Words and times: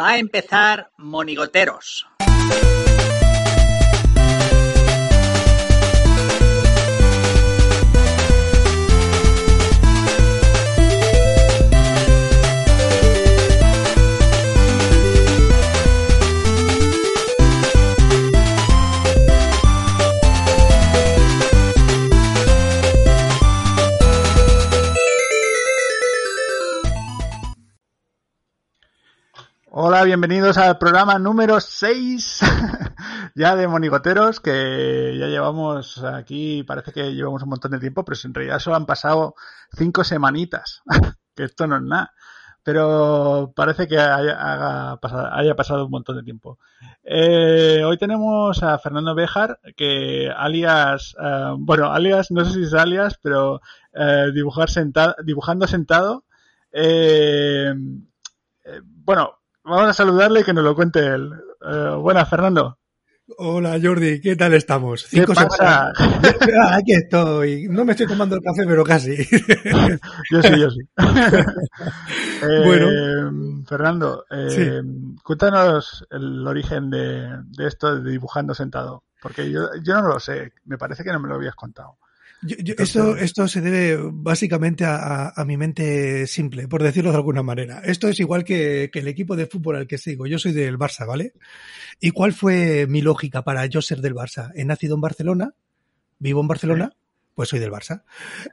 Va 0.00 0.12
a 0.12 0.18
empezar 0.18 0.92
Monigoteros. 0.96 2.09
Hola, 29.72 30.02
bienvenidos 30.02 30.58
al 30.58 30.78
programa 30.78 31.16
número 31.20 31.60
6 31.60 32.40
ya 33.36 33.54
de 33.54 33.68
Monigoteros, 33.68 34.40
que 34.40 35.16
ya 35.16 35.28
llevamos 35.28 36.02
aquí, 36.02 36.64
parece 36.64 36.90
que 36.90 37.14
llevamos 37.14 37.44
un 37.44 37.50
montón 37.50 37.70
de 37.70 37.78
tiempo, 37.78 38.04
pero 38.04 38.18
en 38.24 38.34
realidad 38.34 38.58
solo 38.58 38.74
han 38.74 38.84
pasado 38.84 39.36
cinco 39.72 40.02
semanitas, 40.02 40.82
que 41.36 41.44
esto 41.44 41.68
no 41.68 41.76
es 41.76 41.82
nada. 41.82 42.12
Pero 42.64 43.52
parece 43.54 43.86
que 43.86 43.96
haya, 43.96 44.96
pasado, 45.00 45.84
un 45.84 45.90
montón 45.92 46.16
de 46.16 46.24
tiempo. 46.24 46.58
Eh, 47.04 47.84
hoy 47.84 47.96
tenemos 47.96 48.60
a 48.64 48.76
Fernando 48.80 49.14
Bejar, 49.14 49.60
que 49.76 50.32
alias, 50.36 51.14
eh, 51.22 51.54
bueno, 51.58 51.92
alias, 51.92 52.32
no 52.32 52.44
sé 52.44 52.54
si 52.54 52.62
es 52.64 52.74
alias, 52.74 53.20
pero 53.22 53.60
eh, 53.92 54.32
dibujar 54.34 54.68
sentado, 54.68 55.14
dibujando 55.22 55.68
sentado. 55.68 56.24
Bueno, 59.04 59.39
Vamos 59.70 59.90
a 59.90 59.94
saludarle 59.94 60.40
y 60.40 60.42
que 60.42 60.52
nos 60.52 60.64
lo 60.64 60.74
cuente 60.74 60.98
él. 60.98 61.30
Eh, 61.64 61.94
buenas, 61.96 62.28
Fernando. 62.28 62.76
Hola 63.38 63.78
Jordi, 63.80 64.20
¿qué 64.20 64.34
tal 64.34 64.52
estamos? 64.54 65.06
¿Qué 65.08 65.22
pasa? 65.22 65.92
Ah, 66.60 66.76
aquí 66.76 66.92
estoy. 66.92 67.68
No 67.68 67.84
me 67.84 67.92
estoy 67.92 68.08
tomando 68.08 68.34
el 68.34 68.42
café, 68.42 68.64
pero 68.66 68.82
casi. 68.82 69.16
yo 70.32 70.42
sí, 70.42 70.58
yo 70.58 70.70
sí. 70.70 70.80
eh, 72.42 72.62
bueno, 72.66 73.64
Fernando, 73.64 74.24
eh, 74.28 74.82
cuéntanos 75.22 76.04
el 76.10 76.44
origen 76.44 76.90
de, 76.90 77.28
de, 77.44 77.68
esto 77.68 77.94
de 77.94 78.10
dibujando 78.10 78.54
sentado, 78.54 79.04
porque 79.22 79.52
yo, 79.52 79.68
yo 79.84 79.94
no 80.02 80.08
lo 80.08 80.18
sé. 80.18 80.52
Me 80.64 80.78
parece 80.78 81.04
que 81.04 81.12
no 81.12 81.20
me 81.20 81.28
lo 81.28 81.36
habías 81.36 81.54
contado. 81.54 81.98
Yo, 82.42 82.56
yo, 82.58 82.74
esto, 82.78 83.16
esto 83.16 83.46
se 83.48 83.60
debe 83.60 83.98
básicamente 84.12 84.84
a, 84.84 85.28
a, 85.28 85.44
mi 85.44 85.58
mente 85.58 86.26
simple, 86.26 86.68
por 86.68 86.82
decirlo 86.82 87.10
de 87.10 87.16
alguna 87.16 87.42
manera. 87.42 87.80
Esto 87.84 88.08
es 88.08 88.18
igual 88.18 88.44
que, 88.44 88.88
que, 88.90 89.00
el 89.00 89.08
equipo 89.08 89.36
de 89.36 89.46
fútbol 89.46 89.76
al 89.76 89.86
que 89.86 89.98
sigo. 89.98 90.26
Yo 90.26 90.38
soy 90.38 90.52
del 90.52 90.78
Barça, 90.78 91.06
¿vale? 91.06 91.34
¿Y 92.00 92.12
cuál 92.12 92.32
fue 92.32 92.86
mi 92.86 93.02
lógica 93.02 93.42
para 93.42 93.66
yo 93.66 93.82
ser 93.82 94.00
del 94.00 94.14
Barça? 94.14 94.52
He 94.54 94.64
nacido 94.64 94.94
en 94.94 95.02
Barcelona, 95.02 95.54
vivo 96.18 96.40
en 96.40 96.48
Barcelona, 96.48 96.92
pues 97.34 97.48
soy 97.48 97.58
del 97.58 97.70
Barça. 97.70 98.02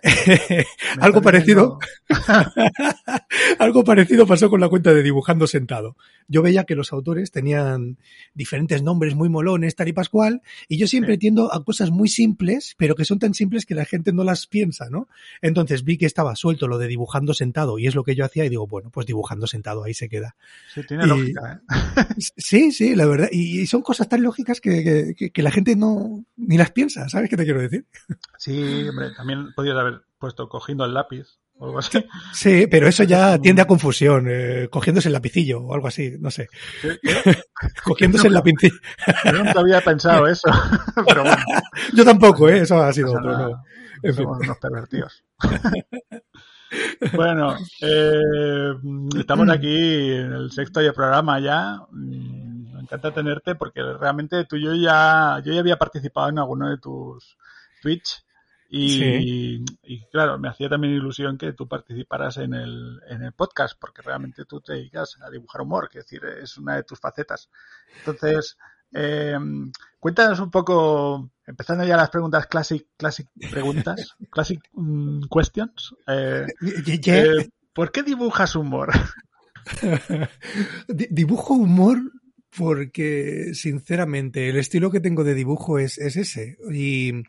algo 1.02 1.22
parecido, 1.22 1.80
algo 3.60 3.84
parecido 3.84 4.26
pasó 4.26 4.50
con 4.50 4.60
la 4.62 4.70
cuenta 4.70 4.94
de 4.94 5.04
dibujando 5.04 5.48
sentado. 5.48 5.98
Yo 6.28 6.42
veía 6.42 6.64
que 6.66 6.76
los 6.76 6.94
autores 6.94 7.32
tenían 7.32 7.98
diferentes 8.34 8.84
nombres 8.84 9.16
muy 9.16 9.30
molones, 9.30 9.76
tal 9.76 9.88
y 9.88 9.94
pascual, 9.94 10.42
y 10.68 10.78
yo 10.78 10.88
siempre 10.88 11.16
sí. 11.16 11.20
tiendo 11.20 11.54
a 11.54 11.64
cosas 11.64 11.92
muy 11.92 12.08
simples, 12.08 12.76
pero 12.78 12.96
que 12.96 13.06
son 13.06 13.20
tan 13.20 13.34
simples 13.34 13.66
que 13.66 13.76
la 13.76 13.86
gente 13.86 14.14
no 14.14 14.24
las 14.24 14.48
piensa, 14.48 14.90
¿no? 14.90 15.08
Entonces 15.42 15.84
vi 15.84 15.98
que 15.98 16.06
estaba 16.06 16.36
suelto 16.36 16.68
lo 16.68 16.78
de 16.78 16.88
dibujando 16.88 17.34
sentado, 17.34 17.80
y 17.80 17.88
es 17.88 17.96
lo 17.96 18.04
que 18.04 18.16
yo 18.16 18.26
hacía, 18.26 18.46
y 18.46 18.50
digo, 18.50 18.68
bueno, 18.68 18.90
pues 18.90 19.06
dibujando 19.06 19.48
sentado, 19.48 19.84
ahí 19.84 19.94
se 19.94 20.10
queda. 20.10 20.36
Sí, 20.74 20.82
tiene 20.88 21.06
y, 21.06 21.08
lógica, 21.08 21.62
¿eh? 21.68 22.14
Sí, 22.38 22.72
sí, 22.72 22.96
la 22.96 23.06
verdad, 23.06 23.30
y, 23.32 23.62
y 23.62 23.68
son 23.68 23.82
cosas 23.82 24.08
tan 24.10 24.22
lógicas 24.24 24.62
que, 24.62 25.14
que, 25.18 25.32
que, 25.32 25.42
la 25.44 25.52
gente 25.52 25.76
no, 25.76 26.26
ni 26.36 26.58
las 26.58 26.72
piensa, 26.72 27.08
¿sabes 27.10 27.30
qué 27.30 27.38
te 27.38 27.44
quiero 27.44 27.62
decir? 27.62 27.86
Sí, 28.38 28.77
hombre, 28.88 29.12
también 29.12 29.54
podías 29.54 29.78
haber 29.78 30.02
puesto 30.20 30.50
cogiendo 30.50 30.86
el 30.86 30.94
lápiz 30.94 31.40
o 31.60 31.66
algo 31.66 31.80
así. 31.80 32.06
Sí, 32.34 32.68
pero 32.68 32.88
eso 32.88 33.04
ya 33.04 33.38
tiende 33.40 33.62
a 33.62 33.68
confusión, 33.68 34.28
eh, 34.30 34.68
cogiéndose 34.70 35.10
el 35.10 35.14
lapicillo 35.14 35.62
o 35.62 35.74
algo 35.74 35.88
así, 35.88 36.16
no 36.20 36.30
sé. 36.32 36.48
cogiéndose 37.84 38.28
el 38.28 38.34
lapicillo. 38.34 38.76
Yo 39.26 39.32
nunca 39.32 39.60
había 39.60 39.82
pensado 39.82 40.28
eso, 40.28 40.50
pero 41.06 41.24
bueno. 41.24 41.44
Yo 41.94 42.06
tampoco, 42.06 42.50
¿eh? 42.50 42.60
eso 42.60 42.82
ha 42.82 42.94
sido 42.94 43.14
otro. 43.14 43.38
No. 43.38 43.64
En 44.04 44.14
fin. 44.14 44.26
Somos 44.26 44.40
unos 44.40 44.58
pervertidos. 44.58 45.24
bueno, 47.14 47.56
eh, 47.82 48.74
estamos 49.18 49.50
aquí 49.50 50.12
en 50.12 50.34
el 50.34 50.52
sexto 50.52 50.82
programa 50.94 51.40
ya. 51.40 51.82
Me 51.92 52.82
encanta 52.82 53.12
tenerte 53.12 53.56
porque 53.56 53.82
realmente 53.82 54.46
tú 54.46 54.56
y 54.56 54.66
yo 54.66 54.76
ya, 54.76 55.42
yo 55.44 55.54
ya 55.54 55.60
había 55.60 55.78
participado 55.78 56.30
en 56.30 56.40
alguno 56.40 56.70
de 56.70 56.78
tus 56.78 57.38
Twitch 57.82 58.24
y, 58.70 58.90
sí. 58.90 59.66
y, 59.84 60.06
claro, 60.08 60.38
me 60.38 60.50
hacía 60.50 60.70
también 60.70 60.94
ilusión 60.94 61.38
que 61.38 61.54
tú 61.54 61.68
participaras 61.68 62.38
en 62.38 62.54
el, 62.54 63.00
en 63.08 63.24
el 63.24 63.32
podcast, 63.34 63.80
porque 63.80 64.02
realmente 64.02 64.46
tú 64.46 64.60
te 64.62 64.74
dedicas 64.74 65.18
a 65.22 65.30
dibujar 65.30 65.62
humor, 65.62 65.90
que 65.90 66.00
es 66.00 66.06
decir, 66.06 66.22
es 66.26 66.58
una 66.58 66.76
de 66.76 66.84
tus 66.84 67.00
facetas. 67.00 67.50
Entonces, 68.00 68.58
eh, 68.94 69.38
cuéntanos 70.00 70.40
un 70.40 70.52
poco, 70.52 71.32
empezando 71.46 71.86
ya 71.86 71.98
las 71.98 72.10
preguntas 72.10 72.48
classic, 72.48 72.88
classic 72.98 73.28
preguntas, 73.52 74.16
classic 74.32 74.62
um, 74.74 75.22
questions. 75.30 75.96
Eh, 76.08 76.48
eh, 76.62 77.50
¿Por 77.74 77.92
qué 77.92 78.04
dibujas 78.04 78.56
humor? 78.56 78.92
Dibujo 80.88 81.54
humor 81.54 82.00
porque, 82.58 83.52
sinceramente, 83.54 84.50
el 84.50 84.58
estilo 84.58 84.90
que 84.90 85.00
tengo 85.00 85.24
de 85.24 85.36
dibujo 85.36 85.78
es, 85.78 85.98
es 85.98 86.16
ese. 86.16 86.58
Y 86.72 87.24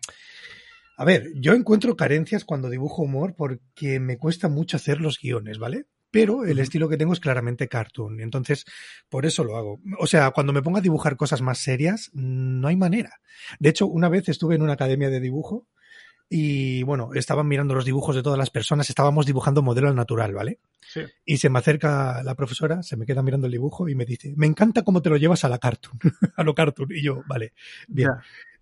a 0.98 1.04
ver, 1.04 1.30
yo 1.36 1.54
encuentro 1.54 1.96
carencias 1.96 2.44
cuando 2.44 2.68
dibujo 2.68 3.02
humor 3.02 3.36
porque 3.36 4.00
me 4.00 4.18
cuesta 4.18 4.48
mucho 4.48 4.76
hacer 4.76 5.00
los 5.00 5.20
guiones, 5.20 5.60
¿vale? 5.60 5.86
Pero 6.10 6.44
el 6.44 6.58
estilo 6.58 6.88
que 6.88 6.96
tengo 6.96 7.12
es 7.12 7.20
claramente 7.20 7.68
cartoon, 7.68 8.20
entonces 8.20 8.64
por 9.08 9.24
eso 9.24 9.44
lo 9.44 9.56
hago. 9.56 9.80
O 10.00 10.08
sea, 10.08 10.32
cuando 10.32 10.52
me 10.52 10.60
pongo 10.60 10.78
a 10.78 10.80
dibujar 10.80 11.16
cosas 11.16 11.40
más 11.40 11.58
serias, 11.58 12.10
no 12.14 12.66
hay 12.66 12.74
manera. 12.74 13.20
De 13.60 13.68
hecho, 13.68 13.86
una 13.86 14.08
vez 14.08 14.28
estuve 14.28 14.56
en 14.56 14.62
una 14.62 14.72
academia 14.72 15.08
de 15.08 15.20
dibujo 15.20 15.68
y 16.28 16.82
bueno, 16.82 17.10
estaban 17.14 17.46
mirando 17.46 17.74
los 17.76 17.84
dibujos 17.84 18.16
de 18.16 18.24
todas 18.24 18.38
las 18.38 18.50
personas, 18.50 18.90
estábamos 18.90 19.24
dibujando 19.24 19.62
modelo 19.62 19.94
natural, 19.94 20.34
¿vale? 20.34 20.58
Sí. 20.80 21.02
Y 21.24 21.36
se 21.36 21.48
me 21.48 21.60
acerca 21.60 22.24
la 22.24 22.34
profesora, 22.34 22.82
se 22.82 22.96
me 22.96 23.06
queda 23.06 23.22
mirando 23.22 23.46
el 23.46 23.52
dibujo 23.52 23.88
y 23.88 23.94
me 23.94 24.04
dice, 24.04 24.34
me 24.36 24.46
encanta 24.46 24.82
cómo 24.82 25.00
te 25.00 25.10
lo 25.10 25.16
llevas 25.16 25.44
a 25.44 25.48
la 25.48 25.58
cartoon, 25.58 25.96
a 26.36 26.42
lo 26.42 26.56
cartoon. 26.56 26.88
Y 26.90 27.04
yo, 27.04 27.22
vale, 27.28 27.52
bien. 27.86 28.08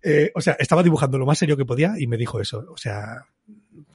Eh, 0.01 0.31
o 0.35 0.41
sea, 0.41 0.55
estaba 0.59 0.83
dibujando 0.83 1.17
lo 1.17 1.25
más 1.25 1.37
serio 1.37 1.57
que 1.57 1.65
podía 1.65 1.93
y 1.97 2.07
me 2.07 2.17
dijo 2.17 2.39
eso. 2.39 2.65
O 2.69 2.77
sea, 2.77 3.25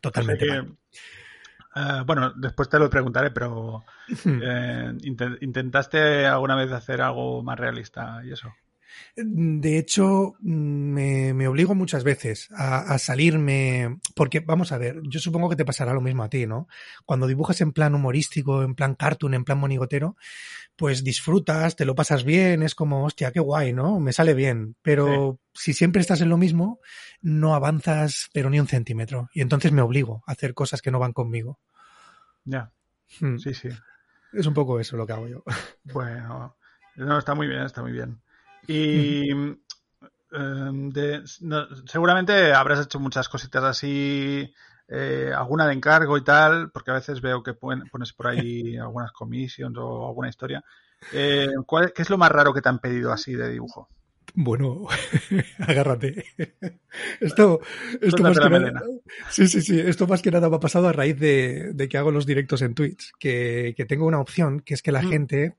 totalmente. 0.01 0.45
O 0.45 0.53
sea 0.53 0.63
que, 0.63 2.01
uh, 2.01 2.05
bueno, 2.05 2.33
después 2.37 2.69
te 2.69 2.79
lo 2.79 2.91
preguntaré, 2.91 3.31
pero 3.31 3.85
eh, 4.25 4.93
int 5.03 5.23
¿intentaste 5.41 6.27
alguna 6.27 6.57
vez 6.57 6.73
hacer 6.73 7.01
algo 7.01 7.43
más 7.43 7.59
realista 7.59 8.21
y 8.25 8.33
eso? 8.33 8.53
De 9.17 9.79
hecho, 9.79 10.35
me, 10.41 11.35
me 11.35 11.49
obligo 11.49 11.75
muchas 11.75 12.05
veces 12.05 12.49
a, 12.57 12.95
a, 12.95 12.99
salirme, 12.99 13.99
porque 14.15 14.41
vamos 14.41 14.73
a 14.73 14.79
ver, 14.79 15.01
yo 15.05 15.21
supongo 15.21 15.51
que 15.51 15.57
te 15.57 15.65
pasará 15.65 15.93
lo 15.93 16.01
mismo 16.01 16.23
a 16.23 16.29
ti, 16.29 16.47
¿no? 16.47 16.69
Cuando 17.05 17.27
dibujas 17.27 17.61
en 17.61 17.73
plan 17.73 17.95
humorístico, 17.95 18.63
en 18.63 18.75
plan 18.75 18.95
cartoon, 18.95 19.35
en 19.35 19.45
plan 19.45 19.59
monigotero, 19.59 20.17
pues 20.77 21.05
disfrutas, 21.05 21.77
te 21.77 21.85
lo 21.85 21.95
pasas 21.95 22.25
bien, 22.25 22.63
es 22.63 22.75
como, 22.75 23.05
hostia, 23.05 23.33
qué 23.33 23.41
guay, 23.41 23.73
¿no? 23.73 24.01
Me 24.01 24.13
sale 24.13 24.35
bien, 24.35 24.77
pero 24.83 25.39
sí. 25.53 25.73
si 25.73 25.79
siempre 25.79 26.01
estás 26.01 26.21
en 26.21 26.29
lo 26.29 26.39
mismo, 26.39 26.81
no 27.21 27.55
avanzas, 27.55 28.31
pero 28.33 28.51
ni 28.51 28.59
un 28.59 28.67
centímetro. 28.67 29.29
Y 29.35 29.43
entonces 29.43 29.73
me 29.73 29.83
obligo 29.83 30.23
a 30.27 30.33
hacer 30.33 30.55
cosas 30.55 30.83
que 30.83 30.91
no 30.91 30.99
van 30.99 31.13
conmigo. 31.13 31.61
Ya, 32.45 32.73
hmm. 33.21 33.37
sí, 33.37 33.55
sí. 33.55 33.69
Es 34.33 34.47
un 34.47 34.55
poco 34.55 34.81
eso 34.81 34.97
lo 34.97 35.07
que 35.07 35.13
hago 35.13 35.29
yo. 35.29 35.45
Bueno, 35.93 36.57
no, 36.97 37.19
está 37.19 37.35
muy 37.35 37.47
bien, 37.47 37.63
está 37.63 37.83
muy 37.83 37.93
bien. 37.93 38.23
Y 38.67 39.31
-huh. 39.31 39.59
de, 40.93 41.23
no, 41.41 41.67
seguramente 41.87 42.53
habrás 42.53 42.87
hecho 42.87 43.01
muchas 43.01 43.29
cositas 43.29 43.65
así 43.65 44.53
eh, 44.89 45.33
alguna 45.35 45.67
de 45.67 45.75
encargo 45.75 46.19
y 46.19 46.25
tal, 46.25 46.71
porque 46.71 46.91
a 46.91 46.95
veces 46.95 47.21
veo 47.21 47.43
que 47.43 47.55
pones 47.55 48.13
por 48.13 48.27
ahí 48.27 48.77
algunas 48.79 49.13
comisiones 49.13 49.79
o 49.79 50.07
alguna 50.07 50.29
historia. 50.29 50.63
Eh, 51.13 51.49
¿cuál, 51.67 51.93
¿Qué 51.93 52.03
es 52.03 52.11
lo 52.11 52.19
más 52.19 52.31
raro 52.31 52.53
que 52.53 52.61
te 52.61 52.69
han 52.69 52.79
pedido 52.79 53.13
así 53.13 53.35
de 53.35 53.51
dibujo? 53.51 53.89
Bueno, 54.35 54.87
agárrate. 55.59 56.25
Esto, 57.21 57.61
esto 58.01 58.23
más 58.23 58.39
que 58.39 58.49
nada, 58.49 58.83
sí, 59.29 59.49
sí, 59.49 59.61
sí. 59.61 59.79
Esto 59.79 60.07
más 60.07 60.23
que 60.23 60.31
nada 60.31 60.49
me 60.49 60.57
ha 60.57 60.61
pasado 60.61 60.89
a 60.89 60.93
raíz 60.93 61.19
de, 61.19 61.89
que 61.91 61.99
hago 61.99 62.11
los 62.11 62.25
directos 62.25 62.63
en 62.63 62.75
Twitch, 62.75 63.13
que, 63.19 63.75
que, 63.77 63.85
tengo 63.85 64.07
una 64.07 64.21
opción, 64.21 64.61
que 64.61 64.75
es 64.75 64.83
que 64.83 64.93
la 64.93 65.03
mm. 65.03 65.09
gente 65.09 65.57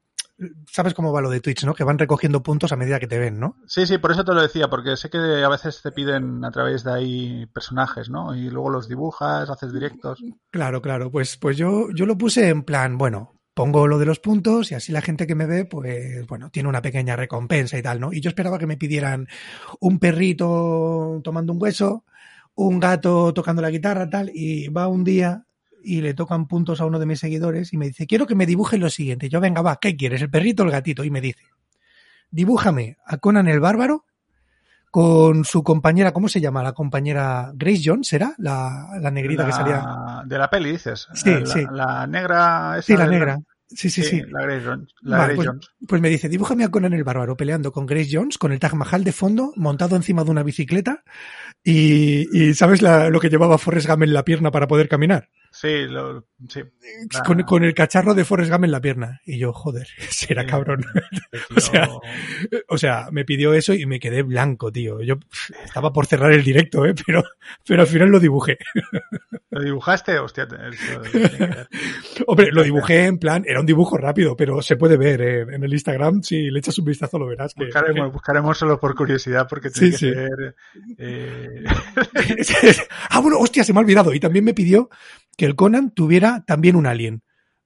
sabes 0.70 0.94
cómo 0.94 1.12
va 1.12 1.22
lo 1.22 1.30
de 1.30 1.42
Twitch, 1.42 1.64
¿no? 1.66 1.74
Que 1.74 1.84
van 1.84 2.00
recogiendo 2.00 2.44
puntos 2.44 2.72
a 2.72 2.76
medida 2.76 3.00
que 3.00 3.08
te 3.08 3.20
ven, 3.20 3.40
¿no? 3.40 3.58
Sí, 3.68 3.86
sí, 3.86 3.98
por 3.98 4.12
eso 4.12 4.24
te 4.24 4.34
lo 4.34 4.42
decía, 4.42 4.70
porque 4.70 4.98
sé 4.98 5.10
que 5.10 5.18
a 5.18 5.50
veces 5.50 5.82
te 5.82 5.92
piden 5.92 6.44
a 6.46 6.52
través 6.52 6.84
de 6.84 6.94
ahí 6.94 7.46
personajes, 7.48 8.10
¿no? 8.10 8.36
Y 8.36 8.50
luego 8.50 8.70
los 8.70 8.88
dibujas, 8.88 9.50
haces 9.50 9.74
directos. 9.74 10.24
Claro, 10.52 10.82
claro. 10.82 11.12
Pues, 11.12 11.38
pues 11.38 11.58
yo, 11.58 11.90
yo 11.94 12.06
lo 12.06 12.18
puse 12.18 12.50
en 12.50 12.64
plan, 12.64 12.98
bueno, 12.98 13.40
pongo 13.54 13.88
lo 13.88 14.00
de 14.00 14.06
los 14.06 14.20
puntos 14.20 14.72
y 14.72 14.76
así 14.76 14.92
la 14.92 15.02
gente 15.02 15.28
que 15.28 15.36
me 15.36 15.46
ve, 15.46 15.66
pues 15.66 16.26
bueno, 16.28 16.50
tiene 16.50 16.70
una 16.70 16.82
pequeña 16.82 17.16
recompensa 17.16 17.78
y 17.78 17.82
tal, 17.82 18.00
¿no? 18.00 18.12
Y 18.12 18.22
yo 18.22 18.30
esperaba 18.30 18.60
que 18.60 18.68
me 18.68 18.78
pidieran 18.78 19.28
un 19.80 20.00
perrito 20.00 21.22
tomando 21.24 21.54
un 21.54 21.62
hueso, 21.62 22.06
un 22.56 22.80
gato 22.80 23.34
tocando 23.34 23.62
la 23.62 23.70
guitarra, 23.70 24.10
tal, 24.10 24.32
y 24.34 24.68
va 24.70 24.88
un 24.88 25.04
día 25.04 25.46
y 25.84 26.02
le 26.02 26.14
tocan 26.14 26.48
puntos 26.48 26.82
a 26.82 26.86
uno 26.86 27.00
de 27.00 27.06
mis 27.06 27.20
seguidores 27.20 27.74
y 27.74 27.78
me 27.78 27.88
dice, 27.88 28.08
quiero 28.08 28.26
que 28.26 28.36
me 28.36 28.46
dibujen 28.46 28.80
lo 28.80 28.90
siguiente. 28.90 29.30
Yo, 29.30 29.40
venga, 29.42 29.62
va, 29.62 29.78
¿qué 29.80 29.96
quieres? 29.96 30.22
¿El 30.22 30.30
perrito 30.30 30.64
o 30.64 30.66
el 30.66 30.72
gatito? 30.72 31.04
Y 31.04 31.12
me 31.12 31.22
dice, 31.22 31.44
dibújame 32.32 32.98
a 33.06 33.18
Conan 33.18 33.48
el 33.48 33.60
Bárbaro 33.60 34.06
con 34.92 35.44
su 35.44 35.64
compañera, 35.64 36.14
¿cómo 36.14 36.28
se 36.28 36.40
llama? 36.40 36.62
La 36.62 36.74
compañera 36.74 37.52
Grace 37.56 37.82
Jones, 37.84 38.08
¿será? 38.08 38.36
La, 38.38 38.90
la 39.02 39.10
negrita 39.10 39.46
que 39.46 39.52
salía. 39.52 39.84
De 40.26 40.38
la 40.38 40.50
peli, 40.50 40.72
dices. 40.72 41.08
Sí, 41.14 41.32
la, 41.32 41.46
sí. 41.48 41.66
La 41.72 42.06
negra. 42.06 42.80
sí, 42.82 42.96
la 42.96 43.08
negra. 43.08 43.40
Sí, 43.76 43.90
sí, 43.90 44.04
sí. 44.04 44.22
La 44.30 44.44
Grace, 44.44 44.66
Jones. 44.66 44.94
La 45.02 45.18
Grace 45.18 45.36
pues, 45.36 45.48
Jones. 45.48 45.68
pues, 45.88 46.00
me 46.00 46.10
dice, 46.10 46.30
dibújame 46.30 46.64
a 46.64 46.70
Conan 46.70 46.94
el 46.94 47.04
Bárbaro 47.04 47.36
peleando 47.36 47.72
con 47.72 47.88
Grace 47.88 48.10
Jones, 48.12 48.38
con 48.38 48.52
el 48.52 48.60
Taj 48.60 48.74
Mahal 48.76 49.04
de 49.04 49.12
fondo, 49.12 49.52
montado 49.56 49.96
encima 49.96 50.24
de 50.24 50.30
una 50.30 50.44
bicicleta, 50.44 51.04
y, 51.64 52.28
y 52.32 52.54
¿sabes 52.54 52.84
la, 52.84 53.10
lo 53.10 53.20
que 53.20 53.30
llevaba 53.30 53.58
Forrest 53.58 53.88
Gump 53.88 54.04
en 54.04 54.14
la 54.14 54.24
pierna 54.24 54.52
para 54.52 54.68
poder 54.68 54.90
caminar? 54.90 55.30
Sí, 55.54 55.86
lo, 55.86 56.26
sí. 56.50 56.62
Con, 57.24 57.44
con, 57.44 57.64
el 57.64 57.76
cacharro 57.76 58.16
de 58.16 58.26
Forrest 58.26 58.52
Gump 58.52 58.64
en 58.64 58.72
la 58.72 58.82
pierna. 58.82 59.22
Y 59.24 59.38
yo, 59.38 59.54
joder, 59.54 59.88
será 60.10 60.48
cabrón. 60.48 60.84
o, 61.56 61.60
sea, 61.60 61.90
o 62.68 62.78
sea, 62.80 63.08
me 63.12 63.24
pidió 63.24 63.54
eso 63.54 63.72
y 63.76 63.86
me 63.86 64.00
quedé 64.00 64.24
blanco, 64.24 64.72
tío. 64.72 65.02
Yo 65.04 65.20
estaba 65.64 65.94
por 65.94 66.08
cerrar 66.08 66.32
el 66.32 66.44
directo, 66.44 66.88
¿eh? 66.88 66.96
pero, 67.06 67.24
pero 67.68 67.82
al 67.82 67.88
final 67.88 68.10
lo 68.10 68.20
dibujé. 68.20 68.58
¿Lo 69.52 69.64
dibujaste? 69.64 70.18
Hostia. 70.18 70.48
Hombre, 72.26 72.52
lo 72.52 72.64
dibujé 72.64 73.06
en 73.06 73.20
plan, 73.20 73.44
era 73.46 73.60
un 73.60 73.68
dibujo 73.68 73.98
rápido, 73.98 74.36
pero 74.36 74.60
se 74.64 74.76
puede 74.76 74.98
ver 74.98 75.22
¿eh? 75.22 75.42
en 75.42 75.64
el 75.64 75.72
Instagram. 75.72 76.24
Si 76.24 76.50
le 76.50 76.58
echas 76.58 76.80
un 76.80 76.86
vistazo 76.86 77.20
lo 77.20 77.28
verás. 77.28 77.54
Que, 77.54 77.66
buscaremos, 77.66 78.12
buscaremos 78.12 78.58
solo 78.58 78.80
por 78.80 78.96
curiosidad 78.96 79.48
porque 79.48 79.70
tiene 79.70 79.92
que 79.92 79.98
ser... 79.98 80.56
Eh... 80.98 81.64
ah, 83.12 83.20
bueno, 83.20 83.38
hostia, 83.38 83.64
se 83.64 83.72
me 83.72 83.80
ha 83.80 83.84
olvidado. 83.84 84.16
Y 84.16 84.20
también 84.20 84.44
me 84.44 84.56
pidió 84.56 84.90
que 85.38 85.46
el 85.46 85.56
Conan 85.56 85.92
tuviera 85.92 86.44
también 86.46 86.76
un 86.76 86.86
alien. 86.86 87.24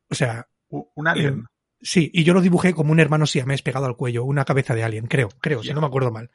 O 0.09 0.15
sea. 0.15 0.47
¿Un 0.69 1.07
alien? 1.07 1.39
Eh, 1.39 1.43
sí, 1.81 2.09
y 2.13 2.23
yo 2.23 2.33
lo 2.33 2.41
dibujé 2.41 2.73
como 2.73 2.91
un 2.91 2.99
hermano 2.99 3.25
siamés 3.25 3.61
pegado 3.61 3.85
al 3.85 3.95
cuello, 3.95 4.23
una 4.23 4.45
cabeza 4.45 4.75
de 4.75 4.83
alien, 4.83 5.07
creo, 5.07 5.29
creo, 5.41 5.63
si 5.63 5.73
no 5.73 5.81
me 5.81 5.87
acuerdo 5.87 6.11
mal. 6.11 6.31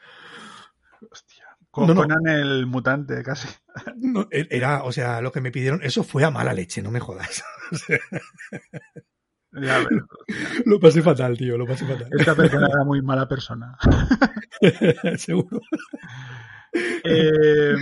Hostia. 1.11 1.45
Con 1.71 1.95
Conan 1.95 2.27
el 2.27 2.67
mutante, 2.67 3.23
casi. 3.23 3.49
No, 3.97 4.29
e-, 4.31 4.49
era, 4.51 4.85
o 4.85 4.93
sea, 4.93 5.23
lo 5.23 5.33
que 5.33 5.41
me 5.41 5.51
pidieron, 5.51 5.81
eso 5.83 6.05
fue 6.05 6.23
a 6.25 6.31
mala 6.31 6.53
leche, 6.53 6.83
no 6.83 6.91
me 6.91 7.01
jodas. 7.01 7.43
Ya, 9.55 9.85
lo 10.65 10.81
pasé 10.81 11.03
fatal, 11.03 11.37
tío, 11.37 11.59
lo 11.59 11.67
pasé 11.67 11.85
fatal. 11.85 12.09
Esta 12.19 12.35
persona 12.35 12.69
era 12.69 12.85
muy 12.85 13.03
mala 13.03 13.29
persona. 13.29 13.77
Seguro. 15.19 15.61
Eh, 16.73 17.75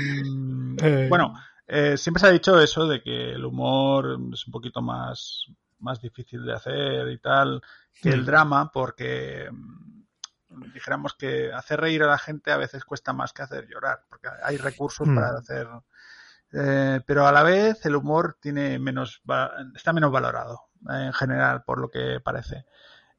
eh, 0.83 1.07
bueno, 1.09 1.33
eh, 1.71 1.97
siempre 1.97 2.21
se 2.21 2.27
ha 2.27 2.33
dicho 2.33 2.61
eso 2.61 2.87
de 2.87 3.03
que 3.03 3.33
el 3.33 3.45
humor 3.45 4.19
es 4.33 4.47
un 4.47 4.53
poquito 4.53 4.83
más, 4.83 5.47
más 5.79 6.01
difícil 6.01 6.45
de 6.45 6.53
hacer 6.55 7.09
y 7.09 7.19
tal 7.19 7.63
que 8.01 8.11
el 8.11 8.25
drama, 8.27 8.71
porque 8.73 9.49
mm, 9.53 10.73
dijéramos 10.73 11.15
que 11.15 11.53
hacer 11.53 11.81
reír 11.81 12.03
a 12.03 12.07
la 12.09 12.19
gente 12.19 12.51
a 12.51 12.57
veces 12.57 12.85
cuesta 12.85 13.13
más 13.13 13.33
que 13.33 13.43
hacer 13.43 13.69
llorar, 13.69 14.05
porque 14.09 14.29
hay 14.43 14.57
recursos 14.59 15.07
Mm. 15.09 15.15
para 15.15 15.39
hacer. 15.39 15.69
eh, 16.53 17.01
pero 17.07 17.27
a 17.27 17.33
la 17.33 17.43
vez 17.45 17.85
el 17.87 17.95
humor 17.97 18.37
tiene 18.41 18.79
menos 18.79 19.23
está 19.75 19.93
menos 19.93 20.11
valorado 20.11 20.63
eh, 20.91 21.07
en 21.07 21.13
general, 21.13 21.63
por 21.65 21.81
lo 21.81 21.89
que 21.91 22.21
parece. 22.23 22.65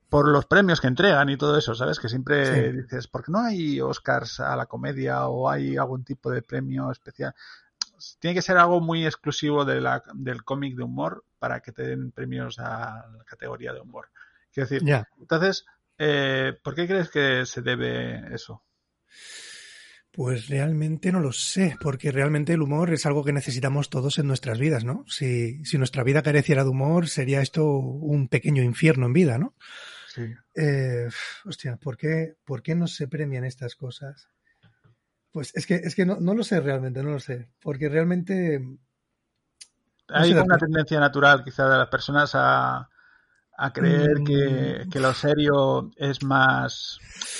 Por 0.09 0.27
los 0.27 0.45
premios 0.45 0.81
que 0.81 0.87
entregan 0.87 1.29
y 1.29 1.37
todo 1.37 1.57
eso, 1.57 1.73
¿sabes? 1.73 1.99
Que 1.99 2.09
siempre 2.09 2.71
Sí. 2.73 2.77
dices, 2.81 3.07
¿por 3.07 3.23
qué 3.23 3.31
no 3.31 3.39
hay 3.39 3.79
Oscars 3.81 4.41
a 4.41 4.55
la 4.57 4.65
comedia 4.65 5.27
o 5.27 5.49
hay 5.49 5.77
algún 5.77 6.03
tipo 6.03 6.29
de 6.31 6.41
premio 6.41 6.91
especial? 6.91 7.33
Tiene 8.19 8.35
que 8.35 8.41
ser 8.41 8.57
algo 8.57 8.81
muy 8.81 9.05
exclusivo 9.05 9.65
de 9.65 9.81
la, 9.81 10.03
del 10.13 10.43
cómic 10.43 10.75
de 10.75 10.83
humor 10.83 11.23
para 11.39 11.61
que 11.61 11.71
te 11.71 11.83
den 11.83 12.11
premios 12.11 12.59
a 12.59 13.05
la 13.17 13.23
categoría 13.25 13.73
de 13.73 13.79
humor. 13.81 14.09
Quiero 14.51 14.69
decir, 14.69 14.85
Ya. 14.87 15.07
entonces, 15.19 15.65
eh, 15.97 16.53
¿por 16.63 16.75
qué 16.75 16.87
crees 16.87 17.09
que 17.09 17.45
se 17.45 17.61
debe 17.61 18.33
eso? 18.33 18.63
Pues 20.11 20.49
realmente 20.49 21.09
no 21.11 21.21
lo 21.21 21.31
sé, 21.31 21.77
porque 21.79 22.11
realmente 22.11 22.51
el 22.51 22.61
humor 22.61 22.91
es 22.91 23.05
algo 23.05 23.23
que 23.23 23.31
necesitamos 23.31 23.89
todos 23.89 24.19
en 24.19 24.27
nuestras 24.27 24.59
vidas, 24.59 24.83
¿no? 24.83 25.05
Si, 25.07 25.63
si 25.63 25.77
nuestra 25.77 26.03
vida 26.03 26.21
careciera 26.21 26.63
de 26.65 26.69
humor, 26.69 27.07
sería 27.07 27.41
esto 27.41 27.65
un 27.65 28.27
pequeño 28.27 28.61
infierno 28.61 29.05
en 29.05 29.13
vida, 29.13 29.37
¿no? 29.37 29.55
Sí. 30.13 30.23
Eh, 30.55 31.07
hostia, 31.45 31.77
¿por 31.77 31.95
qué, 31.95 32.35
¿por 32.43 32.61
qué 32.61 32.75
no 32.75 32.87
se 32.87 33.07
premian 33.07 33.45
estas 33.45 33.75
cosas? 33.75 34.27
Pues 35.31 35.51
es 35.55 35.65
que, 35.65 35.75
es 35.75 35.95
que 35.95 36.05
no, 36.05 36.19
no 36.19 36.33
lo 36.33 36.43
sé 36.43 36.59
realmente, 36.59 37.01
no 37.03 37.11
lo 37.11 37.19
sé. 37.19 37.47
Porque 37.61 37.89
realmente. 37.89 38.61
Hay 40.09 40.33
una 40.33 40.57
tendencia 40.57 40.99
natural 40.99 41.43
quizá 41.43 41.69
de 41.69 41.77
las 41.77 41.87
personas 41.87 42.31
a, 42.35 42.89
a 43.57 43.73
creer 43.73 44.19
Mm. 44.19 44.25
que, 44.25 44.87
que 44.91 44.99
lo 44.99 45.13
serio 45.13 45.91
es 45.95 46.21
más, 46.23 46.99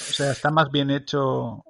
o 0.09 0.13
sea, 0.13 0.31
está 0.31 0.51
más 0.51 0.71
bien 0.71 0.89
hecho 0.89 1.21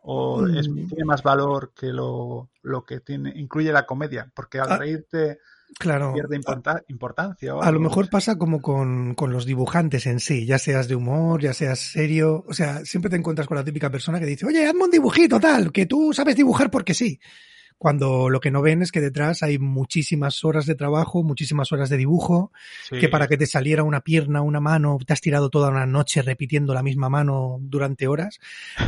o 0.03 0.45
es- 0.47 0.69
Mm. 0.69 0.87
tiene 0.87 1.05
más 1.05 1.23
valor 1.23 1.73
que 1.73 1.87
lo, 1.87 2.49
lo 2.61 2.83
que 2.85 2.99
tiene, 2.99 3.33
incluye 3.35 3.71
la 3.71 3.85
comedia, 3.87 4.31
porque 4.35 4.59
al 4.59 4.69
Ah, 4.71 4.77
reírte 4.77 5.39
Claro. 5.79 6.13
pierde 6.13 6.35
importa- 6.35 6.83
importancia. 6.89 7.53
A 7.61 7.71
lo 7.71 7.79
mejor 7.79 8.09
pasa 8.09 8.37
como 8.37 8.61
con, 8.61 9.15
con 9.15 9.31
los 9.31 9.45
dibujantes 9.45 10.05
en 10.05 10.19
sí, 10.19 10.45
ya 10.45 10.59
seas 10.59 10.87
de 10.87 10.95
humor, 10.95 11.41
ya 11.41 11.53
seas 11.53 11.79
serio. 11.79 12.43
O 12.47 12.53
sea, 12.53 12.85
siempre 12.85 13.09
te 13.09 13.15
encuentras 13.15 13.47
con 13.47 13.57
la 13.57 13.63
típica 13.63 13.89
persona 13.89 14.19
que 14.19 14.25
dice, 14.25 14.45
oye, 14.45 14.67
hazme 14.67 14.83
un 14.83 14.91
dibujito 14.91 15.39
tal, 15.39 15.71
que 15.71 15.85
tú 15.85 16.13
sabes 16.13 16.35
dibujar 16.35 16.69
porque 16.69 16.93
sí. 16.93 17.19
Cuando 17.81 18.29
lo 18.29 18.39
que 18.39 18.51
no 18.51 18.61
ven 18.61 18.83
es 18.83 18.91
que 18.91 19.01
detrás 19.01 19.41
hay 19.41 19.57
muchísimas 19.57 20.45
horas 20.45 20.67
de 20.67 20.75
trabajo, 20.75 21.23
muchísimas 21.23 21.71
horas 21.71 21.89
de 21.89 21.97
dibujo, 21.97 22.51
Sí. 22.83 22.99
que 22.99 23.09
para 23.09 23.27
que 23.27 23.37
te 23.37 23.47
saliera 23.47 23.81
una 23.81 24.01
pierna, 24.01 24.43
una 24.43 24.59
mano, 24.59 24.99
te 25.03 25.13
has 25.13 25.19
tirado 25.21 25.49
toda 25.49 25.71
una 25.71 25.87
noche 25.87 26.21
repitiendo 26.21 26.75
la 26.75 26.83
misma 26.83 27.09
mano 27.09 27.57
durante 27.59 28.07
horas. 28.07 28.39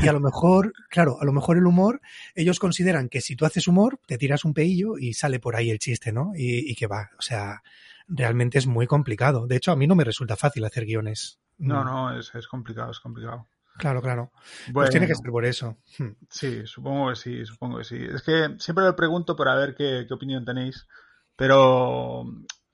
Y 0.04 0.08
a 0.08 0.14
lo 0.14 0.20
mejor, 0.20 0.74
claro, 0.90 1.18
a 1.20 1.26
lo 1.26 1.34
mejor 1.34 1.58
el 1.58 1.66
humor, 1.66 2.02
ellos 2.36 2.60
consideran 2.60 3.10
que 3.10 3.20
si 3.20 3.36
tú 3.36 3.46
haces 3.48 3.68
humor, 3.68 4.00
te 4.06 4.20
tiras 4.20 4.46
un 4.46 4.54
peillo 4.54 5.00
y 5.00 5.16
sale 5.16 5.40
por 5.40 5.56
ahí 5.56 5.72
el 5.72 5.80
chiste, 5.80 6.12
¿no? 6.12 6.34
Y, 6.36 6.70
y 6.72 6.76
que 6.76 6.86
va, 6.86 7.10
o 7.18 7.22
sea, 7.24 7.64
realmente 8.08 8.60
es 8.60 8.68
muy 8.68 8.86
complicado. 8.86 9.48
De 9.48 9.56
hecho, 9.56 9.72
a 9.72 9.76
mí 9.76 9.88
no 9.88 9.96
me 9.96 10.04
resulta 10.04 10.36
fácil 10.36 10.66
hacer 10.66 10.86
guiones. 10.86 11.40
No, 11.58 11.82
Mm, 11.82 11.86
no, 11.86 12.20
es, 12.20 12.30
es 12.36 12.48
complicado, 12.48 12.92
es 12.92 13.00
complicado. 13.00 13.48
Claro, 13.78 14.02
claro. 14.02 14.32
Pues 14.74 14.90
tiene 14.92 15.08
que 15.08 15.16
ser 15.16 15.32
por 15.32 15.46
eso. 15.46 15.78
Hmm. 15.98 16.10
sí, 16.30 16.62
supongo 16.66 17.10
que 17.10 17.16
sí, 17.16 17.46
supongo 17.46 17.80
que 17.80 17.84
sí. 17.84 17.98
Es 17.98 18.22
que 18.22 18.56
siempre 18.60 18.86
lo 18.86 18.96
pregunto 18.96 19.36
para 19.36 19.56
ver 19.56 19.76
qué, 19.76 20.06
qué 20.08 20.14
opinión 20.14 20.46
tenéis, 20.46 20.88
pero 21.36 22.24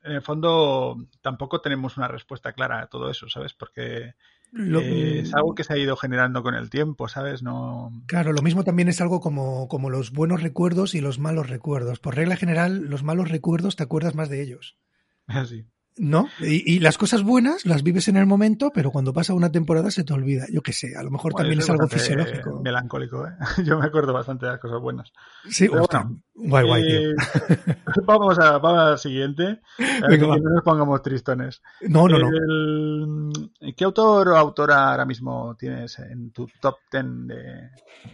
en 0.03 0.11
el 0.11 0.21
fondo 0.21 0.97
tampoco 1.21 1.61
tenemos 1.61 1.97
una 1.97 2.07
respuesta 2.07 2.53
clara 2.53 2.81
a 2.81 2.87
todo 2.87 3.09
eso, 3.09 3.29
¿sabes? 3.29 3.53
Porque 3.53 4.13
Lo- 4.51 4.79
eh, 4.81 5.19
es 5.21 5.33
algo 5.33 5.55
que 5.55 5.63
se 5.63 5.73
ha 5.73 5.77
ido 5.77 5.95
generando 5.95 6.41
con 6.43 6.55
el 6.55 6.69
tiempo, 6.69 7.07
¿sabes? 7.07 7.43
No. 7.43 7.91
Claro, 8.07 8.33
lo 8.33 8.41
mismo 8.41 8.63
también 8.63 8.87
es 8.89 8.99
algo 9.01 9.21
como, 9.21 9.67
como 9.67 9.89
los 9.89 10.11
buenos 10.11 10.41
recuerdos 10.41 10.95
y 10.95 11.01
los 11.01 11.19
malos 11.19 11.49
recuerdos. 11.49 11.99
Por 11.99 12.15
regla 12.15 12.35
general, 12.35 12.85
los 12.85 13.03
malos 13.03 13.29
recuerdos 13.29 13.75
te 13.75 13.83
acuerdas 13.83 14.15
más 14.15 14.29
de 14.29 14.41
ellos. 14.41 14.77
Así. 15.27 15.65
¿No? 15.99 16.29
Y, 16.39 16.75
y 16.75 16.79
las 16.79 16.97
cosas 16.97 17.23
buenas 17.23 17.65
las 17.65 17.83
vives 17.83 18.07
en 18.07 18.15
el 18.15 18.25
momento, 18.25 18.71
pero 18.73 18.89
cuando 18.89 19.11
pasa 19.11 19.33
una 19.33 19.51
temporada 19.51 19.91
se 19.91 20.05
te 20.05 20.13
olvida. 20.13 20.45
Yo 20.49 20.61
qué 20.61 20.71
sé, 20.71 20.95
a 20.97 21.03
lo 21.03 21.11
mejor 21.11 21.33
Bueno, 21.33 21.43
también 21.43 21.59
es 21.59 21.69
algo 21.69 21.89
fisiológico. 21.89 22.61
Melancólico, 22.63 23.27
¿eh? 23.27 23.31
Yo 23.65 23.77
me 23.77 23.85
acuerdo 23.85 24.13
bastante 24.13 24.45
de 24.45 24.53
las 24.53 24.61
cosas 24.61 24.79
buenas. 24.79 25.11
Sí, 25.49 25.67
Pero 25.67 25.85
bueno, 25.91 26.21
guay, 26.35 26.65
guay, 26.65 26.83
tío. 26.83 27.11
Eh, 27.11 27.15
vamos, 28.05 28.39
a, 28.39 28.57
vamos 28.59 28.79
a 28.79 28.89
la 28.91 28.97
siguiente. 28.97 29.43
A 29.43 30.07
ver 30.07 30.19
Venga, 30.19 30.35
que 30.35 30.41
no 30.41 30.49
nos 30.51 30.63
pongamos 30.63 31.01
tristones. 31.01 31.61
No, 31.81 32.07
no, 32.07 32.17
no. 32.17 33.31
¿Qué 33.75 33.83
autor 33.83 34.29
o 34.29 34.37
autora 34.37 34.91
ahora 34.91 35.05
mismo 35.05 35.53
tienes 35.59 35.99
en 35.99 36.31
tu 36.31 36.47
top 36.61 36.75
10 36.91 37.03
de... 37.27 37.35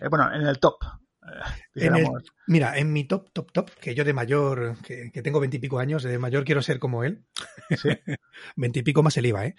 eh, 0.01 0.07
bueno, 0.09 0.33
en 0.33 0.41
el 0.41 0.57
top 0.57 0.77
En 1.75 1.96
el, 1.96 2.08
mira, 2.48 2.77
en 2.77 2.94
mi 2.94 3.03
top, 3.03 3.32
top, 3.34 3.51
top, 3.51 3.70
que 3.82 3.96
yo 3.96 4.03
de 4.03 4.13
mayor, 4.13 4.77
que, 4.82 5.12
que 5.12 5.22
tengo 5.22 5.39
veintipico 5.39 5.79
años, 5.79 6.03
de 6.03 6.17
mayor 6.17 6.46
quiero 6.46 6.62
ser 6.62 6.79
como 6.79 7.03
él. 7.03 7.25
Veintipico 8.55 9.03
más 9.03 9.17
el 9.17 9.25
IVA, 9.25 9.48
¿eh? 9.48 9.55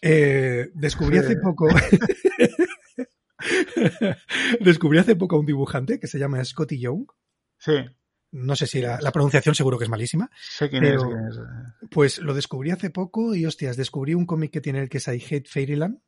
eh 0.00 0.70
descubrí 0.74 1.18
sí. 1.18 1.24
hace 1.24 1.36
poco. 1.36 1.68
descubrí 4.60 4.98
hace 4.98 5.16
poco 5.16 5.36
a 5.36 5.40
un 5.40 5.46
dibujante 5.46 6.00
que 6.00 6.06
se 6.06 6.18
llama 6.18 6.44
Scotty 6.44 6.80
Young. 6.80 7.06
Sí. 7.58 7.74
No 8.30 8.56
sé 8.56 8.66
si 8.66 8.80
la, 8.80 8.98
la, 9.00 9.10
pronunciación 9.10 9.54
seguro 9.54 9.78
que 9.78 9.84
es 9.84 9.90
malísima. 9.90 10.30
Sé 10.38 10.68
quién, 10.68 10.82
pero, 10.82 11.00
es, 11.00 11.04
quién 11.04 11.28
es. 11.28 11.38
Pues 11.90 12.18
lo 12.18 12.34
descubrí 12.34 12.70
hace 12.70 12.90
poco 12.90 13.34
y 13.34 13.46
hostias, 13.46 13.76
descubrí 13.76 14.14
un 14.14 14.26
cómic 14.26 14.52
que 14.52 14.60
tiene 14.60 14.80
el 14.80 14.88
que 14.88 14.98
es 14.98 15.08
I 15.08 15.22
Hate 15.30 15.48
Fairyland. 15.48 15.98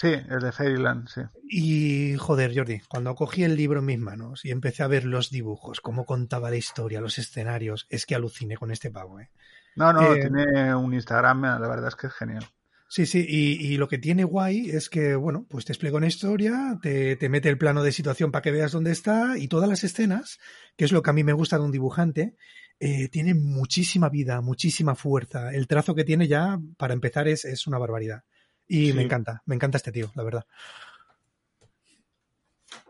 Sí, 0.00 0.12
el 0.12 0.38
de 0.38 0.52
Fairyland, 0.52 1.08
sí. 1.08 1.22
Y 1.42 2.16
joder, 2.18 2.56
Jordi, 2.56 2.82
cuando 2.88 3.16
cogí 3.16 3.42
el 3.42 3.56
libro 3.56 3.80
en 3.80 3.86
mis 3.86 3.98
manos 3.98 4.44
y 4.44 4.52
empecé 4.52 4.84
a 4.84 4.86
ver 4.86 5.04
los 5.04 5.28
dibujos, 5.28 5.80
cómo 5.80 6.06
contaba 6.06 6.50
la 6.50 6.56
historia, 6.56 7.00
los 7.00 7.18
escenarios, 7.18 7.88
es 7.90 8.06
que 8.06 8.14
aluciné 8.14 8.56
con 8.56 8.70
este 8.70 8.92
pavo, 8.92 9.18
¿eh? 9.18 9.32
No, 9.74 9.92
no, 9.92 10.14
eh, 10.14 10.20
tiene 10.20 10.72
un 10.72 10.94
Instagram, 10.94 11.42
la 11.42 11.68
verdad 11.68 11.88
es 11.88 11.96
que 11.96 12.06
es 12.06 12.12
genial. 12.12 12.46
Sí, 12.88 13.06
sí, 13.06 13.26
y, 13.28 13.72
y, 13.72 13.76
lo 13.76 13.88
que 13.88 13.98
tiene 13.98 14.22
guay 14.22 14.70
es 14.70 14.88
que, 14.88 15.16
bueno, 15.16 15.46
pues 15.50 15.64
te 15.64 15.72
explica 15.72 15.96
una 15.96 16.06
historia, 16.06 16.78
te, 16.80 17.16
te 17.16 17.28
mete 17.28 17.48
el 17.48 17.58
plano 17.58 17.82
de 17.82 17.90
situación 17.90 18.30
para 18.30 18.42
que 18.42 18.52
veas 18.52 18.70
dónde 18.70 18.92
está 18.92 19.36
y 19.36 19.48
todas 19.48 19.68
las 19.68 19.82
escenas, 19.82 20.38
que 20.76 20.84
es 20.84 20.92
lo 20.92 21.02
que 21.02 21.10
a 21.10 21.12
mí 21.12 21.24
me 21.24 21.32
gusta 21.32 21.58
de 21.58 21.64
un 21.64 21.72
dibujante, 21.72 22.36
eh, 22.78 23.08
tiene 23.08 23.34
muchísima 23.34 24.10
vida, 24.10 24.40
muchísima 24.42 24.94
fuerza. 24.94 25.52
El 25.52 25.66
trazo 25.66 25.96
que 25.96 26.04
tiene 26.04 26.28
ya, 26.28 26.60
para 26.76 26.94
empezar, 26.94 27.26
es, 27.26 27.44
es 27.44 27.66
una 27.66 27.78
barbaridad. 27.78 28.22
Y 28.68 28.88
sí. 28.88 28.92
me 28.92 29.02
encanta, 29.02 29.42
me 29.46 29.54
encanta 29.54 29.78
este 29.78 29.92
tío, 29.92 30.12
la 30.14 30.22
verdad. 30.22 30.46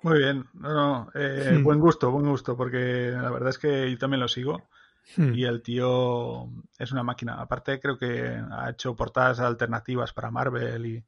Muy 0.03 0.19
bien, 0.19 0.45
no, 0.55 0.75
no, 0.75 1.11
eh, 1.15 1.57
hmm. 1.59 1.65
buen 1.65 1.81
gusto, 1.81 2.11
buen 2.11 2.27
gusto, 2.27 2.57
porque 2.57 3.11
la 3.13 3.31
verdad 3.31 3.51
es 3.51 3.59
que 3.59 3.91
yo 3.91 3.99
también 3.99 4.21
lo 4.21 4.29
sigo. 4.29 4.69
Hmm. 5.17 5.35
Y 5.35 5.45
el 5.45 5.63
tío 5.63 6.49
es 6.79 6.93
una 6.93 7.03
máquina. 7.03 7.41
Aparte, 7.41 7.81
creo 7.81 7.97
que 7.97 8.41
ha 8.51 8.71
hecho 8.71 8.95
portadas 8.95 9.41
alternativas 9.41 10.13
para 10.13 10.31
Marvel 10.31 10.87
y. 10.87 11.05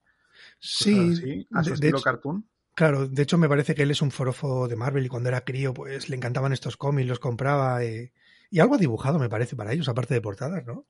Sí, 0.58 1.12
así, 1.12 1.48
a 1.52 1.62
su 1.62 1.70
de, 1.70 1.74
estilo 1.74 1.98
de 1.98 2.04
cartoon. 2.04 2.48
Claro, 2.74 3.06
de 3.06 3.22
hecho, 3.22 3.36
me 3.36 3.48
parece 3.48 3.74
que 3.74 3.82
él 3.82 3.90
es 3.90 4.00
un 4.00 4.10
forofo 4.10 4.68
de 4.68 4.76
Marvel 4.76 5.04
y 5.04 5.08
cuando 5.08 5.28
era 5.28 5.44
crío, 5.44 5.74
pues 5.74 6.08
le 6.08 6.16
encantaban 6.16 6.52
estos 6.52 6.76
cómics, 6.78 7.08
los 7.08 7.18
compraba. 7.18 7.84
Y, 7.84 8.10
y 8.50 8.60
algo 8.60 8.76
ha 8.76 8.78
dibujado, 8.78 9.18
me 9.18 9.28
parece, 9.28 9.54
para 9.54 9.72
ellos, 9.72 9.88
aparte 9.88 10.14
de 10.14 10.22
portadas, 10.22 10.64
¿no? 10.66 10.86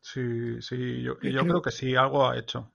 Sí, 0.00 0.62
sí, 0.62 1.02
yo, 1.02 1.14
yo 1.14 1.18
creo... 1.18 1.44
creo 1.44 1.62
que 1.62 1.72
sí, 1.72 1.96
algo 1.96 2.28
ha 2.28 2.38
hecho. 2.38 2.72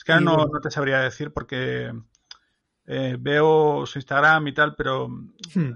Es 0.00 0.04
que 0.04 0.12
ahora 0.12 0.24
no, 0.24 0.36
no, 0.46 0.60
te 0.62 0.70
sabría 0.70 1.00
decir 1.00 1.30
porque 1.30 1.92
eh, 2.86 3.16
veo 3.20 3.84
su 3.84 3.98
Instagram 3.98 4.48
y 4.48 4.54
tal, 4.54 4.74
pero. 4.74 5.08
Hmm 5.54 5.72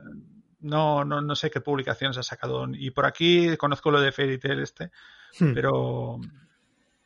no, 0.65 1.05
no, 1.05 1.21
no 1.21 1.37
sé 1.37 1.51
qué 1.51 1.61
publicaciones 1.61 2.17
ha 2.19 2.23
sacado. 2.23 2.67
Y 2.73 2.91
por 2.91 3.07
aquí 3.07 3.57
conozco 3.57 3.91
lo 3.91 4.01
de 4.01 4.13
Fairy 4.13 4.39
Tail 4.39 4.61
este, 4.61 4.91
hmm. 5.39 5.53
pero 5.53 6.19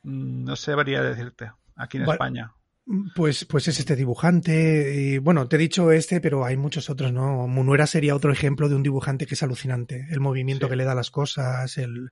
no 0.04 0.56
sabría 0.56 1.02
decirte 1.02 1.52
aquí 1.76 1.98
en 1.98 2.04
vale. 2.06 2.14
España. 2.14 2.54
Pues, 3.14 3.44
pues 3.44 3.68
es 3.68 3.80
este 3.80 3.96
dibujante. 3.96 4.94
Y 4.94 5.18
bueno, 5.18 5.46
te 5.46 5.56
he 5.56 5.58
dicho 5.58 5.90
este, 5.92 6.20
pero 6.20 6.44
hay 6.44 6.56
muchos 6.56 6.88
otros, 6.88 7.12
¿no? 7.12 7.46
Munuera 7.46 7.86
sería 7.86 8.14
otro 8.14 8.32
ejemplo 8.32 8.68
de 8.68 8.76
un 8.76 8.82
dibujante 8.82 9.26
que 9.26 9.34
es 9.34 9.42
alucinante. 9.42 10.06
El 10.10 10.20
movimiento 10.20 10.66
sí. 10.66 10.70
que 10.70 10.76
le 10.76 10.84
da 10.84 10.92
a 10.92 10.94
las 10.94 11.10
cosas, 11.10 11.76
el. 11.76 12.10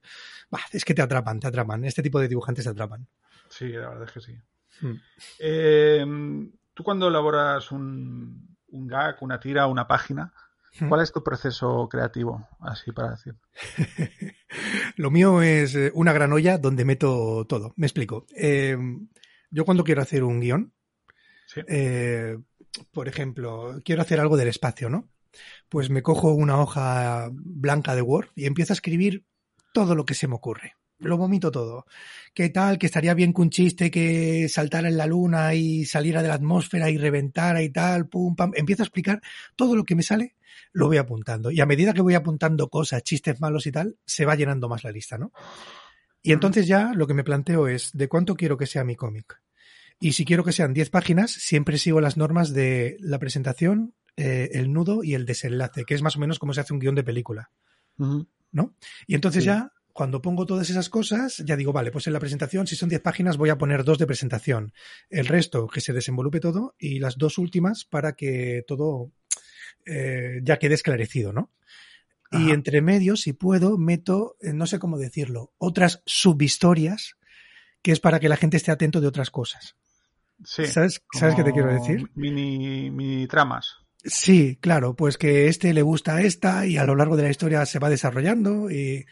Bah, 0.51 0.59
es 0.71 0.85
que 0.85 0.93
te 0.93 1.01
atrapan, 1.01 1.39
te 1.39 1.47
atrapan. 1.47 1.83
Este 1.85 2.03
tipo 2.03 2.19
de 2.19 2.27
dibujantes 2.27 2.65
te 2.65 2.71
atrapan. 2.71 3.07
Sí, 3.49 3.69
la 3.69 3.89
verdad 3.89 4.03
es 4.03 4.11
que 4.11 4.21
sí. 4.21 4.37
Hmm. 4.81 4.95
Eh, 5.39 6.05
Tú 6.77 6.83
cuando 6.83 7.07
elaboras 7.07 7.71
un, 7.71 8.55
un 8.67 8.87
gag, 8.87 9.17
una 9.21 9.39
tira, 9.39 9.65
una 9.65 9.87
página, 9.87 10.31
¿Cuál 10.87 11.01
es 11.01 11.11
tu 11.11 11.23
proceso 11.23 11.89
creativo? 11.89 12.47
Así 12.59 12.91
para 12.91 13.09
decir. 13.09 13.35
Lo 14.95 15.09
mío 15.09 15.41
es 15.41 15.73
eh, 15.73 15.91
una 15.95 16.13
gran 16.13 16.31
olla 16.33 16.59
donde 16.59 16.85
meto 16.85 17.45
todo. 17.49 17.73
Me 17.77 17.87
explico. 17.87 18.27
Eh, 18.35 18.77
yo 19.49 19.65
cuando 19.65 19.83
quiero 19.83 20.03
hacer 20.03 20.23
un 20.23 20.39
guion, 20.39 20.73
sí. 21.47 21.61
eh, 21.67 22.37
por 22.91 23.07
ejemplo, 23.07 23.81
quiero 23.83 24.03
hacer 24.03 24.19
algo 24.19 24.37
del 24.37 24.49
espacio, 24.49 24.87
¿no? 24.87 25.09
Pues 25.67 25.89
me 25.89 26.03
cojo 26.03 26.33
una 26.33 26.59
hoja 26.59 27.29
blanca 27.31 27.95
de 27.95 28.03
Word 28.03 28.29
y 28.35 28.45
empiezo 28.45 28.73
a 28.73 28.75
escribir 28.75 29.25
todo 29.73 29.95
lo 29.95 30.05
que 30.05 30.13
se 30.13 30.27
me 30.27 30.35
ocurre 30.35 30.75
lo 30.99 31.17
vomito 31.17 31.51
todo. 31.51 31.85
¿Qué 32.33 32.49
tal? 32.49 32.77
Que 32.77 32.85
estaría 32.87 33.13
bien 33.13 33.33
que 33.33 33.41
un 33.41 33.49
chiste 33.49 33.91
que 33.91 34.47
saltara 34.49 34.87
en 34.87 34.97
la 34.97 35.05
luna 35.05 35.53
y 35.53 35.85
saliera 35.85 36.21
de 36.21 36.27
la 36.27 36.35
atmósfera 36.35 36.89
y 36.89 36.97
reventara 36.97 37.61
y 37.61 37.69
tal, 37.69 38.07
pum, 38.07 38.35
pam. 38.35 38.51
Empiezo 38.55 38.83
a 38.83 38.85
explicar 38.85 39.21
todo 39.55 39.75
lo 39.75 39.83
que 39.83 39.95
me 39.95 40.03
sale, 40.03 40.35
lo 40.73 40.87
voy 40.87 40.97
apuntando. 40.97 41.51
Y 41.51 41.61
a 41.61 41.65
medida 41.65 41.93
que 41.93 42.01
voy 42.01 42.15
apuntando 42.15 42.69
cosas, 42.69 43.03
chistes 43.03 43.39
malos 43.39 43.67
y 43.67 43.71
tal, 43.71 43.97
se 44.05 44.25
va 44.25 44.35
llenando 44.35 44.69
más 44.69 44.83
la 44.83 44.91
lista, 44.91 45.17
¿no? 45.17 45.31
Y 46.21 46.33
entonces 46.33 46.67
ya 46.67 46.91
lo 46.93 47.07
que 47.07 47.13
me 47.13 47.23
planteo 47.23 47.67
es 47.67 47.91
de 47.93 48.07
cuánto 48.07 48.35
quiero 48.35 48.57
que 48.57 48.65
sea 48.65 48.83
mi 48.83 48.95
cómic. 48.95 49.41
Y 49.99 50.11
si 50.11 50.25
quiero 50.25 50.43
que 50.43 50.51
sean 50.51 50.73
10 50.73 50.89
páginas, 50.89 51.31
siempre 51.31 51.77
sigo 51.77 52.01
las 52.01 52.17
normas 52.17 52.53
de 52.53 52.97
la 52.99 53.17
presentación, 53.17 53.93
eh, 54.15 54.49
el 54.53 54.71
nudo 54.73 55.03
y 55.03 55.13
el 55.13 55.25
desenlace, 55.25 55.85
que 55.85 55.95
es 55.95 56.01
más 56.01 56.15
o 56.17 56.19
menos 56.19 56.37
como 56.37 56.53
se 56.53 56.61
hace 56.61 56.73
un 56.73 56.79
guion 56.79 56.95
de 56.95 57.03
película. 57.03 57.51
Uh 57.97 58.05
-huh. 58.05 58.27
¿No? 58.51 58.75
Y 59.07 59.15
entonces 59.15 59.43
sí. 59.43 59.47
ya 59.47 59.71
cuando 59.97 60.21
pongo 60.21 60.45
todas 60.45 60.69
esas 60.69 60.89
cosas, 60.89 61.41
ya 61.43 61.55
digo, 61.55 61.73
vale, 61.73 61.89
pues 61.89 62.05
en 62.05 62.13
la 62.13 62.19
presentación, 62.19 62.67
si 62.67 62.75
son 62.75 62.87
10 62.87 63.01
páginas, 63.01 63.35
voy 63.35 63.49
a 63.49 63.57
poner 63.57 63.83
dos 63.83 63.97
de 63.97 64.05
presentación. 64.05 64.71
El 65.09 65.25
resto, 65.25 65.65
que 65.65 65.81
se 65.81 65.91
desenvolupe 65.91 66.39
todo, 66.39 66.75
y 66.77 66.99
las 66.99 67.17
dos 67.17 67.39
últimas 67.39 67.83
para 67.83 68.13
que 68.13 68.63
todo 68.67 69.11
eh, 69.87 70.39
ya 70.43 70.59
quede 70.59 70.75
esclarecido, 70.75 71.33
¿no? 71.33 71.51
Ajá. 72.29 72.43
Y 72.43 72.51
entre 72.51 72.83
medio, 72.83 73.15
si 73.15 73.33
puedo, 73.33 73.79
meto, 73.79 74.37
eh, 74.39 74.53
no 74.53 74.67
sé 74.67 74.77
cómo 74.77 74.99
decirlo, 74.99 75.55
otras 75.57 76.03
subhistorias, 76.05 77.15
que 77.81 77.91
es 77.91 77.99
para 77.99 78.19
que 78.19 78.29
la 78.29 78.37
gente 78.37 78.57
esté 78.57 78.69
atento 78.69 79.01
de 79.01 79.07
otras 79.07 79.31
cosas. 79.31 79.77
Sí. 80.45 80.67
¿Sabes, 80.67 81.01
¿sabes 81.11 81.33
qué 81.33 81.43
te 81.43 81.53
quiero 81.53 81.73
decir? 81.73 82.07
Mini, 82.13 82.91
mini 82.91 83.25
tramas. 83.25 83.77
Sí, 84.03 84.59
claro, 84.61 84.95
pues 84.95 85.17
que 85.17 85.47
este 85.47 85.73
le 85.73 85.81
gusta 85.81 86.17
a 86.17 86.21
esta 86.21 86.67
y 86.67 86.77
a 86.77 86.85
lo 86.85 86.95
largo 86.95 87.17
de 87.17 87.23
la 87.23 87.31
historia 87.31 87.65
se 87.65 87.79
va 87.79 87.89
desarrollando 87.89 88.69
y 88.69 89.07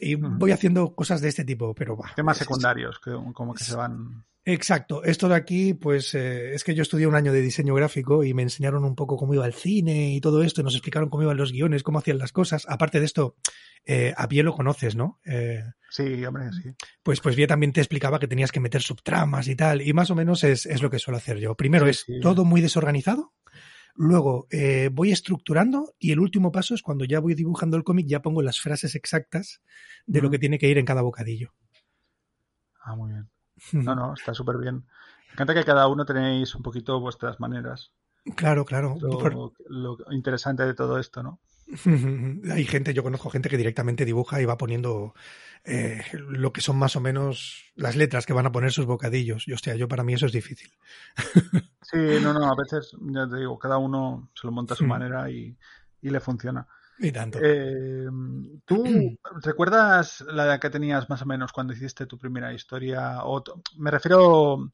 y 0.00 0.14
uh 0.14 0.18
-huh. 0.18 0.38
voy 0.38 0.52
haciendo 0.52 0.94
cosas 0.94 1.20
de 1.20 1.28
este 1.28 1.44
tipo, 1.44 1.74
pero 1.74 1.96
va. 1.96 2.12
Temas 2.14 2.38
secundarios, 2.38 2.98
que 3.00 3.10
como 3.32 3.54
que 3.54 3.64
se 3.64 3.76
van. 3.76 4.24
Exacto. 4.44 5.04
Esto 5.04 5.28
de 5.28 5.34
aquí, 5.34 5.74
pues 5.74 6.14
eh, 6.14 6.54
es 6.54 6.64
que 6.64 6.74
yo 6.74 6.80
estudié 6.80 7.06
un 7.06 7.14
año 7.14 7.34
de 7.34 7.42
diseño 7.42 7.74
gráfico 7.74 8.24
y 8.24 8.32
me 8.32 8.42
enseñaron 8.42 8.82
un 8.82 8.94
poco 8.94 9.18
cómo 9.18 9.34
iba 9.34 9.44
el 9.44 9.52
cine 9.52 10.14
y 10.14 10.22
todo 10.22 10.42
esto, 10.42 10.62
y 10.62 10.64
nos 10.64 10.74
explicaron 10.74 11.10
cómo 11.10 11.22
iban 11.22 11.36
los 11.36 11.52
guiones, 11.52 11.82
cómo 11.82 11.98
hacían 11.98 12.16
las 12.16 12.32
cosas. 12.32 12.64
Aparte 12.66 12.98
de 12.98 13.04
esto, 13.04 13.36
eh, 13.84 14.14
a 14.16 14.26
pie 14.26 14.42
lo 14.42 14.54
conoces, 14.54 14.96
¿no? 14.96 15.20
Eh, 15.26 15.62
sí, 15.90 16.24
hombre, 16.24 16.50
sí. 16.52 16.70
Pues, 17.02 17.20
pues 17.20 17.36
bien 17.36 17.48
también 17.48 17.72
te 17.74 17.82
explicaba 17.82 18.18
que 18.18 18.26
tenías 18.26 18.50
que 18.50 18.60
meter 18.60 18.80
subtramas 18.80 19.48
y 19.48 19.56
tal, 19.56 19.82
y 19.82 19.92
más 19.92 20.10
o 20.10 20.14
menos 20.14 20.42
es, 20.44 20.64
es 20.64 20.80
lo 20.80 20.88
que 20.88 20.98
suelo 20.98 21.18
hacer 21.18 21.38
yo. 21.38 21.54
Primero 21.54 21.84
sí, 21.84 21.90
es 21.90 22.04
sí. 22.06 22.20
todo 22.20 22.46
muy 22.46 22.62
desorganizado, 22.62 23.34
Luego 24.00 24.46
eh, 24.50 24.90
voy 24.92 25.10
estructurando 25.10 25.92
y 25.98 26.12
el 26.12 26.20
último 26.20 26.52
paso 26.52 26.72
es 26.72 26.82
cuando 26.82 27.04
ya 27.04 27.18
voy 27.18 27.34
dibujando 27.34 27.76
el 27.76 27.82
cómic, 27.82 28.06
ya 28.06 28.22
pongo 28.22 28.42
las 28.42 28.60
frases 28.60 28.94
exactas 28.94 29.60
de 30.06 30.22
lo 30.22 30.30
que 30.30 30.38
tiene 30.38 30.56
que 30.56 30.68
ir 30.68 30.78
en 30.78 30.86
cada 30.86 31.02
bocadillo. 31.02 31.52
Ah, 32.80 32.94
muy 32.94 33.10
bien. 33.10 33.28
No, 33.72 33.96
no, 33.96 34.14
está 34.14 34.34
súper 34.34 34.58
bien. 34.58 34.86
Me 35.26 35.32
encanta 35.32 35.52
que 35.52 35.64
cada 35.64 35.88
uno 35.88 36.04
tenéis 36.04 36.54
un 36.54 36.62
poquito 36.62 37.00
vuestras 37.00 37.40
maneras. 37.40 37.90
Claro, 38.36 38.64
claro. 38.64 38.96
Lo, 39.00 39.18
Por... 39.18 39.34
lo 39.68 39.96
interesante 40.12 40.64
de 40.64 40.74
todo 40.74 41.00
esto, 41.00 41.24
¿no? 41.24 41.40
Hay 42.50 42.64
gente, 42.64 42.94
yo 42.94 43.02
conozco 43.02 43.30
gente 43.30 43.48
que 43.48 43.56
directamente 43.56 44.04
dibuja 44.04 44.40
y 44.40 44.44
va 44.44 44.56
poniendo 44.56 45.14
eh, 45.64 46.02
lo 46.12 46.52
que 46.52 46.60
son 46.60 46.78
más 46.78 46.96
o 46.96 47.00
menos 47.00 47.64
las 47.74 47.96
letras 47.96 48.24
que 48.24 48.32
van 48.32 48.46
a 48.46 48.52
poner 48.52 48.72
sus 48.72 48.86
bocadillos. 48.86 49.46
Y 49.46 49.52
hostia, 49.52 49.74
yo 49.74 49.88
para 49.88 50.04
mí 50.04 50.14
eso 50.14 50.26
es 50.26 50.32
difícil. 50.32 50.70
Sí, 51.90 51.96
no, 52.22 52.34
no, 52.34 52.44
a 52.44 52.54
veces, 52.54 52.94
ya 53.00 53.26
te 53.26 53.38
digo, 53.38 53.58
cada 53.58 53.78
uno 53.78 54.28
se 54.34 54.46
lo 54.46 54.52
monta 54.52 54.74
a 54.74 54.76
su 54.76 54.84
mm. 54.84 54.88
manera 54.88 55.30
y, 55.30 55.56
y, 56.02 56.10
le 56.10 56.20
funciona. 56.20 56.66
Y 56.98 57.10
tanto. 57.10 57.38
Eh, 57.42 58.06
¿Tú 58.66 58.84
recuerdas 59.42 60.22
la 60.30 60.44
edad 60.44 60.60
que 60.60 60.68
tenías 60.68 61.08
más 61.08 61.22
o 61.22 61.24
menos 61.24 61.50
cuando 61.50 61.72
hiciste 61.72 62.04
tu 62.04 62.18
primera 62.18 62.52
historia? 62.52 63.24
O 63.24 63.42
me 63.78 63.90
refiero, 63.90 64.68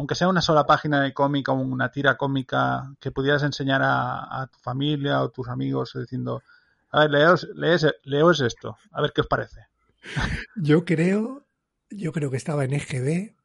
aunque 0.00 0.14
sea 0.14 0.28
una 0.28 0.40
sola 0.40 0.64
página 0.64 1.02
de 1.02 1.12
cómic 1.12 1.46
o 1.50 1.52
una 1.52 1.92
tira 1.92 2.16
cómica 2.16 2.90
que 2.98 3.10
pudieras 3.10 3.42
enseñar 3.42 3.82
a, 3.82 4.40
a 4.40 4.46
tu 4.46 4.58
familia 4.58 5.20
o 5.20 5.30
tus 5.30 5.46
amigos 5.48 5.92
diciendo, 5.94 6.42
a 6.88 7.00
ver, 7.00 7.10
leos, 7.10 7.46
lees, 7.54 7.86
leos 8.04 8.40
esto, 8.40 8.78
a 8.92 9.02
ver 9.02 9.12
qué 9.14 9.20
os 9.20 9.26
parece. 9.26 9.66
Yo 10.56 10.86
creo, 10.86 11.46
yo 11.90 12.12
creo 12.12 12.30
que 12.30 12.38
estaba 12.38 12.64
en 12.64 12.72
EGB 12.72 13.36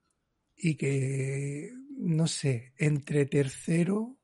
y 0.56 0.78
que, 0.78 1.74
no 1.98 2.28
sé, 2.28 2.74
entre 2.78 3.26
tercero, 3.26 4.16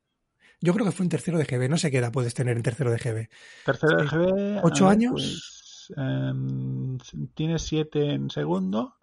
yo 0.62 0.74
creo 0.74 0.86
que 0.86 0.94
fue 0.94 1.04
en 1.04 1.10
tercero 1.10 1.38
de 1.38 1.44
GB, 1.44 1.70
no 1.70 1.78
sé 1.78 1.92
qué 1.92 1.98
edad 1.98 2.14
puedes 2.14 2.34
tener 2.34 2.56
en 2.56 2.64
tercero 2.64 2.92
de 2.92 2.98
GB. 2.98 3.30
Tercero 3.66 3.98
de 3.98 4.08
GB. 4.08 4.62
¿Ocho 4.64 4.88
años? 4.88 5.12
Pues, 5.12 5.94
um, 5.98 6.98
¿Tienes 7.34 7.64
siete 7.64 8.14
en 8.14 8.30
segundo? 8.30 8.96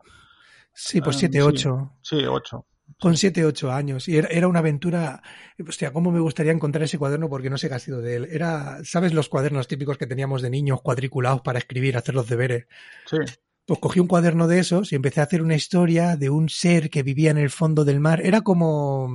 Sí, 0.72 1.02
pues 1.02 1.16
siete, 1.16 1.42
um, 1.42 1.48
ocho. 1.50 1.92
Sí, 2.00 2.20
sí, 2.20 2.24
ocho. 2.24 2.64
Con 2.98 3.16
7, 3.16 3.44
8 3.44 3.70
años. 3.70 4.08
Y 4.08 4.16
era, 4.16 4.28
era, 4.28 4.48
una 4.48 4.60
aventura. 4.60 5.22
Hostia, 5.66 5.92
cómo 5.92 6.10
me 6.10 6.20
gustaría 6.20 6.52
encontrar 6.52 6.84
ese 6.84 6.98
cuaderno 6.98 7.28
porque 7.28 7.50
no 7.50 7.58
sé 7.58 7.68
qué 7.68 7.74
ha 7.74 7.78
sido 7.78 8.00
de 8.00 8.16
él. 8.16 8.28
Era, 8.30 8.78
¿sabes 8.84 9.12
los 9.12 9.28
cuadernos 9.28 9.68
típicos 9.68 9.98
que 9.98 10.06
teníamos 10.06 10.42
de 10.42 10.50
niños 10.50 10.80
cuadriculados 10.82 11.42
para 11.42 11.58
escribir, 11.58 11.96
hacer 11.96 12.14
los 12.14 12.28
deberes? 12.28 12.66
Sí. 13.06 13.18
Pues 13.66 13.80
cogí 13.80 14.00
un 14.00 14.06
cuaderno 14.06 14.48
de 14.48 14.60
esos 14.60 14.92
y 14.92 14.96
empecé 14.96 15.20
a 15.20 15.24
hacer 15.24 15.42
una 15.42 15.54
historia 15.54 16.16
de 16.16 16.30
un 16.30 16.48
ser 16.48 16.88
que 16.88 17.02
vivía 17.02 17.30
en 17.30 17.38
el 17.38 17.50
fondo 17.50 17.84
del 17.84 18.00
mar. 18.00 18.22
Era 18.24 18.40
como. 18.40 19.10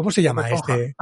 ¿Cómo 0.00 0.10
se 0.10 0.22
llama 0.22 0.48
este? 0.48 0.96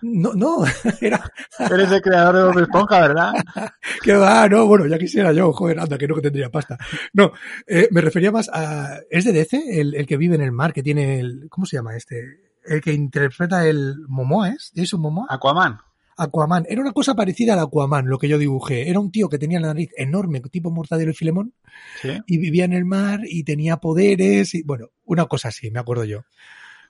No, 0.00 0.32
no, 0.32 0.64
era. 1.02 1.30
Eres 1.58 1.92
el 1.92 2.00
creador 2.00 2.34
de 2.34 2.44
Bob 2.44 2.58
Esponja, 2.60 3.00
¿verdad? 3.00 3.32
que 4.02 4.14
va, 4.14 4.48
no, 4.48 4.66
bueno, 4.66 4.86
ya 4.86 4.98
quisiera 4.98 5.34
yo, 5.34 5.52
joder, 5.52 5.78
anda, 5.78 5.98
que 5.98 6.08
no 6.08 6.14
que 6.14 6.22
tendría 6.22 6.48
pasta. 6.48 6.78
No, 7.12 7.32
eh, 7.66 7.88
me 7.90 8.00
refería 8.00 8.32
más 8.32 8.48
a. 8.50 9.00
¿Es 9.10 9.26
de 9.26 9.34
DC? 9.34 9.78
El, 9.78 9.94
el, 9.94 10.06
que 10.06 10.16
vive 10.16 10.34
en 10.36 10.40
el 10.40 10.52
mar, 10.52 10.72
que 10.72 10.82
tiene 10.82 11.20
el. 11.20 11.48
¿Cómo 11.50 11.66
se 11.66 11.76
llama 11.76 11.94
este? 11.94 12.40
El 12.64 12.80
que 12.80 12.94
interpreta 12.94 13.66
el 13.66 13.96
Momoa, 14.08 14.48
¿es? 14.48 14.72
¿Es 14.74 14.94
un 14.94 15.02
Momoa? 15.02 15.26
Aquaman. 15.28 15.80
Aquaman. 16.16 16.64
Era 16.70 16.80
una 16.80 16.92
cosa 16.92 17.14
parecida 17.14 17.52
al 17.52 17.60
Aquaman, 17.60 18.06
lo 18.06 18.16
que 18.16 18.30
yo 18.30 18.38
dibujé. 18.38 18.88
Era 18.88 18.98
un 18.98 19.12
tío 19.12 19.28
que 19.28 19.36
tenía 19.36 19.60
la 19.60 19.66
nariz 19.66 19.90
enorme, 19.94 20.40
tipo 20.40 20.70
Mortadelo 20.70 21.10
y 21.10 21.14
Filemón, 21.14 21.52
¿Sí? 22.00 22.18
y 22.26 22.38
vivía 22.38 22.64
en 22.64 22.72
el 22.72 22.86
mar 22.86 23.20
y 23.24 23.44
tenía 23.44 23.76
poderes, 23.76 24.54
y 24.54 24.62
bueno, 24.62 24.86
una 25.04 25.26
cosa 25.26 25.48
así, 25.48 25.70
me 25.70 25.80
acuerdo 25.80 26.04
yo. 26.04 26.24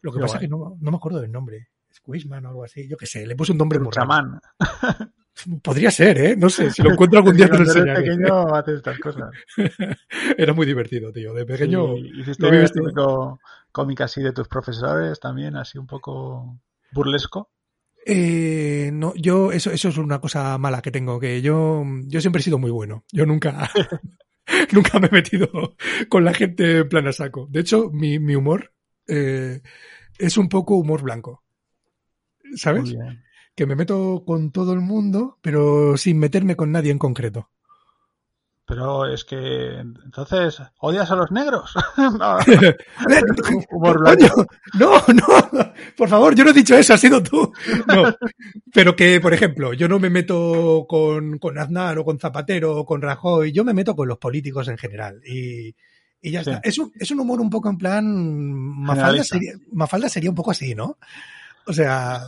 Lo 0.02 0.12
que 0.12 0.20
pasa 0.20 0.36
es 0.36 0.40
que 0.42 0.48
no, 0.48 0.76
no 0.80 0.90
me 0.90 0.96
acuerdo 0.96 1.20
del 1.20 1.32
nombre. 1.32 1.68
Squishman 1.92 2.44
o 2.46 2.48
algo 2.50 2.64
así. 2.64 2.86
Yo 2.88 2.96
qué 2.96 3.06
sé, 3.06 3.26
le 3.26 3.34
puse 3.36 3.52
un 3.52 3.58
nombre 3.58 3.78
muy 3.78 3.90
raro. 3.92 4.40
Podría 5.62 5.90
ser, 5.90 6.18
¿eh? 6.18 6.36
No 6.36 6.50
sé, 6.50 6.70
si 6.70 6.82
lo 6.82 6.90
encuentro 6.92 7.18
algún 7.20 7.36
día 7.36 7.46
lo 7.46 7.52
Cuando 7.54 7.70
eres 7.70 7.76
enseñaré. 7.76 8.02
pequeño 8.02 8.54
haces 8.54 8.76
estas 8.76 8.98
cosas. 8.98 9.30
Era 10.36 10.52
muy 10.52 10.66
divertido, 10.66 11.12
tío. 11.12 11.32
De 11.32 11.44
pequeño. 11.46 11.94
Sí, 11.94 12.10
hiciste 12.20 12.50
todo. 12.50 12.66
típico 12.66 13.40
cómic 13.70 14.00
así 14.00 14.22
de 14.22 14.32
tus 14.32 14.48
profesores 14.48 15.20
también, 15.20 15.56
así 15.56 15.78
un 15.78 15.86
poco 15.86 16.58
burlesco. 16.92 17.50
Eh, 18.04 18.90
no, 18.92 19.12
yo, 19.14 19.52
eso, 19.52 19.70
eso 19.70 19.88
es 19.90 19.98
una 19.98 20.20
cosa 20.20 20.56
mala 20.58 20.80
que 20.82 20.90
tengo, 20.90 21.20
que 21.20 21.42
yo, 21.42 21.84
yo 22.06 22.20
siempre 22.20 22.40
he 22.40 22.42
sido 22.42 22.58
muy 22.58 22.70
bueno. 22.70 23.04
Yo 23.12 23.26
nunca, 23.26 23.70
nunca 24.72 24.98
me 24.98 25.08
he 25.08 25.12
metido 25.12 25.76
con 26.08 26.24
la 26.24 26.32
gente 26.32 26.78
en 26.78 26.88
plan 26.88 27.06
a 27.06 27.12
saco. 27.12 27.46
De 27.50 27.60
hecho, 27.60 27.90
mi, 27.90 28.18
mi 28.18 28.34
humor 28.34 28.72
eh, 29.08 29.62
es 30.18 30.36
un 30.36 30.48
poco 30.48 30.76
humor 30.76 31.02
blanco. 31.02 31.42
¿Sabes? 32.54 32.94
Que 33.54 33.66
me 33.66 33.76
meto 33.76 34.22
con 34.26 34.52
todo 34.52 34.72
el 34.72 34.80
mundo, 34.80 35.38
pero 35.42 35.96
sin 35.96 36.18
meterme 36.18 36.56
con 36.56 36.70
nadie 36.72 36.92
en 36.92 36.98
concreto. 36.98 37.50
Pero 38.68 39.06
es 39.06 39.24
que 39.24 39.78
entonces 39.78 40.60
odias 40.80 41.10
a 41.10 41.16
los 41.16 41.30
negros. 41.30 41.74
no, 41.96 42.36
humor 43.70 43.98
blanco. 43.98 44.46
no, 44.78 45.02
no, 45.08 45.72
por 45.96 46.08
favor, 46.08 46.34
yo 46.34 46.44
no 46.44 46.50
he 46.50 46.54
dicho 46.54 46.76
eso, 46.76 46.92
has 46.92 47.00
sido 47.00 47.22
tú. 47.22 47.50
No, 47.86 48.14
pero 48.72 48.94
que, 48.94 49.20
por 49.22 49.32
ejemplo, 49.32 49.72
yo 49.72 49.88
no 49.88 49.98
me 49.98 50.10
meto 50.10 50.84
con, 50.86 51.38
con 51.38 51.58
Aznar 51.58 51.98
o 51.98 52.04
con 52.04 52.18
Zapatero 52.18 52.76
o 52.76 52.84
con 52.84 53.00
Rajoy, 53.00 53.52
yo 53.52 53.64
me 53.64 53.72
meto 53.72 53.96
con 53.96 54.06
los 54.06 54.18
políticos 54.18 54.68
en 54.68 54.76
general. 54.76 55.22
Y, 55.26 55.74
y 56.22 56.30
ya 56.32 56.42
Sí. 56.44 56.50
está. 56.50 56.60
Es 56.68 56.78
un, 56.78 56.92
es 56.98 57.10
un 57.10 57.20
humor 57.20 57.40
un 57.40 57.50
poco 57.50 57.68
en 57.70 57.78
plan. 57.78 58.04
Mafalda 58.52 59.22
sería, 59.24 59.52
Mafalda 59.72 60.08
sería 60.08 60.30
un 60.30 60.36
poco 60.36 60.50
así, 60.50 60.74
¿no? 60.74 60.98
O 61.66 61.72
sea, 61.72 62.22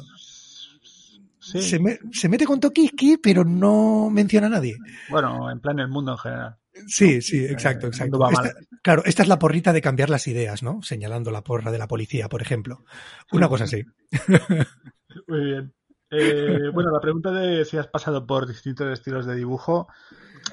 Sí. 1.38 1.62
se, 1.62 1.78
me- 1.80 1.98
se 2.12 2.28
mete 2.28 2.44
con 2.44 2.60
Tokiski, 2.60 3.16
pero 3.16 3.44
no 3.44 4.08
menciona 4.10 4.46
a 4.46 4.50
nadie. 4.50 4.76
Bueno, 5.08 5.50
en 5.50 5.58
plan 5.60 5.78
el 5.80 5.88
mundo 5.88 6.12
en 6.12 6.18
general. 6.18 6.56
Sí, 6.86 7.20
sí, 7.20 7.44
exacto, 7.44 7.86
Eh, 7.86 7.90
exacto. 7.90 8.18
va 8.18 8.30
Esta- 8.30 8.52
claro, 8.82 9.02
esta 9.04 9.22
es 9.22 9.28
la 9.28 9.38
porrita 9.38 9.72
de 9.72 9.82
cambiar 9.82 10.08
las 10.10 10.28
ideas, 10.28 10.62
¿no? 10.62 10.82
Señalando 10.82 11.30
la 11.30 11.42
porra 11.42 11.72
de 11.72 11.78
la 11.78 11.88
policía, 11.88 12.28
por 12.28 12.42
ejemplo. 12.42 12.84
Una 13.32 13.48
cosa 13.48 13.64
así. 13.64 13.84
Muy 15.26 15.44
bien. 15.44 15.74
Eh, 16.12 16.70
bueno, 16.72 16.90
la 16.92 17.00
pregunta 17.00 17.30
de 17.32 17.64
si 17.64 17.76
has 17.76 17.86
pasado 17.86 18.26
por 18.26 18.46
distintos 18.46 18.92
estilos 18.92 19.26
de 19.26 19.34
dibujo, 19.36 19.88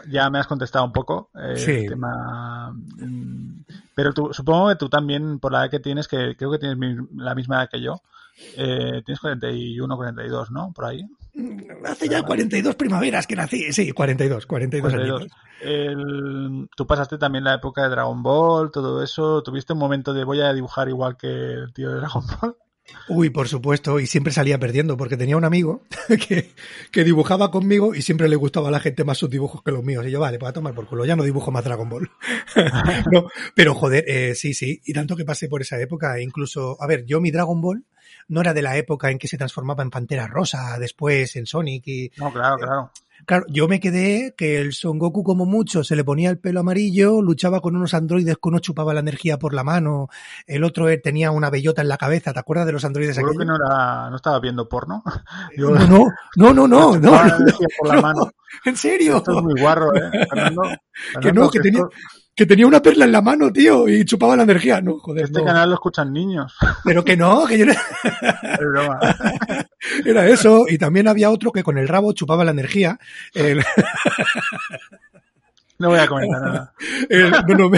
ya 0.10 0.30
me 0.30 0.40
has 0.40 0.48
contestado 0.48 0.86
un 0.86 0.92
poco. 0.92 1.30
eh, 1.42 1.58
Sí. 1.58 1.72
el 1.72 1.90
tema, 1.90 2.72
mm, 2.74 3.62
pero 3.96 4.14
tú, 4.14 4.30
supongo 4.34 4.70
que 4.70 4.76
tú 4.76 4.90
también, 4.90 5.40
por 5.40 5.52
la 5.52 5.62
edad 5.64 5.72
que 5.72 5.80
tienes, 5.80 6.08
que 6.08 6.36
creo 6.38 6.52
que 6.52 6.60
tienes 6.60 6.78
mi- 6.78 6.96
la 7.16 7.36
misma 7.36 7.58
edad 7.58 7.70
que 7.72 7.82
yo, 7.82 8.02
eh, 8.56 9.02
tienes 9.06 9.20
41, 9.20 9.96
42, 9.96 10.52
¿no? 10.52 10.72
Por 10.74 10.86
ahí. 10.86 11.04
Hace 11.86 12.08
ya 12.10 12.24
42 12.24 12.76
primaveras 12.76 13.28
que 13.28 13.36
nací. 13.36 13.72
Sí, 13.74 13.92
42, 13.92 14.46
42, 14.46 14.92
42. 14.92 15.22
años. 15.22 15.32
El- 15.62 16.70
tú 16.76 16.86
pasaste 16.88 17.18
también 17.18 17.44
la 17.44 17.56
época 17.56 17.84
de 17.84 17.90
Dragon 17.90 18.22
Ball, 18.24 18.72
todo 18.72 19.02
eso. 19.04 19.42
¿Tuviste 19.44 19.74
un 19.74 19.80
momento 19.80 20.14
de 20.14 20.24
voy 20.24 20.42
a 20.42 20.54
dibujar 20.54 20.88
igual 20.90 21.18
que 21.18 21.28
el 21.28 21.74
tío 21.74 21.90
de 21.90 21.96
Dragon 21.98 22.24
Ball? 22.42 22.56
Uy, 23.10 23.30
por 23.30 23.48
supuesto, 23.48 24.00
y 24.00 24.08
siempre 24.08 24.34
salía 24.34 24.60
perdiendo 24.60 24.98
porque 24.98 25.18
tenía 25.18 25.38
un 25.38 25.46
amigo 25.46 25.84
que, 26.28 26.52
que 26.92 27.04
dibujaba 27.04 27.52
conmigo 27.52 27.96
y 27.96 28.02
siempre 28.02 28.28
le 28.28 28.36
gustaba 28.36 28.70
a 28.70 28.72
la 28.72 28.80
gente 28.80 29.04
más 29.04 29.18
sus 29.18 29.30
dibujos 29.30 29.64
que 29.64 29.72
los 29.72 29.84
míos. 29.84 30.06
Y 30.06 30.12
yo, 30.12 30.20
vale, 30.20 30.40
pues 30.40 30.50
a 30.50 30.54
tomar 30.54 30.74
por 30.74 30.88
culo, 30.88 31.06
ya 31.06 31.16
no 31.16 31.24
dibujo 31.24 31.52
más 31.52 31.64
Dragon 31.64 31.90
Ball. 31.90 32.10
no, 33.12 33.30
pero 33.56 33.74
joder, 33.74 34.04
eh, 34.08 34.36
sí, 34.36 34.54
sí, 34.54 34.82
y 34.86 34.94
tanto 34.94 35.16
que 35.16 35.26
pasé 35.26 35.48
por 35.48 35.62
esa 35.62 35.80
época, 35.80 36.20
incluso, 36.22 36.78
a 36.82 36.88
ver, 36.88 37.06
yo 37.06 37.22
mi 37.22 37.32
Dragon 37.32 37.62
Ball 37.62 37.86
no 38.30 38.42
era 38.42 38.54
de 38.54 38.62
la 38.62 38.78
época 38.78 39.10
en 39.12 39.18
que 39.18 39.28
se 39.28 39.38
transformaba 39.38 39.84
en 39.84 39.90
Pantera 39.90 40.28
Rosa, 40.28 40.78
después 40.80 41.36
en 41.36 41.46
Sonic 41.46 41.84
y, 41.88 42.12
No, 42.18 42.32
claro, 42.32 42.58
claro. 42.58 42.92
Claro, 43.26 43.46
yo 43.50 43.68
me 43.68 43.80
quedé 43.80 44.36
que 44.38 44.60
el 44.62 44.74
Son 44.74 45.00
Goku 45.00 45.24
como 45.24 45.46
mucho 45.48 45.84
se 45.84 45.96
le 45.96 46.04
ponía 46.04 46.30
el 46.30 46.38
pelo 46.38 46.60
amarillo, 46.60 47.20
luchaba 47.24 47.62
con 47.62 47.76
unos 47.76 47.96
androides 47.96 48.36
que 48.36 48.48
uno 48.48 48.60
chupaba 48.60 48.94
la 48.94 49.00
energía 49.00 49.40
por 49.40 49.56
la 49.56 49.64
mano, 49.64 50.08
el 50.46 50.64
otro 50.64 50.88
eh, 50.88 51.00
tenía 51.00 51.32
una 51.32 51.50
bellota 51.50 51.82
en 51.82 51.88
la 51.88 51.98
cabeza, 51.98 52.32
¿te 52.32 52.40
acuerdas 52.40 52.68
de 52.68 52.74
los 52.74 52.86
androides 52.86 53.16
Seguro 53.16 53.34
que 53.40 53.44
no, 53.46 53.56
era, 53.56 54.10
no 54.12 54.16
estaba 54.18 54.40
viendo 54.40 54.70
porno. 54.70 55.04
Yo- 55.58 55.72
No, 55.72 55.88
no, 55.88 56.06
no, 56.36 56.54
no, 56.54 56.68
no, 56.68 56.68
no, 56.68 57.00
no, 57.00 57.36
energía 57.38 57.68
por 57.80 57.88
la 57.88 57.96
no, 57.96 58.02
mano. 58.04 58.32
en 58.66 58.78
serio, 58.78 59.18
Esto 59.18 59.36
es 59.36 59.44
muy 59.44 59.60
guarro, 59.60 59.96
¿eh? 59.96 60.12
Fernando, 60.30 60.62
que 61.22 61.34
no, 61.34 61.50
que 61.50 61.60
tenía, 61.60 61.80
esto- 61.82 61.92
que 62.38 62.46
tenía 62.46 62.68
una 62.68 62.82
perla 62.84 63.06
en 63.06 63.12
la 63.12 63.22
mano, 63.22 63.52
tío, 63.52 63.88
y 63.90 64.06
chupaba 64.06 64.36
la 64.38 64.44
energía, 64.44 64.80
no, 64.80 65.00
joder, 65.00 65.26
este 65.26 65.40
no. 65.40 65.46
canal 65.46 65.70
lo 65.70 65.76
escuchan 65.76 66.14
niños. 66.14 66.56
pero 66.86 67.04
que 67.04 67.18
no, 67.18 67.46
que 67.48 67.58
yo 67.58 67.66
no- 67.66 67.72
Es 67.74 68.60
broma. 68.60 69.00
era 70.06 70.28
eso, 70.28 70.66
y 70.70 70.78
también 70.78 71.08
había 71.08 71.32
otro 71.32 71.52
que 71.52 71.64
con 71.64 71.78
el 71.80 71.88
rabo 71.88 72.14
chupaba 72.14 72.46
la 72.46 72.52
energía, 72.52 73.00
el- 73.34 73.64
No 75.80 75.90
voy 75.90 76.00
a 76.00 76.08
comentar 76.08 76.42
nada. 76.42 76.74
El- 77.08 77.30
no, 77.32 77.70
no, 77.70 77.72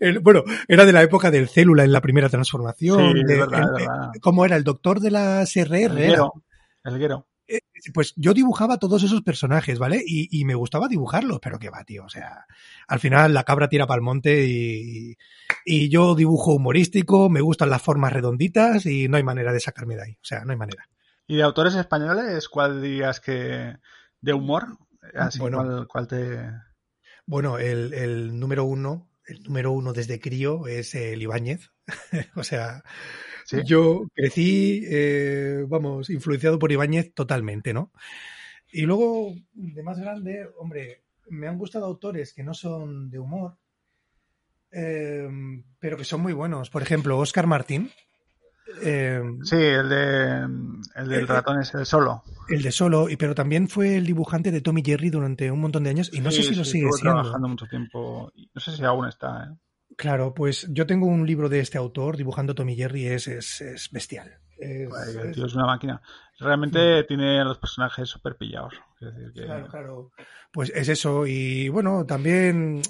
el- 0.00 0.18
bueno, 0.20 0.44
era 0.66 0.86
de 0.86 0.92
la 0.92 1.02
época 1.02 1.30
del 1.30 1.48
célula 1.48 1.84
en 1.84 1.92
la 1.92 2.00
primera 2.00 2.28
transformación. 2.30 3.12
Sí, 3.12 3.20
es 3.20 3.26
de- 3.26 3.36
verdad, 3.36 3.58
el- 3.60 3.64
es 3.66 3.72
verdad. 3.88 4.10
¿Cómo 4.22 4.44
era? 4.46 4.56
El 4.56 4.64
doctor 4.64 5.00
de 5.00 5.10
las 5.10 5.54
RR. 5.56 5.84
El 5.84 5.98
era. 5.98 6.08
guero. 6.10 6.32
El 6.84 6.98
guero. 6.98 7.26
Eh, 7.48 7.60
Pues 7.94 8.12
yo 8.16 8.34
dibujaba 8.34 8.78
todos 8.78 9.02
esos 9.02 9.22
personajes, 9.22 9.78
¿vale? 9.78 10.02
Y, 10.04 10.28
y 10.40 10.44
me 10.44 10.54
gustaba 10.54 10.88
dibujarlos, 10.88 11.38
pero 11.40 11.58
qué 11.58 11.70
va, 11.70 11.84
tío. 11.84 12.04
O 12.04 12.08
sea, 12.08 12.46
al 12.88 13.00
final 13.00 13.34
la 13.34 13.44
cabra 13.44 13.68
tira 13.68 13.86
para 13.86 13.98
el 13.98 14.02
monte 14.02 14.46
y, 14.46 15.16
y 15.64 15.88
yo 15.88 16.14
dibujo 16.14 16.54
humorístico, 16.54 17.28
me 17.28 17.40
gustan 17.40 17.70
las 17.70 17.82
formas 17.82 18.12
redonditas 18.12 18.86
y 18.86 19.08
no 19.08 19.16
hay 19.16 19.22
manera 19.22 19.52
de 19.52 19.60
sacarme 19.60 19.96
de 19.96 20.02
ahí. 20.02 20.12
O 20.14 20.24
sea, 20.24 20.44
no 20.44 20.52
hay 20.52 20.58
manera. 20.58 20.88
¿Y 21.28 21.36
de 21.36 21.42
autores 21.42 21.74
españoles, 21.74 22.48
cuál 22.48 22.82
dirías 22.82 23.20
que 23.20 23.76
de 24.20 24.32
humor? 24.32 24.78
Así, 25.14 25.38
Bueno. 25.38 25.58
¿cuál, 25.58 25.86
cuál 25.88 26.06
te...? 26.08 26.50
Bueno, 27.26 27.58
el, 27.58 27.92
el 27.94 28.38
número 28.38 28.64
uno, 28.64 29.10
el 29.26 29.42
número 29.42 29.72
uno 29.72 29.92
desde 29.92 30.20
crío 30.20 30.66
es 30.68 30.94
el 30.94 31.20
Ibáñez. 31.22 31.70
o 32.36 32.44
sea, 32.44 32.82
Sí. 33.46 33.58
yo 33.64 34.06
crecí, 34.14 34.82
eh, 34.90 35.64
vamos, 35.68 36.10
influenciado 36.10 36.58
por 36.58 36.72
Ibáñez 36.72 37.14
totalmente, 37.14 37.72
¿no? 37.72 37.92
Y 38.72 38.82
luego, 38.82 39.34
de 39.54 39.82
más 39.82 39.98
grande, 39.98 40.46
hombre, 40.58 41.04
me 41.30 41.46
han 41.48 41.56
gustado 41.56 41.86
autores 41.86 42.32
que 42.34 42.42
no 42.42 42.52
son 42.54 43.08
de 43.08 43.18
humor, 43.20 43.56
eh, 44.72 45.28
pero 45.78 45.96
que 45.96 46.04
son 46.04 46.20
muy 46.20 46.32
buenos. 46.32 46.70
Por 46.70 46.82
ejemplo, 46.82 47.18
Oscar 47.18 47.46
Martín, 47.46 47.90
eh, 48.82 49.22
Sí, 49.44 49.56
el 49.56 49.88
de 49.88 50.40
el 50.96 51.08
del 51.08 51.22
Eh, 51.22 51.26
ratón 51.26 51.60
es 51.60 51.72
el 51.74 51.86
solo. 51.86 52.22
el 52.48 52.62
de 52.62 52.72
Solo, 52.72 53.08
y 53.08 53.16
pero 53.16 53.34
también 53.34 53.68
fue 53.68 53.96
el 53.96 54.04
dibujante 54.06 54.50
de 54.50 54.60
Tommy 54.60 54.82
Jerry 54.84 55.08
durante 55.10 55.50
un 55.52 55.60
montón 55.60 55.84
de 55.84 55.90
años, 55.90 56.10
y 56.12 56.20
no 56.20 56.30
sé 56.32 56.42
si 56.42 56.54
lo 56.56 56.64
sí, 56.64 56.72
sigue 56.72 56.90
siendo. 56.92 57.20
trabajando 57.20 57.48
mucho 57.48 57.66
tiempo. 57.66 58.32
No 58.54 58.60
sé 58.60 58.72
si 58.76 58.82
aún 58.84 59.06
está, 59.06 59.44
¿eh? 59.44 59.56
Claro, 59.96 60.34
pues 60.34 60.66
yo 60.70 60.86
tengo 60.86 61.06
un 61.06 61.26
libro 61.26 61.48
de 61.48 61.60
este 61.60 61.78
autor 61.78 62.16
dibujando 62.16 62.54
Tommy 62.54 62.76
Jerry, 62.76 63.06
es, 63.06 63.28
es, 63.28 63.60
es 63.62 63.90
bestial. 63.90 64.38
Es- 64.58 64.90
El 65.18 65.28
es- 65.30 65.34
tío 65.34 65.46
es 65.46 65.54
una 65.54 65.66
máquina. 65.66 66.00
Realmente 66.38 67.02
tiene 67.04 67.40
a 67.40 67.44
los 67.44 67.58
personajes 67.58 68.08
súper 68.08 68.36
pillados. 68.36 68.74
Es 69.00 69.14
decir, 69.14 69.32
que... 69.32 69.44
claro, 69.44 69.68
claro. 69.68 70.12
Pues 70.52 70.70
es 70.74 70.88
eso. 70.88 71.26
Y 71.26 71.68
bueno, 71.70 72.04
también 72.06 72.82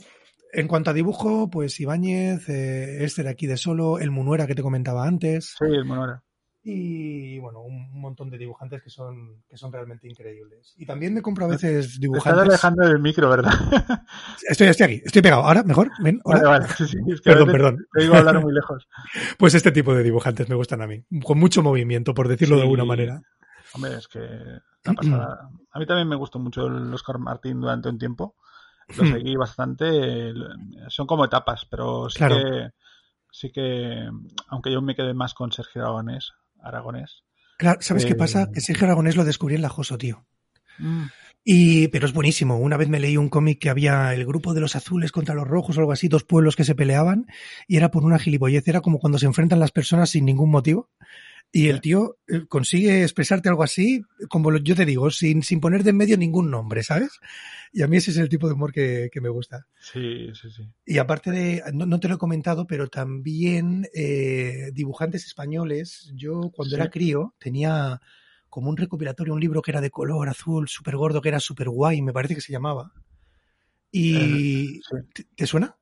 en 0.53 0.69
cuanto 0.69 0.91
a 0.91 0.95
dibujo, 0.95 1.49
pues 1.51 1.79
Ibáñez, 1.81 2.49
eh, 2.49 3.05
este 3.05 3.23
de 3.23 3.31
aquí 3.31 3.47
de 3.47 3.57
solo, 3.57 3.99
el 3.99 4.11
Munuera 4.11 4.47
que 4.47 4.55
te 4.55 4.63
comentaba 4.63 5.07
antes. 5.07 5.55
Sí, 5.59 5.65
el 5.65 5.85
Monora. 5.85 6.23
Y 6.69 7.39
bueno, 7.39 7.61
un 7.61 8.01
montón 8.01 8.29
de 8.29 8.39
dibujantes 8.39 8.83
que 8.83 8.91
son, 8.91 9.43
que 9.49 9.57
son 9.57 9.73
realmente 9.73 10.09
increíbles. 10.09 10.75
Y 10.77 10.85
también 10.85 11.15
me 11.15 11.23
compro 11.23 11.45
a 11.45 11.49
veces 11.49 11.95
Te 11.95 12.01
dibujantes. 12.01 12.33
estás 12.43 12.49
alejando 12.65 12.89
del 12.89 12.99
micro, 13.01 13.31
¿verdad? 13.31 13.53
Estoy, 14.49 14.67
estoy 14.67 14.85
aquí, 14.85 15.03
estoy 15.05 15.23
pegado. 15.23 15.43
Ahora, 15.45 15.63
mejor, 15.63 15.91
ven, 16.01 16.21
hola. 16.25 16.43
Vale, 16.43 16.49
vale. 16.59 16.67
Sí, 16.77 16.87
sí, 16.87 16.99
es 17.13 17.21
que 17.21 17.31
a 17.31 17.35
Perdón, 17.35 17.53
perdón. 17.53 17.87
Te 17.93 18.03
digo 18.03 18.17
hablar 18.17 18.41
muy 18.41 18.53
lejos. 18.53 18.89
Pues 19.39 19.55
este 19.55 19.71
tipo 19.71 19.95
de 19.95 20.03
dibujantes 20.03 20.49
me 20.49 20.57
gustan 20.57 20.83
a 20.83 20.87
mí, 20.89 21.05
con 21.23 21.39
mucho 21.39 21.63
movimiento, 21.63 22.15
por 22.15 22.27
decirlo 22.27 22.57
de 22.57 22.63
alguna 22.63 22.85
manera. 22.85 23.21
Hombre, 23.73 23.95
es 23.95 24.09
que 24.09 24.19
la 24.85 24.93
pasada. 24.95 25.49
A 25.73 25.79
mí 25.79 25.87
también 25.87 26.09
me 26.09 26.17
gustó 26.17 26.39
mucho 26.39 26.67
el 26.67 26.93
Oscar 26.95 27.19
Martín 27.19 27.61
durante 27.61 27.89
un 27.89 27.99
tiempo. 27.99 28.35
Lo 28.97 29.05
Hmm. 29.05 29.13
seguí 29.13 29.37
bastante. 29.37 30.33
Son 30.89 31.07
como 31.07 31.25
etapas, 31.27 31.67
pero 31.71 32.09
sí 32.11 32.19
Claro. 32.19 32.37
que. 32.37 32.71
Sí 33.31 33.53
que. 33.53 34.09
Aunque 34.49 34.73
yo 34.73 34.81
me 34.81 34.95
quedé 34.95 35.13
más 35.13 35.35
con 35.35 35.53
Sergio 35.53 35.83
Aragonés. 35.83 36.33
Aragonés. 36.67 37.23
Claro, 37.59 37.79
¿sabes 37.81 38.05
qué 38.05 38.13
Eh, 38.13 38.17
pasa? 38.17 38.51
Que 38.53 38.61
Sergio 38.61 38.87
Aragonés 38.87 39.17
lo 39.17 39.25
descubrí 39.25 39.55
en 39.55 39.63
la 39.63 39.69
Joso, 39.69 39.97
tío. 39.99 40.27
Mm, 40.79 41.05
Y, 41.49 41.89
pero 41.89 42.07
es 42.07 42.13
buenísimo. 42.13 42.59
Una 42.59 42.77
vez 42.77 42.89
me 42.89 42.99
leí 42.99 43.17
un 43.17 43.29
cómic 43.29 43.61
que 43.61 43.71
había 43.71 44.13
el 44.13 44.27
grupo 44.27 44.53
de 44.53 44.61
los 44.61 44.75
azules 44.75 45.13
contra 45.13 45.35
los 45.35 45.47
rojos 45.47 45.77
o 45.77 45.81
algo 45.81 45.93
así, 45.93 46.09
dos 46.09 46.25
pueblos 46.25 46.57
que 46.57 46.65
se 46.65 46.75
peleaban, 46.75 47.27
y 47.69 47.77
era 47.77 47.91
por 47.93 48.05
una 48.05 48.19
gilipollez. 48.19 48.67
Era 48.67 48.81
como 48.81 48.99
cuando 48.99 49.19
se 49.19 49.27
enfrentan 49.27 49.61
las 49.61 49.71
personas 49.71 50.11
sin 50.11 50.25
ningún 50.25 50.51
motivo. 50.51 50.91
Y 51.53 51.69
el 51.69 51.81
tío 51.81 52.19
eh, 52.29 52.45
consigue 52.49 53.03
expresarte 53.03 53.49
algo 53.49 53.63
así, 53.63 54.03
como 54.29 54.55
yo 54.59 54.75
te 54.77 54.85
digo, 54.85 55.11
sin, 55.11 55.43
sin 55.43 55.59
poner 55.61 55.85
de 55.85 55.91
en 55.91 55.97
medio 55.97 56.19
ningún 56.19 56.51
nombre, 56.51 56.83
¿sabes? 56.83 57.19
Y 57.73 57.83
a 57.83 57.87
mí 57.87 57.97
ese 57.97 58.11
es 58.11 58.19
el 58.19 58.29
tipo 58.29 58.47
de 58.47 58.53
humor 58.55 58.73
que, 58.73 59.09
que 59.11 59.21
me 59.23 59.31
gusta. 59.31 59.67
Sí, 59.81 60.29
sí, 60.35 60.51
sí. 60.51 60.69
Y 60.85 60.99
aparte 60.99 61.31
de, 61.31 61.63
no, 61.73 61.87
no 61.87 61.99
te 61.99 62.09
lo 62.09 62.17
he 62.17 62.19
comentado, 62.19 62.67
pero 62.67 62.89
también 62.89 63.89
eh, 63.95 64.71
dibujantes 64.75 65.25
españoles. 65.25 66.13
Yo 66.15 66.51
cuando 66.55 66.75
Sí. 66.77 66.81
era 66.81 66.91
crío 66.91 67.35
tenía 67.39 68.03
como 68.51 68.69
un 68.69 68.77
recopilatorio, 68.77 69.33
un 69.33 69.41
libro 69.41 69.63
que 69.63 69.71
era 69.71 69.81
de 69.81 69.91
color 69.91 70.29
azul, 70.29 70.69
súper 70.69 70.97
gordo, 70.97 71.23
que 71.23 71.29
era 71.31 71.41
súper 71.41 71.71
guay, 71.71 72.03
me 72.03 72.13
parece 72.13 72.35
que 72.35 72.41
se 72.43 72.53
llamaba. 72.53 72.93
Y 73.91 74.79
Eh, 74.79 74.81
sí. 74.91 74.97
¿te, 75.15 75.25
te 75.35 75.47
suena? 75.47 75.77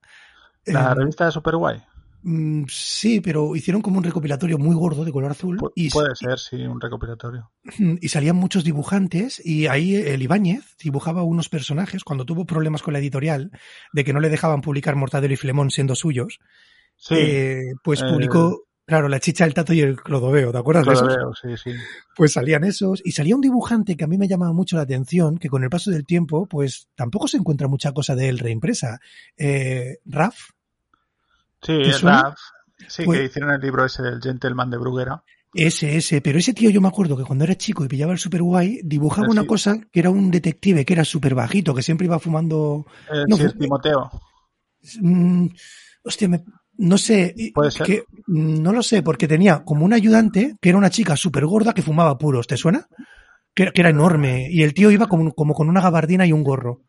La 0.66 0.92
Eh, 0.92 0.94
revista 0.94 1.24
de 1.26 1.32
Super 1.32 1.56
Guay. 1.56 1.82
Mm, 2.24 2.64
sí, 2.68 3.20
pero 3.20 3.54
hicieron 3.54 3.82
como 3.82 3.98
un 3.98 4.04
recopilatorio 4.04 4.58
muy 4.58 4.74
gordo 4.74 5.04
de 5.04 5.12
color 5.12 5.30
azul 5.30 5.58
y, 5.74 5.90
Puede 5.90 6.14
ser, 6.16 6.38
sí, 6.38 6.56
un 6.56 6.80
recopilatorio. 6.80 7.50
y 7.78 8.08
salían 8.08 8.36
muchos 8.36 8.64
dibujantes 8.64 9.40
y 9.44 9.66
ahí 9.68 9.94
el 9.94 10.22
Ibáñez 10.22 10.76
dibujaba 10.82 11.22
unos 11.22 11.48
personajes 11.48 12.02
cuando 12.04 12.24
tuvo 12.24 12.44
problemas 12.46 12.82
con 12.82 12.92
la 12.94 12.98
editorial 12.98 13.50
de 13.92 14.04
que 14.04 14.12
no 14.12 14.20
le 14.20 14.28
dejaban 14.30 14.60
publicar 14.60 14.96
Mortadelo 14.96 15.34
y 15.34 15.36
Filemón 15.36 15.70
siendo 15.70 15.94
suyos. 15.94 16.40
Sí, 16.96 17.14
eh, 17.18 17.72
pues 17.82 18.00
eh, 18.02 18.04
publicó, 18.08 18.64
claro, 18.86 19.08
La 19.08 19.18
chicha, 19.20 19.44
el 19.44 19.52
tato 19.54 19.72
y 19.72 19.80
el 19.80 19.96
clodoveo, 19.96 20.52
¿te 20.52 20.58
acuerdas 20.58 20.86
de 20.86 20.92
lo 20.92 21.08
esos? 21.10 21.40
sí, 21.42 21.56
sí. 21.56 21.70
Pues 22.16 22.32
salían 22.32 22.62
esos 22.64 23.02
y 23.04 23.12
salía 23.12 23.34
un 23.34 23.40
dibujante 23.40 23.96
que 23.96 24.04
a 24.04 24.06
mí 24.06 24.16
me 24.16 24.28
llamaba 24.28 24.52
mucho 24.52 24.76
la 24.76 24.82
atención, 24.82 25.36
que 25.36 25.48
con 25.48 25.64
el 25.64 25.70
paso 25.70 25.90
del 25.90 26.06
tiempo, 26.06 26.46
pues 26.46 26.88
tampoco 26.94 27.26
se 27.26 27.36
encuentra 27.38 27.66
mucha 27.66 27.92
cosa 27.92 28.14
de 28.14 28.28
él 28.28 28.38
reimpresa. 28.38 29.00
Eh, 29.36 29.98
Raf, 30.04 30.50
Sí, 31.64 31.72
¿Te 31.78 31.92
suena? 31.92 32.22
Raf. 32.22 32.38
Sí, 32.88 33.04
Pues- 33.04 33.18
que 33.20 33.24
hicieron 33.26 33.50
el 33.52 33.60
libro 33.60 33.84
ese 33.84 34.02
del 34.02 34.20
Gentleman 34.20 34.70
de 34.70 34.76
Bruguera. 34.78 35.22
ese, 35.54 35.96
ese, 35.96 36.20
pero 36.20 36.38
ese 36.38 36.52
tío 36.52 36.68
yo 36.70 36.80
me 36.80 36.88
acuerdo 36.88 37.16
que 37.16 37.22
cuando 37.22 37.44
era 37.44 37.54
chico 37.54 37.84
y 37.84 37.88
pillaba 37.88 38.12
el 38.12 38.18
super 38.18 38.42
guay, 38.42 38.80
dibujaba 38.82 39.28
Ah, 39.28 39.30
una 39.30 39.42
sí. 39.42 39.46
cosa 39.46 39.76
que 39.92 40.00
era 40.00 40.10
un 40.10 40.30
detective 40.30 40.84
que 40.84 40.92
era 40.92 41.04
súper 41.04 41.34
bajito, 41.34 41.72
que 41.74 41.82
siempre 41.82 42.06
iba 42.06 42.18
fumando 42.18 42.84
El 43.10 43.24
No, 43.28 43.36
Sir 43.36 43.50
fue- 43.52 43.58
Timoteo. 43.60 44.10
Mm, 45.00 45.46
hostia, 46.04 46.28
me- 46.28 46.44
no 46.76 46.98
sé. 46.98 47.34
Puede 47.54 47.70
ser. 47.70 47.86
que- 47.86 48.04
mm, 48.26 48.60
no 48.62 48.72
lo 48.72 48.82
sé, 48.82 49.02
porque 49.02 49.28
tenía 49.28 49.62
como 49.64 49.84
un 49.84 49.92
ayudante 49.92 50.56
que 50.60 50.68
era 50.70 50.78
una 50.78 50.90
chica 50.90 51.16
súper 51.16 51.46
gorda 51.46 51.72
que 51.72 51.82
fumaba 51.82 52.18
puros, 52.18 52.46
¿te 52.46 52.56
suena? 52.56 52.86
Que, 53.54 53.62
era- 53.64 53.72
que 53.72 53.80
era 53.80 53.90
enorme. 53.90 54.48
Y 54.50 54.62
el 54.64 54.74
tío 54.74 54.90
iba 54.90 55.06
como, 55.06 55.32
como 55.32 55.54
con 55.54 55.68
una 55.68 55.80
gabardina 55.80 56.26
y 56.26 56.32
un 56.32 56.42
gorro. 56.42 56.82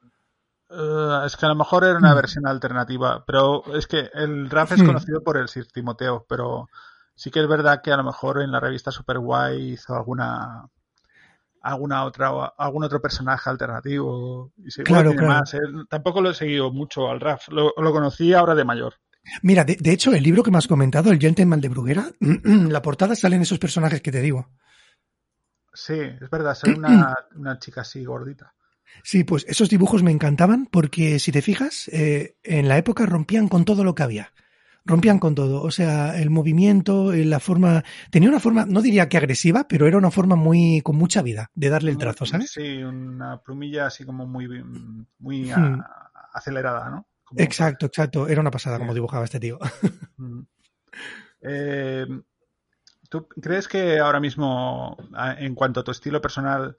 Eh, 0.69 1.21
es 1.25 1.35
que 1.37 1.45
a 1.45 1.49
lo 1.49 1.55
mejor 1.55 1.83
era 1.83 1.97
una 1.97 2.13
Mm. 2.13 2.15
versión 2.15 2.47
alternativa, 2.47 3.23
pero 3.25 3.63
es 3.75 3.87
que 3.87 4.09
el 4.13 4.49
Raf 4.49 4.71
es 4.73 4.81
Mm. 4.81 4.85
conocido 4.87 5.23
por 5.23 5.37
el 5.37 5.47
Sir 5.47 5.67
Timoteo, 5.71 6.25
pero 6.27 6.67
sí 7.15 7.29
que 7.31 7.39
es 7.41 7.47
verdad 7.47 7.81
que 7.83 7.91
a 7.91 7.97
lo 7.97 8.03
mejor 8.03 8.41
en 8.41 8.51
la 8.51 8.59
revista 8.59 8.91
Super 8.91 9.19
Guay 9.19 9.73
hizo 9.73 9.95
alguna 9.95 10.67
alguna 11.61 12.03
otra 12.05 12.29
algún 12.57 12.83
otro 12.83 13.01
personaje 13.01 13.49
alternativo 13.49 14.51
y 14.57 14.69
se 14.71 14.83
Claro, 14.83 15.13
más. 15.15 15.53
eh. 15.55 15.59
Tampoco 15.89 16.21
lo 16.21 16.29
he 16.29 16.33
seguido 16.35 16.71
mucho 16.71 17.09
al 17.09 17.19
Raf, 17.19 17.47
lo, 17.49 17.73
lo 17.77 17.91
conocí 17.91 18.33
ahora 18.33 18.53
de 18.55 18.63
mayor. 18.65 18.93
Mira, 19.41 19.63
de, 19.63 19.75
de 19.79 19.91
hecho, 19.91 20.13
el 20.13 20.21
libro 20.23 20.43
que 20.43 20.51
me 20.51 20.57
has 20.59 20.67
comentado, 20.67 21.11
El 21.11 21.19
Gentleman 21.19 21.61
de 21.61 21.69
Bruguera, 21.69 22.11
la 22.19 22.81
portada 22.81 23.15
salen 23.15 23.41
esos 23.41 23.57
personajes 23.59 24.01
que 24.01 24.11
te 24.11 24.21
digo. 24.21 24.49
Sí, 25.73 25.99
es 25.99 26.29
verdad, 26.29 26.55
soy 26.55 26.71
una, 26.77 27.15
una 27.35 27.57
chica 27.59 27.81
así 27.81 28.03
gordita. 28.05 28.53
Sí, 29.03 29.23
pues 29.23 29.45
esos 29.47 29.69
dibujos 29.69 30.03
me 30.03 30.11
encantaban 30.11 30.65
porque, 30.65 31.19
si 31.19 31.31
te 31.31 31.41
fijas, 31.41 31.87
eh, 31.93 32.35
en 32.43 32.67
la 32.67 32.77
época 32.77 33.05
rompían 33.05 33.47
con 33.47 33.65
todo 33.65 33.83
lo 33.83 33.93
que 33.95 34.03
había. 34.03 34.31
Rompían 34.87 35.17
con 35.17 35.33
todo. 35.33 35.63
O 35.63 35.71
sea, 35.71 36.19
el 36.21 36.29
movimiento, 36.29 37.11
eh, 37.11 37.25
la 37.25 37.39
forma. 37.39 37.83
Tenía 38.11 38.29
una 38.29 38.39
forma, 38.39 38.65
no 38.67 38.81
diría 38.83 39.09
que 39.09 39.17
agresiva, 39.17 39.67
pero 39.67 39.87
era 39.87 39.97
una 39.97 40.11
forma 40.11 40.35
muy. 40.35 40.81
con 40.81 40.95
mucha 40.95 41.21
vida 41.23 41.49
de 41.55 41.69
darle 41.69 41.89
el 41.91 41.97
trazo, 41.97 42.25
¿sabes? 42.27 42.51
Sí, 42.51 42.83
una 42.83 43.41
plumilla 43.41 43.87
así 43.87 44.05
como 44.05 44.27
muy 44.27 44.47
muy 45.17 45.49
a- 45.51 45.57
Hmm. 45.57 45.81
acelerada, 46.33 46.89
¿no? 46.91 47.07
Como- 47.23 47.41
Exacto, 47.41 47.87
exacto. 47.87 48.27
Era 48.27 48.41
una 48.41 48.51
pasada 48.51 48.77
como 48.77 48.93
dibujaba 48.93 49.23
este 49.25 49.39
tío. 49.39 49.57
Mm. 50.17 50.41
Eh, 51.41 52.05
¿Tú 53.09 53.27
crees 53.27 53.67
que 53.67 53.99
ahora 53.99 54.19
mismo, 54.19 54.97
en 55.37 55.53
cuanto 55.55 55.79
a 55.79 55.83
tu 55.83 55.91
estilo 55.91 56.21
personal, 56.21 56.77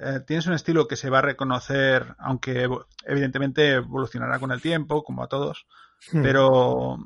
eh, 0.00 0.20
tienes 0.26 0.46
un 0.46 0.54
estilo 0.54 0.88
que 0.88 0.96
se 0.96 1.10
va 1.10 1.18
a 1.18 1.22
reconocer, 1.22 2.14
aunque 2.18 2.68
evidentemente 3.04 3.72
evolucionará 3.74 4.38
con 4.38 4.50
el 4.52 4.60
tiempo, 4.62 5.02
como 5.04 5.22
a 5.22 5.28
todos, 5.28 5.66
Hmm. 6.12 6.22
pero 6.22 6.96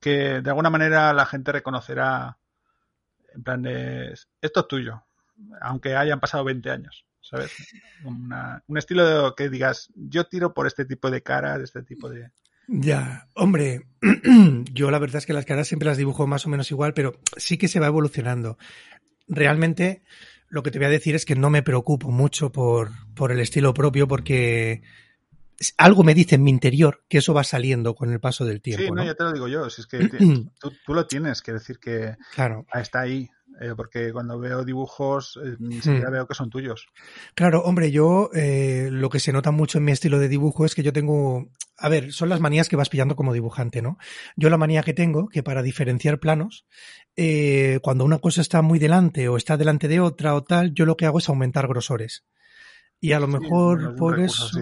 que 0.00 0.40
de 0.40 0.48
alguna 0.50 0.70
manera 0.70 1.12
la 1.12 1.26
gente 1.26 1.52
reconocerá, 1.52 2.38
en 3.34 3.42
plan 3.42 3.60
de, 3.62 4.12
esto 4.40 4.60
es 4.60 4.68
tuyo, 4.68 5.02
aunque 5.60 5.94
hayan 5.96 6.18
pasado 6.20 6.44
20 6.44 6.70
años, 6.70 7.04
¿sabes? 7.20 7.52
Una- 8.04 8.62
un 8.66 8.78
estilo 8.78 9.04
de- 9.04 9.34
que 9.36 9.48
digas, 9.50 9.92
yo 9.94 10.24
tiro 10.24 10.54
por 10.54 10.66
este 10.66 10.84
tipo 10.86 11.10
de 11.10 11.22
caras, 11.22 11.60
este 11.60 11.82
tipo 11.82 12.08
de... 12.08 12.30
Ya, 12.68 13.26
hombre, 13.34 13.86
yo 14.72 14.90
la 14.90 14.98
verdad 14.98 15.16
es 15.16 15.26
que 15.26 15.32
las 15.34 15.44
caras 15.44 15.68
siempre 15.68 15.88
las 15.88 15.98
dibujo 15.98 16.26
más 16.26 16.46
o 16.46 16.48
menos 16.48 16.70
igual, 16.70 16.94
pero 16.94 17.12
sí 17.36 17.58
que 17.58 17.68
se 17.68 17.80
va 17.80 17.86
evolucionando. 17.86 18.56
Realmente 19.26 20.02
lo 20.50 20.62
que 20.62 20.70
te 20.70 20.78
voy 20.78 20.86
a 20.86 20.90
decir 20.90 21.14
es 21.14 21.24
que 21.24 21.34
no 21.34 21.50
me 21.50 21.62
preocupo 21.62 22.10
mucho 22.10 22.50
por, 22.52 22.90
por 23.14 23.32
el 23.32 23.40
estilo 23.40 23.74
propio 23.74 24.08
porque 24.08 24.82
algo 25.76 26.04
me 26.04 26.14
dice 26.14 26.36
en 26.36 26.42
mi 26.44 26.50
interior 26.50 27.02
que 27.08 27.18
eso 27.18 27.34
va 27.34 27.44
saliendo 27.44 27.94
con 27.94 28.12
el 28.12 28.20
paso 28.20 28.44
del 28.44 28.60
tiempo. 28.62 28.84
sí, 28.84 28.90
no, 28.90 28.96
¿no? 28.96 29.04
ya 29.04 29.14
te 29.14 29.24
lo 29.24 29.32
digo 29.32 29.48
yo, 29.48 29.68
si 29.70 29.80
es 29.82 29.86
que 29.86 29.98
tú, 30.60 30.72
tú 30.86 30.94
lo 30.94 31.06
tienes 31.06 31.42
que 31.42 31.52
decir 31.52 31.78
que 31.78 32.16
Claro, 32.34 32.64
Ah, 32.72 32.80
está 32.80 33.00
ahí, 33.00 33.28
eh, 33.60 33.72
porque 33.76 34.12
cuando 34.12 34.38
veo 34.38 34.64
dibujos 34.64 35.38
eh, 35.44 35.56
Hmm. 35.58 36.10
veo 36.12 36.26
que 36.28 36.34
son 36.34 36.48
tuyos. 36.50 36.86
claro, 37.34 37.62
hombre, 37.62 37.90
yo 37.90 38.30
eh, 38.34 38.88
lo 38.92 39.10
que 39.10 39.20
se 39.20 39.32
nota 39.32 39.50
mucho 39.50 39.78
en 39.78 39.84
mi 39.84 39.92
estilo 39.92 40.18
de 40.18 40.28
dibujo 40.28 40.64
es 40.64 40.74
que 40.74 40.82
yo 40.82 40.92
tengo, 40.92 41.48
a 41.78 41.88
ver, 41.88 42.12
son 42.12 42.28
las 42.28 42.40
manías 42.40 42.68
que 42.68 42.76
vas 42.76 42.88
pillando 42.88 43.14
como 43.16 43.32
dibujante, 43.32 43.82
¿no? 43.82 43.98
Yo 44.36 44.50
la 44.50 44.58
manía 44.58 44.82
que 44.82 44.94
tengo, 44.94 45.28
que 45.28 45.42
para 45.42 45.62
diferenciar 45.62 46.18
planos, 46.18 46.66
eh, 47.16 47.78
cuando 47.82 48.04
una 48.04 48.18
cosa 48.18 48.40
está 48.40 48.62
muy 48.62 48.78
delante 48.78 49.28
o 49.28 49.36
está 49.36 49.56
delante 49.56 49.86
de 49.86 50.00
otra 50.00 50.34
o 50.34 50.42
tal, 50.42 50.74
yo 50.74 50.86
lo 50.86 50.96
que 50.96 51.06
hago 51.06 51.18
es 51.18 51.28
aumentar 51.28 51.68
grosores. 51.68 52.24
Y 53.00 53.12
a 53.12 53.20
lo 53.20 53.26
Sí, 53.26 53.32
mejor 53.32 53.96
por 53.96 54.18
eso, 54.18 54.46
así. 54.46 54.60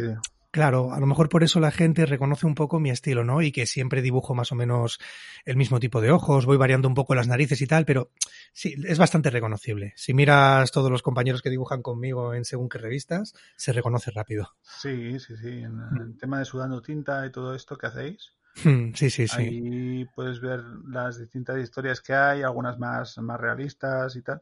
Claro, 0.56 0.94
a 0.94 0.98
lo 1.00 1.06
mejor 1.06 1.28
por 1.28 1.44
eso 1.44 1.60
la 1.60 1.70
gente 1.70 2.06
reconoce 2.06 2.46
un 2.46 2.54
poco 2.54 2.80
mi 2.80 2.88
estilo, 2.88 3.24
¿no? 3.24 3.42
Y 3.42 3.52
que 3.52 3.66
siempre 3.66 4.00
dibujo 4.00 4.34
más 4.34 4.52
o 4.52 4.54
menos 4.54 4.98
el 5.44 5.54
mismo 5.58 5.80
tipo 5.80 6.00
de 6.00 6.10
ojos, 6.10 6.46
voy 6.46 6.56
variando 6.56 6.88
un 6.88 6.94
poco 6.94 7.14
las 7.14 7.28
narices 7.28 7.60
y 7.60 7.66
tal, 7.66 7.84
pero 7.84 8.10
sí, 8.54 8.74
es 8.88 8.98
bastante 8.98 9.28
reconocible. 9.28 9.92
Si 9.96 10.14
miras 10.14 10.72
todos 10.72 10.90
los 10.90 11.02
compañeros 11.02 11.42
que 11.42 11.50
dibujan 11.50 11.82
conmigo 11.82 12.32
en 12.32 12.46
según 12.46 12.70
qué 12.70 12.78
revistas, 12.78 13.34
se 13.54 13.74
reconoce 13.74 14.10
rápido. 14.12 14.56
Sí, 14.62 15.20
sí, 15.20 15.36
sí. 15.36 15.48
En 15.48 15.78
el 16.00 16.16
tema 16.16 16.38
de 16.38 16.46
sudando 16.46 16.80
tinta 16.80 17.26
y 17.26 17.30
todo 17.30 17.54
esto 17.54 17.76
que 17.76 17.88
hacéis, 17.88 18.32
Hmm, 18.64 18.94
Sí, 18.94 19.10
sí, 19.10 19.28
sí. 19.28 19.42
ahí 19.42 20.04
puedes 20.14 20.40
ver 20.40 20.60
las 20.88 21.18
distintas 21.18 21.58
historias 21.58 22.00
que 22.00 22.14
hay, 22.14 22.42
algunas 22.42 22.78
más, 22.78 23.18
más 23.18 23.38
realistas 23.38 24.16
y 24.16 24.22
tal. 24.22 24.40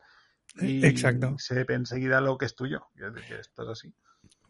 Y 0.61 0.87
Exacto. 0.87 1.35
se 1.39 1.65
ve 1.65 1.75
enseguida 1.75 2.21
lo 2.21 2.39
que 2.39 2.45
es 2.45 2.55
tuyo. 2.55 2.87
que 2.95 3.41
esto 3.41 3.65
es 3.65 3.69
así. 3.69 3.93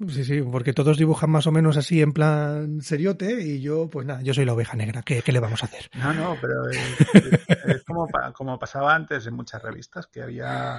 Sí, 0.09 0.25
sí, 0.25 0.43
porque 0.43 0.73
todos 0.73 0.99
dibujan 0.99 1.31
más 1.31 1.47
o 1.47 1.53
menos 1.53 1.77
así 1.77 2.03
en 2.03 2.13
plan 2.13 2.81
seriote 2.81 3.41
y 3.43 3.61
yo, 3.61 3.89
pues 3.89 4.05
nada, 4.07 4.23
yo 4.23 4.35
soy 4.35 4.45
la 4.45 4.53
oveja 4.55 4.77
negra. 4.77 5.03
¿Qué, 5.03 5.23
qué 5.23 5.31
le 5.31 5.39
vamos 5.39 5.63
a 5.63 5.67
hacer? 5.67 5.89
No, 5.95 6.13
no, 6.13 6.41
pero 6.41 6.69
es, 7.69 7.85
como, 7.85 8.09
como 8.33 8.59
pasaba 8.59 8.95
antes 8.95 9.27
en 9.27 9.35
muchas 9.35 9.63
revistas, 9.63 10.09
que 10.09 10.23
había 10.23 10.79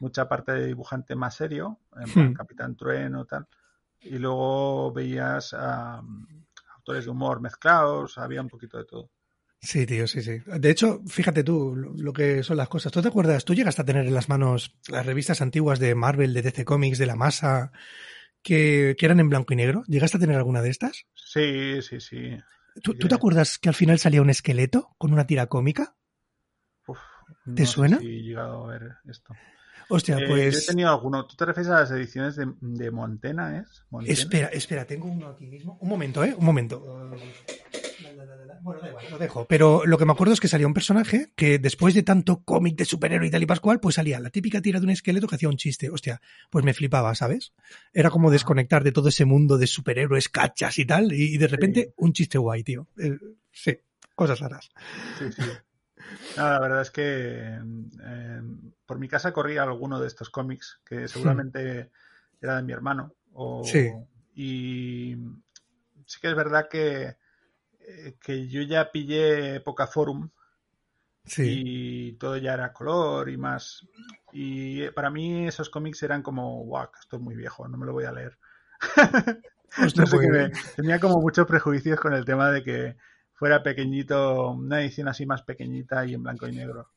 mucha 0.00 0.28
parte 0.28 0.52
de 0.52 0.66
dibujante 0.66 1.14
más 1.14 1.36
serio, 1.36 1.78
en 1.96 2.12
plan 2.12 2.32
Hmm. 2.32 2.34
Capitán 2.34 2.76
Trueno 2.76 3.24
tal, 3.24 3.46
y 4.00 4.18
luego 4.18 4.92
veías 4.92 5.54
a 5.54 6.02
autores 6.76 7.04
de 7.04 7.10
humor 7.10 7.40
mezclados, 7.40 8.18
había 8.18 8.42
un 8.42 8.48
poquito 8.48 8.78
de 8.78 8.84
todo. 8.84 9.10
Sí, 9.60 9.86
tío, 9.86 10.06
sí, 10.06 10.22
sí. 10.22 10.38
De 10.44 10.70
hecho, 10.70 11.00
fíjate 11.06 11.42
tú 11.42 11.74
lo 11.74 12.12
que 12.12 12.42
son 12.42 12.56
las 12.56 12.68
cosas. 12.68 12.92
¿Tú 12.92 13.00
te 13.02 13.08
acuerdas? 13.08 13.44
¿Tú 13.44 13.54
llegaste 13.54 13.82
a 13.82 13.84
tener 13.84 14.06
en 14.06 14.14
las 14.14 14.28
manos 14.28 14.76
las 14.88 15.04
revistas 15.06 15.40
antiguas 15.40 15.78
de 15.78 15.94
Marvel, 15.94 16.34
de 16.34 16.42
DC 16.42 16.64
Comics, 16.64 16.98
de 16.98 17.06
La 17.06 17.16
Masa, 17.16 17.72
que, 18.46 18.94
que 18.96 19.04
eran 19.06 19.18
en 19.18 19.28
blanco 19.28 19.52
y 19.52 19.56
negro? 19.56 19.82
¿Llegaste 19.88 20.16
a 20.18 20.20
tener 20.20 20.36
alguna 20.36 20.62
de 20.62 20.70
estas? 20.70 21.04
Sí, 21.14 21.82
sí, 21.82 22.00
sí. 22.00 22.38
¿Tú, 22.82 22.94
¿tú 22.94 23.08
te 23.08 23.14
acuerdas 23.16 23.58
que 23.58 23.68
al 23.68 23.74
final 23.74 23.98
salía 23.98 24.22
un 24.22 24.30
esqueleto 24.30 24.94
con 24.98 25.12
una 25.12 25.26
tira 25.26 25.46
cómica? 25.48 25.96
Uf, 26.86 26.98
¿Te 27.56 27.62
no 27.62 27.66
suena? 27.66 27.98
si 27.98 28.06
he 28.06 28.22
llegado 28.22 28.64
a 28.64 28.68
ver 28.72 28.92
esto. 29.08 29.34
Hostia, 29.88 30.16
Eh, 30.18 30.20
Yo 30.20 30.26
he 30.36 30.50
pues... 30.50 30.66
tenido 30.66 30.90
alguno. 30.90 31.26
¿Tú 31.26 31.34
te 31.36 31.44
refieres 31.44 31.70
a 31.72 31.80
las 31.80 31.90
ediciones 31.90 32.36
de, 32.36 32.46
de 32.60 32.90
Montena, 32.90 33.58
es? 33.58 33.84
Espera, 34.06 34.48
espera, 34.48 34.84
tengo 34.84 35.08
uno 35.08 35.28
aquí 35.28 35.46
mismo. 35.46 35.76
Un 35.80 35.88
momento, 35.88 36.22
¿eh? 36.24 36.34
Un 36.36 36.44
momento. 36.44 37.10
Bueno, 38.60 38.80
da 38.80 38.88
igual, 38.88 39.04
lo 39.10 39.18
dejo. 39.18 39.46
Pero 39.48 39.84
lo 39.84 39.98
que 39.98 40.04
me 40.04 40.12
acuerdo 40.12 40.34
es 40.34 40.40
que 40.40 40.48
salía 40.48 40.66
un 40.66 40.74
personaje 40.74 41.32
que 41.36 41.58
después 41.58 41.94
de 41.94 42.02
tanto 42.02 42.42
cómic 42.42 42.76
de 42.76 42.84
superhéroe 42.84 43.28
y 43.28 43.30
tal 43.30 43.42
y 43.42 43.46
pascual, 43.46 43.80
pues 43.80 43.96
salía 43.96 44.20
la 44.20 44.30
típica 44.30 44.60
tira 44.60 44.80
de 44.80 44.86
un 44.86 44.90
esqueleto 44.90 45.26
que 45.26 45.34
hacía 45.36 45.48
un 45.48 45.56
chiste. 45.56 45.90
Hostia, 45.90 46.20
pues 46.50 46.64
me 46.64 46.74
flipaba, 46.74 47.14
¿sabes? 47.14 47.52
Era 47.92 48.10
como 48.10 48.30
desconectar 48.30 48.84
de 48.84 48.92
todo 48.92 49.08
ese 49.08 49.24
mundo 49.24 49.58
de 49.58 49.66
superhéroes, 49.66 50.28
cachas 50.28 50.78
y 50.78 50.84
tal, 50.84 51.12
y, 51.12 51.36
de 51.38 51.48
repente 51.48 51.94
un 51.96 52.12
chiste 52.12 52.38
guay, 52.38 52.62
tío. 52.62 52.88
Eh, 52.98 53.18
sí, 53.52 53.78
cosas 54.14 54.40
raras. 54.40 54.68
Sí, 55.18 55.32
sí. 55.32 55.42
No, 56.36 56.50
la 56.50 56.60
verdad 56.60 56.82
es 56.82 56.90
que 56.90 57.58
eh, 58.04 58.40
por 58.84 58.98
mi 58.98 59.08
casa 59.08 59.32
corría 59.32 59.62
alguno 59.62 60.00
de 60.00 60.06
estos 60.06 60.30
cómics 60.30 60.80
que 60.84 61.08
seguramente 61.08 61.90
era 62.40 62.56
de 62.56 62.62
mi 62.62 62.72
hermano. 62.72 63.14
O, 63.32 63.64
Sí. 63.64 63.90
Y 64.34 65.16
sí 66.04 66.20
que 66.20 66.28
es 66.28 66.36
verdad 66.36 66.68
que, 66.70 67.16
que 68.20 68.48
yo 68.48 68.62
ya 68.62 68.90
pillé 68.90 69.56
época 69.56 69.86
forum 69.86 70.28
Sí. 71.24 71.42
y 71.64 72.12
todo 72.18 72.36
ya 72.36 72.54
era 72.54 72.72
color 72.72 73.28
y 73.28 73.36
más. 73.36 73.84
Y 74.32 74.88
para 74.90 75.10
mí 75.10 75.46
esos 75.48 75.70
cómics 75.70 76.02
eran 76.04 76.22
como, 76.22 76.62
guau, 76.64 76.88
esto 77.00 77.16
es 77.16 77.22
muy 77.22 77.34
viejo, 77.34 77.66
no 77.66 77.76
me 77.76 77.86
lo 77.86 77.92
voy 77.92 78.04
a 78.04 78.12
leer. 78.12 78.38
No 79.78 79.90
sé, 79.90 80.04
pues- 80.10 80.28
me- 80.30 80.50
tenía 80.76 80.98
como 81.00 81.20
muchos 81.20 81.46
prejuicios 81.46 81.98
con 82.00 82.14
el 82.14 82.24
tema 82.24 82.50
de 82.50 82.62
que 82.62 82.96
fuera 83.34 83.62
pequeñito, 83.62 84.52
una 84.52 84.80
edición 84.80 85.08
así 85.08 85.26
más 85.26 85.42
pequeñita 85.42 86.06
y 86.06 86.14
en 86.14 86.22
blanco 86.22 86.46
y 86.46 86.52
negro. 86.52 86.88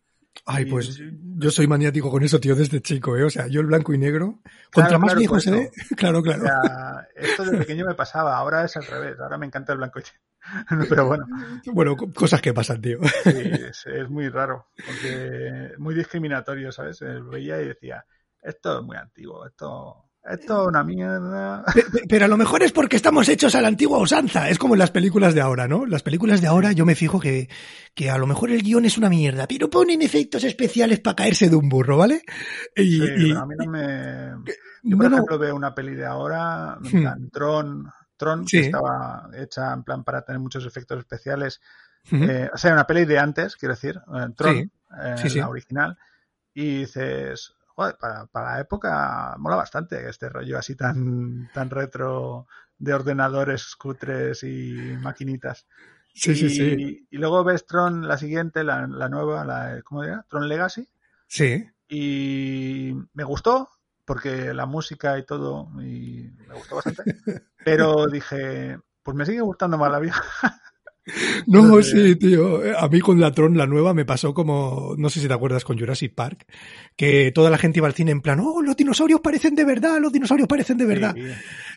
Ay, 0.46 0.64
y- 0.66 0.70
pues 0.70 0.98
yo 1.38 1.50
soy 1.52 1.68
maniático 1.68 2.10
con 2.12 2.24
eso, 2.24 2.40
tío, 2.40 2.56
desde 2.56 2.80
chico, 2.82 3.18
¿eh? 3.18 3.24
O 3.24 3.30
sea, 3.30 3.48
yo 3.48 3.60
el 3.62 3.68
blanco 3.68 3.92
y 3.94 3.98
negro. 3.98 4.40
Contra 4.72 4.88
Claro, 4.88 5.00
más 5.00 5.08
claro, 5.08 5.20
viejo 5.20 5.40
se 5.42 5.52
ve, 5.52 5.72
eso. 5.76 5.96
claro, 5.98 6.20
O 6.20 6.24
claro. 6.24 6.44
sea, 6.44 7.08
esto 7.16 7.44
de 7.44 7.58
pequeño 7.58 7.86
me 7.86 7.96
pasaba, 7.96 8.38
ahora 8.38 8.64
es 8.64 8.78
al 8.78 8.86
revés, 8.86 9.20
ahora 9.20 9.38
me 9.38 9.48
encanta 9.48 9.74
el 9.74 9.80
blanco 9.80 10.00
y 10.00 10.04
negro. 10.04 10.20
Pero 10.90 11.06
bueno, 11.08 11.26
Bueno, 11.74 11.96
co- 11.96 12.12
cosas 12.14 12.42
que 12.42 12.54
pasan, 12.54 12.82
tío. 12.82 13.00
sí, 13.24 13.30
es, 13.70 13.86
es 13.86 14.10
muy 14.10 14.30
raro, 14.30 14.68
porque 14.86 15.72
muy 15.78 15.94
discriminatorio, 15.96 16.72
¿sabes? 16.72 17.02
Eh, 17.02 17.20
veía 17.22 17.62
y 17.62 17.68
decía, 17.68 18.04
esto 18.42 18.80
es 18.80 18.86
muy 18.86 18.98
antiguo, 18.98 19.46
esto, 19.46 20.06
esto 20.24 20.62
es 20.64 20.68
una 20.68 20.84
mierda. 20.84 21.64
Pe- 21.74 21.84
pe- 21.92 22.04
Pero 22.08 22.26
a 22.26 22.28
lo 22.28 22.38
mejor 22.38 22.64
es 22.64 22.72
porque 22.72 22.96
estamos 22.96 23.28
hechos 23.30 23.54
a 23.56 23.62
la 23.62 23.68
antigua 23.68 23.98
usanza. 24.00 24.50
Es 24.50 24.58
como 24.60 24.76
en 24.76 24.80
las 24.80 24.92
películas 24.92 25.34
de 25.34 25.42
ahora, 25.42 25.68
¿no? 25.68 25.86
Las 25.86 26.04
películas 26.04 26.42
de 26.42 26.48
ahora 26.48 26.72
yo 26.72 26.86
me 26.86 26.96
fijo 26.96 27.20
que, 27.20 27.50
que 27.94 28.10
a 28.10 28.18
lo 28.18 28.28
mejor 28.28 28.52
el 28.52 28.62
guion 28.64 28.86
es 28.86 28.98
una 28.98 29.10
mierda, 29.10 29.48
pero 29.48 29.70
ponen 29.70 30.02
efectos 30.02 30.44
especiales 30.44 31.00
para 31.00 31.16
caerse 31.16 31.50
de 31.50 31.56
un 31.56 31.70
burro, 31.70 31.98
¿vale? 31.98 32.22
Y, 32.76 32.98
Sí, 33.00 33.04
y- 33.18 33.32
a 33.32 33.46
mí 33.46 33.56
no 33.58 33.66
me... 33.72 34.52
Yo, 34.82 34.96
por 34.96 35.04
no, 35.06 35.10
no, 35.10 35.16
ejemplo, 35.18 35.40
veo 35.40 35.56
una 35.58 35.76
peli 35.76 35.94
de 35.94 36.06
ahora, 36.06 36.78
Hmm. 36.82 37.28
Tron, 37.34 37.92
Tron, 38.20 38.46
Sí. 38.48 38.60
que 38.60 38.66
estaba 38.68 39.30
hecha 39.34 39.74
en 39.74 39.84
plan 39.84 40.04
para 40.04 40.22
tener 40.22 40.40
muchos 40.40 40.64
efectos 40.66 41.00
especiales. 41.00 41.60
Eh, 42.12 42.50
o 42.54 42.58
sea, 42.58 42.74
una 42.74 42.86
peli 42.86 43.06
de 43.06 43.18
antes, 43.18 43.56
quiero 43.56 43.74
decir, 43.74 44.00
eh, 44.16 44.28
Tron, 44.36 44.56
Sí. 44.56 44.72
eh, 45.02 45.16
Sí, 45.18 45.30
sí. 45.32 45.40
la 45.40 45.50
original. 45.50 45.98
Y 46.54 46.80
dices, 46.82 47.54
joder, 47.76 47.96
para, 48.00 48.26
para 48.28 48.54
la 48.56 48.60
época 48.62 49.36
mola 49.40 49.56
bastante 49.56 50.08
este 50.10 50.30
rollo 50.30 50.58
así 50.58 50.76
tan, 50.76 51.50
tan 51.54 51.70
retro 51.70 52.46
de 52.78 52.94
ordenadores 52.94 53.76
cutres 53.76 54.44
y 54.44 54.74
maquinitas. 55.02 55.66
sí, 56.14 56.36
sí, 56.36 56.46
y, 56.48 56.50
sí. 56.50 57.08
y 57.12 57.18
luego 57.18 57.44
ves 57.44 57.66
Tron, 57.66 58.08
la 58.08 58.18
siguiente, 58.18 58.64
la, 58.64 58.88
la 58.88 59.08
nueva, 59.10 59.46
la, 59.46 59.82
¿cómo 59.84 60.04
era? 60.04 60.26
Tron 60.30 60.48
Legacy 60.50 60.88
Sí. 61.28 61.70
y 61.88 62.94
me 63.14 63.24
gustó 63.24 63.70
porque 64.10 64.56
la 64.56 64.66
música 64.66 65.20
y 65.20 65.24
todo 65.24 65.70
y 65.84 66.32
me 66.48 66.56
gustó 66.56 66.78
bastante 66.78 67.04
pero 67.64 68.08
dije 68.08 68.80
pues 69.04 69.16
me 69.16 69.24
sigue 69.24 69.42
gustando 69.42 69.78
más 69.78 69.92
la 69.92 70.00
vieja 70.00 70.24
No, 71.48 71.62
Entonces, 71.62 71.92
sí, 71.92 72.16
tío. 72.18 72.60
A 72.78 72.88
mí 72.88 73.00
con 73.00 73.20
la 73.20 73.32
Tron, 73.32 73.58
la 73.58 73.66
nueva, 73.66 73.96
me 73.96 74.06
pasó 74.06 74.32
como, 74.32 74.94
no 74.96 75.10
sé 75.10 75.20
si 75.20 75.28
te 75.28 75.34
acuerdas 75.34 75.64
con 75.64 75.80
Jurassic 75.80 76.14
Park, 76.14 76.46
que 76.96 77.32
toda 77.32 77.50
la 77.50 77.58
gente 77.58 77.80
iba 77.80 77.88
al 77.88 77.96
cine 77.96 78.12
en 78.12 78.22
plan, 78.22 78.40
oh, 78.40 78.62
los 78.62 78.78
dinosaurios 78.78 79.20
parecen 79.20 79.56
de 79.56 79.66
verdad, 79.66 79.98
los 80.00 80.14
dinosaurios 80.14 80.48
parecen 80.48 80.78
de 80.78 80.86
verdad. 80.86 81.16
Sí, 81.16 81.24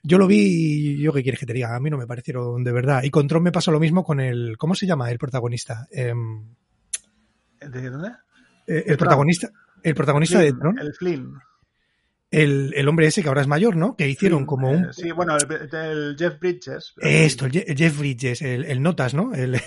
Yo 0.03 0.19
lo 0.19 0.27
vi 0.27 0.41
y 0.41 1.01
yo 1.01 1.15
qué 1.15 1.23
quieres 1.23 1.41
que 1.41 1.47
te 1.47 1.55
diga, 1.55 1.75
a 1.75 1.81
mí 1.81 1.89
no 1.89 1.97
me 1.97 2.07
parecieron 2.07 2.63
de 2.63 2.73
verdad. 2.73 3.05
Y 3.05 3.11
con 3.11 3.27
Tron 3.27 3.43
me 3.43 3.53
pasó 3.53 3.73
lo 3.73 3.81
mismo 3.81 4.05
con 4.05 4.21
el, 4.21 4.59
¿cómo 4.59 4.75
se 4.75 4.87
llama 4.87 5.11
el 5.11 5.17
protagonista? 5.17 5.89
Em, 5.91 6.45
¿de 7.59 7.89
dónde? 7.89 8.11
eh, 8.67 8.85
el 8.87 8.99
protagonista, 8.99 9.49
el 9.83 9.95
protagonista 9.95 10.41
de 10.41 10.53
Tron, 10.53 10.79
el 10.79 10.93
Flynn 10.93 11.33
el, 12.33 12.73
el 12.75 12.89
hombre 12.89 13.07
ese 13.07 13.23
que 13.23 13.29
ahora 13.29 13.43
es 13.43 13.47
mayor, 13.47 13.77
¿no? 13.77 13.95
Que 13.95 14.09
hicieron 14.09 14.47
como 14.47 14.73
eh, 14.73 14.77
un... 14.77 14.93
sí 14.93 15.13
bueno 15.13 15.37
el, 15.37 15.75
el 15.77 16.17
Jeff 16.19 16.41
Bridges 16.41 16.95
Esto, 16.97 17.47
el 17.47 17.53
Je- 17.53 17.65
el 17.69 17.77
Jeff 17.77 17.99
Bridges, 17.99 18.43
el, 18.43 18.65
el 18.65 18.83
Notas, 18.83 19.15
¿no? 19.15 19.33
El, 19.35 19.61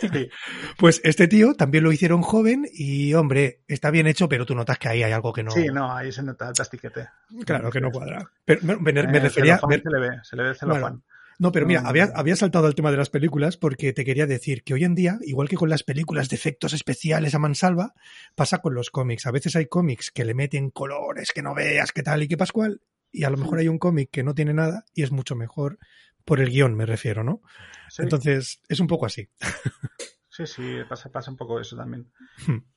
Sí, 0.00 0.08
Pues 0.78 1.00
este 1.04 1.28
tío 1.28 1.54
también 1.54 1.84
lo 1.84 1.92
hicieron 1.92 2.22
joven 2.22 2.66
y, 2.72 3.14
hombre, 3.14 3.60
está 3.68 3.90
bien 3.90 4.06
hecho, 4.06 4.28
pero 4.28 4.44
tú 4.46 4.54
notas 4.54 4.78
que 4.78 4.88
ahí 4.88 5.02
hay 5.02 5.12
algo 5.12 5.32
que 5.32 5.42
no. 5.44 5.50
sí 5.52 5.66
no 5.66 5.94
ahí 5.94 6.10
se 6.10 6.22
nota 6.22 6.48
el 6.48 6.54
plastiquete 6.54 7.06
Claro, 7.46 7.70
que 7.70 7.80
no 7.80 7.90
cuadra. 7.90 8.28
Pero 8.44 8.60
me, 8.62 8.76
me- 8.76 8.92
me 8.92 9.18
Eh, 9.18 9.20
refería. 9.20 9.60
me- 9.68 9.78
se 9.78 9.90
le 9.90 10.00
ve 10.00 10.16
se 10.22 10.36
le 10.36 10.42
ve 10.42 10.48
el 10.50 10.56
celofán 10.56 11.02
no, 11.38 11.52
pero 11.52 11.66
mira, 11.66 11.82
Mm. 11.82 11.86
había, 11.86 12.04
había 12.14 12.36
saltado 12.36 12.66
al 12.66 12.74
tema 12.74 12.90
de 12.90 12.96
las 12.96 13.10
películas 13.10 13.56
porque 13.56 13.92
te 13.92 14.04
quería 14.04 14.26
decir 14.26 14.62
que 14.62 14.74
hoy 14.74 14.84
en 14.84 14.94
día, 14.94 15.18
igual 15.22 15.48
que 15.48 15.56
con 15.56 15.68
las 15.68 15.82
películas 15.82 16.28
de 16.28 16.36
efectos 16.36 16.72
especiales 16.72 17.34
a 17.34 17.38
mansalva, 17.38 17.94
pasa 18.34 18.58
con 18.58 18.74
los 18.74 18.90
cómics. 18.90 19.26
A 19.26 19.30
veces 19.30 19.56
hay 19.56 19.66
cómics 19.66 20.10
que 20.10 20.24
le 20.24 20.34
meten 20.34 20.70
colores 20.70 21.32
que 21.32 21.42
no 21.42 21.54
veas, 21.54 21.92
qué 21.92 22.02
tal 22.02 22.22
y 22.22 22.28
qué 22.28 22.36
pascual, 22.36 22.80
y 23.12 23.24
a 23.24 23.30
lo 23.30 23.36
mejor 23.36 23.58
hay 23.58 23.68
un 23.68 23.78
cómic 23.78 24.10
que 24.10 24.22
no 24.22 24.34
tiene 24.34 24.54
nada 24.54 24.84
y 24.94 25.02
es 25.02 25.10
mucho 25.12 25.34
mejor 25.36 25.78
por 26.24 26.40
el 26.40 26.50
guion, 26.50 26.74
me 26.74 26.86
refiero, 26.86 27.22
¿no? 27.22 27.42
Sí, 27.90 28.02
Entonces, 28.02 28.60
es 28.68 28.80
un 28.80 28.86
poco 28.86 29.06
así. 29.06 29.28
sí 30.34 30.46
sí 30.46 30.78
pasa 30.88 31.12
pasa 31.12 31.30
un 31.30 31.36
poco 31.36 31.60
eso 31.60 31.76
también. 31.76 32.10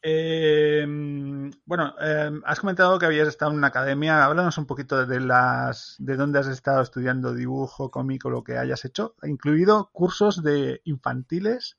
Eh, 0.03 0.85
bueno, 1.65 1.95
eh, 1.99 2.31
has 2.45 2.59
comentado 2.59 2.99
que 2.99 3.07
habías 3.07 3.27
estado 3.27 3.51
en 3.51 3.57
una 3.57 3.67
academia. 3.67 4.23
Háblanos 4.23 4.57
un 4.59 4.67
poquito 4.67 5.05
de 5.05 5.19
las, 5.19 5.95
de 5.97 6.15
dónde 6.15 6.39
has 6.39 6.47
estado 6.47 6.81
estudiando 6.83 7.33
dibujo, 7.33 7.89
cómic 7.89 8.25
o 8.25 8.29
lo 8.29 8.43
que 8.43 8.57
hayas 8.57 8.85
hecho, 8.85 9.15
incluido 9.23 9.89
cursos 9.91 10.43
de 10.43 10.81
infantiles, 10.85 11.77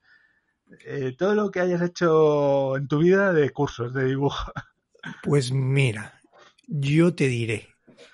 eh, 0.85 1.15
todo 1.17 1.35
lo 1.35 1.51
que 1.51 1.61
hayas 1.61 1.81
hecho 1.81 2.77
en 2.77 2.89
tu 2.89 2.99
vida 2.99 3.33
de 3.33 3.51
cursos 3.51 3.95
de 3.95 4.05
dibujo. 4.05 4.53
Pues 5.23 5.53
mira, 5.53 6.21
yo 6.67 7.15
te 7.15 7.29
diré. 7.29 7.69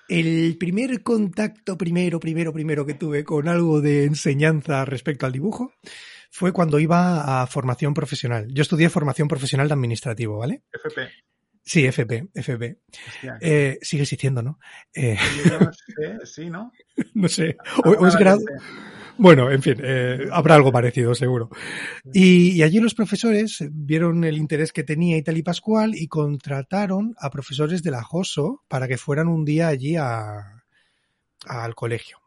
El 0.07 0.55
primer 0.57 1.01
contacto 1.01 1.77
primero, 1.77 2.19
primero, 2.19 2.53
primero 2.53 2.85
que 2.85 2.93
tuve 2.93 3.23
con 3.23 3.49
algo 3.49 3.81
de 3.81 4.05
enseñanza 4.05 4.85
respecto 4.85 5.25
al 5.25 5.31
dibujo 5.31 5.73
fue 6.35 6.51
cuando 6.51 6.79
iba 6.79 7.41
a 7.41 7.47
formación 7.47 7.93
profesional. 7.93 8.47
Yo 8.49 8.61
estudié 8.61 8.89
formación 8.89 9.29
profesional 9.29 9.69
de 9.69 9.73
administrativo, 9.73 10.37
¿vale? 10.37 10.63
FP. 10.73 11.09
Sí, 11.63 11.85
FP, 11.85 12.27
FP. 12.33 12.77
Hostia, 13.07 13.37
Eh, 13.39 13.79
sigue 13.81 14.03
existiendo, 14.03 14.43
¿no? 14.43 14.59
Eh, 14.93 15.17
yo 15.45 15.59
no 15.61 15.71
sé, 15.71 16.25
sí, 16.25 16.49
¿no? 16.49 16.73
no 17.13 17.29
sé. 17.29 17.55
O, 17.85 18.05
es 18.05 18.17
grado. 18.17 18.41
Bueno, 19.17 19.49
en 19.49 19.61
fin, 19.61 19.77
eh, 19.81 20.27
habrá 20.29 20.55
algo 20.55 20.73
parecido, 20.73 21.15
seguro. 21.15 21.49
Y, 22.13 22.51
y 22.51 22.63
allí 22.63 22.81
los 22.81 22.95
profesores 22.95 23.63
vieron 23.71 24.25
el 24.25 24.35
interés 24.35 24.73
que 24.73 24.83
tenía 24.83 25.15
y 25.15 25.23
tal 25.23 25.37
y 25.37 25.41
Pascual 25.41 25.95
y 25.95 26.09
contrataron 26.09 27.15
a 27.17 27.29
profesores 27.29 27.81
de 27.81 27.91
la 27.91 28.03
JOSO 28.03 28.65
para 28.67 28.89
que 28.89 28.97
fueran 28.97 29.29
un 29.29 29.45
día 29.45 29.69
allí 29.69 29.95
a, 29.95 30.65
al 31.47 31.75
colegio. 31.75 32.24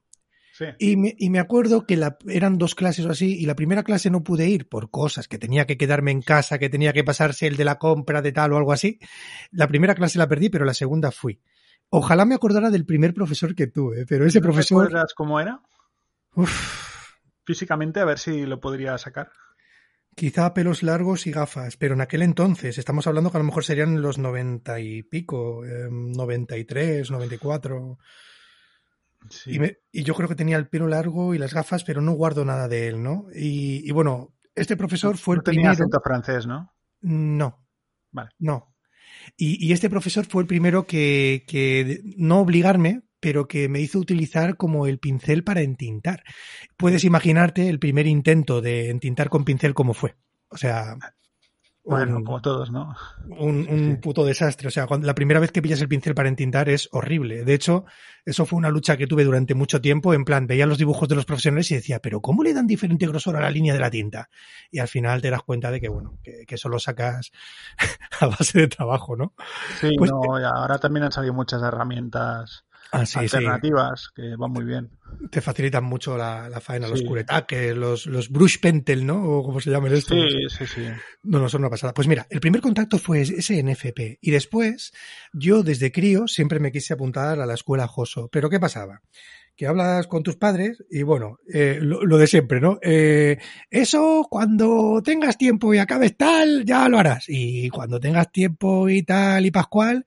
Sí. 0.58 0.64
Y 0.80 0.96
me, 0.96 1.14
y 1.16 1.30
me 1.30 1.38
acuerdo 1.38 1.86
que 1.86 1.96
la, 1.96 2.18
eran 2.26 2.58
dos 2.58 2.74
clases 2.74 3.06
o 3.06 3.10
así, 3.10 3.38
y 3.38 3.46
la 3.46 3.54
primera 3.54 3.84
clase 3.84 4.10
no 4.10 4.24
pude 4.24 4.48
ir 4.48 4.68
por 4.68 4.90
cosas, 4.90 5.28
que 5.28 5.38
tenía 5.38 5.68
que 5.68 5.76
quedarme 5.76 6.10
en 6.10 6.20
casa, 6.20 6.58
que 6.58 6.68
tenía 6.68 6.92
que 6.92 7.04
pasarse 7.04 7.46
el 7.46 7.56
de 7.56 7.64
la 7.64 7.78
compra 7.78 8.22
de 8.22 8.32
tal 8.32 8.52
o 8.52 8.56
algo 8.56 8.72
así. 8.72 8.98
La 9.52 9.68
primera 9.68 9.94
clase 9.94 10.18
la 10.18 10.26
perdí, 10.26 10.48
pero 10.48 10.64
la 10.64 10.74
segunda 10.74 11.12
fui. 11.12 11.40
Ojalá 11.90 12.24
me 12.24 12.34
acordara 12.34 12.70
del 12.70 12.84
primer 12.84 13.14
profesor 13.14 13.54
que 13.54 13.68
tuve, 13.68 14.04
pero 14.04 14.26
ese 14.26 14.40
¿No 14.40 14.42
profesor... 14.42 14.86
recuerdas 14.86 15.14
cómo 15.14 15.38
era? 15.38 15.60
uf, 16.34 16.50
Físicamente, 17.44 18.00
a 18.00 18.04
ver 18.04 18.18
si 18.18 18.44
lo 18.44 18.60
podría 18.60 18.98
sacar. 18.98 19.30
Quizá 20.16 20.52
pelos 20.54 20.82
largos 20.82 21.28
y 21.28 21.30
gafas, 21.30 21.76
pero 21.76 21.94
en 21.94 22.00
aquel 22.00 22.22
entonces, 22.22 22.76
estamos 22.78 23.06
hablando 23.06 23.30
que 23.30 23.36
a 23.36 23.40
lo 23.40 23.46
mejor 23.46 23.64
serían 23.64 24.02
los 24.02 24.18
noventa 24.18 24.80
y 24.80 25.04
pico, 25.04 25.64
eh, 25.64 25.88
93, 25.88 27.12
94. 27.12 27.98
Sí. 29.30 29.54
Y, 29.54 29.58
me- 29.58 29.76
y 29.92 30.02
yo 30.04 30.14
creo 30.14 30.28
que 30.28 30.34
tenía 30.34 30.56
el 30.56 30.68
pelo 30.68 30.86
largo 30.88 31.34
y 31.34 31.38
las 31.38 31.54
gafas, 31.54 31.84
pero 31.84 32.00
no 32.00 32.12
guardo 32.12 32.44
nada 32.44 32.68
de 32.68 32.88
él, 32.88 33.02
¿no? 33.02 33.26
Y, 33.34 33.88
y 33.88 33.90
bueno, 33.92 34.34
Este 34.54 34.76
profesor 34.76 35.16
fue 35.16 35.36
el 35.36 35.42
tenía 35.42 35.60
primero. 35.60 35.72
acento 35.72 36.00
francés, 36.02 36.46
¿no? 36.46 36.72
No. 37.00 37.64
Vale. 38.10 38.30
No. 38.38 38.74
Y, 39.36 39.64
y 39.66 39.72
este 39.72 39.90
profesor 39.90 40.26
fue 40.26 40.42
el 40.42 40.48
primero 40.48 40.86
que, 40.86 41.44
que 41.46 42.00
no 42.16 42.40
obligarme, 42.40 43.02
pero 43.20 43.48
que 43.48 43.68
me 43.68 43.80
hizo 43.80 43.98
utilizar 43.98 44.56
como 44.56 44.86
el 44.86 44.98
pincel 44.98 45.44
para 45.44 45.60
entintar. 45.62 46.22
Puedes 46.76 47.04
imaginarte 47.04 47.68
el 47.68 47.78
primer 47.78 48.06
intento 48.06 48.60
de 48.60 48.90
entintar 48.90 49.28
con 49.28 49.44
pincel 49.44 49.74
como 49.74 49.92
fue. 49.94 50.16
O 50.50 50.56
sea, 50.56 50.96
Bueno, 51.90 52.16
un, 52.18 52.24
como 52.24 52.40
todos, 52.42 52.70
¿no? 52.70 52.94
un- 53.28 53.66
un 53.68 53.90
Sí. 53.92 53.96
puto 54.00 54.24
desastre. 54.24 54.68
O 54.68 54.70
sea, 54.70 54.86
cuando, 54.86 55.06
la 55.06 55.14
primera 55.14 55.40
vez 55.40 55.50
que 55.52 55.62
pillas 55.62 55.80
el 55.80 55.88
pincel 55.88 56.14
para 56.14 56.28
entintar 56.28 56.68
es 56.68 56.88
horrible. 56.92 57.44
De 57.44 57.54
hecho, 57.54 57.84
eso 58.24 58.44
fue 58.46 58.58
una 58.58 58.68
lucha 58.70 58.96
que 58.96 59.06
tuve 59.06 59.24
durante 59.24 59.54
mucho 59.54 59.80
tiempo. 59.80 60.12
En 60.14 60.24
plan, 60.24 60.46
veía 60.46 60.66
los 60.66 60.78
dibujos 60.78 61.08
de 61.08 61.14
los 61.14 61.24
profesionales 61.24 61.70
y 61.70 61.74
decía, 61.76 62.00
pero 62.00 62.20
¿cómo 62.20 62.42
le 62.42 62.52
dan 62.54 62.66
diferente 62.66 63.06
grosor 63.06 63.36
a 63.36 63.40
la 63.40 63.50
línea 63.50 63.72
de 63.72 63.80
la 63.80 63.90
tinta? 63.90 64.28
Y 64.70 64.78
al 64.80 64.88
final 64.88 65.22
te 65.22 65.30
das 65.30 65.42
cuenta 65.42 65.70
de 65.70 65.80
que, 65.80 65.88
bueno, 65.88 66.18
que, 66.22 66.44
que 66.46 66.54
eso 66.56 66.68
lo 66.68 66.78
sacas 66.78 67.30
a 68.20 68.26
base 68.26 68.58
de 68.60 68.68
trabajo, 68.68 69.16
¿no? 69.16 69.34
Sí, 69.80 69.90
Pues- 69.96 70.10
no, 70.10 70.20
ahora 70.46 70.78
también 70.78 71.04
han 71.04 71.12
salido 71.12 71.34
muchas 71.34 71.62
herramientas 71.62 72.64
Ah, 72.92 73.04
sí, 73.04 73.12
sí. 73.12 73.18
alternativas 73.36 74.08
que 74.14 74.34
van 74.36 74.50
muy 74.50 74.64
bien. 74.64 74.90
Te 75.30 75.40
facilitan 75.40 75.84
mucho 75.84 76.16
la, 76.16 76.48
la 76.48 76.60
faena, 76.60 76.88
los 76.88 77.00
Sí. 77.00 77.04
curetaques, 77.04 77.76
los, 77.76 78.06
los 78.06 78.30
brush 78.30 78.60
pentel, 78.60 79.04
¿no? 79.04 79.22
O 79.24 79.42
como 79.42 79.60
se 79.60 79.70
llaman 79.70 79.92
estos. 79.92 80.16
Sí, 80.30 80.48
sí, 80.48 80.66
sí. 80.66 80.86
No, 81.22 81.38
no, 81.38 81.48
son 81.48 81.60
una 81.62 81.70
pasada. 81.70 81.92
Pues 81.92 82.08
mira, 82.08 82.26
el 82.30 82.40
primer 82.40 82.60
contacto 82.60 82.98
fue 82.98 83.20
ese 83.22 83.62
NFP 83.62 84.18
y 84.20 84.30
después 84.30 84.92
yo 85.32 85.62
desde 85.62 85.92
crío 85.92 86.28
siempre 86.28 86.60
me 86.60 86.72
quise 86.72 86.94
apuntar 86.94 87.40
a 87.40 87.46
la 87.46 87.54
escuela 87.54 87.86
Joso. 87.86 88.28
Pero 88.30 88.48
¿qué 88.48 88.60
pasaba? 88.60 89.02
Que 89.58 89.66
hablas 89.66 90.06
con 90.06 90.22
tus 90.22 90.36
padres 90.36 90.84
y 90.88 91.02
bueno, 91.02 91.40
eh, 91.52 91.80
lo, 91.82 92.04
lo 92.04 92.16
de 92.16 92.28
siempre, 92.28 92.60
¿no? 92.60 92.78
Eh, 92.80 93.38
eso 93.68 94.24
cuando 94.30 95.02
tengas 95.04 95.36
tiempo 95.36 95.74
y 95.74 95.78
acabes 95.78 96.16
tal, 96.16 96.64
ya 96.64 96.88
lo 96.88 96.96
harás. 96.96 97.24
Y 97.26 97.68
cuando 97.68 97.98
tengas 97.98 98.30
tiempo 98.30 98.88
y 98.88 99.02
tal 99.02 99.44
y 99.46 99.50
pascual, 99.50 100.04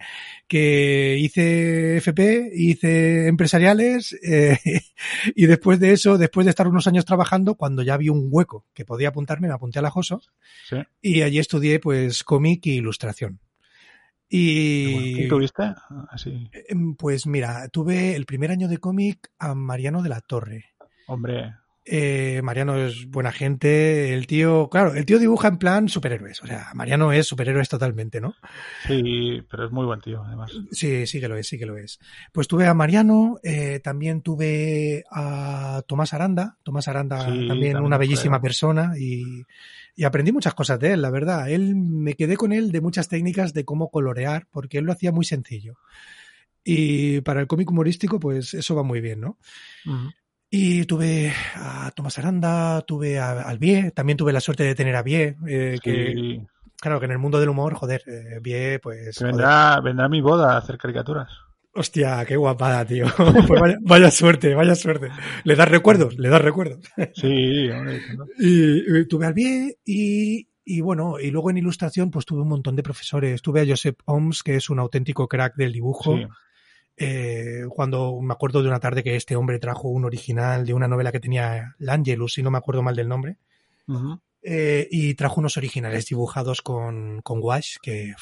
que 0.47 1.17
hice 1.19 1.97
FP, 1.97 2.51
hice 2.53 3.27
empresariales 3.27 4.17
eh, 4.23 4.57
y 5.35 5.45
después 5.47 5.81
de 5.81 5.91
eso, 5.91 6.17
después 6.17 6.45
de 6.45 6.51
estar 6.51 6.69
unos 6.69 6.87
años 6.87 7.03
trabajando, 7.03 7.55
cuando 7.55 7.83
ya 7.83 7.97
vi 7.97 8.07
un 8.07 8.29
hueco 8.31 8.65
que 8.73 8.85
podía 8.85 9.09
apuntarme, 9.09 9.49
me 9.49 9.53
apunté 9.53 9.79
a 9.79 9.81
la 9.81 9.89
Joso 9.89 10.21
sí. 10.69 10.77
y 11.01 11.23
allí 11.23 11.39
estudié 11.39 11.81
pues 11.81 12.23
cómic 12.23 12.67
e 12.67 12.69
ilustración. 12.71 13.41
Y 14.33 15.13
¿Quién 15.13 15.27
tuviste? 15.29 15.73
Así. 16.09 16.49
em, 16.69 16.95
pues 16.95 17.27
mira, 17.27 17.67
tuve 17.67 18.15
el 18.15 18.25
primer 18.25 18.49
año 18.51 18.69
de 18.69 18.77
cómic 18.77 19.29
a 19.37 19.53
Mariano 19.53 20.01
de 20.01 20.09
la 20.09 20.21
Torre. 20.21 20.67
Hombre, 21.07 21.53
Eh, 21.83 22.41
Mariano 22.43 22.77
es 22.77 23.07
buena 23.09 23.31
gente, 23.31 24.13
el 24.13 24.27
tío, 24.27 24.69
claro, 24.69 24.93
el 24.93 25.03
tío 25.03 25.17
dibuja 25.17 25.47
en 25.47 25.57
plan 25.57 25.89
superhéroes, 25.89 26.41
o 26.43 26.45
sea, 26.47 26.69
Mariano 26.75 27.11
es 27.11 27.25
superhéroes 27.25 27.67
totalmente, 27.69 28.21
¿no? 28.21 28.35
sí, 28.85 29.41
pero 29.49 29.65
es 29.65 29.71
muy 29.71 29.85
buen 29.87 29.99
tío, 29.99 30.23
además. 30.23 30.51
Sí, 30.71 31.07
sí 31.07 31.19
que 31.19 31.27
lo 31.27 31.35
es, 31.35 31.47
sí 31.47 31.57
que 31.57 31.65
lo 31.65 31.75
es. 31.77 31.99
Pues 32.31 32.47
tuve 32.47 32.67
a 32.67 32.75
Mariano, 32.75 33.39
eh, 33.43 33.79
también 33.83 34.21
tuve 34.21 35.03
a 35.11 35.81
Tomás 35.87 36.13
Aranda, 36.13 36.55
Tomás 36.63 36.87
Aranda 36.87 37.17
Sí, 37.21 37.25
también, 37.25 37.47
también 37.47 37.77
una 37.79 37.95
un 37.97 37.99
bellísima 37.99 38.39
persona 38.39 38.93
y, 38.97 39.43
y 39.95 40.03
aprendí 40.03 40.31
muchas 40.31 40.53
cosas 40.53 40.79
de 40.79 40.93
él, 40.93 41.01
la 41.01 41.09
verdad. 41.09 41.49
Él 41.49 41.75
me 41.75 42.15
quedé 42.15 42.37
con 42.37 42.51
él 42.51 42.71
de 42.71 42.81
muchas 42.81 43.07
técnicas 43.07 43.53
de 43.53 43.65
cómo 43.65 43.89
colorear, 43.89 44.47
porque 44.51 44.77
él 44.77 44.85
lo 44.85 44.93
hacía 44.93 45.11
muy 45.11 45.25
sencillo. 45.25 45.75
Y 46.63 47.21
para 47.21 47.41
el 47.41 47.47
cómic 47.47 47.69
humorístico, 47.69 48.19
pues 48.19 48.53
eso 48.53 48.75
va 48.75 48.83
muy 48.83 49.01
bien, 49.01 49.21
¿no? 49.21 49.37
Y 50.49 50.85
tuve 50.85 51.33
a 51.55 51.91
Tomás 51.91 52.19
Aranda, 52.19 52.81
tuve 52.81 53.19
a 53.19 53.41
Albié, 53.41 53.91
también 53.91 54.17
tuve 54.17 54.33
la 54.33 54.41
suerte 54.41 54.63
de 54.63 54.75
tener 54.75 54.95
a 54.95 55.03
Bie, 55.03 55.37
eh, 55.47 55.79
que 55.81 56.41
claro 56.79 56.99
que 56.99 57.05
en 57.05 57.13
el 57.13 57.19
mundo 57.19 57.39
del 57.39 57.49
humor, 57.49 57.73
joder, 57.75 58.03
eh, 58.05 58.39
Bie, 58.41 58.79
pues... 58.79 59.17
joder. 59.17 59.31
vendrá, 59.33 59.79
vendrá 59.81 60.05
a 60.05 60.09
mi 60.09 60.21
boda 60.21 60.53
a 60.53 60.57
hacer 60.57 60.77
caricaturas. 60.77 61.29
Hostia, 61.73 62.25
qué 62.25 62.35
guapada, 62.35 62.85
tío. 62.85 63.05
Pues 63.47 63.61
vaya, 63.61 63.77
vaya 63.81 64.11
suerte, 64.11 64.53
vaya 64.53 64.75
suerte. 64.75 65.09
¿Le 65.43 65.55
das 65.55 65.69
recuerdos? 65.69 66.17
Le 66.17 66.29
das 66.29 66.41
recuerdos. 66.41 66.79
Sí, 67.15 67.69
hombre, 67.69 68.01
¿no? 68.17 68.25
Y, 68.39 68.99
y 68.99 69.07
tuve 69.07 69.25
al 69.25 69.33
Bie 69.33 69.77
y, 69.85 70.47
y 70.65 70.81
bueno, 70.81 71.19
y 71.19 71.31
luego 71.31 71.49
en 71.49 71.57
ilustración 71.57 72.11
pues 72.11 72.25
tuve 72.25 72.41
un 72.41 72.49
montón 72.49 72.75
de 72.75 72.83
profesores. 72.83 73.41
Tuve 73.41 73.61
a 73.61 73.65
Josep 73.65 73.99
Oms, 74.05 74.43
que 74.43 74.55
es 74.55 74.69
un 74.69 74.79
auténtico 74.79 75.27
crack 75.27 75.55
del 75.55 75.71
dibujo. 75.71 76.17
Sí. 76.17 76.25
Eh, 76.97 77.63
cuando 77.69 78.19
me 78.21 78.33
acuerdo 78.33 78.61
de 78.61 78.67
una 78.67 78.79
tarde 78.79 79.03
que 79.03 79.15
este 79.15 79.35
hombre 79.35 79.57
trajo 79.57 79.87
un 79.87 80.05
original 80.05 80.65
de 80.65 80.73
una 80.73 80.87
novela 80.87 81.11
que 81.11 81.19
tenía 81.19 81.75
L'Angelus, 81.79 82.33
si 82.33 82.43
no 82.43 82.51
me 82.51 82.57
acuerdo 82.57 82.83
mal 82.83 82.95
del 82.95 83.07
nombre. 83.07 83.37
Eh, 84.43 84.87
y 84.91 85.13
trajo 85.15 85.39
unos 85.39 85.57
originales 85.57 86.05
dibujados 86.07 86.61
con, 86.61 87.21
con 87.21 87.39
wash 87.41 87.77
que... 87.81 88.13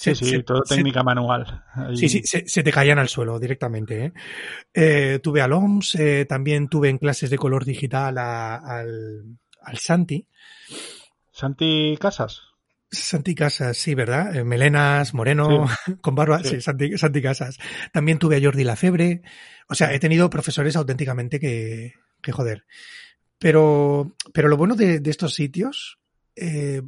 Sí, 0.00 0.14
se- 0.14 0.24
sí, 0.24 0.30
se- 0.30 0.42
todo 0.44 0.62
se- 0.64 0.76
técnica 0.76 1.02
manual. 1.02 1.64
Ahí. 1.74 1.96
Sí, 1.96 2.08
sí, 2.08 2.22
se, 2.24 2.62
te 2.62 2.70
caían 2.72 3.00
al 3.00 3.08
suelo 3.08 3.38
directamente. 3.40 4.04
¿eh? 4.04 4.12
Eh, 4.72 5.18
tuve 5.20 5.40
al 5.42 5.52
OMS, 5.52 5.96
eh, 5.96 6.24
también 6.24 6.68
tuve 6.68 6.88
en 6.88 6.98
clases 6.98 7.30
de 7.30 7.36
color 7.38 7.64
digital 7.64 8.16
a- 8.18 8.54
al, 8.56 9.24
al 9.62 9.76
Santi. 9.78 10.24
Santi 11.32 11.96
Casas. 12.00 12.42
Santi 12.90 13.34
Casas, 13.34 13.76
sí, 13.76 13.94
¿verdad? 13.94 14.32
Melenas, 14.44 15.12
moreno, 15.14 15.66
con 16.00 16.14
barba, 16.14 16.42
sí, 16.42 16.50
Sí. 16.56 16.60
Santi, 16.60 16.96
Santi 16.96 17.20
Casas. 17.20 17.58
También 17.92 18.18
tuve 18.18 18.36
a 18.36 18.40
Jordi 18.40 18.64
Lafebre. 18.64 19.22
O 19.68 19.74
sea, 19.74 19.92
he 19.92 19.98
tenido 19.98 20.30
profesores 20.30 20.76
auténticamente 20.76 21.38
que, 21.38 21.92
que 22.22 22.32
joder. 22.32 22.64
Pero, 23.38 24.16
pero 24.32 24.48
lo 24.48 24.56
bueno 24.56 24.74
de, 24.74 25.00
de 25.00 25.10
estos 25.10 25.34
sitios, 25.34 25.98
eh, 26.34 26.82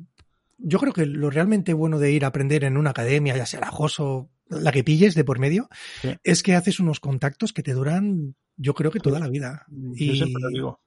yo 0.63 0.79
creo 0.79 0.93
que 0.93 1.07
lo 1.07 1.31
realmente 1.31 1.73
bueno 1.73 1.99
de 1.99 2.13
ir 2.13 2.25
a 2.25 2.29
aprender 2.29 2.65
en 2.65 2.77
una 2.77 2.91
academia, 2.91 3.37
ya 3.37 3.47
sea 3.47 3.61
la 3.61 3.71
JOSO, 3.71 4.31
la 4.49 4.73
que 4.73 4.85
pilles 4.85 5.15
de 5.15 5.25
por 5.25 5.39
medio, 5.39 5.69
Sí. 6.03 6.11
es 6.25 6.43
que 6.43 6.55
haces 6.55 6.81
unos 6.81 7.01
contactos 7.01 7.53
que 7.53 7.63
te 7.63 7.73
duran, 7.73 8.35
yo 8.57 8.75
creo 8.75 8.91
que 8.91 9.01
toda 9.01 9.21
la 9.21 9.29
vida. 9.29 9.65
Yo 9.69 9.93
Y- 9.95 10.17
siempre 10.17 10.43
lo 10.43 10.49
digo. 10.49 10.81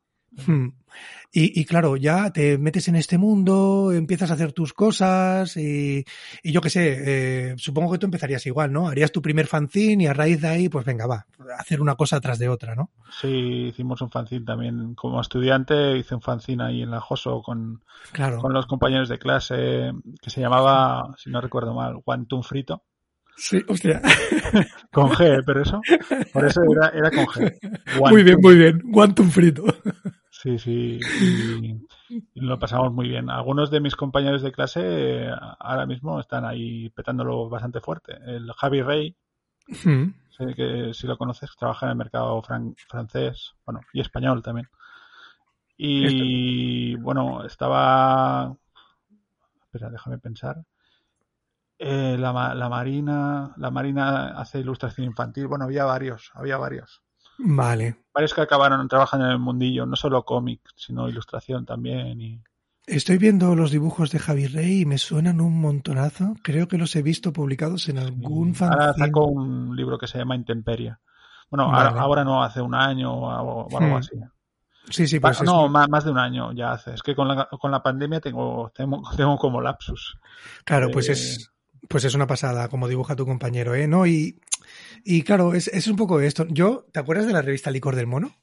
Hmm. 0.48 0.70
Y, 1.36 1.60
y 1.60 1.66
claro, 1.66 1.98
ya 1.98 2.32
te 2.32 2.60
metes 2.60 2.88
en 2.88 2.96
este 2.96 3.18
mundo, 3.18 3.92
empiezas 3.92 4.30
a 4.30 4.36
hacer 4.36 4.52
tus 4.54 4.74
cosas 4.74 5.58
y, 5.58 6.06
y 6.44 6.52
yo 6.52 6.62
qué 6.62 6.70
sé, 6.70 6.98
eh, 7.52 7.54
supongo 7.58 7.92
que 7.92 7.98
tú 7.98 8.06
empezarías 8.06 8.46
igual, 8.46 8.72
¿no? 8.72 8.88
Harías 8.88 9.12
tu 9.12 9.20
primer 9.22 9.48
fanzine 9.48 10.04
y 10.04 10.08
a 10.08 10.14
raíz 10.14 10.42
de 10.42 10.48
ahí, 10.50 10.70
pues 10.70 10.86
venga, 10.86 11.08
va, 11.08 11.26
hacer 11.58 11.82
una 11.82 11.96
cosa 11.96 12.22
tras 12.22 12.38
de 12.38 12.50
otra, 12.50 12.76
¿no? 12.76 12.92
Sí, 13.20 13.68
hicimos 13.70 14.02
un 14.02 14.12
fanzine 14.12 14.46
también. 14.46 14.94
Como 14.94 15.20
estudiante 15.22 15.98
hice 15.98 16.14
un 16.14 16.22
fanzine 16.22 16.64
ahí 16.66 16.84
en 16.84 16.92
la 16.92 17.02
JOSO 17.02 17.42
con, 17.42 17.84
Claro. 18.12 18.38
con 18.40 18.54
los 18.54 18.68
compañeros 18.68 19.10
de 19.10 19.18
clase 19.18 19.92
que 20.22 20.30
se 20.30 20.42
llamaba, 20.42 21.16
si 21.18 21.32
no 21.32 21.42
recuerdo 21.42 21.74
mal, 21.74 21.96
Guantún 22.06 22.44
Frito. 22.44 22.84
Sí, 23.36 23.60
hostia. 23.68 24.00
Con 24.92 25.10
G, 25.10 25.42
pero 25.44 25.64
eso. 25.64 25.82
Por 26.32 26.46
eso 26.46 26.62
era, 26.72 26.90
era 26.90 27.10
con 27.10 27.26
G. 27.26 27.52
Muy 28.12 28.22
bien, 28.24 28.38
Guantún. 28.38 28.42
muy 28.44 28.56
bien. 28.58 28.82
Guantum 28.84 29.30
frito. 29.32 29.64
Sí, 30.44 30.60
sí. 30.60 31.00
Y, 31.22 31.72
y 32.34 32.42
lo 32.42 32.60
pasamos 32.60 32.92
muy 32.94 33.08
bien. 33.08 33.30
Algunos 33.30 33.72
de 33.72 33.80
mis 33.80 33.96
compañeros 33.96 34.42
de 34.42 34.52
clase 34.52 34.82
eh, 34.84 35.32
ahora 35.60 35.86
mismo 35.86 36.20
están 36.20 36.44
ahí 36.46 36.90
petándolo 36.90 37.50
bastante 37.50 37.80
fuerte. 37.80 38.18
El 38.26 38.52
Javi 38.54 38.82
Rey, 38.82 39.16
Hmm. 39.84 40.10
que 40.56 40.94
si 40.94 41.08
lo 41.08 41.18
conoces, 41.18 41.56
trabaja 41.58 41.86
en 41.86 41.92
el 41.92 41.96
mercado 41.98 42.42
fran- 42.42 42.76
francés, 42.90 43.54
bueno, 43.66 43.80
y 43.94 44.02
español 44.02 44.42
también. 44.44 44.68
Y 45.78 46.96
bueno, 46.96 47.44
estaba. 47.46 48.56
Espera, 49.66 49.90
déjame 49.90 50.20
pensar. 50.20 50.64
Eh, 51.78 52.16
la, 52.18 52.56
la 52.56 52.70
Marina, 52.70 53.54
la 53.58 53.70
Marina 53.70 54.30
hace 54.40 54.60
ilustración 54.60 55.06
infantil. 55.06 55.48
Bueno, 55.48 55.66
había 55.66 55.86
varios, 55.86 56.32
había 56.34 56.58
varios. 56.58 57.04
Vale. 57.38 57.96
Varios 58.14 58.34
que 58.34 58.42
acabaron 58.42 58.88
trabajando 58.88 59.26
en 59.26 59.32
el 59.34 59.40
mundillo, 59.40 59.86
no 59.86 59.96
solo 59.96 60.24
cómic, 60.24 60.62
sino 60.76 61.10
ilustración 61.10 61.66
también. 61.66 62.22
Y... 62.22 62.42
Estoy 62.86 63.18
viendo 63.18 63.56
los 63.56 63.72
dibujos 63.72 64.12
de 64.12 64.20
Javi 64.20 64.48
Rey 64.48 64.82
y 64.82 64.86
me 64.86 64.98
suenan 64.98 65.42
un 65.42 65.60
montonazo. 65.60 66.36
Creo 66.44 66.68
que 66.68 66.78
los 66.78 66.96
he 66.96 67.02
visto 67.02 67.34
publicados 67.34 67.90
en 67.90 67.98
algún 67.98 68.54
Ahora 68.60 68.86
fanzine. 68.88 69.08
sacó 69.08 69.26
un 69.26 69.76
libro 69.76 69.98
que 69.98 70.08
se 70.08 70.18
llama 70.20 70.36
Intemperia. 70.36 71.00
Bueno, 71.50 71.72
Vale. 71.72 71.90
ahora, 71.90 72.02
ahora 72.02 72.24
no, 72.24 72.44
hace 72.44 72.62
un 72.62 72.76
año 72.76 73.14
o 73.14 73.32
algo, 73.32 73.68
o 73.68 73.78
algo 73.78 73.96
Hmm. 73.96 74.00
así. 74.00 74.16
Sí, 74.90 75.08
sí, 75.08 75.20
pues 75.20 75.38
es- 75.40 75.44
no, 75.46 75.70
más, 75.70 75.88
más 75.88 76.04
de 76.04 76.12
un 76.12 76.18
año 76.18 76.52
ya 76.52 76.74
hace. 76.74 76.94
Es 76.94 77.02
que 77.02 77.16
con 77.16 77.28
la, 77.30 77.48
con 77.48 77.72
la 77.72 77.82
pandemia 77.82 78.20
tengo, 78.20 78.70
tengo, 78.76 79.02
tengo 79.18 79.38
como 79.38 79.62
lapsus. 79.62 80.20
Claro, 80.66 80.90
pues 80.92 81.08
Eh, 81.10 81.14
es, 81.14 81.53
pues 81.88 82.06
es 82.06 82.16
una 82.16 82.28
pasada, 82.28 82.68
como 82.70 82.88
dibuja 82.88 83.16
tu 83.16 83.26
compañero, 83.26 83.76
¿eh? 83.76 83.88
¿No? 83.88 84.06
Y, 84.08 84.40
y 85.04 85.24
claro, 85.24 85.54
es, 85.54 85.68
es 85.68 85.88
un 85.88 85.96
poco 85.96 86.20
esto. 86.22 86.46
Yo, 86.50 86.86
¿te 86.92 87.00
acuerdas 87.00 87.28
de 87.28 87.34
la 87.34 87.42
revista 87.42 87.72
Licor 87.72 87.96
del 87.96 88.08
Mono? 88.08 88.36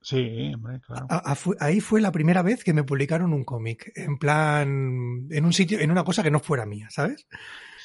Sí, 0.00 0.52
hombre, 0.54 0.80
claro. 0.80 1.06
A- 1.08 1.30
a- 1.32 1.34
fu- 1.36 1.54
ahí 1.60 1.80
fue 1.80 2.00
la 2.00 2.10
primera 2.10 2.42
vez 2.42 2.64
que 2.64 2.72
me 2.72 2.82
publicaron 2.82 3.32
un 3.32 3.44
cómic, 3.44 3.92
en 3.94 4.18
plan, 4.18 5.28
en 5.30 5.44
un 5.44 5.52
sitio, 5.52 5.78
en 5.78 5.90
una 5.92 6.02
cosa 6.04 6.22
que 6.24 6.30
no 6.30 6.40
fuera 6.40 6.66
mía, 6.66 6.88
¿sabes? 6.90 7.26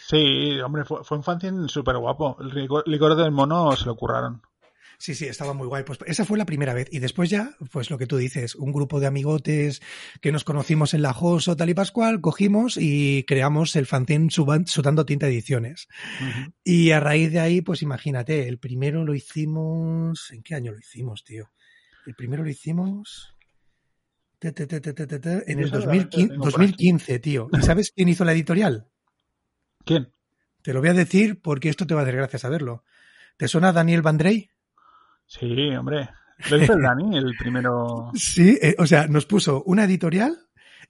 Sí, 0.07 0.59
hombre, 0.61 0.83
fue, 0.85 1.03
fue 1.03 1.17
un 1.17 1.23
fanzine 1.23 1.67
súper 1.67 1.97
guapo. 1.97 2.37
El 2.39 2.49
licor, 2.49 2.83
licor 2.87 3.15
del 3.15 3.31
mono 3.31 3.75
se 3.75 3.85
lo 3.85 3.95
curraron. 3.95 4.41
Sí, 4.99 5.13
sí, 5.13 5.25
estaba 5.25 5.53
muy 5.53 5.67
guay. 5.67 5.83
Pues 5.83 5.99
esa 6.07 6.25
fue 6.25 6.39
la 6.39 6.45
primera 6.45 6.73
vez. 6.73 6.87
Y 6.91 6.99
después 6.99 7.29
ya, 7.29 7.55
pues 7.71 7.91
lo 7.91 7.99
que 7.99 8.07
tú 8.07 8.17
dices, 8.17 8.55
un 8.55 8.71
grupo 8.71 8.99
de 8.99 9.05
amigotes 9.05 9.81
que 10.21 10.31
nos 10.31 10.43
conocimos 10.43 10.95
en 10.95 11.03
la 11.03 11.13
Joso, 11.13 11.55
tal 11.55 11.69
y 11.69 11.75
Pascual, 11.75 12.19
cogimos 12.19 12.77
y 12.77 13.23
creamos 13.27 13.75
el 13.75 13.85
fanzine 13.85 14.29
Sudando 14.31 15.05
Tinta 15.05 15.27
Ediciones. 15.27 15.87
Y 16.63 16.91
a 16.91 16.99
raíz 16.99 17.31
de 17.31 17.39
ahí, 17.39 17.61
pues 17.61 17.83
imagínate, 17.83 18.47
el 18.47 18.57
primero 18.57 19.05
lo 19.05 19.13
hicimos. 19.13 20.31
¿En 20.31 20.41
qué 20.41 20.55
año 20.55 20.71
lo 20.71 20.79
hicimos, 20.79 21.23
tío? 21.23 21.51
El 22.07 22.15
primero 22.15 22.43
lo 22.43 22.49
hicimos. 22.49 23.35
En 24.41 25.59
el 25.59 25.69
2015, 25.69 27.19
tío. 27.19 27.49
¿Y 27.53 27.61
sabes 27.61 27.91
quién 27.91 28.09
hizo 28.09 28.25
la 28.25 28.33
editorial? 28.33 28.87
¿Quién? 29.85 30.11
Te 30.63 30.73
lo 30.73 30.79
voy 30.79 30.89
a 30.89 30.93
decir 30.93 31.39
porque 31.41 31.69
esto 31.69 31.85
te 31.85 31.93
va 31.93 32.01
a 32.01 32.03
hacer 32.03 32.15
gracia 32.15 32.39
saberlo. 32.39 32.83
¿Te 33.37 33.47
suena 33.47 33.71
Daniel 33.71 34.01
Vandrey? 34.01 34.49
Sí, 35.27 35.75
hombre. 35.75 36.09
Lo 36.49 36.57
hizo 36.57 36.73
el 36.73 36.81
Dani, 36.81 37.17
el 37.17 37.35
primero. 37.37 38.11
Sí, 38.15 38.57
eh, 38.61 38.75
o 38.79 38.85
sea, 38.85 39.07
nos 39.07 39.25
puso 39.25 39.63
una 39.63 39.83
editorial 39.83 40.37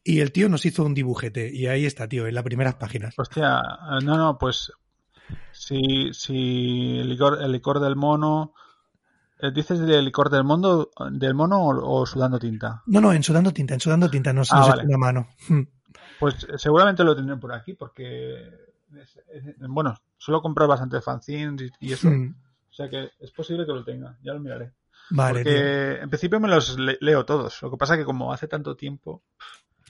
y 0.04 0.20
el 0.20 0.32
tío 0.32 0.50
nos 0.50 0.66
hizo 0.66 0.84
un 0.84 0.94
dibujete. 0.94 1.52
Y 1.54 1.68
ahí 1.68 1.86
está, 1.86 2.08
tío, 2.08 2.28
en 2.28 2.36
las 2.36 2.44
primeras 2.44 2.76
páginas. 2.76 3.16
Hostia, 3.18 3.62
no, 4.04 4.18
no, 4.18 4.38
pues. 4.38 4.72
Si, 5.52 6.14
si 6.14 7.00
el, 7.00 7.10
licor, 7.10 7.42
el 7.42 7.52
licor 7.52 7.80
del 7.80 7.96
mono. 7.96 8.54
Eh, 9.40 9.52
¿Dices 9.52 9.80
del 9.80 10.06
licor 10.06 10.30
del 10.30 10.44
mono, 10.44 10.90
del 11.12 11.34
mono 11.34 11.68
o, 11.68 12.06
sudando 12.06 12.40
tinta? 12.40 12.82
No, 12.88 13.02
no, 13.02 13.14
en 13.14 13.24
sudando 13.24 13.52
tinta, 13.52 13.74
en 13.74 13.80
sudando 13.80 14.10
tinta, 14.10 14.34
no 14.34 14.44
se 14.44 14.56
ah, 14.56 14.60
nos 14.60 14.84
una 14.86 14.98
mano. 14.98 15.28
Hmm. 15.48 15.62
Pues 16.20 16.48
seguramente 16.58 17.04
lo 17.04 17.16
tendré 17.16 17.38
por 17.38 17.54
aquí, 17.54 17.74
porque. 17.74 18.50
bueno, 19.68 19.96
suelo 20.18 20.42
comprar 20.42 20.68
bastante 20.68 21.02
fanzines 21.02 21.72
y, 21.80 21.94
eso. 21.94 22.10
Hmm. 22.10 22.36
O 22.78 22.84
sea 22.84 22.90
que 22.90 23.10
es 23.20 23.32
posible 23.32 23.66
que 23.66 23.72
lo 23.72 23.84
tenga, 23.84 24.16
ya 24.22 24.34
lo 24.34 24.40
miraré. 24.40 24.72
Vale. 25.10 25.42
Porque 25.42 25.96
en 26.00 26.10
principio 26.12 26.40
me 26.40 26.48
los 26.48 26.78
leo 26.78 27.26
todos. 27.26 27.60
Lo 27.64 27.72
que 27.72 27.78
pasa 27.78 27.96
es 27.96 28.00
que 28.00 28.06
como 28.06 28.32
hace 28.32 28.48
tanto 28.48 28.76
tiempo. 28.76 29.24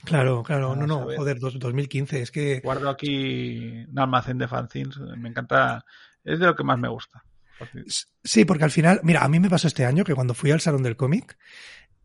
Claro, 0.04 0.42
claro, 0.42 0.74
no, 0.74 0.86
no, 0.86 1.00
joder, 1.00 1.38
2015, 1.38 2.22
es 2.22 2.30
que. 2.30 2.60
Guardo 2.60 2.88
aquí 2.88 3.84
un 3.90 3.98
almacén 3.98 4.38
de 4.38 4.48
fanzines, 4.48 4.96
me 5.18 5.28
encanta, 5.28 5.84
es 6.24 6.38
de 6.38 6.46
lo 6.46 6.56
que 6.56 6.64
más 6.64 6.78
me 6.78 6.88
gusta. 6.88 7.22
Sí, 8.24 8.46
porque 8.46 8.64
al 8.64 8.70
final, 8.70 9.00
mira, 9.02 9.22
a 9.22 9.28
mí 9.28 9.38
me 9.38 9.50
pasó 9.50 9.66
este 9.66 9.84
año 9.84 10.02
que 10.02 10.14
cuando 10.14 10.32
fui 10.32 10.50
al 10.50 10.62
Salón 10.62 10.82
del 10.82 10.96
Cómic, 10.96 11.36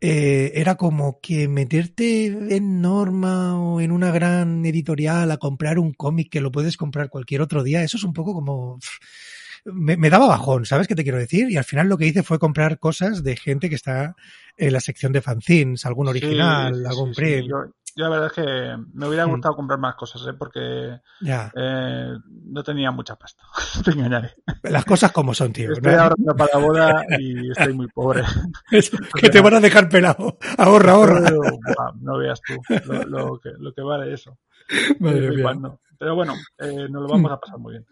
eh, 0.02 0.52
era 0.54 0.74
como 0.74 1.18
que 1.18 1.48
meterte 1.48 2.26
en 2.26 2.82
Norma 2.82 3.58
o 3.58 3.80
en 3.80 3.90
una 3.90 4.10
gran 4.10 4.66
editorial 4.66 5.30
a 5.30 5.38
comprar 5.38 5.78
un 5.78 5.94
cómic 5.94 6.30
que 6.30 6.42
lo 6.42 6.52
puedes 6.52 6.76
comprar 6.76 7.08
cualquier 7.08 7.40
otro 7.40 7.62
día, 7.62 7.82
eso 7.82 7.96
es 7.96 8.04
un 8.04 8.12
poco 8.12 8.34
como 8.34 8.78
me, 9.64 10.10
daba 10.10 10.26
bajón, 10.26 10.66
¿sabes 10.66 10.86
qué 10.86 10.94
te 10.94 11.02
quiero 11.02 11.18
decir? 11.18 11.50
Y 11.50 11.56
al 11.56 11.64
final 11.64 11.88
lo 11.88 11.96
que 11.96 12.06
hice 12.06 12.22
fue 12.22 12.38
comprar 12.38 12.78
cosas 12.78 13.22
de 13.22 13.36
gente 13.36 13.68
que 13.68 13.74
está 13.74 14.14
en 14.56 14.72
la 14.72 14.80
sección 14.80 15.12
de 15.12 15.22
fanzines, 15.22 15.86
algún 15.86 16.08
original, 16.08 16.86
algún 16.86 17.12
print. 17.12 17.48
Yo, 17.48 17.64
la 17.96 18.08
verdad 18.08 18.26
es 18.26 18.32
que 18.32 18.76
me 18.92 19.06
hubiera 19.06 19.26
mm. 19.26 19.30
gustado 19.30 19.56
comprar 19.56 19.78
más 19.78 19.94
cosas, 19.94 20.22
¿eh? 20.26 20.34
porque 20.36 20.98
eh, 21.56 22.12
no 22.46 22.62
tenía 22.62 22.90
mucha 22.90 23.16
pasta. 23.16 23.44
te 23.84 23.92
engañaré. 23.92 24.34
Las 24.64 24.84
cosas 24.84 25.12
como 25.12 25.32
son, 25.32 25.52
tío. 25.52 25.72
Estoy 25.72 25.94
ahorrando 25.94 26.36
para 26.36 26.50
la 26.54 26.66
boda 26.66 27.04
y 27.18 27.50
estoy 27.50 27.72
muy 27.72 27.88
pobre. 27.88 28.22
que 29.20 29.28
te 29.30 29.40
van 29.40 29.54
a 29.54 29.60
dejar 29.60 29.88
pelado. 29.88 30.38
Ahorra, 30.58 30.92
ahorra. 30.92 31.30
no 32.00 32.18
veas 32.18 32.40
tú 32.42 32.54
lo, 33.06 33.38
que, 33.38 33.50
lo 33.58 33.72
que 33.72 33.82
vale 33.82 34.12
eso. 34.12 34.38
Pero 35.98 36.14
bueno, 36.14 36.34
eh, 36.58 36.88
nos 36.90 37.02
lo 37.02 37.08
vamos 37.08 37.32
a 37.32 37.40
pasar 37.40 37.58
muy 37.58 37.72
bien. 37.72 37.86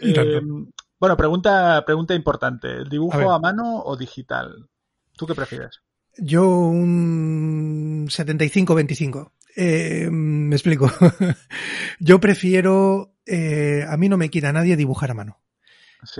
Eh, 0.00 0.40
bueno, 1.00 1.16
pregunta, 1.16 1.82
pregunta 1.86 2.14
importante. 2.14 2.68
¿El 2.68 2.88
dibujo 2.90 3.32
a, 3.32 3.40
mano 3.40 3.82
o 3.82 3.96
digital? 3.96 4.68
¿Tú 5.16 5.26
qué 5.26 5.34
prefieres? 5.34 5.80
Yo 6.18 6.46
un 6.46 8.06
75-25. 8.08 9.32
Eh, 9.56 10.08
me 10.10 10.54
explico. 10.54 10.90
Yo 12.00 12.20
prefiero, 12.20 13.14
eh, 13.24 13.84
a 13.88 13.96
mí 13.96 14.10
no 14.10 14.18
me 14.18 14.28
quita 14.28 14.52
nadie 14.52 14.76
dibujar 14.76 15.10
a 15.10 15.14
mano. 15.14 15.40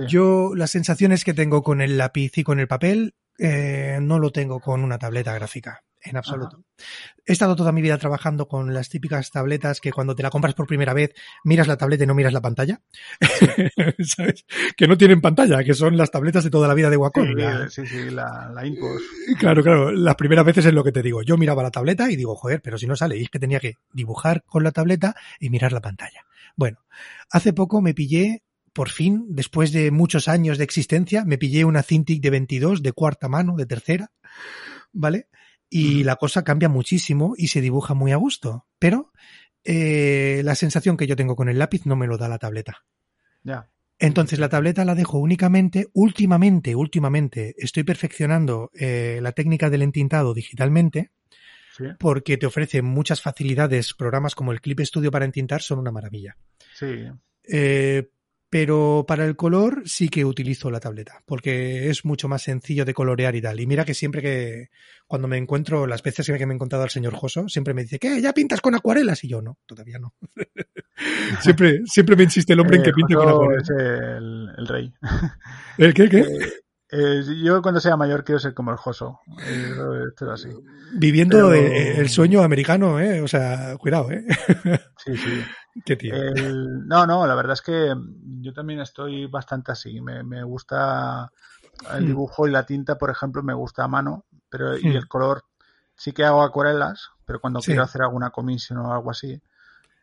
Yo 0.07 0.51
las 0.55 0.71
sensaciones 0.71 1.23
que 1.23 1.33
tengo 1.33 1.63
con 1.63 1.81
el 1.81 1.97
lápiz 1.97 2.37
y 2.37 2.43
con 2.43 2.59
el 2.59 2.67
papel 2.67 3.15
eh, 3.37 3.99
no 4.01 4.19
lo 4.19 4.31
tengo 4.31 4.59
con 4.59 4.83
una 4.83 4.97
tableta 4.97 5.33
gráfica 5.33 5.83
en 6.03 6.17
absoluto. 6.17 6.63
He 7.25 7.33
estado 7.33 7.55
toda 7.55 7.71
mi 7.71 7.81
vida 7.81 7.97
trabajando 7.97 8.47
con 8.47 8.73
las 8.73 8.89
típicas 8.89 9.29
tabletas 9.31 9.79
que 9.79 9.91
cuando 9.91 10.15
te 10.15 10.23
la 10.23 10.29
compras 10.29 10.55
por 10.55 10.67
primera 10.67 10.93
vez 10.93 11.13
miras 11.43 11.67
la 11.67 11.77
tableta 11.77 12.03
y 12.03 12.07
no 12.07 12.15
miras 12.15 12.33
la 12.33 12.41
pantalla. 12.41 12.81
¿Sabes? 13.99 14.45
Que 14.75 14.87
no 14.87 14.97
tienen 14.97 15.21
pantalla, 15.21 15.63
que 15.63 15.73
son 15.73 15.97
las 15.97 16.11
tabletas 16.11 16.43
de 16.43 16.49
toda 16.49 16.67
la 16.67 16.73
vida 16.73 16.89
de 16.89 16.97
Wacom. 16.97 17.27
Sí, 17.69 17.85
sí, 17.85 18.09
la, 18.09 18.51
la 18.53 18.63
Claro, 19.37 19.63
claro. 19.63 19.91
Las 19.91 20.15
primeras 20.15 20.45
veces 20.45 20.65
es 20.65 20.73
lo 20.73 20.83
que 20.83 20.91
te 20.91 21.03
digo. 21.03 21.21
Yo 21.21 21.37
miraba 21.37 21.63
la 21.63 21.71
tableta 21.71 22.09
y 22.09 22.15
digo, 22.15 22.35
joder, 22.35 22.61
pero 22.61 22.77
si 22.77 22.87
no 22.87 22.95
sale. 22.95 23.17
Y 23.17 23.23
es 23.23 23.29
que 23.29 23.39
tenía 23.39 23.59
que 23.59 23.75
dibujar 23.93 24.43
con 24.45 24.63
la 24.63 24.71
tableta 24.71 25.15
y 25.39 25.49
mirar 25.49 25.71
la 25.71 25.81
pantalla. 25.81 26.25
Bueno, 26.55 26.79
hace 27.29 27.53
poco 27.53 27.81
me 27.81 27.93
pillé 27.93 28.43
por 28.73 28.89
fin, 28.89 29.25
después 29.29 29.71
de 29.71 29.91
muchos 29.91 30.27
años 30.27 30.57
de 30.57 30.63
existencia, 30.63 31.25
me 31.25 31.37
pillé 31.37 31.65
una 31.65 31.83
Cintiq 31.83 32.21
de 32.21 32.29
22 32.29 32.81
de 32.83 32.93
cuarta 32.93 33.27
mano, 33.27 33.55
de 33.55 33.65
tercera, 33.65 34.11
¿vale? 34.91 35.27
y 35.73 36.03
la 36.03 36.17
cosa 36.17 36.43
cambia 36.43 36.67
muchísimo 36.67 37.33
y 37.37 37.47
se 37.47 37.61
dibuja 37.61 37.93
muy 37.93 38.11
a 38.11 38.17
gusto. 38.17 38.67
Pero 38.77 39.13
eh, 39.63 40.41
la 40.43 40.53
sensación 40.53 40.97
que 40.97 41.07
yo 41.07 41.15
tengo 41.15 41.35
con 41.35 41.47
el 41.47 41.57
lápiz 41.57 41.85
no 41.85 41.95
me 41.95 42.07
lo 42.07 42.17
da 42.17 42.27
la 42.27 42.37
tableta. 42.37 42.83
Ya. 43.43 43.69
Entonces 43.97 44.37
la 44.37 44.49
tableta 44.49 44.83
la 44.83 44.95
dejo 44.95 45.17
únicamente, 45.17 45.87
últimamente, 45.93 46.75
últimamente 46.75 47.55
estoy 47.57 47.83
perfeccionando 47.83 48.69
eh, 48.73 49.19
la 49.21 49.31
técnica 49.31 49.69
del 49.69 49.83
entintado 49.83 50.33
digitalmente 50.33 51.11
porque 51.99 52.37
te 52.37 52.45
ofrece 52.45 52.81
muchas 52.81 53.21
facilidades. 53.21 53.93
Programas 53.93 54.35
como 54.35 54.51
el 54.51 54.59
Clip 54.59 54.81
Studio 54.81 55.09
para 55.09 55.25
entintar 55.25 55.61
son 55.61 55.79
una 55.79 55.91
maravilla. 55.91 56.35
Sí. 56.75 57.07
Eh, 57.47 58.09
pero 58.51 59.05
para 59.07 59.23
el 59.23 59.37
color 59.37 59.83
sí 59.85 60.09
que 60.09 60.25
utilizo 60.25 60.69
la 60.69 60.81
tableta, 60.81 61.23
porque 61.25 61.89
es 61.89 62.03
mucho 62.03 62.27
más 62.27 62.41
sencillo 62.41 62.83
de 62.83 62.93
colorear 62.93 63.33
y 63.33 63.41
tal. 63.41 63.61
Y 63.61 63.65
mira 63.65 63.85
que 63.85 63.93
siempre 63.93 64.21
que, 64.21 64.67
cuando 65.07 65.29
me 65.29 65.37
encuentro, 65.37 65.87
las 65.87 66.03
veces 66.03 66.27
que 66.27 66.45
me 66.45 66.53
he 66.53 66.55
encontrado 66.55 66.83
al 66.83 66.89
señor 66.89 67.15
Joso, 67.15 67.47
siempre 67.47 67.73
me 67.73 67.83
dice, 67.83 67.97
¿qué? 67.97 68.21
¿Ya 68.21 68.33
pintas 68.33 68.59
con 68.59 68.75
acuarelas? 68.75 69.23
Y 69.23 69.29
yo, 69.29 69.41
no, 69.41 69.57
todavía 69.65 69.99
no. 69.99 70.15
siempre, 71.39 71.79
siempre 71.85 72.17
me 72.17 72.23
insiste 72.23 72.51
el 72.51 72.59
hombre 72.59 72.75
en 72.75 72.83
que 72.83 72.89
eh, 72.89 72.93
pinte 72.93 73.15
con 73.15 73.29
acuarelas. 73.29 73.69
Es 73.69 73.77
el, 73.79 74.67
rey. 74.67 74.93
¿El 75.77 75.93
qué? 75.93 76.09
qué? 76.09 76.19
Eh, 76.19 76.53
eh, 76.91 77.23
yo 77.41 77.61
cuando 77.61 77.79
sea 77.79 77.95
mayor 77.95 78.25
quiero 78.25 78.39
ser 78.39 78.53
como 78.53 78.71
el 78.71 78.77
Joso. 78.77 79.21
así. 80.29 80.49
Viviendo 80.93 81.53
el, 81.53 82.09
sueño 82.09 82.41
americano, 82.41 82.99
¿eh? 82.99 83.21
O 83.21 83.29
sea, 83.29 83.77
cuidado, 83.77 84.11
¿eh? 84.11 84.25
sí, 85.05 85.15
sí. 85.15 85.41
Qué 85.85 85.97
no, 86.85 87.07
no, 87.07 87.25
la 87.25 87.35
verdad 87.35 87.53
es 87.53 87.61
que 87.61 87.93
yo 88.41 88.53
también 88.53 88.81
estoy 88.81 89.27
bastante 89.27 89.71
así. 89.71 90.01
Me, 90.01 90.23
me 90.23 90.43
gusta 90.43 91.31
el 91.93 92.03
hmm. 92.03 92.07
dibujo 92.07 92.47
y 92.47 92.51
la 92.51 92.65
tinta, 92.65 92.97
por 92.97 93.09
ejemplo, 93.09 93.41
me 93.43 93.53
gusta 93.53 93.83
a 93.83 93.87
mano, 93.87 94.25
pero 94.49 94.77
y 94.77 94.89
hmm. 94.89 94.97
el 94.97 95.07
color 95.07 95.45
sí 95.95 96.11
que 96.11 96.25
hago 96.25 96.41
acuarelas, 96.41 97.11
pero 97.25 97.39
cuando 97.39 97.59
quiero 97.59 97.83
hacer 97.83 98.01
alguna 98.01 98.31
comisión 98.31 98.79
o 98.79 98.93
algo 98.93 99.11
así. 99.11 99.41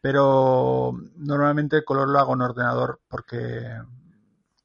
Pero 0.01 0.95
normalmente 1.17 1.77
el 1.77 1.85
color 1.85 2.09
lo 2.09 2.19
hago 2.19 2.35
en 2.35 2.43
ordenador 2.43 3.01
porque 3.09 3.67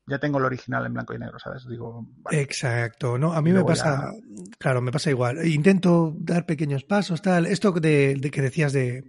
ya 0.05 0.19
tengo 0.19 0.37
el 0.37 0.45
original 0.45 0.85
en 0.85 0.93
blanco 0.93 1.13
y 1.13 1.17
negro, 1.17 1.39
¿sabes? 1.39 1.65
Digo, 1.67 2.05
Exacto, 2.29 3.17
¿no? 3.17 3.33
A 3.33 3.41
mí 3.41 3.51
me 3.51 3.63
pasa, 3.63 4.11
claro, 4.59 4.81
me 4.81 4.91
pasa 4.91 5.09
igual. 5.09 5.45
Intento 5.47 6.13
dar 6.19 6.45
pequeños 6.45 6.83
pasos, 6.83 7.21
tal. 7.21 7.45
Esto 7.45 7.71
de, 7.71 8.19
que 8.31 8.41
decías 8.41 8.73
de 8.73 9.03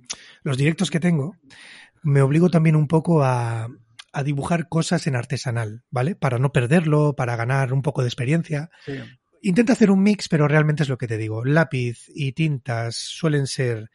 los 0.44 0.56
directos 0.56 0.90
que 0.90 1.00
tengo, 1.00 1.36
me 2.04 2.22
obligo 2.22 2.50
también 2.50 2.76
un 2.76 2.86
poco 2.86 3.24
a, 3.24 3.68
a, 4.12 4.22
dibujar 4.22 4.68
cosas 4.68 5.06
en 5.06 5.16
artesanal, 5.16 5.82
¿vale? 5.90 6.14
Para 6.14 6.38
no 6.38 6.52
perderlo, 6.52 7.16
para 7.16 7.34
ganar 7.34 7.72
un 7.72 7.82
poco 7.82 8.02
de 8.02 8.08
experiencia. 8.08 8.70
Intento 9.42 9.72
hacer 9.72 9.90
un 9.90 10.02
mix, 10.02 10.28
pero 10.28 10.46
realmente 10.46 10.82
es 10.82 10.88
lo 10.88 10.98
que 10.98 11.08
te 11.08 11.18
digo. 11.18 11.44
Lápiz 11.44 12.04
y 12.14 12.32
tintas 12.32 12.96
suelen 12.96 13.46
ser 13.46 13.90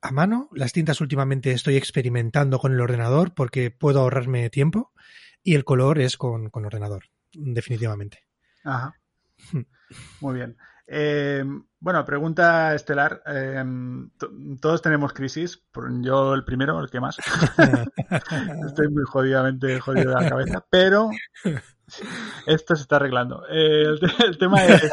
a 0.00 0.10
mano. 0.10 0.48
Las 0.52 0.72
tintas 0.72 1.00
últimamente 1.00 1.52
estoy 1.52 1.76
experimentando 1.76 2.58
con 2.58 2.72
el 2.72 2.80
ordenador 2.80 3.34
porque 3.34 3.70
puedo 3.70 4.00
ahorrarme 4.00 4.50
tiempo 4.50 4.92
y 5.42 5.54
el 5.54 5.64
color 5.64 6.00
es 6.00 6.16
con, 6.16 6.50
ordenador, 6.52 7.04
definitivamente. 7.32 8.24
Ajá. 8.64 8.98
Muy 10.20 10.34
bien. 10.34 10.56
Eh, 10.86 11.44
bueno, 11.82 12.04
pregunta 12.04 12.76
estelar. 12.76 13.24
Eh, 13.26 13.64
todos 14.60 14.80
tenemos 14.80 15.12
crisis. 15.12 15.60
Yo 16.00 16.32
el 16.32 16.44
primero, 16.44 16.78
el 16.78 16.88
que 16.88 17.00
más. 17.00 17.18
Estoy 18.66 18.88
muy 18.88 19.02
jodidamente 19.04 19.80
jodido 19.80 20.10
de 20.10 20.22
la 20.22 20.28
cabeza, 20.28 20.64
pero 20.70 21.10
esto 22.46 22.76
se 22.76 22.82
está 22.82 22.96
arreglando. 22.96 23.44
Eh, 23.50 23.96
el, 24.24 24.38
tema 24.38 24.64
es... 24.64 24.90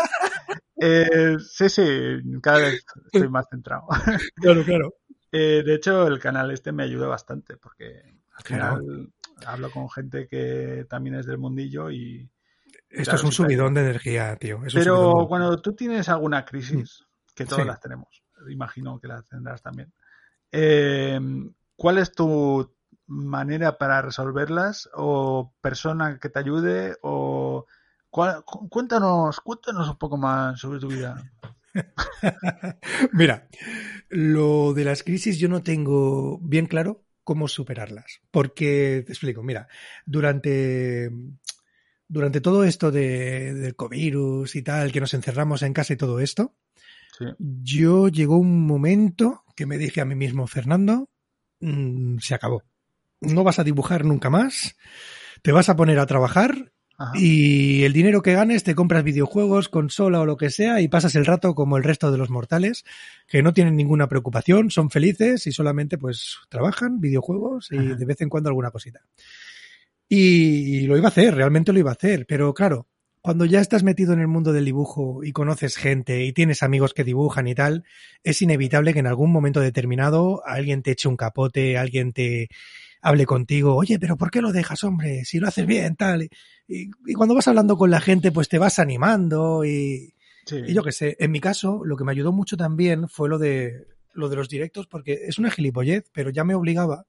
sí, 1.52 1.70
sí, 1.70 2.22
cada 2.42 2.58
vez 2.58 2.84
estoy 3.14 3.30
más 3.30 3.46
centrado. 3.50 3.84
Claro, 4.42 4.64
claro. 4.64 4.94
de 5.32 5.74
hecho, 5.76 6.08
el 6.08 6.18
canal 6.18 6.50
este 6.50 6.72
me 6.72 6.82
ayuda 6.82 7.08
bastante 7.08 7.56
porque 7.58 8.02
al 8.34 8.44
final 8.44 9.12
hablo 9.46 9.70
con 9.70 9.92
gente 9.92 10.28
que 10.28 10.88
también 10.90 11.18
es 11.18 11.28
del 11.28 11.38
mundillo 11.38 11.92
y, 11.92 12.28
Esto 12.90 13.16
es 13.16 13.24
un 13.24 13.32
subidón 13.32 13.74
de 13.74 13.82
energía, 13.82 14.36
tío. 14.38 14.62
Pero 14.74 15.26
cuando 15.28 15.62
tú 15.62 15.74
tienes 15.74 16.10
alguna 16.10 16.46
crisis, 16.46 17.02
mm. 17.02 17.36
que 17.36 17.46
todas 17.46 17.66
las 17.66 17.80
tenemos, 17.80 18.24
imagino 18.50 19.00
que 19.00 19.08
las 19.08 19.28
tendrás 19.28 19.62
también, 19.62 19.94
eh, 20.52 21.20
¿cuál 21.76 21.98
es 22.00 22.12
tu 22.12 22.74
manera 23.08 23.78
para 23.78 24.02
resolverlas? 24.02 24.90
¿O 24.94 25.54
persona 25.62 26.20
que 26.20 26.30
te 26.30 26.40
ayude? 26.40 26.98
¿O 27.02 27.66
cuéntanos, 28.10 29.40
cuéntanos 29.40 29.90
un 29.90 29.98
poco 29.98 30.18
más 30.18 30.60
sobre 30.60 30.80
tu 30.80 30.88
vida. 30.88 31.32
Mira, 33.14 33.48
lo 34.10 34.74
de 34.74 34.86
las 34.86 35.04
crisis 35.04 35.38
yo 35.38 35.48
no 35.50 35.62
tengo 35.62 36.40
bien 36.40 36.66
claro 36.66 37.04
cómo 37.24 37.48
superarlas. 37.48 38.22
Porque, 38.32 39.04
te 39.06 39.12
explico, 39.12 39.44
mira, 39.44 39.68
durante, 40.06 41.12
durante 42.10 42.42
todo 42.42 42.64
esto 42.66 42.92
de, 42.92 43.54
del 43.54 43.76
COVID 43.76 44.46
y 44.54 44.62
tal, 44.64 44.92
que 44.92 45.00
nos 45.00 45.14
encerramos 45.14 45.62
en 45.62 45.74
casa 45.74 45.94
y 45.94 45.98
todo 45.98 46.20
esto, 46.20 46.56
yo 47.38 48.08
llegó 48.08 48.38
un 48.38 48.66
momento 48.66 49.44
que 49.56 49.66
me 49.66 49.78
dije 49.78 50.02
a 50.02 50.06
mí 50.06 50.16
mismo, 50.16 50.48
Fernando, 50.48 51.10
mm, 51.60 52.18
se 52.20 52.34
acabó. 52.34 52.64
No 53.22 53.44
vas 53.44 53.60
a 53.60 53.64
dibujar 53.64 54.06
nunca 54.06 54.30
más, 54.30 54.76
te 55.42 55.52
vas 55.52 55.70
a 55.70 55.76
poner 55.76 56.00
a 56.00 56.06
trabajar 56.06 56.72
y 57.14 57.84
el 57.84 57.94
dinero 57.94 58.22
que 58.22 58.34
ganes 58.34 58.64
te 58.64 58.76
compras 58.76 59.04
videojuegos, 59.04 59.70
consola 59.70 60.20
o 60.20 60.26
lo 60.26 60.36
que 60.36 60.50
sea 60.50 60.82
y 60.82 60.90
pasas 60.90 61.16
el 61.16 61.26
rato 61.26 61.56
como 61.56 61.78
el 61.78 61.84
resto 61.84 62.12
de 62.12 62.18
los 62.18 62.30
mortales 62.30 62.84
que 63.28 63.42
no 63.42 63.54
tienen 63.54 63.78
ninguna 63.78 64.10
preocupación, 64.10 64.70
son 64.70 64.90
felices 64.90 65.48
y 65.48 65.54
solamente 65.54 65.98
pues 65.98 66.40
trabajan 66.50 67.00
videojuegos 67.00 67.72
y 67.72 67.78
de 67.78 68.06
vez 68.06 68.20
en 68.22 68.30
cuando 68.30 68.50
alguna 68.50 68.72
cosita. 68.72 69.02
Y, 70.12 70.88
lo 70.88 70.98
iba 70.98 71.08
a 71.08 71.12
hacer, 71.12 71.36
realmente 71.36 71.72
lo 71.72 71.80
iba 71.80 71.92
a 71.92 71.94
hacer, 71.94 72.26
pero 72.28 72.52
claro, 72.56 72.88
cuando 73.22 73.46
ya 73.46 73.62
estás 73.62 73.84
metido 73.84 74.14
en 74.14 74.20
el 74.20 74.28
mundo 74.28 74.52
del 74.52 74.66
dibujo 74.66 75.24
y 75.24 75.32
conoces 75.32 75.78
gente 75.78 76.26
y 76.26 76.34
tienes 76.34 76.64
amigos 76.64 76.96
que 76.96 77.04
dibujan 77.04 77.48
y 77.48 77.54
tal, 77.54 77.84
es 78.24 78.42
inevitable 78.42 78.94
que 78.94 79.00
en 79.00 79.08
algún 79.08 79.32
momento 79.32 79.60
determinado 79.60 80.42
alguien 80.46 80.82
te 80.82 80.92
eche 80.92 81.08
un 81.08 81.16
capote, 81.16 81.78
alguien 81.78 82.12
te 82.12 82.50
hable 83.02 83.28
contigo, 83.28 83.76
oye, 83.76 84.00
pero 84.00 84.18
¿por 84.18 84.32
qué 84.32 84.42
lo 84.42 84.52
dejas, 84.52 84.84
hombre? 84.84 85.26
Si 85.26 85.40
lo 85.40 85.48
haces 85.48 85.68
bien, 85.68 85.96
tal. 85.96 86.28
Y, 86.68 86.90
cuando 87.14 87.36
vas 87.36 87.48
hablando 87.48 87.78
con 87.78 87.92
la 87.92 88.02
gente, 88.02 88.32
pues 88.32 88.50
te 88.50 88.58
vas 88.58 88.80
animando 88.80 89.64
y, 89.64 90.16
y 90.52 90.74
yo 90.74 90.84
qué 90.84 90.92
sé. 90.92 91.18
En 91.20 91.30
mi 91.30 91.40
caso, 91.40 91.86
lo 91.86 91.96
que 91.98 92.04
me 92.04 92.14
ayudó 92.14 92.32
mucho 92.32 92.58
también 92.58 93.08
fue 93.10 93.30
lo 93.30 93.38
de, 93.38 93.86
lo 94.14 94.28
de 94.28 94.36
los 94.36 94.50
directos, 94.50 94.88
porque 94.88 95.20
es 95.28 95.38
una 95.38 95.52
gilipollez, 95.52 96.10
pero 96.12 96.32
ya 96.32 96.44
me 96.44 96.56
obligaba 96.56 97.06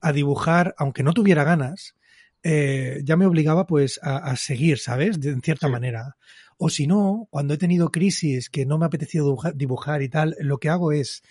a 0.00 0.12
dibujar, 0.12 0.74
aunque 0.76 1.02
no 1.02 1.14
tuviera 1.14 1.42
ganas, 1.42 1.94
eh, 2.42 3.00
ya 3.04 3.16
me 3.16 3.26
obligaba 3.26 3.66
pues 3.66 4.00
a, 4.02 4.34
seguir, 4.36 4.78
¿sabes? 4.78 5.20
De, 5.20 5.30
en 5.30 5.42
cierta 5.42 5.68
manera. 5.68 6.16
O 6.58 6.70
si 6.70 6.86
no, 6.86 7.28
cuando 7.30 7.54
he 7.54 7.58
tenido 7.58 7.90
crisis 7.90 8.48
que 8.48 8.64
no 8.64 8.78
me 8.78 8.84
ha 8.84 8.88
apetecido 8.88 9.36
dibujar 9.54 10.02
y 10.02 10.08
tal, 10.08 10.36
lo 10.40 10.58
que 10.58 10.70
hago 10.70 10.92
es 10.92 11.22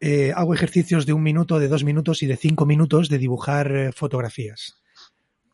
eh, 0.00 0.32
hago 0.34 0.54
ejercicios 0.54 1.06
de 1.06 1.12
un 1.12 1.22
minuto, 1.22 1.58
de 1.58 1.68
dos 1.68 1.82
minutos 1.82 2.22
y 2.22 2.26
de 2.26 2.36
cinco 2.36 2.66
minutos 2.66 3.08
de 3.08 3.18
dibujar 3.18 3.74
eh, 3.74 3.92
fotografías. 3.92 4.80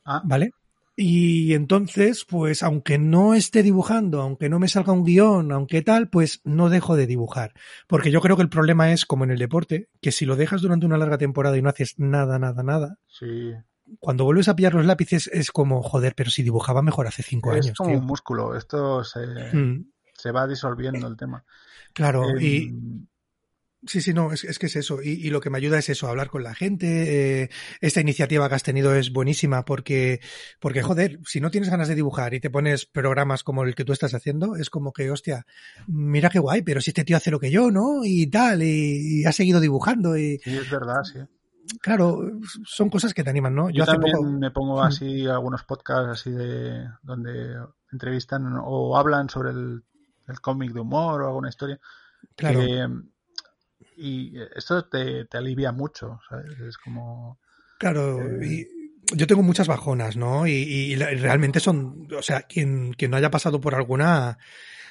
Ah. 0.05 0.21
¿Vale? 0.25 0.51
Y 0.97 1.55
entonces, 1.55 2.25
pues 2.25 2.63
aunque 2.63 2.99
no 2.99 3.35
esté 3.35 3.63
dibujando, 3.65 4.21
aunque 4.21 4.49
no 4.49 4.61
me 4.61 4.69
salga 4.69 4.93
un 4.93 5.05
guion, 5.05 5.51
aunque 5.51 5.83
tal, 5.83 6.09
pues 6.09 6.41
no 6.45 6.69
dejo 6.69 6.95
de 6.95 7.07
dibujar. 7.07 7.53
Porque 7.89 8.13
yo 8.13 8.21
creo 8.21 8.37
que 8.37 8.43
el 8.43 8.49
problema 8.49 8.93
es, 8.93 9.05
como 9.05 9.25
en 9.25 9.33
el 9.33 9.39
deporte, 9.39 9.89
que 10.01 10.13
si 10.13 10.25
lo 10.25 10.37
dejas 10.37 10.63
durante 10.63 10.87
una 10.87 10.99
larga 10.99 11.19
temporada 11.19 11.57
y 11.57 11.63
no 11.63 11.71
haces 11.71 11.95
nada, 11.99 12.39
nada, 12.39 12.63
nada, 12.63 12.99
sí. 13.09 13.55
Cuando 14.01 14.25
vuelves 14.25 14.49
a 14.49 14.57
pillar 14.57 14.75
los 14.75 14.87
lápices 14.87 15.29
es 15.33 15.51
como, 15.51 15.83
joder, 15.83 16.15
pero 16.15 16.31
si 16.31 16.43
dibujaba 16.43 16.83
mejor 16.83 17.07
hace 17.07 17.23
cinco 17.23 17.51
años. 17.51 17.67
Es 17.67 17.75
como 17.75 17.97
un 17.97 18.05
músculo, 18.05 18.57
esto 18.57 19.05
se, 19.05 19.27
mm. 19.27 19.87
se, 20.13 20.31
va 20.31 20.47
disolviendo 20.47 21.07
el 21.07 21.17
tema. 21.17 21.45
Claro, 21.93 22.39
y 22.39 22.69
em, 22.69 23.07
Sí, 23.87 24.01
sí, 24.01 24.15
no, 24.15 24.33
es, 24.33 24.59
que 24.59 24.67
es 24.67 24.77
eso. 24.77 25.03
Y, 25.03 25.29
lo 25.31 25.41
que 25.41 25.51
me 25.51 25.59
ayuda 25.59 25.79
es 25.79 25.89
eso, 25.91 26.09
hablar 26.09 26.29
con 26.29 26.43
la 26.43 26.55
gente. 26.55 27.43
Eh, 27.43 27.51
esta 27.81 28.01
iniciativa 28.01 28.49
que 28.49 28.55
has 28.55 28.63
tenido 28.63 28.95
es 28.95 29.13
buenísima 29.13 29.65
porque, 29.65 30.21
porque, 30.59 30.83
joder, 30.83 31.19
si 31.25 31.41
no 31.41 31.51
tienes 31.51 31.69
ganas 31.69 31.89
de 31.89 31.95
dibujar 31.95 32.33
y 32.33 32.41
te 32.41 32.51
pones 32.51 32.87
programas 32.87 33.43
como 33.43 33.65
el 33.65 33.75
que 33.75 33.85
tú 33.85 33.93
estás 33.93 34.15
haciendo, 34.15 34.57
es 34.57 34.71
como 34.71 34.93
que, 34.93 35.11
hostia, 35.11 35.47
mira 35.87 36.31
qué 36.31 36.39
guay, 36.39 36.63
pero 36.63 36.81
si 36.81 36.91
este 36.91 37.05
tío 37.05 37.17
hace 37.17 37.31
lo 37.31 37.41
que 37.41 37.51
yo, 37.51 37.71
¿no? 37.71 38.05
Y 38.05 38.27
tal, 38.29 38.63
y, 38.63 39.25
ha 39.27 39.33
seguido 39.33 39.61
dibujando. 39.61 40.17
Y, 40.17 40.39
sí, 40.39 40.57
es 40.57 40.71
verdad, 40.71 41.03
sí. 41.03 41.19
Claro, 41.81 42.21
son 42.65 42.91
cosas 42.91 43.15
que 43.15 43.25
te 43.25 43.31
animan, 43.31 43.55
¿no? 43.55 43.71
Yo, 43.71 43.85
también 43.85 44.39
me 44.39 44.51
pongo 44.51 44.83
así 44.83 45.27
algunos 45.27 45.65
podcasts 45.65 46.21
así 46.21 46.31
de 46.31 46.89
donde 47.03 47.57
entrevistan 47.93 48.59
o 48.63 48.97
hablan 48.97 49.29
sobre 49.29 49.51
el, 49.51 49.83
cómic 50.41 50.73
de 50.73 50.81
humor 50.81 51.23
o 51.23 51.29
alguna 51.29 51.49
historia. 51.49 51.79
Claro 52.37 52.61
y 53.97 54.35
esto 54.55 54.85
te, 54.87 55.27
alivia 55.33 55.73
mucho, 55.73 56.21
¿sabes? 56.29 56.59
Es 56.61 56.79
como... 56.79 57.39
Claro, 57.79 58.21
eh, 58.21 58.47
y 58.47 59.17
yo 59.17 59.27
tengo 59.27 59.43
muchas 59.43 59.69
bajonas, 59.69 60.17
¿no? 60.17 60.47
Y, 60.47 60.95
realmente 60.97 61.61
son, 61.61 62.09
o 62.17 62.23
sea, 62.23 62.43
quien, 62.43 62.95
quien 62.95 63.11
no 63.11 63.17
haya 63.17 63.31
pasado 63.31 63.61
por 63.61 63.75
alguna, 63.75 64.39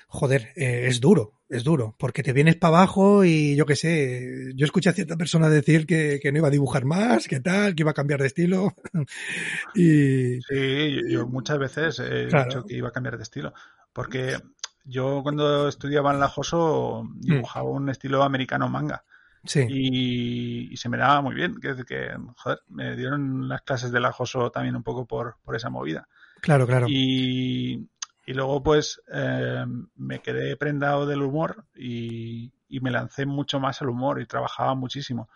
joder, 0.07 0.49
eh, 0.55 0.85
es 0.87 0.99
duro, 0.99 1.41
es 1.53 1.63
duro, 1.63 1.95
porque 1.99 2.23
te 2.23 2.33
vienes 2.33 2.55
para 2.55 2.77
abajo 2.77 3.23
y 3.23 3.55
yo 3.55 3.65
qué 3.65 3.75
sé, 3.75 4.51
yo 4.55 4.65
escuché 4.65 4.89
a 4.89 4.93
cierta 4.93 5.15
persona 5.15 5.49
decir 5.49 5.85
que, 5.85 6.19
no 6.31 6.37
iba 6.39 6.47
a 6.47 6.51
dibujar 6.51 6.83
más, 6.85 7.27
que 7.27 7.39
tal, 7.39 7.75
que 7.75 7.83
iba 7.83 7.91
a 7.91 7.95
cambiar 7.95 8.21
de 8.21 8.27
estilo. 8.27 8.75
y, 9.75 10.41
sí, 10.41 11.01
yo 11.09 11.27
muchas 11.27 11.59
veces 11.59 11.99
he 11.99 12.25
dicho 12.25 12.65
que 12.65 12.75
iba 12.75 12.89
a 12.89 12.91
cambiar 12.91 13.17
de 13.17 13.23
estilo, 13.23 13.53
porque 13.93 14.37
yo 14.83 15.21
cuando 15.21 15.67
estudiaba 15.67 16.11
en 16.11 16.19
la 16.19 16.27
Joso 16.27 17.03
mm. 17.03 17.21
dibujaba 17.21 17.69
un 17.69 17.89
estilo 17.89 18.23
americano 18.23 18.67
manga. 18.67 19.03
Sí. 19.45 19.65
Y, 19.69 20.77
se 20.77 20.89
me 20.89 20.97
daba 20.97 21.21
muy 21.21 21.35
bien. 21.35 21.59
Que, 21.59 21.75
que, 21.85 22.11
joder, 22.37 22.59
me 22.69 22.95
dieron 22.95 23.47
las 23.49 23.61
clases 23.61 23.91
de 23.91 23.99
la 23.99 24.11
Joso 24.11 24.51
también 24.51 24.75
un 24.75 24.83
poco 24.83 25.05
por, 25.05 25.35
por 25.43 25.55
esa 25.55 25.69
movida. 25.69 26.07
Claro, 26.43 26.67
claro. 26.67 26.87
Y, 26.89 27.89
y 28.25 28.33
luego 28.33 28.63
pues 28.63 29.01
eh, 29.11 29.65
me 29.95 30.19
quedé 30.19 30.55
prendado 30.55 31.05
del 31.05 31.21
humor 31.21 31.65
y, 31.75 32.53
y, 32.67 32.79
me 32.79 32.91
lancé 32.91 33.25
mucho 33.25 33.59
más 33.59 33.81
al 33.81 33.89
humor 33.89 34.21
y 34.21 34.25
trabajaba 34.25 34.75
muchísimo. 34.75 35.29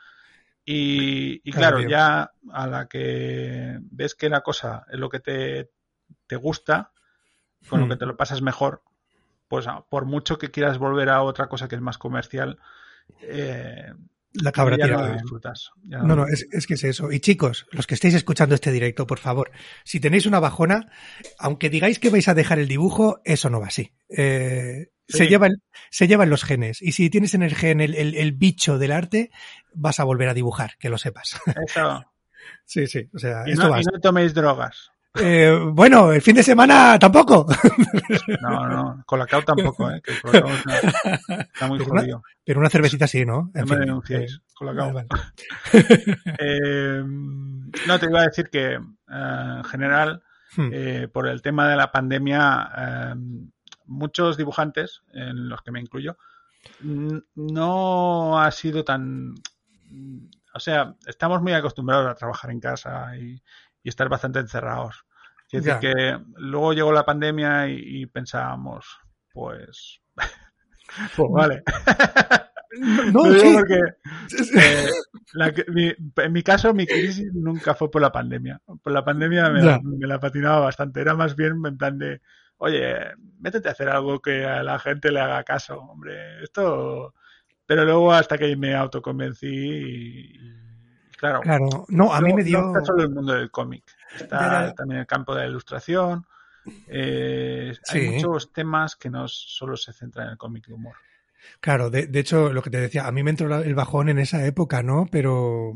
Y, 0.63 1.41
y 1.43 1.51
claro, 1.51 1.81
ya 1.81 2.31
a 2.51 2.67
la 2.67 2.87
que 2.87 3.79
ves 3.81 4.15
que 4.15 4.29
la 4.29 4.41
cosa 4.41 4.85
es 4.91 4.99
lo 4.99 5.09
que 5.09 5.19
te, 5.19 5.71
te 6.27 6.35
gusta, 6.35 6.91
con 7.69 7.79
lo 7.79 7.85
hmm. 7.85 7.89
que 7.89 7.95
te 7.95 8.05
lo 8.05 8.17
pasas 8.17 8.41
mejor, 8.41 8.83
pues 9.47 9.65
por 9.89 10.05
mucho 10.05 10.37
que 10.37 10.51
quieras 10.51 10.77
volver 10.77 11.09
a 11.09 11.23
otra 11.23 11.47
cosa 11.47 11.67
que 11.67 11.75
es 11.75 11.81
más 11.81 11.97
comercial, 11.97 12.59
eh, 13.21 13.93
la 14.41 14.51
cabra 14.51 14.77
tirada. 14.77 15.09
No, 15.09 15.13
disfrutas, 15.13 15.69
no, 15.83 16.15
no, 16.15 16.25
es, 16.27 16.67
que 16.67 16.73
es 16.75 16.83
eso. 16.83 17.11
Y 17.11 17.19
chicos, 17.19 17.67
los 17.71 17.87
que 17.87 17.95
estáis 17.95 18.13
escuchando 18.13 18.55
este 18.55 18.71
directo, 18.71 19.07
por 19.07 19.19
favor, 19.19 19.51
si 19.83 19.99
tenéis 19.99 20.25
una 20.25 20.39
bajona, 20.39 20.91
aunque 21.39 21.69
digáis 21.69 21.99
que 21.99 22.09
vais 22.09 22.27
a 22.27 22.33
dejar 22.33 22.59
el 22.59 22.67
dibujo, 22.67 23.21
eso 23.25 23.49
no 23.49 23.59
va 23.59 23.67
así. 23.67 23.93
Eh, 24.09 24.91
se, 25.07 25.27
lleva 25.27 25.47
se 25.89 26.07
llevan 26.07 26.29
los 26.29 26.43
genes. 26.43 26.81
Y 26.81 26.91
si 26.91 27.09
tienes 27.09 27.33
en 27.33 27.43
el 27.43 27.55
gen 27.55 27.81
el, 27.81 28.31
bicho 28.33 28.77
del 28.77 28.91
arte, 28.91 29.31
vas 29.73 29.99
a 29.99 30.03
volver 30.03 30.29
a 30.29 30.33
dibujar, 30.33 30.77
que 30.79 30.89
lo 30.89 30.97
sepas. 30.97 31.39
Eso. 31.67 32.05
sí, 32.65 32.87
sí. 32.87 33.09
O 33.13 33.19
sea, 33.19 33.43
y 33.47 33.53
no 33.53 33.81
toméis 34.01 34.33
drogas. 34.33 34.91
Eh, 35.19 35.59
bueno, 35.71 36.11
el 36.11 36.21
fin 36.21 36.35
de 36.35 36.43
semana 36.43 36.97
tampoco. 36.99 37.45
No, 38.41 38.67
no, 38.67 39.03
Colacao 39.05 39.41
tampoco, 39.41 39.89
¿eh? 39.89 40.01
Que 40.01 40.11
está 40.13 41.67
muy 41.67 41.79
pero 41.79 42.21
pero 42.43 42.59
una 42.59 42.69
cervecita 42.69 43.07
sí, 43.07 43.25
¿no? 43.25 43.51
no 43.53 43.65
me 43.65 43.77
denunciéis, 43.77 44.41
Colacao. 44.53 45.03
eh, 46.39 47.03
no, 47.03 47.99
te 47.99 48.05
iba 48.05 48.21
a 48.21 48.27
decir 48.27 48.49
que 48.49 48.73
eh, 48.73 48.79
en 49.07 49.63
general, 49.63 50.23
hmm. 50.55 50.69
eh, 50.71 51.07
por 51.11 51.27
el 51.27 51.41
tema 51.41 51.69
de 51.69 51.75
la 51.75 51.91
pandemia, 51.91 52.71
eh, 52.77 53.15
muchos 53.85 54.37
dibujantes, 54.37 55.01
en 55.13 55.49
los 55.49 55.61
que 55.61 55.71
me 55.71 55.79
incluyo, 55.79 56.17
no 57.35 58.39
ha 58.39 58.51
sido 58.51 58.83
tan... 58.83 59.35
O 60.53 60.59
sea, 60.59 60.95
estamos 61.05 61.41
muy 61.41 61.53
acostumbrados 61.53 62.09
a 62.09 62.15
trabajar 62.15 62.51
en 62.51 62.59
casa 62.59 63.15
y, 63.15 63.41
y 63.83 63.89
estar 63.89 64.09
bastante 64.09 64.39
encerrados. 64.39 65.05
Es 65.51 65.63
decir, 65.63 65.79
que 65.79 66.19
luego 66.37 66.73
llegó 66.73 66.91
la 66.91 67.05
pandemia 67.05 67.67
y, 67.69 68.05
pensábamos, 68.07 68.85
pues, 69.33 70.01
pues 71.15 71.29
vale. 71.31 71.63
No, 73.13 73.23
sí. 73.33 73.53
porque 73.53 73.81
eh, 74.55 75.95
en 76.17 76.33
mi 76.33 76.43
caso 76.43 76.73
mi 76.73 76.85
crisis 76.85 77.31
nunca 77.33 77.73
fue 77.73 77.89
por 77.89 78.01
la 78.01 78.11
pandemia. 78.11 78.61
Por 78.83 78.91
la 78.91 79.05
pandemia 79.05 79.49
me, 79.49 80.07
la, 80.07 80.19
patinaba 80.19 80.59
bastante. 80.59 80.99
Era 80.99 81.15
más 81.15 81.35
bien 81.35 81.61
en 81.65 81.77
plan 81.77 81.97
de, 81.97 82.21
oye, 82.57 82.95
métete 83.39 83.69
a 83.69 83.71
hacer 83.71 83.89
algo 83.89 84.19
que 84.19 84.45
a 84.45 84.63
la 84.63 84.79
gente 84.79 85.11
le 85.11 85.21
haga 85.21 85.43
caso, 85.43 85.79
hombre. 85.79 86.43
Esto... 86.43 87.13
Pero 87.65 87.83
luego 87.83 88.13
hasta 88.13 88.37
que 88.37 88.55
me 88.55 88.73
autoconvencí 88.73 89.45
y 89.45 90.57
Claro. 91.17 91.41
Claro. 91.41 91.85
No, 91.89 92.13
a 92.13 92.21
mí 92.21 92.33
me 92.33 92.43
dio. 92.43 92.61
No 92.61 92.85
solo 92.85 93.03
el 93.03 93.09
mundo 93.09 93.33
del 93.33 93.51
cómic. 93.51 93.83
Está 94.15 94.73
también 94.73 95.01
el 95.01 95.07
campo 95.07 95.33
de 95.35 95.41
la 95.41 95.47
ilustración. 95.47 96.25
eh, 96.87 97.73
Sí. 97.83 97.97
hay 97.99 98.09
muchos 98.09 98.51
temas 98.51 98.95
que 98.95 99.09
no 99.09 99.27
solo 99.27 99.77
se 99.77 99.93
centran 99.93 100.27
en 100.27 100.31
el 100.33 100.37
cómic 100.37 100.67
de 100.67 100.73
humor. 100.73 100.95
Claro, 101.61 101.89
de, 101.89 102.07
de 102.07 102.19
hecho, 102.19 102.51
lo 102.51 102.61
que 102.61 102.69
te 102.69 102.79
decía, 102.79 103.07
a 103.07 103.11
mí 103.11 103.23
me 103.23 103.29
entró 103.29 103.53
el 103.61 103.75
bajón 103.75 104.09
en 104.09 104.19
esa 104.19 104.45
época, 104.45 104.83
¿no? 104.83 105.05
Pero, 105.11 105.73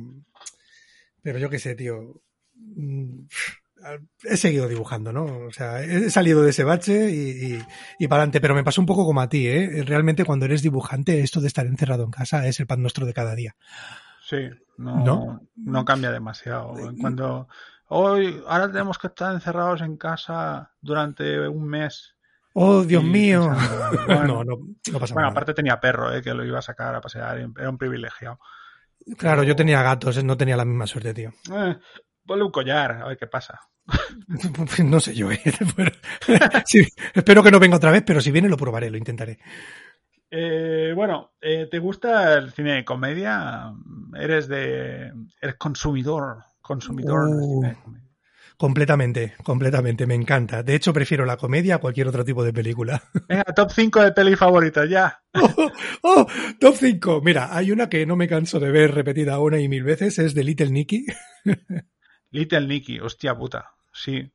pero 1.21 1.39
yo 1.39 1.49
qué 1.49 1.59
sé, 1.59 1.75
tío. 1.75 2.21
Mm, 2.55 3.25
He 4.23 4.37
seguido 4.37 4.67
dibujando, 4.67 5.11
¿no? 5.11 5.25
O 5.47 5.51
sea, 5.51 5.81
he 5.81 6.11
salido 6.11 6.43
de 6.43 6.51
ese 6.51 6.63
bache 6.63 7.09
y, 7.09 7.53
y, 7.55 7.65
y 7.97 8.07
para 8.07 8.21
adelante, 8.21 8.39
pero 8.39 8.53
me 8.53 8.63
pasó 8.63 8.79
un 8.79 8.85
poco 8.85 9.05
como 9.05 9.21
a 9.21 9.29
ti, 9.29 9.47
¿eh? 9.47 9.81
Realmente 9.83 10.23
cuando 10.23 10.45
eres 10.45 10.61
dibujante, 10.61 11.21
esto 11.21 11.41
de 11.41 11.47
estar 11.47 11.65
encerrado 11.65 12.03
en 12.03 12.11
casa 12.11 12.45
es 12.45 12.59
el 12.59 12.67
pan 12.67 12.83
nuestro 12.83 13.07
de 13.07 13.13
cada 13.15 13.33
día. 13.33 13.55
Sí, 14.23 14.37
no, 14.77 15.03
¿No? 15.03 15.41
no 15.55 15.83
cambia 15.83 16.11
demasiado. 16.11 16.75
Cuando 16.99 17.47
hoy, 17.93 18.43
ahora 18.47 18.71
tenemos 18.71 18.97
que 18.97 19.07
estar 19.07 19.33
encerrados 19.33 19.81
en 19.81 19.97
casa 19.97 20.71
durante 20.81 21.47
un 21.47 21.67
mes. 21.67 22.15
Oh, 22.53 22.83
Dios 22.83 23.03
Y 23.03 23.05
mío. 23.05 23.49
pensando, 23.49 24.01
bueno, 24.05 24.27
no, 24.27 24.43
no, 24.43 24.57
no 24.91 24.99
pasa 24.99 25.15
Bueno, 25.15 25.29
nada. 25.29 25.31
aparte 25.31 25.53
tenía 25.53 25.79
perro, 25.79 26.13
eh, 26.13 26.21
que 26.21 26.33
lo 26.33 26.45
iba 26.45 26.59
a 26.59 26.63
sacar 26.63 26.95
a 26.95 27.01
pasear, 27.01 27.39
era 27.39 27.69
un 27.69 27.77
privilegiado. 27.77 28.39
Claro, 29.17 29.43
yo 29.43 29.55
tenía 29.55 29.83
gatos, 29.83 30.23
no 30.23 30.35
tenía 30.37 30.57
la 30.57 30.65
misma 30.65 30.87
suerte, 30.87 31.13
tío. 31.13 31.31
Eh, 31.57 31.75
ponle 32.25 32.43
un 32.43 32.51
collar, 32.51 32.91
a 32.93 33.07
ver 33.09 33.17
qué 33.17 33.27
pasa. 33.27 33.59
No 34.85 34.99
sé 34.99 35.13
yo, 35.15 35.31
¿eh? 35.31 35.39
Bueno, 35.75 35.91
sí, 36.65 36.87
espero 37.13 37.43
que 37.43 37.51
no 37.51 37.59
venga 37.59 37.77
otra 37.77 37.91
vez, 37.91 38.03
pero 38.05 38.21
si 38.21 38.31
viene 38.31 38.49
lo 38.49 38.57
probaré, 38.57 38.89
lo 38.89 38.97
intentaré. 38.97 39.39
Eh, 40.29 40.93
bueno, 40.95 41.33
eh, 41.41 41.67
¿te 41.69 41.79
gusta 41.79 42.33
el 42.37 42.51
cine 42.53 42.75
de 42.75 42.85
comedia? 42.85 43.73
Eres 44.17 44.47
de. 44.47 45.11
Eres 45.41 45.55
consumidor. 45.57 46.43
Consumidor 46.71 47.27
Uh. 47.27 47.75
Completamente, 48.55 49.33
completamente, 49.43 50.05
me 50.05 50.13
encanta. 50.13 50.61
De 50.61 50.75
hecho, 50.75 50.93
prefiero 50.93 51.25
la 51.25 51.35
comedia 51.35 51.75
a 51.75 51.77
cualquier 51.79 52.07
otro 52.07 52.23
tipo 52.23 52.43
de 52.43 52.53
película. 52.53 53.01
Venga, 53.27 53.43
top 53.43 53.71
5 53.71 54.03
de 54.03 54.11
peli 54.11 54.35
favoritas, 54.35 54.87
ya. 54.87 55.19
¡Oh! 55.33 55.71
oh, 56.03 56.27
top 56.59 56.75
5. 56.75 57.21
Mira, 57.23 57.49
hay 57.53 57.71
una 57.71 57.89
que 57.89 58.05
no 58.05 58.15
me 58.15 58.27
canso 58.27 58.59
de 58.59 58.71
ver 58.71 58.93
repetida 58.93 59.39
una 59.39 59.59
y 59.59 59.67
mil 59.67 59.83
veces, 59.83 60.19
es 60.19 60.35
de 60.35 60.43
Little 60.43 60.69
Nicky. 60.69 61.07
Little 62.31 62.67
Nicky, 62.67 62.99
hostia 62.99 63.35
puta. 63.35 63.71
Sí. 63.91 64.31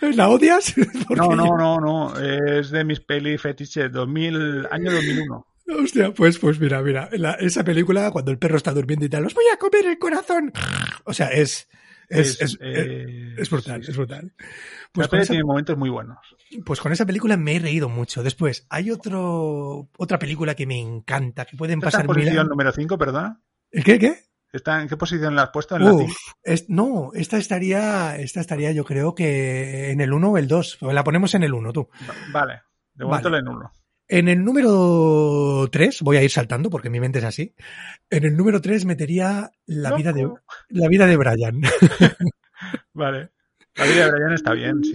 ¿La 0.00 0.30
odias? 0.30 0.74
No, 1.10 1.36
no, 1.36 1.56
no, 1.56 1.78
no. 1.78 2.18
Es 2.18 2.70
de 2.70 2.84
mis 2.84 3.00
peli 3.00 3.36
fetiches, 3.38 3.92
2000, 3.92 4.66
año 4.70 4.90
2001. 4.90 5.46
Hostia, 5.68 6.12
pues, 6.12 6.38
pues 6.38 6.58
mira, 6.60 6.82
mira, 6.82 7.08
la- 7.12 7.32
esa 7.34 7.64
película, 7.64 8.10
cuando 8.10 8.30
el 8.30 8.38
perro 8.38 8.56
está 8.56 8.72
durmiendo 8.72 9.04
y 9.06 9.08
tal, 9.08 9.24
os 9.26 9.34
voy 9.34 9.44
a 9.52 9.56
comer 9.58 9.86
el 9.86 9.98
corazón. 9.98 10.52
O 11.04 11.12
sea, 11.12 11.28
es, 11.28 11.68
es, 12.08 12.40
es, 12.40 12.58
eh, 12.60 13.34
es 13.38 13.50
brutal, 13.50 13.80
sí, 13.80 13.86
sí. 13.86 13.90
es 13.92 13.96
brutal. 13.96 14.32
La 14.38 14.46
Pues 14.92 15.08
peli 15.08 15.22
esa, 15.22 15.32
tiene 15.32 15.44
momentos 15.44 15.76
muy 15.76 15.90
buenos. 15.90 16.18
pues 16.64 16.80
con 16.80 16.92
esa 16.92 17.06
película 17.06 17.36
me 17.36 17.56
he 17.56 17.58
reído 17.58 17.88
mucho. 17.88 18.22
Después, 18.22 18.66
hay 18.70 18.90
otro, 18.90 19.88
otra 19.96 20.18
película 20.18 20.54
que 20.54 20.66
me 20.66 20.78
encanta, 20.80 21.44
que 21.44 21.56
pueden 21.56 21.78
¿Esta 21.78 21.88
está 21.88 21.98
pasar 21.98 22.04
en 22.10 22.16
mil 22.16 22.24
posición 22.26 22.48
número 22.48 22.70
5, 22.72 22.98
perdona? 22.98 23.40
¿El 23.70 23.82
¿Qué, 23.84 23.98
qué? 23.98 24.16
¿Está, 24.52 24.82
¿En 24.82 24.88
qué 24.88 24.96
posición 24.98 25.34
la 25.34 25.44
has 25.44 25.50
puesto? 25.50 25.76
¿En 25.76 25.84
la 25.86 25.92
Uf, 25.94 26.02
cinco? 26.02 26.14
es- 26.44 26.68
no, 26.68 27.10
esta 27.14 27.38
estaría, 27.38 28.16
esta 28.18 28.40
estaría 28.40 28.70
yo 28.72 28.84
creo 28.84 29.14
que 29.14 29.90
en 29.90 30.00
el 30.02 30.12
1 30.12 30.30
o 30.32 30.38
el 30.38 30.46
2. 30.46 30.78
La 30.82 31.02
ponemos 31.04 31.34
en 31.34 31.42
el 31.42 31.54
1, 31.54 31.72
tú. 31.72 31.88
Va- 32.08 32.14
Vale. 32.40 32.60
De 32.94 33.04
momento 33.06 33.30
Vale. 33.30 33.42
la 33.42 33.50
en 33.50 33.56
uno. 33.56 33.72
En 34.08 34.28
el 34.28 34.44
número 34.44 35.68
3, 35.70 36.02
voy 36.02 36.16
a 36.16 36.22
ir 36.22 36.30
saltando 36.30 36.68
porque 36.68 36.90
mi 36.90 37.00
mente 37.00 37.18
es 37.18 37.24
así. 37.24 37.54
En 38.10 38.24
el 38.24 38.36
número 38.36 38.60
3 38.60 38.84
metería 38.84 39.50
la 39.66 39.94
vida 39.94 40.12
de, 40.12 40.28
la 40.68 40.88
vida 40.88 41.06
de 41.06 41.16
Brian. 41.16 41.60
Vale. 42.92 43.30
La 43.74 43.86
vida 43.86 44.04
de 44.04 44.12
Brian 44.12 44.32
está 44.32 44.52
bien, 44.52 44.84
sí. 44.84 44.94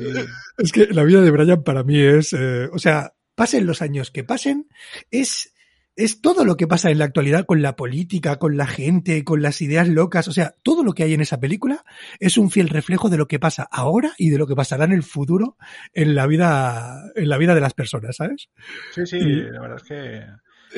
Es 0.58 0.72
que 0.72 0.88
la 0.88 1.04
vida 1.04 1.22
de 1.22 1.32
Brian 1.32 1.64
para 1.64 1.84
mí 1.84 2.00
es, 2.00 2.34
eh, 2.34 2.70
o 2.72 2.78
sea, 2.78 3.14
pasen 3.34 3.66
los 3.66 3.82
años 3.82 4.12
que 4.12 4.24
pasen, 4.24 4.68
es, 5.10 5.54
es 5.98 6.22
todo 6.22 6.46
lo 6.46 6.56
que 6.56 6.68
pasa 6.68 6.90
en 6.92 7.00
la 7.00 7.06
actualidad 7.06 7.46
con 7.46 7.62
la 7.62 7.76
política, 7.76 8.38
con 8.38 8.56
la 8.56 8.68
gente, 8.68 9.24
con 9.26 9.42
las 9.42 9.62
ideas 9.62 9.90
locas, 9.90 10.28
o 10.30 10.32
sea, 10.32 10.56
todo 10.64 10.84
lo 10.84 10.94
que 10.94 11.04
hay 11.04 11.14
en 11.14 11.22
esa 11.22 11.40
película 11.40 11.84
es 12.20 12.38
un 12.38 12.50
fiel 12.52 12.70
reflejo 12.70 13.10
de 13.10 13.18
lo 13.18 13.28
que 13.28 13.40
pasa 13.40 13.68
ahora 13.72 14.14
y 14.18 14.30
de 14.30 14.38
lo 14.38 14.48
que 14.48 14.56
pasará 14.56 14.86
en 14.86 14.94
el 14.94 15.04
futuro 15.04 15.58
en 15.94 16.16
la 16.16 16.28
vida, 16.28 17.02
en 17.16 17.28
la 17.28 17.38
vida 17.38 17.54
de 17.56 17.62
las 17.62 17.74
personas, 17.74 18.16
¿sabes? 18.16 18.50
Sí, 18.94 19.06
sí, 19.06 19.18
Y- 19.18 19.42
la 19.52 19.60
verdad 19.60 19.78
es 19.78 19.84
que 19.84 20.18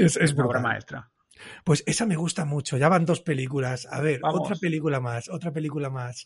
Es, 0.04 0.18
es 0.18 0.24
es 0.24 0.34
una 0.34 0.46
obra 0.48 0.62
maestra. 0.62 1.12
Pues 1.64 1.84
esa 1.86 2.06
me 2.06 2.16
gusta 2.18 2.44
mucho. 2.46 2.78
Ya 2.78 2.90
van 2.90 3.06
dos 3.06 3.22
películas. 3.22 3.88
A 3.92 4.02
ver, 4.02 4.20
Vamos. 4.22 4.42
otra 4.42 4.56
película 4.56 5.00
más, 5.00 5.30
otra 5.30 5.52
película 5.54 5.90
más. 5.90 6.26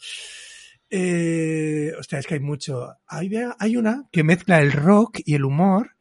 Eh, 0.90 1.92
hostia, 2.00 2.20
es 2.20 2.28
que 2.28 2.36
hay 2.36 2.40
mucho. 2.40 2.96
Hay, 3.08 3.32
hay 3.60 3.78
una 3.78 4.08
que 4.12 4.24
mezcla 4.24 4.60
el 4.62 4.72
rock 4.72 5.20
y 5.26 5.36
el 5.36 5.46
humor. 5.46 5.93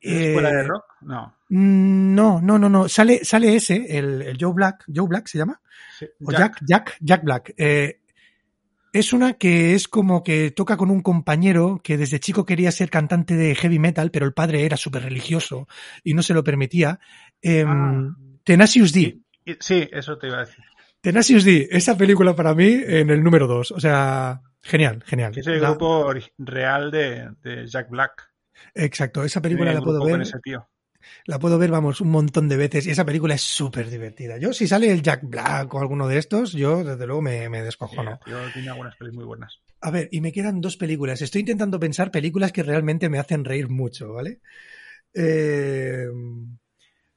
¿Es 0.00 0.12
escuela 0.28 0.50
de 0.50 0.60
Eh, 0.60 0.66
rock? 0.66 0.84
No. 1.02 1.34
mm, 1.48 2.14
No, 2.14 2.40
no, 2.40 2.58
no, 2.58 2.68
no. 2.68 2.88
Sale, 2.88 3.24
sale 3.24 3.54
ese, 3.56 3.98
el, 3.98 4.22
el 4.22 4.36
Joe 4.40 4.52
Black. 4.54 4.84
Joe 4.94 5.06
Black 5.08 5.26
se 5.28 5.38
llama. 5.38 5.60
Sí, 5.98 6.06
O 6.24 6.32
Jack, 6.32 6.58
Jack, 6.66 6.96
Jack 7.00 7.22
Black. 7.24 7.54
Eh, 7.56 8.00
es 8.92 9.12
una 9.12 9.34
que 9.34 9.74
es 9.74 9.86
como 9.86 10.22
que 10.24 10.50
toca 10.50 10.76
con 10.76 10.90
un 10.90 11.00
compañero 11.00 11.80
que 11.82 11.96
desde 11.96 12.18
chico 12.18 12.44
quería 12.44 12.72
ser 12.72 12.90
cantante 12.90 13.34
de 13.36 13.54
heavy 13.54 13.78
metal, 13.78 14.10
pero 14.10 14.26
el 14.26 14.32
padre 14.32 14.64
era 14.64 14.76
súper 14.76 15.04
religioso 15.04 15.68
y 16.02 16.14
no 16.14 16.22
se 16.22 16.34
lo 16.34 16.42
permitía. 16.42 16.98
Ah. 17.44 18.08
Tenacious 18.42 18.92
D. 18.92 19.18
Sí, 19.60 19.88
eso 19.92 20.18
te 20.18 20.26
iba 20.26 20.38
a 20.38 20.40
decir. 20.40 20.64
Tenacious 21.00 21.44
D, 21.44 21.68
esa 21.70 21.96
película 21.96 22.34
para 22.34 22.54
mí 22.54 22.68
en 22.84 23.10
el 23.10 23.22
número 23.22 23.46
2. 23.46 23.70
O 23.72 23.80
sea, 23.80 24.40
genial, 24.60 25.02
genial. 25.06 25.32
Es 25.36 25.46
el 25.46 25.60
grupo 25.60 26.12
real 26.38 26.90
de, 26.90 27.30
de 27.42 27.66
Jack 27.66 27.90
Black. 27.90 28.29
Exacto, 28.74 29.24
esa 29.24 29.40
película 29.40 29.72
la 29.72 29.82
puedo 29.82 30.04
ver, 30.04 30.20
ese 30.22 30.38
tío. 30.40 30.68
la 31.26 31.38
puedo 31.38 31.58
ver, 31.58 31.70
vamos, 31.70 32.00
un 32.00 32.10
montón 32.10 32.48
de 32.48 32.56
veces 32.56 32.86
y 32.86 32.90
esa 32.90 33.04
película 33.04 33.34
es 33.34 33.42
súper 33.42 33.90
divertida. 33.90 34.38
Yo, 34.38 34.52
si 34.52 34.66
sale 34.66 34.90
el 34.90 35.02
Jack 35.02 35.22
Black 35.24 35.72
o 35.74 35.80
alguno 35.80 36.08
de 36.08 36.18
estos, 36.18 36.52
yo 36.52 36.84
desde 36.84 37.06
luego 37.06 37.22
me, 37.22 37.48
me 37.48 37.62
descojono. 37.62 38.18
tío 38.24 38.38
tiene 38.52 38.70
algunas 38.70 38.96
pelis 38.96 39.14
muy 39.14 39.24
buenas. 39.24 39.60
A 39.80 39.90
ver, 39.90 40.08
y 40.12 40.20
me 40.20 40.32
quedan 40.32 40.60
dos 40.60 40.76
películas. 40.76 41.22
Estoy 41.22 41.40
intentando 41.40 41.80
pensar 41.80 42.10
películas 42.10 42.52
que 42.52 42.62
realmente 42.62 43.08
me 43.08 43.18
hacen 43.18 43.44
reír 43.44 43.68
mucho, 43.68 44.12
¿vale? 44.12 44.40
Eh, 45.14 46.06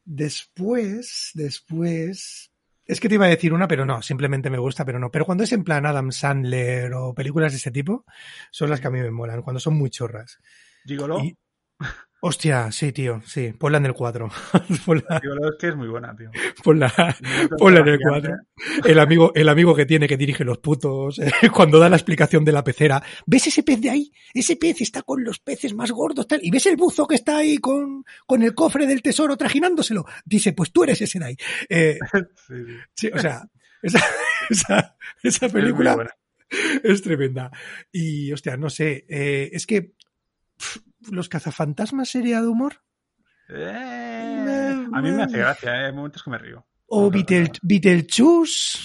después, 0.05 1.31
después... 1.33 2.49
Es 2.85 2.99
que 2.99 3.07
te 3.07 3.15
iba 3.15 3.25
a 3.25 3.29
decir 3.29 3.53
una, 3.53 3.67
pero 3.67 3.85
no, 3.85 4.01
simplemente 4.01 4.49
me 4.49 4.57
gusta, 4.57 4.83
pero 4.83 4.99
no. 4.99 5.09
Pero 5.09 5.25
cuando 5.25 5.45
es 5.45 5.51
en 5.53 5.63
plan 5.63 5.85
Adam 5.85 6.11
Sandler 6.11 6.93
o 6.93 7.13
películas 7.13 7.53
de 7.53 7.57
ese 7.57 7.71
tipo, 7.71 8.05
son 8.51 8.69
las 8.69 8.81
que 8.81 8.87
a 8.87 8.91
mí 8.91 8.99
me 8.99 9.11
molan, 9.11 9.41
cuando 9.41 9.61
son 9.61 9.75
muy 9.75 9.89
chorras. 9.89 10.39
Gigolo, 10.85 11.19
Y- 11.23 11.35
Hostia, 12.25 12.71
sí, 12.71 12.93
tío, 12.93 13.21
sí, 13.25 13.51
ponla 13.51 13.79
en 13.79 13.85
el 13.87 13.93
4. 13.93 14.29
ponla, 14.85 15.19
Gigolo 15.21 15.49
es 15.49 15.55
que 15.59 15.67
es 15.67 15.75
muy 15.75 15.89
buena, 15.89 16.15
tío. 16.15 16.31
ponla, 16.63 16.89
ponla 17.59 17.81
en 17.81 17.87
el 17.89 17.99
4. 17.99 18.33
El 18.85 18.99
amigo, 18.99 19.33
el 19.35 19.49
amigo 19.49 19.75
que 19.75 19.85
tiene 19.85 20.07
que 20.07 20.15
dirige 20.15 20.45
los 20.45 20.59
putos, 20.59 21.19
eh, 21.19 21.29
cuando 21.53 21.79
da 21.79 21.89
la 21.89 21.97
explicación 21.97 22.45
de 22.45 22.53
la 22.53 22.63
pecera. 22.63 23.03
¿Ves 23.25 23.47
ese 23.47 23.63
pez 23.63 23.81
de 23.81 23.89
ahí? 23.89 24.11
Ese 24.33 24.55
pez 24.55 24.79
está 24.79 25.01
con 25.01 25.21
los 25.21 25.39
peces 25.39 25.73
más 25.73 25.91
gordos, 25.91 26.25
tal. 26.25 26.39
Y 26.41 26.49
ves 26.49 26.65
el 26.67 26.77
buzo 26.77 27.05
que 27.05 27.15
está 27.15 27.39
ahí 27.39 27.57
con, 27.57 28.05
con 28.25 28.41
el 28.41 28.55
cofre 28.55 28.87
del 28.87 29.01
tesoro 29.01 29.35
trajinándoselo. 29.35 30.05
Dice, 30.23 30.53
pues 30.53 30.71
tú 30.71 30.85
eres 30.85 31.01
ese 31.01 31.19
de 31.19 31.25
ahí. 31.25 31.37
Eh, 31.67 31.99
Sí, 32.95 33.09
o 33.13 33.19
sea, 33.19 33.43
esa, 33.81 34.95
esa, 35.21 35.49
película 35.49 36.07
es 36.83 37.01
tremenda. 37.01 37.51
Y, 37.91 38.31
hostia, 38.31 38.55
no 38.55 38.69
sé, 38.69 39.05
eh, 39.09 39.49
es 39.51 39.65
que 39.67 39.91
los 41.11 41.29
cazafantasmas 41.29 42.09
sería 42.09 42.41
de 42.41 42.47
humor. 42.47 42.81
Eh, 43.49 44.85
a 44.93 45.01
mí 45.01 45.11
me 45.11 45.23
hace 45.23 45.37
gracia, 45.37 45.75
¿eh? 45.81 45.85
hay 45.87 45.93
momentos 45.93 46.23
que 46.23 46.29
me 46.29 46.37
río. 46.37 46.65
O. 46.87 47.09
Beetlejuice. 47.11 48.79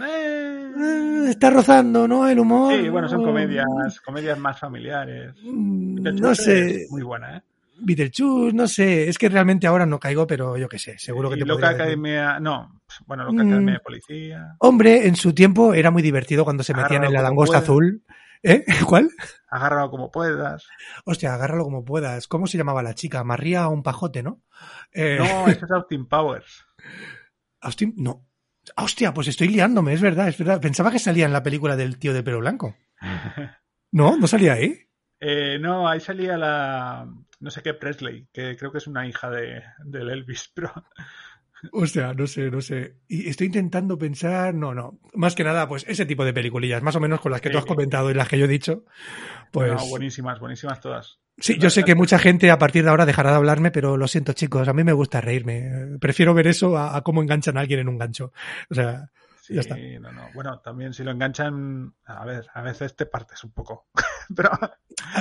Eh, 0.00 0.72
Eh, 0.80 1.26
está 1.30 1.50
rozando, 1.50 2.06
¿no? 2.06 2.28
El 2.28 2.38
humor. 2.38 2.72
Sí, 2.74 2.88
bueno, 2.88 3.08
son 3.08 3.24
comedias, 3.24 3.66
comedias 4.04 4.38
más 4.38 4.58
familiares. 4.60 5.34
Mm, 5.42 6.04
No 6.20 6.34
sé. 6.34 6.86
Muy 6.90 7.02
buena, 7.02 7.38
¿eh? 7.38 7.42
Beetlejuice, 7.80 8.54
no 8.54 8.66
sé. 8.68 9.08
Es 9.08 9.18
que 9.18 9.28
realmente 9.28 9.66
ahora 9.66 9.86
no 9.86 9.98
caigo, 9.98 10.26
pero 10.26 10.56
yo 10.56 10.68
qué 10.68 10.78
sé. 10.78 10.98
Seguro 10.98 11.30
que 11.30 11.36
y 11.36 11.40
te 11.40 11.46
Loca 11.46 11.68
decir. 11.68 11.82
Academia, 11.82 12.38
no, 12.40 12.80
bueno, 13.06 13.24
Loca 13.24 13.42
Mm. 13.42 13.46
Academia 13.48 13.74
de 13.74 13.80
Policía. 13.80 14.54
Hombre, 14.58 15.06
en 15.08 15.16
su 15.16 15.32
tiempo 15.32 15.74
era 15.74 15.90
muy 15.90 16.02
divertido 16.02 16.44
cuando 16.44 16.62
se 16.62 16.74
metían 16.74 17.04
en 17.04 17.12
la 17.12 17.22
langosta 17.22 17.58
azul. 17.58 18.02
¿Eh? 18.42 18.64
¿Cuál? 18.86 19.10
Agárralo 19.48 19.90
como 19.90 20.10
puedas. 20.10 20.66
Hostia, 21.04 21.34
agárralo 21.34 21.64
como 21.64 21.84
puedas. 21.84 22.28
¿Cómo 22.28 22.46
se 22.46 22.58
llamaba 22.58 22.82
la 22.82 22.94
chica? 22.94 23.24
María 23.24 23.68
un 23.68 23.82
pajote, 23.82 24.22
¿no? 24.22 24.42
Eh, 24.92 25.16
No, 25.18 25.24
ese 25.48 25.64
es 25.64 25.70
Austin 25.70 26.06
Powers. 26.06 26.64
Austin, 27.60 27.94
no. 27.96 28.26
Hostia, 28.76 29.14
pues 29.14 29.28
estoy 29.28 29.48
liándome, 29.48 29.94
es 29.94 30.00
verdad, 30.00 30.28
es 30.28 30.36
verdad. 30.38 30.60
Pensaba 30.60 30.90
que 30.90 30.98
salía 30.98 31.24
en 31.24 31.32
la 31.32 31.42
película 31.42 31.74
del 31.76 31.98
tío 31.98 32.12
de 32.12 32.22
pelo 32.22 32.40
blanco. 32.40 32.76
No, 33.90 34.18
no 34.18 34.26
salía 34.26 34.52
ahí. 34.52 34.78
Eh, 35.18 35.58
no, 35.58 35.88
ahí 35.88 35.98
salía 35.98 36.36
la. 36.36 37.08
No 37.40 37.50
sé 37.50 37.62
qué 37.62 37.72
Presley, 37.72 38.28
que 38.34 38.54
creo 38.54 38.70
que 38.70 38.76
es 38.76 38.86
una 38.86 39.06
hija 39.08 39.30
de, 39.30 39.62
del 39.86 40.10
Elvis, 40.10 40.52
pero. 40.54 40.70
O 41.72 41.86
sea, 41.86 42.14
no 42.14 42.26
sé, 42.26 42.50
no 42.50 42.60
sé. 42.60 42.96
Y 43.08 43.28
estoy 43.28 43.48
intentando 43.48 43.98
pensar, 43.98 44.54
no, 44.54 44.74
no. 44.74 45.00
Más 45.14 45.34
que 45.34 45.44
nada, 45.44 45.68
pues 45.68 45.84
ese 45.88 46.06
tipo 46.06 46.24
de 46.24 46.32
peliculillas, 46.32 46.82
más 46.82 46.94
o 46.96 47.00
menos 47.00 47.20
con 47.20 47.32
las 47.32 47.40
que 47.40 47.48
Sí, 47.48 47.52
tú 47.52 47.58
has 47.58 47.64
comentado 47.66 48.10
y 48.10 48.14
las 48.14 48.28
que 48.28 48.38
yo 48.38 48.44
he 48.44 48.48
dicho. 48.48 48.84
Pues 49.50 49.72
No, 49.72 49.86
buenísimas, 49.86 50.38
buenísimas 50.40 50.80
todas. 50.80 51.18
sí, 51.38 51.58
yo 51.58 51.70
sé 51.70 51.84
que 51.84 51.94
mucha 51.94 52.18
gente 52.18 52.50
a 52.50 52.58
partir 52.58 52.84
de 52.84 52.90
ahora 52.90 53.06
dejará 53.06 53.30
de 53.30 53.36
hablarme, 53.36 53.70
pero 53.70 53.96
lo 53.96 54.08
siento, 54.08 54.32
chicos, 54.34 54.68
a 54.68 54.72
mí 54.72 54.84
me 54.84 54.92
gusta 54.92 55.20
reírme. 55.20 55.98
Prefiero 56.00 56.34
ver 56.34 56.46
eso 56.46 56.76
a, 56.78 56.96
a 56.96 57.02
cómo 57.02 57.22
enganchan 57.22 57.56
a 57.56 57.60
alguien 57.60 57.80
en 57.80 57.88
un 57.88 57.98
gancho. 57.98 58.32
O 58.70 58.74
sea, 58.74 59.10
Sí, 59.48 59.54
Ya 59.54 59.60
está. 59.62 59.76
no, 59.76 60.12
no. 60.12 60.28
Bueno, 60.34 60.60
también 60.60 60.92
si 60.92 61.02
lo 61.02 61.10
enganchan, 61.10 61.94
a 62.04 62.24
ver, 62.26 62.46
a 62.52 62.60
veces 62.60 62.94
te 62.94 63.06
partes 63.06 63.42
un 63.44 63.52
poco. 63.52 63.86
Pero 64.36 64.50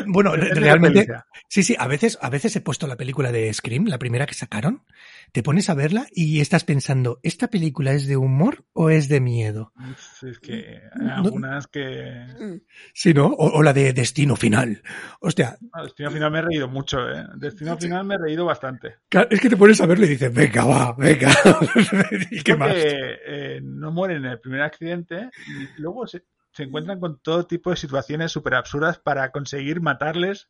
bueno, 0.07 0.33
realmente, 0.35 1.07
sí, 1.47 1.63
sí, 1.63 1.75
a 1.79 1.87
veces, 1.87 2.17
a 2.21 2.29
veces 2.29 2.53
he 2.57 2.61
puesto 2.61 2.87
la 2.87 2.97
película 2.97 3.31
de 3.31 3.53
Scream, 3.53 3.85
la 3.85 3.99
primera 3.99 4.25
que 4.25 4.33
sacaron, 4.33 4.83
te 5.31 5.43
pones 5.43 5.69
a 5.69 5.75
verla 5.75 6.07
y 6.11 6.41
estás 6.41 6.65
pensando, 6.65 7.21
¿esta 7.23 7.47
película 7.47 7.93
es 7.93 8.05
de 8.05 8.17
humor 8.17 8.65
o 8.73 8.89
es 8.89 9.07
de 9.07 9.21
miedo? 9.21 9.71
Sí, 10.19 10.27
es 10.27 10.39
que 10.39 10.81
hay 10.99 11.07
No- 11.07 11.13
algunas 11.15 11.67
que. 11.67 12.25
Sí, 12.93 13.13
¿no? 13.13 13.27
O, 13.27 13.59
o 13.59 13.63
la 13.63 13.71
de 13.71 13.93
Destino 13.93 14.35
Final. 14.35 14.81
Hostia, 15.21 15.57
Ah, 15.71 15.83
Destino 15.83 16.11
final 16.11 16.31
me 16.31 16.39
he 16.39 16.41
reído 16.41 16.67
mucho, 16.67 16.97
¿eh? 17.09 17.25
Destino 17.37 17.77
final 17.77 18.03
me 18.05 18.15
he 18.15 18.17
reído 18.17 18.43
bastante. 18.43 18.95
Es 19.29 19.39
que 19.39 19.49
te 19.49 19.55
pones 19.55 19.79
a 19.79 19.85
verlo 19.85 20.05
y 20.05 20.09
dices, 20.09 20.33
venga, 20.33 20.65
va, 20.65 20.93
venga. 20.97 21.29
¿Y 22.31 22.41
qué 22.41 22.55
más? 22.57 22.73
Eh, 22.75 23.61
no 23.63 23.91
mueren 23.91 24.16
en 24.17 24.25
el 24.25 24.39
primer 24.39 24.61
accidente 24.61 25.29
y 25.47 25.81
luego 25.81 26.05
se, 26.07 26.23
se 26.51 26.63
encuentran 26.63 26.99
con 26.99 27.19
todo 27.19 27.45
tipo 27.47 27.69
de 27.69 27.77
situaciones 27.77 28.31
súper 28.31 28.55
absurdas 28.55 28.99
para 28.99 29.31
conseguir 29.31 29.79
matarles 29.81 30.49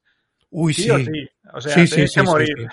Uy, 0.49 0.73
sí, 0.73 0.83
sí. 0.83 0.89
o 0.91 0.97
sí. 0.99 1.29
O 1.53 1.61
sea, 1.61 1.73
Sí, 1.73 1.93
tienes 1.93 2.13
que 2.15 2.21
morir. 2.23 2.69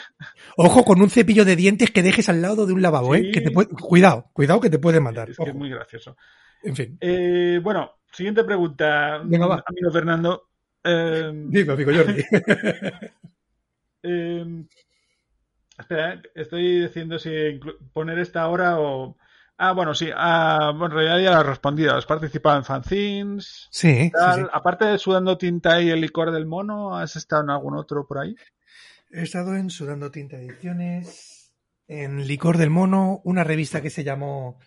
Ojo 0.57 0.85
con 0.85 1.03
un 1.03 1.11
cepillo 1.11 1.45
de 1.45 1.57
dientes 1.57 1.91
que 1.91 2.03
dejes 2.05 2.29
al 2.29 2.41
lado 2.41 2.67
de 2.67 2.73
un 2.73 2.81
lavabo, 2.83 3.15
¿eh? 3.17 3.23
Sí. 3.25 3.33
Que 3.33 3.41
te 3.41 3.51
puede... 3.51 3.69
Cuidado, 3.71 4.31
cuidado 4.33 4.61
que 4.61 4.71
te 4.71 4.79
puede 4.79 5.01
matar. 5.01 5.31
Es 5.31 5.37
que 5.37 5.51
es 5.51 5.55
muy 5.55 5.71
gracioso. 5.71 6.17
En 6.63 6.77
fin. 6.77 6.97
Eh, 7.01 7.59
bueno, 7.63 7.97
siguiente 8.13 8.45
pregunta, 8.45 9.21
Venga, 9.25 9.47
va. 9.47 9.65
amigo 9.67 9.91
Fernando. 9.93 10.49
Eh, 10.87 11.33
Dime, 11.49 11.73
amigo 11.73 11.93
Jordi. 11.95 12.23
eh, 14.03 14.65
espera, 15.79 16.23
estoy 16.35 16.83
diciendo 16.83 17.19
si 17.19 17.31
poner 17.95 18.19
esta 18.19 18.43
ahora 18.43 18.79
o... 18.79 19.17
Ah, 19.57 19.73
bueno, 19.73 19.95
sí. 19.95 20.11
Ah, 20.15 20.73
bueno, 20.77 20.99
en 20.99 21.07
realidad 21.07 21.31
ya 21.31 21.35
lo 21.37 21.41
he 21.41 21.51
respondido. 21.51 21.95
Has 21.95 22.07
participado 22.07 22.59
en 22.59 22.65
fanzines. 22.65 23.69
Sí, 23.71 23.95
sí, 23.95 24.33
sí. 24.35 24.43
Aparte 24.53 24.85
de 24.85 24.99
Sudando 24.99 25.39
Tinta 25.39 25.81
y 25.81 25.91
el 25.91 26.01
licor 26.01 26.33
del 26.33 26.47
mono, 26.47 26.97
¿has 26.97 27.17
estado 27.17 27.43
en 27.43 27.51
algún 27.51 27.77
otro 27.77 28.07
por 28.07 28.19
ahí? 28.19 28.37
He 29.11 29.23
estado 29.23 29.55
en 29.55 29.71
Sudando 29.71 30.11
Tinta 30.11 30.37
Ediciones, 30.37 31.53
en 31.87 32.27
Licor 32.27 32.59
del 32.59 32.71
Mono, 32.71 33.21
una 33.23 33.45
revista 33.45 33.81
que 33.81 33.91
se 33.91 34.03
llamó 34.03 34.59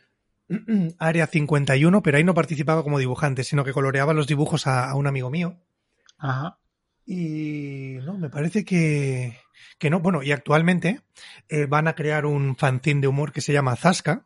Área 1.00 1.28
51, 1.28 2.02
pero 2.02 2.18
ahí 2.18 2.24
no 2.24 2.34
participaba 2.34 2.84
como 2.84 3.00
dibujante, 3.00 3.44
sino 3.44 3.66
que 3.66 3.74
coloreaba 3.74 4.14
los 4.14 4.28
dibujos 4.28 4.68
a, 4.68 4.90
a 4.90 4.96
un 4.96 5.08
amigo 5.08 5.30
mío. 5.30 5.58
Ajá. 6.18 6.60
Y 7.06 7.98
no, 8.04 8.18
me 8.18 8.30
parece 8.30 8.64
que, 8.66 9.38
que 9.80 9.90
no. 9.90 10.00
Bueno, 10.00 10.24
y 10.24 10.32
actualmente 10.32 11.02
eh, 11.48 11.66
van 11.66 11.88
a 11.88 11.96
crear 11.96 12.26
un 12.26 12.56
fanzine 12.56 13.02
de 13.02 13.08
humor 13.08 13.32
que 13.32 13.42
se 13.42 13.54
llama 13.54 13.76
Zasca. 13.76 14.26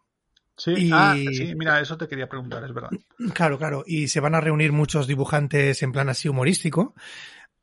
Sí, 0.58 0.74
Y- 0.78 0.92
ah, 0.94 1.16
sí, 1.16 1.56
mira, 1.56 1.80
eso 1.80 1.98
te 1.98 2.08
quería 2.08 2.28
preguntar, 2.30 2.64
es 2.64 2.74
verdad. 2.74 2.90
Claro, 3.34 3.58
claro. 3.58 3.84
Y 3.86 4.08
se 4.08 4.20
van 4.20 4.36
a 4.36 4.42
reunir 4.42 4.72
muchos 4.72 5.08
dibujantes 5.08 5.82
en 5.84 5.92
plan 5.92 6.10
así 6.10 6.28
humorístico. 6.30 6.94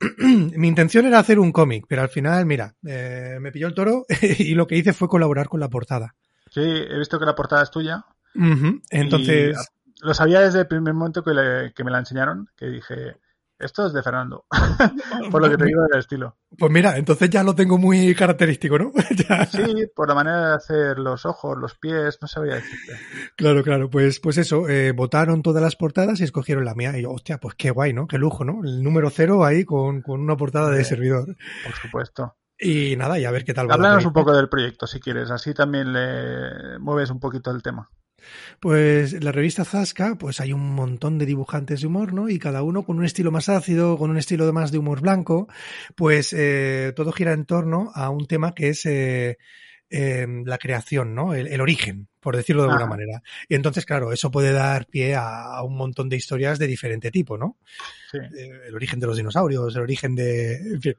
Mi 0.18 0.68
intención 0.68 1.06
era 1.06 1.18
hacer 1.18 1.38
un 1.38 1.50
cómic, 1.52 1.84
pero 1.88 2.02
al 2.02 2.08
final, 2.08 2.46
mira, 2.46 2.74
eh, 2.86 3.38
me 3.40 3.50
pilló 3.52 3.66
el 3.66 3.74
toro 3.74 4.04
y 4.22 4.54
lo 4.54 4.66
que 4.66 4.76
hice 4.76 4.92
fue 4.92 5.08
colaborar 5.08 5.48
con 5.48 5.60
la 5.60 5.68
portada. 5.68 6.14
Sí, 6.50 6.60
he 6.62 6.98
visto 6.98 7.18
que 7.18 7.26
la 7.26 7.34
portada 7.34 7.62
es 7.62 7.70
tuya. 7.70 8.04
Entonces, 8.90 9.56
lo 10.00 10.14
sabía 10.14 10.40
desde 10.40 10.60
el 10.60 10.66
primer 10.68 10.94
momento 10.94 11.22
que, 11.24 11.34
le- 11.34 11.72
que 11.74 11.82
me 11.84 11.90
la 11.90 11.98
enseñaron, 11.98 12.48
que 12.56 12.66
dije, 12.66 13.16
esto 13.58 13.86
es 13.86 13.92
de 13.92 14.02
Fernando, 14.02 14.46
por 15.30 15.42
lo 15.42 15.50
que 15.50 15.56
te 15.56 15.64
digo 15.64 15.82
del 15.90 15.98
estilo. 15.98 16.36
pues 16.56 16.70
mira, 16.70 16.96
entonces 16.96 17.28
ya 17.28 17.42
lo 17.42 17.54
tengo 17.54 17.76
muy 17.76 18.14
característico, 18.14 18.78
¿no? 18.78 18.92
Sí, 19.50 19.86
por 19.94 20.08
la 20.08 20.14
manera 20.14 20.50
de 20.50 20.54
hacer 20.54 20.98
los 20.98 21.26
ojos, 21.26 21.56
los 21.58 21.74
pies, 21.76 22.18
no 22.20 22.28
sabía 22.28 22.54
decirte. 22.56 22.92
Claro, 23.36 23.62
claro, 23.62 23.90
pues, 23.90 24.20
pues 24.20 24.38
eso, 24.38 24.68
eh, 24.68 24.92
votaron 24.92 25.42
todas 25.42 25.62
las 25.62 25.76
portadas 25.76 26.20
y 26.20 26.24
escogieron 26.24 26.64
la 26.64 26.74
mía. 26.74 26.96
Y 26.96 27.02
yo, 27.02 27.10
hostia, 27.10 27.38
pues 27.38 27.54
qué 27.54 27.70
guay, 27.70 27.92
¿no? 27.92 28.06
Qué 28.06 28.18
lujo, 28.18 28.44
¿no? 28.44 28.60
El 28.64 28.82
número 28.82 29.10
cero 29.10 29.44
ahí 29.44 29.64
con, 29.64 30.02
con 30.02 30.20
una 30.20 30.36
portada 30.36 30.70
de 30.70 30.84
servidor. 30.84 31.36
Por 31.64 31.74
supuesto. 31.74 32.36
Y 32.58 32.96
nada, 32.96 33.18
y 33.18 33.24
a 33.24 33.30
ver 33.30 33.44
qué 33.44 33.54
tal 33.54 33.70
va. 33.70 33.74
Háblanos 33.74 34.04
un 34.04 34.12
poco 34.12 34.34
del 34.34 34.48
proyecto, 34.48 34.86
si 34.86 34.98
quieres, 34.98 35.30
así 35.30 35.54
también 35.54 35.92
le 35.92 36.78
mueves 36.80 37.10
un 37.10 37.20
poquito 37.20 37.50
el 37.50 37.62
tema. 37.62 37.90
Pues 38.60 39.12
en 39.12 39.24
la 39.24 39.32
revista 39.32 39.64
Zasca, 39.64 40.16
pues 40.16 40.40
hay 40.40 40.52
un 40.52 40.74
montón 40.74 41.18
de 41.18 41.26
dibujantes 41.26 41.80
de 41.80 41.86
humor, 41.86 42.12
¿no? 42.12 42.28
Y 42.28 42.38
cada 42.38 42.62
uno 42.62 42.84
con 42.84 42.98
un 42.98 43.04
estilo 43.04 43.30
más 43.30 43.48
ácido, 43.48 43.96
con 43.98 44.10
un 44.10 44.18
estilo 44.18 44.52
más 44.52 44.72
de 44.72 44.78
humor 44.78 45.00
blanco, 45.00 45.48
pues 45.94 46.32
eh, 46.32 46.92
todo 46.96 47.12
gira 47.12 47.32
en 47.32 47.44
torno 47.44 47.90
a 47.94 48.10
un 48.10 48.26
tema 48.26 48.54
que 48.54 48.68
es 48.70 48.86
eh, 48.86 49.38
eh, 49.90 50.26
la 50.44 50.58
creación, 50.58 51.14
¿no? 51.14 51.34
El, 51.34 51.46
el 51.46 51.60
origen, 51.60 52.08
por 52.20 52.36
decirlo 52.36 52.62
de 52.62 52.70
alguna 52.70 52.86
manera. 52.86 53.22
Y 53.48 53.54
entonces, 53.54 53.86
claro, 53.86 54.12
eso 54.12 54.30
puede 54.30 54.52
dar 54.52 54.86
pie 54.86 55.14
a, 55.14 55.56
a 55.56 55.62
un 55.62 55.76
montón 55.76 56.08
de 56.08 56.16
historias 56.16 56.58
de 56.58 56.66
diferente 56.66 57.10
tipo, 57.10 57.38
¿no? 57.38 57.56
Sí. 58.10 58.18
Eh, 58.18 58.60
el 58.66 58.74
origen 58.74 59.00
de 59.00 59.06
los 59.06 59.16
dinosaurios, 59.16 59.74
el 59.76 59.82
origen 59.82 60.14
de... 60.14 60.56
En 60.56 60.82
fin. 60.82 60.94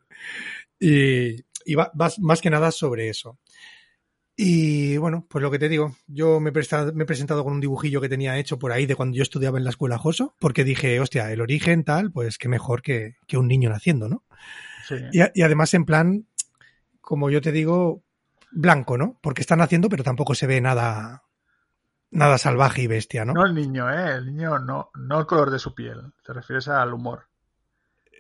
Y, 0.80 1.36
y 1.66 1.76
va, 1.76 1.92
va 2.00 2.10
más 2.20 2.42
que 2.42 2.50
nada 2.50 2.72
sobre 2.72 3.10
eso. 3.10 3.38
Y 4.42 4.96
bueno, 4.96 5.26
pues 5.30 5.42
lo 5.42 5.52
que 5.52 5.60
te 5.60 5.68
digo, 5.68 5.98
yo 6.08 6.40
me 6.40 6.52
he, 6.52 6.54
prestado- 6.54 6.94
me 6.94 7.04
he 7.04 7.06
presentado 7.06 7.44
con 7.44 7.52
un 7.52 7.60
dibujillo 7.60 8.00
que 8.00 8.08
tenía 8.08 8.38
hecho 8.38 8.58
por 8.58 8.72
ahí 8.72 8.86
de 8.86 8.96
cuando 8.96 9.18
yo 9.18 9.22
estudiaba 9.24 9.58
en 9.58 9.66
la 9.66 9.70
escuela 9.72 9.98
Joso, 9.98 10.34
porque 10.40 10.64
dije, 10.64 10.98
hostia, 11.02 11.30
el 11.34 11.42
origen 11.42 11.84
tal, 11.84 12.10
pues 12.10 12.38
qué 12.38 12.48
mejor 12.48 12.82
que, 12.82 13.18
que 13.28 13.36
un 13.38 13.50
niño 13.50 13.70
naciendo, 13.70 14.08
¿no? 14.08 14.24
Sí. 14.88 14.96
Y, 15.12 15.20
a- 15.20 15.32
y 15.36 15.42
además 15.42 15.74
en 15.74 15.84
plan, 15.84 16.26
como 17.02 17.30
yo 17.30 17.42
te 17.42 17.52
digo, 17.52 18.02
blanco, 18.52 18.98
¿no? 18.98 19.20
Porque 19.22 19.42
está 19.42 19.58
naciendo, 19.58 19.90
pero 19.90 20.06
tampoco 20.06 20.34
se 20.36 20.48
ve 20.48 20.62
nada, 20.62 21.24
nada 22.10 22.38
salvaje 22.38 22.82
y 22.84 22.88
bestia, 22.88 23.26
¿no? 23.26 23.34
No 23.34 23.46
el 23.46 23.54
niño, 23.54 23.92
¿eh? 23.92 24.16
El 24.20 24.26
niño 24.28 24.58
no, 24.60 24.90
no 24.96 25.20
el 25.20 25.26
color 25.26 25.50
de 25.52 25.60
su 25.60 25.76
piel. 25.76 26.14
Te 26.26 26.32
refieres 26.32 26.70
al 26.70 26.94
humor. 26.94 27.28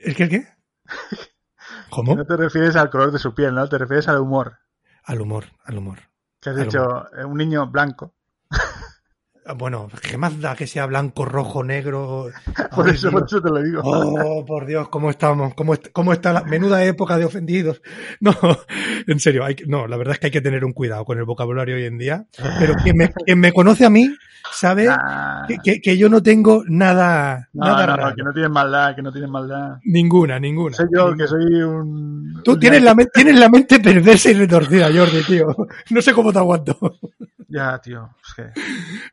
¿El 0.03 0.17
qué, 0.17 0.23
el 0.23 0.29
qué? 0.29 0.47
¿Cómo? 1.89 2.13
No 2.13 2.25
te 2.25 2.35
refieres 2.35 2.75
al 2.75 2.89
color 2.89 3.13
de 3.13 3.19
su 3.19 3.33
piel, 3.33 3.55
¿no? 3.55 3.69
Te 3.69 3.77
refieres 3.77 4.09
al 4.09 4.17
humor. 4.19 4.57
Al 5.05 5.21
humor, 5.21 5.45
al 5.63 5.77
humor. 5.77 6.08
Que 6.41 6.49
has 6.51 6.55
dicho, 6.55 7.05
eh, 7.17 7.25
un 7.25 7.37
niño 7.37 7.67
blanco. 7.67 8.13
Ah, 9.45 9.53
Bueno, 9.53 9.89
¿qué 10.01 10.17
más 10.17 10.39
da 10.39 10.55
que 10.55 10.67
sea 10.67 10.85
blanco, 10.85 11.25
rojo, 11.25 11.63
negro? 11.63 12.27
Por 12.75 12.87
Ay, 12.87 12.93
eso, 12.95 13.09
por 13.11 13.23
eso 13.25 13.41
te 13.41 13.49
lo 13.49 13.61
digo. 13.63 13.81
Oh, 13.83 14.45
por 14.45 14.65
Dios, 14.65 14.89
¿cómo 14.89 15.09
estamos? 15.09 15.53
¿Cómo, 15.55 15.73
est- 15.73 15.87
cómo 15.91 16.13
está 16.13 16.33
la 16.33 16.43
menuda 16.43 16.83
época 16.83 17.17
de 17.17 17.25
ofendidos? 17.25 17.81
No, 18.21 18.33
en 19.07 19.19
serio, 19.19 19.45
hay 19.45 19.55
no, 19.67 19.87
la 19.87 19.95
verdad 19.97 20.13
es 20.15 20.19
que 20.19 20.27
hay 20.27 20.31
que 20.31 20.41
tener 20.41 20.65
un 20.65 20.73
cuidado 20.73 21.05
con 21.05 21.17
el 21.17 21.23
vocabulario 21.23 21.75
hoy 21.77 21.85
en 21.85 21.97
día. 21.97 22.25
Pero 22.59 22.73
quien 22.83 22.97
me, 22.97 23.09
quien 23.25 23.39
me 23.39 23.53
conoce 23.53 23.85
a 23.85 23.89
mí 23.89 24.09
sabe 24.51 24.87
Ah, 24.89 25.45
que, 25.47 25.57
que- 25.63 25.81
que 25.81 25.97
yo 25.97 26.09
no 26.09 26.21
tengo 26.21 26.63
nada, 26.67 27.47
no, 27.53 27.65
nada 27.65 27.85
no, 27.87 27.95
raro. 27.95 28.09
no, 28.09 28.15
que 28.15 28.23
no 28.23 28.33
tienes 28.33 28.51
maldad, 28.51 28.95
que 28.95 29.01
no 29.01 29.11
tienes 29.11 29.29
maldad. 29.29 29.77
Ninguna, 29.85 30.37
ninguna. 30.39 30.75
Soy 30.75 30.87
yo, 30.93 31.15
que 31.15 31.27
soy 31.27 31.45
un... 31.63 32.41
Tú 32.43 32.57
tienes 32.59 32.83
la, 32.83 32.93
tienes 33.13 33.39
la 33.39 33.49
mente 33.49 33.79
perversa 33.79 34.31
y 34.31 34.33
retorcida, 34.33 34.89
Jordi, 34.93 35.23
tío. 35.23 35.55
No 35.91 36.01
sé 36.01 36.13
cómo 36.13 36.31
te 36.33 36.39
aguanto. 36.39 36.77
Ya, 37.47 37.79
tío. 37.79 38.09
Es 38.27 38.33
que... 38.35 38.61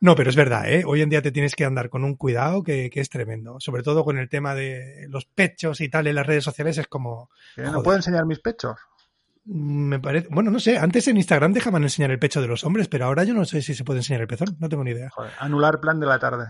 No, 0.00 0.14
pero 0.16 0.30
es 0.30 0.36
verdad, 0.36 0.68
¿eh? 0.68 0.82
Hoy 0.86 1.02
en 1.02 1.10
día 1.10 1.22
te 1.22 1.30
tienes 1.30 1.54
que 1.54 1.64
andar 1.64 1.88
con 1.90 2.02
un 2.02 2.16
cuidado 2.16 2.62
que, 2.64 2.90
que 2.90 3.00
es 3.00 3.08
tremendo. 3.08 3.60
Sobre 3.60 3.82
todo 3.82 4.04
con 4.04 4.18
el 4.18 4.28
tema 4.28 4.54
de 4.54 5.06
los 5.08 5.26
pechos 5.26 5.80
y 5.80 5.88
tal 5.88 6.06
en 6.08 6.14
las 6.16 6.26
redes 6.26 6.42
sociales 6.44 6.78
es 6.78 6.86
como... 6.88 7.30
no 7.56 7.82
puedo 7.82 7.96
enseñar 7.96 8.26
mis 8.26 8.40
pechos. 8.40 8.76
Me 9.44 10.00
parece... 10.00 10.26
Bueno, 10.30 10.50
no 10.50 10.58
sé, 10.58 10.76
antes 10.78 11.06
en 11.06 11.16
Instagram 11.18 11.52
dejaban 11.52 11.84
enseñar 11.84 12.10
el 12.10 12.18
pecho 12.18 12.40
de 12.40 12.48
los 12.48 12.64
hombres, 12.64 12.88
pero 12.88 13.04
ahora 13.04 13.22
yo 13.22 13.32
no 13.34 13.44
sé 13.44 13.62
si 13.62 13.74
se 13.74 13.84
puede 13.84 14.00
enseñar 14.00 14.22
el 14.22 14.26
pezón, 14.26 14.56
no 14.58 14.68
tengo 14.68 14.82
ni 14.82 14.90
idea. 14.90 15.10
Joder, 15.10 15.30
anular 15.38 15.78
plan 15.80 16.00
de 16.00 16.06
la 16.06 16.18
tarde. 16.18 16.46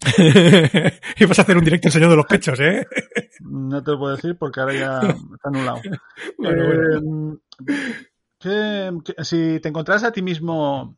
y 1.18 1.24
vas 1.24 1.38
a 1.38 1.42
hacer 1.42 1.56
un 1.56 1.64
directo 1.64 1.88
enseñando 1.88 2.16
los 2.16 2.26
pechos, 2.26 2.58
¿eh? 2.60 2.86
No 3.40 3.82
te 3.82 3.92
lo 3.92 3.98
puedo 3.98 4.16
decir 4.16 4.36
porque 4.38 4.60
ahora 4.60 4.74
ya 4.74 5.00
está 5.00 5.48
anulado. 5.48 5.80
Bueno, 6.38 6.64
bueno. 6.66 7.38
Eh, 8.44 8.90
¿qué- 9.04 9.14
qué- 9.16 9.24
si 9.24 9.60
te 9.60 9.68
encontraras 9.68 10.04
a 10.04 10.12
ti 10.12 10.22
mismo, 10.22 10.96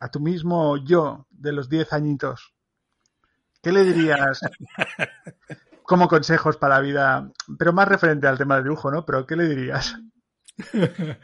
a 0.00 0.10
tu 0.10 0.18
mismo 0.18 0.78
yo 0.78 1.26
de 1.30 1.52
los 1.52 1.68
10 1.68 1.92
añitos, 1.92 2.54
¿qué 3.62 3.70
le 3.70 3.84
dirías 3.84 4.40
como 5.84 6.08
consejos 6.08 6.56
para 6.56 6.76
la 6.76 6.80
vida? 6.80 7.32
Pero 7.58 7.72
más 7.72 7.86
referente 7.86 8.26
al 8.26 8.38
tema 8.38 8.56
del 8.56 8.64
dibujo, 8.64 8.90
¿no? 8.90 9.04
Pero 9.04 9.26
¿qué 9.26 9.36
le 9.36 9.46
dirías? 9.46 9.96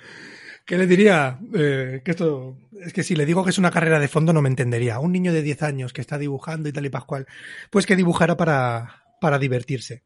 ¿Qué 0.67 0.77
le 0.77 0.87
diría? 0.87 1.39
Eh, 1.55 2.03
que 2.05 2.11
esto 2.11 2.59
es 2.81 2.93
que 2.93 3.05
si 3.05 3.15
le 3.15 3.25
digo 3.25 3.45
que 3.45 3.51
es 3.51 3.59
una 3.59 3.71
carrera 3.71 4.01
de 4.01 4.09
fondo 4.09 4.33
no 4.33 4.43
me 4.43 4.49
entendería. 4.49 4.99
Un 4.99 5.13
niño 5.13 5.33
de 5.33 5.43
10 5.43 5.63
años 5.63 5.93
que 5.93 6.01
está 6.01 6.19
dibujando 6.19 6.69
y 6.69 6.73
tal 6.73 6.85
y 6.85 6.91
pascual, 6.91 7.27
pues 7.71 7.87
que 7.87 7.97
dibujara 7.97 8.37
para, 8.37 9.05
para 9.21 9.39
divertirse. 9.39 10.03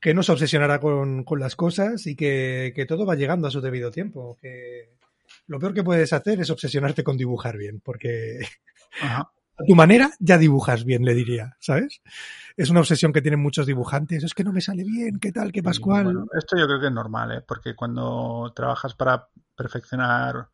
Que 0.00 0.14
no 0.14 0.22
se 0.22 0.32
obsesionara 0.32 0.80
con, 0.80 1.24
con 1.24 1.40
las 1.40 1.56
cosas 1.56 2.06
y 2.06 2.16
que, 2.16 2.72
que 2.74 2.86
todo 2.86 3.06
va 3.06 3.14
llegando 3.14 3.46
a 3.48 3.50
su 3.52 3.60
debido 3.60 3.92
tiempo. 3.92 4.36
Que, 4.40 4.97
Lo 5.48 5.58
peor 5.58 5.74
que 5.74 5.82
puedes 5.82 6.12
hacer 6.12 6.40
es 6.40 6.50
obsesionarte 6.50 7.02
con 7.02 7.16
dibujar 7.16 7.56
bien, 7.56 7.80
porque 7.80 8.38
Ajá. 9.02 9.32
a 9.58 9.64
tu 9.66 9.74
manera 9.74 10.10
ya 10.20 10.38
dibujas 10.38 10.84
bien, 10.84 11.04
le 11.04 11.14
diría, 11.14 11.56
¿sabes? 11.58 12.02
Es 12.56 12.70
una 12.70 12.80
obsesión 12.80 13.12
que 13.12 13.22
tienen 13.22 13.40
muchos 13.40 13.66
dibujantes. 13.66 14.22
Es 14.22 14.34
que 14.34 14.44
no 14.44 14.52
me 14.52 14.60
sale 14.60 14.84
bien, 14.84 15.18
¿qué 15.18 15.32
tal, 15.32 15.50
qué 15.50 15.62
pascual? 15.62 16.04
Bueno, 16.04 16.26
esto 16.38 16.56
yo 16.56 16.66
creo 16.66 16.78
que 16.78 16.86
es 16.86 16.92
normal, 16.92 17.32
¿eh? 17.32 17.44
porque 17.46 17.74
cuando 17.74 18.52
trabajas 18.54 18.94
para 18.94 19.28
perfeccionar 19.56 20.50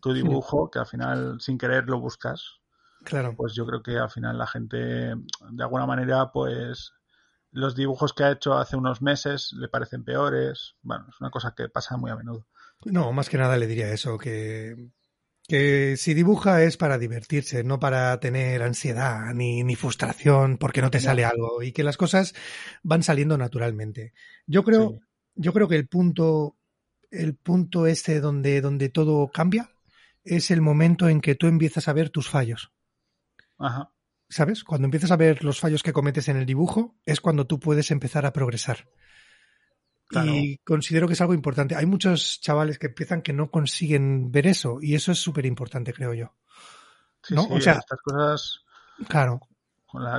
tu 0.00 0.12
dibujo, 0.12 0.70
que 0.70 0.78
al 0.78 0.86
final 0.86 1.40
sin 1.40 1.58
querer 1.58 1.88
lo 1.88 2.00
buscas, 2.00 2.60
claro. 3.04 3.34
pues 3.36 3.54
yo 3.54 3.66
creo 3.66 3.82
que 3.82 3.98
al 3.98 4.10
final 4.10 4.38
la 4.38 4.46
gente, 4.46 4.76
de 4.76 5.62
alguna 5.62 5.86
manera, 5.86 6.30
pues 6.30 6.92
los 7.50 7.74
dibujos 7.74 8.12
que 8.12 8.24
ha 8.24 8.30
hecho 8.30 8.54
hace 8.54 8.76
unos 8.76 9.02
meses 9.02 9.52
le 9.52 9.68
parecen 9.68 10.04
peores. 10.04 10.76
Bueno, 10.82 11.06
es 11.08 11.20
una 11.20 11.30
cosa 11.30 11.54
que 11.56 11.68
pasa 11.68 11.96
muy 11.96 12.10
a 12.10 12.16
menudo. 12.16 12.46
No, 12.84 13.12
más 13.12 13.28
que 13.28 13.38
nada 13.38 13.56
le 13.56 13.66
diría 13.66 13.92
eso, 13.92 14.18
que, 14.18 14.76
que 15.46 15.96
si 15.96 16.14
dibuja 16.14 16.62
es 16.62 16.76
para 16.76 16.98
divertirse, 16.98 17.64
no 17.64 17.78
para 17.80 18.18
tener 18.20 18.62
ansiedad 18.62 19.34
ni, 19.34 19.62
ni 19.64 19.74
frustración 19.76 20.58
porque 20.58 20.80
no 20.80 20.90
te 20.90 21.00
sale 21.00 21.24
algo 21.24 21.62
y 21.62 21.72
que 21.72 21.82
las 21.84 21.96
cosas 21.96 22.34
van 22.82 23.02
saliendo 23.02 23.36
naturalmente. 23.36 24.12
Yo 24.46 24.64
creo, 24.64 24.90
Sí. 24.92 24.98
yo 25.34 25.52
creo 25.52 25.68
que 25.68 25.76
el 25.76 25.88
punto, 25.88 26.56
el 27.10 27.34
punto 27.34 27.86
este 27.86 28.20
donde, 28.20 28.60
donde 28.60 28.88
todo 28.88 29.28
cambia 29.28 29.70
es 30.24 30.50
el 30.50 30.60
momento 30.60 31.08
en 31.08 31.20
que 31.20 31.34
tú 31.34 31.46
empiezas 31.46 31.88
a 31.88 31.92
ver 31.92 32.10
tus 32.10 32.28
fallos. 32.28 32.72
Ajá. 33.58 33.92
¿Sabes? 34.30 34.62
Cuando 34.62 34.84
empiezas 34.86 35.10
a 35.10 35.16
ver 35.16 35.42
los 35.42 35.58
fallos 35.58 35.82
que 35.82 35.92
cometes 35.94 36.28
en 36.28 36.36
el 36.36 36.44
dibujo, 36.46 36.96
es 37.06 37.20
cuando 37.20 37.46
tú 37.46 37.58
puedes 37.58 37.90
empezar 37.90 38.26
a 38.26 38.32
progresar. 38.32 38.88
Claro. 40.08 40.32
Y 40.32 40.58
considero 40.64 41.06
que 41.06 41.12
es 41.12 41.20
algo 41.20 41.34
importante. 41.34 41.76
Hay 41.76 41.86
muchos 41.86 42.40
chavales 42.40 42.78
que 42.78 42.86
empiezan 42.88 43.22
que 43.22 43.32
no 43.32 43.50
consiguen 43.50 44.32
ver 44.32 44.46
eso, 44.46 44.78
y 44.80 44.94
eso 44.94 45.12
es 45.12 45.18
súper 45.18 45.44
importante, 45.46 45.92
creo 45.92 46.14
yo. 46.14 46.34
Sí, 47.22 47.34
¿No? 47.34 47.42
sí, 47.42 47.48
O 47.52 47.60
sea- 47.60 47.74
estas 47.74 48.00
cosas, 48.00 48.60
Claro, 49.06 49.40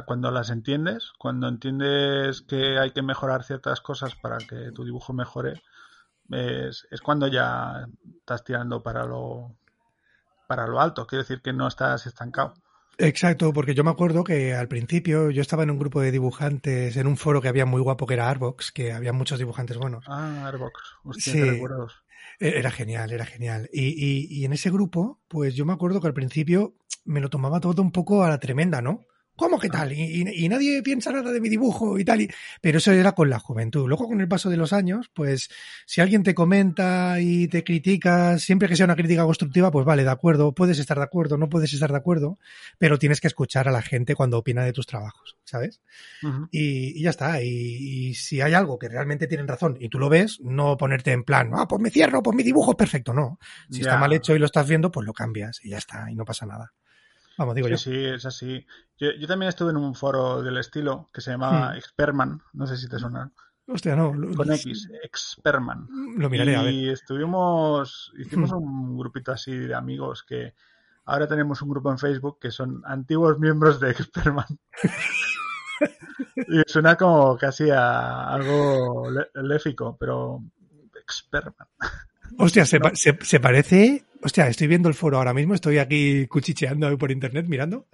cuando 0.05 0.31
las 0.31 0.49
entiendes, 0.49 1.11
cuando 1.17 1.47
entiendes 1.47 2.41
que 2.41 2.79
hay 2.79 2.91
que 2.91 3.01
mejorar 3.01 3.43
ciertas 3.43 3.81
cosas 3.81 4.15
para 4.15 4.37
que 4.37 4.71
tu 4.73 4.83
dibujo 4.83 5.13
mejore, 5.13 5.61
es, 6.29 6.87
es 6.89 7.01
cuando 7.01 7.27
ya 7.27 7.87
estás 8.19 8.43
tirando 8.43 8.81
para 8.81 9.05
lo, 9.05 9.55
para 10.47 10.65
lo 10.67 10.79
alto. 10.79 11.05
Quiere 11.05 11.23
decir 11.23 11.41
que 11.41 11.53
no 11.53 11.67
estás 11.67 12.05
estancado. 12.07 12.53
Exacto, 12.99 13.51
porque 13.53 13.73
yo 13.73 13.83
me 13.83 13.89
acuerdo 13.91 14.23
que 14.23 14.53
al 14.53 14.67
principio 14.67 15.31
yo 15.31 15.41
estaba 15.41 15.63
en 15.63 15.71
un 15.71 15.79
grupo 15.79 16.01
de 16.01 16.11
dibujantes, 16.11 16.95
en 16.97 17.07
un 17.07 17.17
foro 17.17 17.41
que 17.41 17.47
había 17.47 17.65
muy 17.65 17.81
guapo 17.81 18.05
que 18.05 18.13
era 18.13 18.29
Arbox, 18.29 18.71
que 18.71 18.91
había 18.91 19.13
muchos 19.13 19.39
dibujantes 19.39 19.77
buenos. 19.77 20.05
Ah, 20.07 20.45
Airbox. 20.47 20.73
Hostia, 21.03 21.33
Sí. 21.33 21.41
recuerdos. 21.41 22.03
E- 22.39 22.57
Era 22.59 22.71
genial, 22.71 23.11
era 23.11 23.25
genial. 23.25 23.69
Y, 23.73 23.87
y- 23.87 24.27
y 24.29 24.45
en 24.45 24.53
ese 24.53 24.69
grupo, 24.69 25.19
pues 25.27 25.55
yo 25.55 25.65
me 25.65 25.73
acuerdo 25.73 25.99
que 26.01 26.07
al 26.07 26.13
principio 26.13 26.75
me 27.05 27.19
lo 27.21 27.29
tomaba 27.29 27.59
todo 27.59 27.81
un 27.81 27.91
poco 27.91 28.23
a 28.23 28.29
la 28.29 28.39
tremenda, 28.39 28.81
¿no? 28.81 29.05
¿Cómo 29.39 29.57
que 29.57 29.69
tal? 29.69 29.93
Y, 29.93 30.01
y- 30.03 30.45
y 30.45 30.49
nadie 30.49 30.83
piensa 30.83 31.11
nada 31.11 31.31
de 31.31 31.39
mi 31.39 31.47
dibujo 31.49 31.97
y 31.97 32.03
tal. 32.05 32.21
y- 32.21 32.29
Pero 32.61 32.77
eso 32.79 32.91
era 32.91 33.13
con 33.13 33.29
la 33.29 33.39
juventud. 33.39 33.87
Luego, 33.87 34.07
con 34.07 34.19
el 34.21 34.27
paso 34.27 34.49
de 34.49 34.57
los 34.57 34.73
años, 34.73 35.09
pues 35.13 35.49
si 35.85 36.01
alguien 36.01 36.23
te 36.23 36.35
comenta 36.35 37.21
y 37.21 37.47
te 37.47 37.63
critica, 37.63 38.37
siempre 38.37 38.67
que 38.67 38.75
sea 38.75 38.85
una 38.85 38.95
crítica 38.97 39.23
constructiva, 39.23 39.71
pues 39.71 39.85
vale, 39.85 40.03
de 40.03 40.09
acuerdo, 40.11 40.53
puedes 40.53 40.77
estar 40.77 40.97
de 40.97 41.03
acuerdo, 41.05 41.37
no 41.37 41.47
puedes 41.49 41.71
estar 41.73 41.89
de 41.91 41.97
acuerdo, 41.97 42.37
pero 42.77 42.99
tienes 42.99 43.21
que 43.21 43.27
escuchar 43.27 43.67
a 43.67 43.71
la 43.71 43.81
gente 43.81 44.13
cuando 44.13 44.37
opina 44.37 44.63
de 44.63 44.73
tus 44.73 44.85
trabajos, 44.85 45.37
¿sabes? 45.45 45.81
Y, 46.51 46.99
y 46.99 47.03
ya 47.03 47.11
está. 47.11 47.41
Y, 47.41 48.13
si 48.13 48.41
hay 48.41 48.53
algo 48.53 48.77
que 48.77 48.89
realmente 48.89 49.27
tienen 49.27 49.47
razón 49.47 49.77
y 49.79 49.87
tú 49.89 49.99
lo 49.99 50.09
ves, 50.09 50.39
no 50.41 50.75
ponerte 50.77 51.11
en 51.11 51.23
plan, 51.23 51.51
ah, 51.53 51.67
pues 51.67 51.81
me 51.81 51.89
cierro, 51.89 52.21
pues 52.21 52.35
mi 52.35 52.43
dibujo 52.43 52.71
es 52.71 52.77
perfecto. 52.77 53.13
No. 53.13 53.39
Si 53.69 53.79
está 53.81 53.93
mal 53.99 54.11
hecho 54.13 54.35
y 54.35 54.39
lo 54.39 54.45
estás 54.45 54.67
viendo, 54.67 54.91
pues 54.91 55.05
lo 55.05 55.13
cambias 55.13 55.59
y 55.63 55.69
ya 55.69 55.77
está, 55.77 56.11
y 56.11 56.15
no 56.15 56.25
pasa 56.25 56.45
nada. 56.45 56.73
Vamos, 57.39 57.55
digo 57.55 57.67
Sí, 57.67 57.71
yo. 57.71 57.77
sí, 57.77 58.05
es 58.05 58.25
así. 58.25 58.67
Yo, 58.97 59.11
yo 59.17 59.25
también 59.25 59.47
estuve 59.49 59.71
en 59.71 59.77
un 59.77 59.95
foro 59.95 60.43
del 60.43 60.57
estilo 60.57 61.07
que 61.13 61.21
se 61.21 61.31
llamaba 61.31 61.71
Hmm. 61.73 61.77
Experman. 61.77 62.41
No 62.53 62.67
sé 62.67 62.75
si 62.77 62.89
te 62.89 62.99
suena. 62.99 63.31
Hostia, 63.65 63.95
no. 63.95 64.13
Lo, 64.13 64.35
Con 64.35 64.51
X, 64.51 64.89
Experman. 65.03 65.87
lo 66.17 66.29
miraré, 66.29 66.55
a 66.57 66.63
ver. 66.63 66.73
Y 66.73 66.89
estuvimos, 66.89 68.11
hicimos 68.17 68.51
Hmm. 68.51 68.55
un 68.57 68.97
grupito 68.97 69.31
así 69.31 69.55
de 69.55 69.73
amigos 69.73 70.23
que 70.23 70.53
ahora 71.05 71.27
tenemos 71.27 71.61
un 71.61 71.69
grupo 71.69 71.89
en 71.91 71.97
Facebook 71.97 72.39
que 72.39 72.51
son 72.51 72.81
antiguos 72.85 73.39
miembros 73.39 73.79
de 73.79 73.91
Experman. 73.91 74.45
y 76.35 76.61
suena 76.67 76.95
como 76.97 77.37
casi 77.37 77.69
a 77.69 78.27
algo 78.33 79.07
léfico, 79.35 79.95
pero 79.97 80.43
Experman. 81.01 81.67
Hostia, 82.37 82.65
se, 82.65 82.79
se, 82.93 83.17
se 83.21 83.39
parece. 83.39 84.03
Hostia, 84.21 84.47
estoy 84.47 84.67
viendo 84.67 84.89
el 84.89 84.95
foro 84.95 85.17
ahora 85.17 85.33
mismo, 85.33 85.53
estoy 85.53 85.77
aquí 85.77 86.27
cuchicheando 86.27 86.97
por 86.97 87.11
internet 87.11 87.45
mirando. 87.47 87.87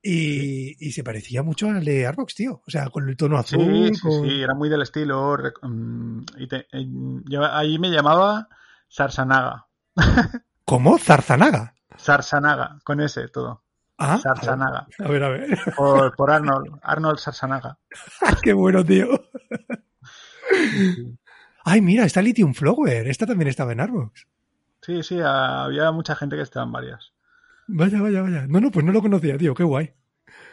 Y, 0.00 0.76
y 0.86 0.92
se 0.92 1.02
parecía 1.02 1.42
mucho 1.42 1.68
al 1.68 1.84
de 1.84 2.06
Arbox, 2.06 2.34
tío. 2.36 2.62
O 2.66 2.70
sea, 2.70 2.88
con 2.88 3.08
el 3.08 3.16
tono 3.16 3.42
Sí, 3.42 3.56
azul. 3.56 3.94
sí, 3.96 4.00
con- 4.00 4.28
sí, 4.28 4.42
era 4.42 4.54
muy 4.54 4.68
del 4.68 4.82
estilo. 4.82 5.36
mm, 5.62 6.20
Y 6.38 6.46
te- 6.48 6.66
y 6.72 6.88
yo 7.28 7.44
ahí 7.44 7.78
me 7.80 7.90
llamaba 7.90 8.48
Sarsanaga. 8.88 9.66
¿Cómo? 10.64 10.98
Zarzanaga. 10.98 11.74
Sarsanaga, 11.96 12.78
con 12.84 13.00
ese 13.00 13.26
todo. 13.28 13.64
Ah, 13.98 14.18
Sarsanaga. 14.22 14.86
a 15.00 15.08
ver, 15.08 15.24
a 15.24 15.28
ver. 15.30 15.58
Por, 15.76 16.14
por 16.14 16.30
Arnold. 16.30 16.78
Arnold 16.82 17.18
Sarsanaga. 17.18 17.78
Qué 18.42 18.52
bueno, 18.52 18.84
tío. 18.84 19.08
Ay, 21.70 21.80
mira, 21.82 22.04
está 22.04 22.22
Lithium 22.22 22.54
Flower. 22.54 23.06
Esta 23.08 23.26
también 23.26 23.48
estaba 23.48 23.72
en 23.72 23.80
Arbox. 23.80 24.26
Sí, 24.82 25.02
sí, 25.02 25.18
había 25.22 25.90
mucha 25.92 26.14
gente 26.16 26.36
que 26.36 26.42
estaba 26.42 26.64
en 26.66 26.72
varias. 26.72 27.12
Vaya, 27.66 28.00
vaya, 28.00 28.22
vaya. 28.22 28.46
No, 28.46 28.60
no, 28.60 28.70
pues 28.70 28.84
no 28.86 28.92
lo 28.92 29.02
conocía, 29.02 29.36
tío. 29.36 29.54
Qué 29.54 29.64
guay. 29.64 29.92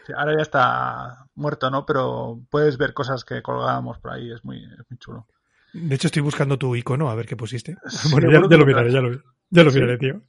Sí, 0.05 0.13
ahora 0.15 0.35
ya 0.35 0.41
está 0.41 1.27
muerto, 1.35 1.69
¿no? 1.71 1.85
Pero 1.85 2.41
puedes 2.49 2.77
ver 2.77 2.93
cosas 2.93 3.23
que 3.23 3.41
colgábamos 3.41 3.99
por 3.99 4.11
ahí, 4.11 4.31
es 4.31 4.43
muy, 4.43 4.57
es 4.63 4.85
muy 4.89 4.97
chulo. 4.99 5.27
De 5.73 5.95
hecho, 5.95 6.07
estoy 6.07 6.21
buscando 6.21 6.57
tu 6.57 6.75
icono 6.75 7.09
a 7.09 7.15
ver 7.15 7.25
qué 7.25 7.35
pusiste. 7.37 7.75
Sí, 7.87 8.09
Bueno, 8.11 8.31
ya, 8.31 8.39
lo 8.57 8.65
miraré, 8.65 8.91
ya 8.91 9.01
lo, 9.01 9.11
ya 9.49 9.63
lo 9.63 9.71
Sí. 9.71 9.79
miraré, 9.79 9.97
tío. 9.97 10.21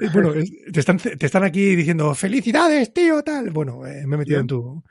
Eh, 0.00 0.08
Bueno, 0.12 0.32
es- 0.34 0.50
te 0.72 0.80
están, 0.80 0.98
te 0.98 1.24
están 1.26 1.44
aquí 1.44 1.76
diciendo 1.76 2.14
felicidades, 2.14 2.92
tío, 2.92 3.22
tal. 3.22 3.50
Bueno, 3.50 3.86
eh, 3.86 4.06
me 4.06 4.16
he 4.16 4.18
metido 4.18 4.36
Bien. 4.36 4.40
en 4.42 4.46
tu. 4.48 4.82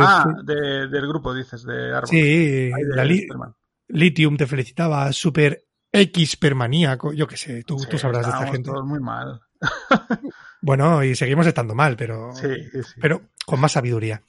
Ah, 0.00 0.24
de- 0.44 0.88
del 0.88 1.06
grupo, 1.08 1.34
dices, 1.34 1.64
de 1.64 1.94
Árbol. 1.94 2.08
sí, 2.08 2.70
de 2.70 2.72
la 2.96 3.04
li- 3.04 3.22
Superman. 3.22 3.54
Lithium 3.92 4.36
te 4.36 4.46
felicitaba, 4.46 5.12
super 5.12 5.64
X 5.92 6.36
permaníaco, 6.36 7.12
yo 7.12 7.26
qué 7.26 7.36
sé, 7.36 7.62
tú, 7.64 7.78
sabrás 7.98 8.26
de 8.26 8.32
esta 8.32 8.46
gente. 8.46 8.70
todos 8.70 8.86
muy 8.86 9.00
mal. 9.00 9.40
Bueno, 10.62 11.02
y 11.02 11.14
seguimos 11.16 11.46
estando 11.46 11.74
mal, 11.74 11.96
pero, 11.96 12.34
Sí, 12.34 12.48
sí, 12.70 12.82
sí. 12.82 13.00
pero 13.00 13.22
con 13.46 13.58
más 13.60 13.72
sabiduría. 13.72 14.22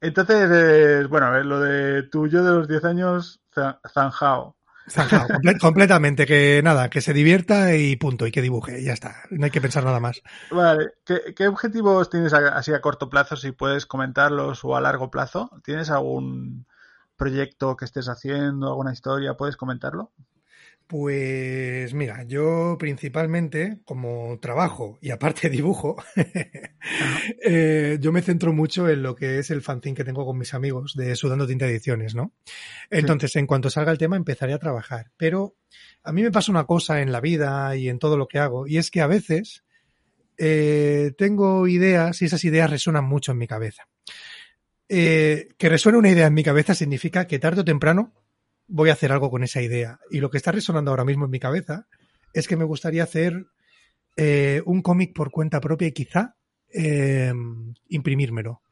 Entonces, 0.00 0.50
eh, 0.52 1.06
bueno, 1.08 1.36
eh, 1.36 1.44
lo 1.44 1.60
de 1.60 2.02
tu 2.04 2.26
yo 2.26 2.42
de 2.44 2.50
los 2.50 2.68
10 2.68 2.84
años, 2.84 3.40
za- 3.54 3.80
zanjao. 3.92 4.56
Zanjado, 4.88 5.28
comple- 5.28 5.58
completamente, 5.60 6.26
que 6.26 6.60
nada, 6.62 6.90
que 6.90 7.00
se 7.00 7.12
divierta 7.12 7.74
y 7.76 7.96
punto, 7.96 8.26
y 8.26 8.32
que 8.32 8.42
dibuje, 8.42 8.80
y 8.80 8.84
ya 8.84 8.92
está, 8.94 9.22
no 9.30 9.44
hay 9.44 9.50
que 9.52 9.60
pensar 9.60 9.84
nada 9.84 10.00
más. 10.00 10.20
Vale, 10.50 10.90
¿Qué, 11.04 11.34
qué 11.36 11.46
objetivos 11.48 12.10
tienes 12.10 12.32
a- 12.34 12.56
así 12.56 12.72
a 12.72 12.80
corto 12.80 13.08
plazo, 13.08 13.36
si 13.36 13.52
puedes 13.52 13.86
comentarlos, 13.86 14.64
o 14.64 14.76
a 14.76 14.80
largo 14.80 15.10
plazo? 15.10 15.50
¿Tienes 15.64 15.88
algún 15.90 16.66
proyecto 17.16 17.76
que 17.76 17.84
estés 17.84 18.08
haciendo, 18.08 18.68
alguna 18.68 18.92
historia? 18.92 19.34
¿Puedes 19.34 19.56
comentarlo? 19.56 20.12
Pues 20.86 21.92
mira, 21.94 22.22
yo 22.22 22.76
principalmente 22.78 23.80
como 23.84 24.38
trabajo 24.40 24.98
y 25.00 25.10
aparte 25.10 25.50
dibujo, 25.50 25.96
eh, 27.44 27.98
yo 28.00 28.12
me 28.12 28.22
centro 28.22 28.52
mucho 28.52 28.88
en 28.88 29.02
lo 29.02 29.16
que 29.16 29.40
es 29.40 29.50
el 29.50 29.62
fanzine 29.62 29.96
que 29.96 30.04
tengo 30.04 30.24
con 30.24 30.38
mis 30.38 30.54
amigos 30.54 30.94
de 30.94 31.16
Sudando 31.16 31.46
Tinta 31.46 31.66
Ediciones, 31.66 32.14
¿no? 32.14 32.32
Entonces, 32.88 33.34
en 33.34 33.48
cuanto 33.48 33.68
salga 33.68 33.90
el 33.90 33.98
tema, 33.98 34.14
empezaré 34.14 34.52
a 34.52 34.60
trabajar. 34.60 35.10
Pero 35.16 35.56
a 36.04 36.12
mí 36.12 36.22
me 36.22 36.30
pasa 36.30 36.52
una 36.52 36.66
cosa 36.66 37.00
en 37.00 37.10
la 37.10 37.20
vida 37.20 37.74
y 37.74 37.88
en 37.88 37.98
todo 37.98 38.16
lo 38.16 38.28
que 38.28 38.38
hago, 38.38 38.68
y 38.68 38.78
es 38.78 38.92
que 38.92 39.00
a 39.00 39.08
veces 39.08 39.64
eh, 40.38 41.14
tengo 41.18 41.66
ideas 41.66 42.22
y 42.22 42.26
esas 42.26 42.44
ideas 42.44 42.70
resuenan 42.70 43.04
mucho 43.04 43.32
en 43.32 43.38
mi 43.38 43.48
cabeza. 43.48 43.88
Eh, 44.88 45.48
que 45.58 45.68
resuene 45.68 45.98
una 45.98 46.10
idea 46.10 46.26
en 46.26 46.34
mi 46.34 46.44
cabeza 46.44 46.74
significa 46.74 47.26
que 47.26 47.38
tarde 47.38 47.62
o 47.62 47.64
temprano 47.64 48.12
voy 48.68 48.90
a 48.90 48.92
hacer 48.94 49.12
algo 49.12 49.30
con 49.30 49.42
esa 49.42 49.62
idea. 49.62 49.98
Y 50.10 50.20
lo 50.20 50.30
que 50.30 50.36
está 50.38 50.52
resonando 50.52 50.90
ahora 50.90 51.04
mismo 51.04 51.24
en 51.24 51.30
mi 51.30 51.40
cabeza 51.40 51.86
es 52.32 52.46
que 52.48 52.56
me 52.56 52.64
gustaría 52.64 53.02
hacer 53.02 53.46
eh, 54.16 54.62
un 54.66 54.82
cómic 54.82 55.14
por 55.14 55.30
cuenta 55.30 55.60
propia 55.60 55.88
y 55.88 55.92
quizá 55.92 56.36
eh, 56.72 57.32
imprimírmelo. 57.88 58.62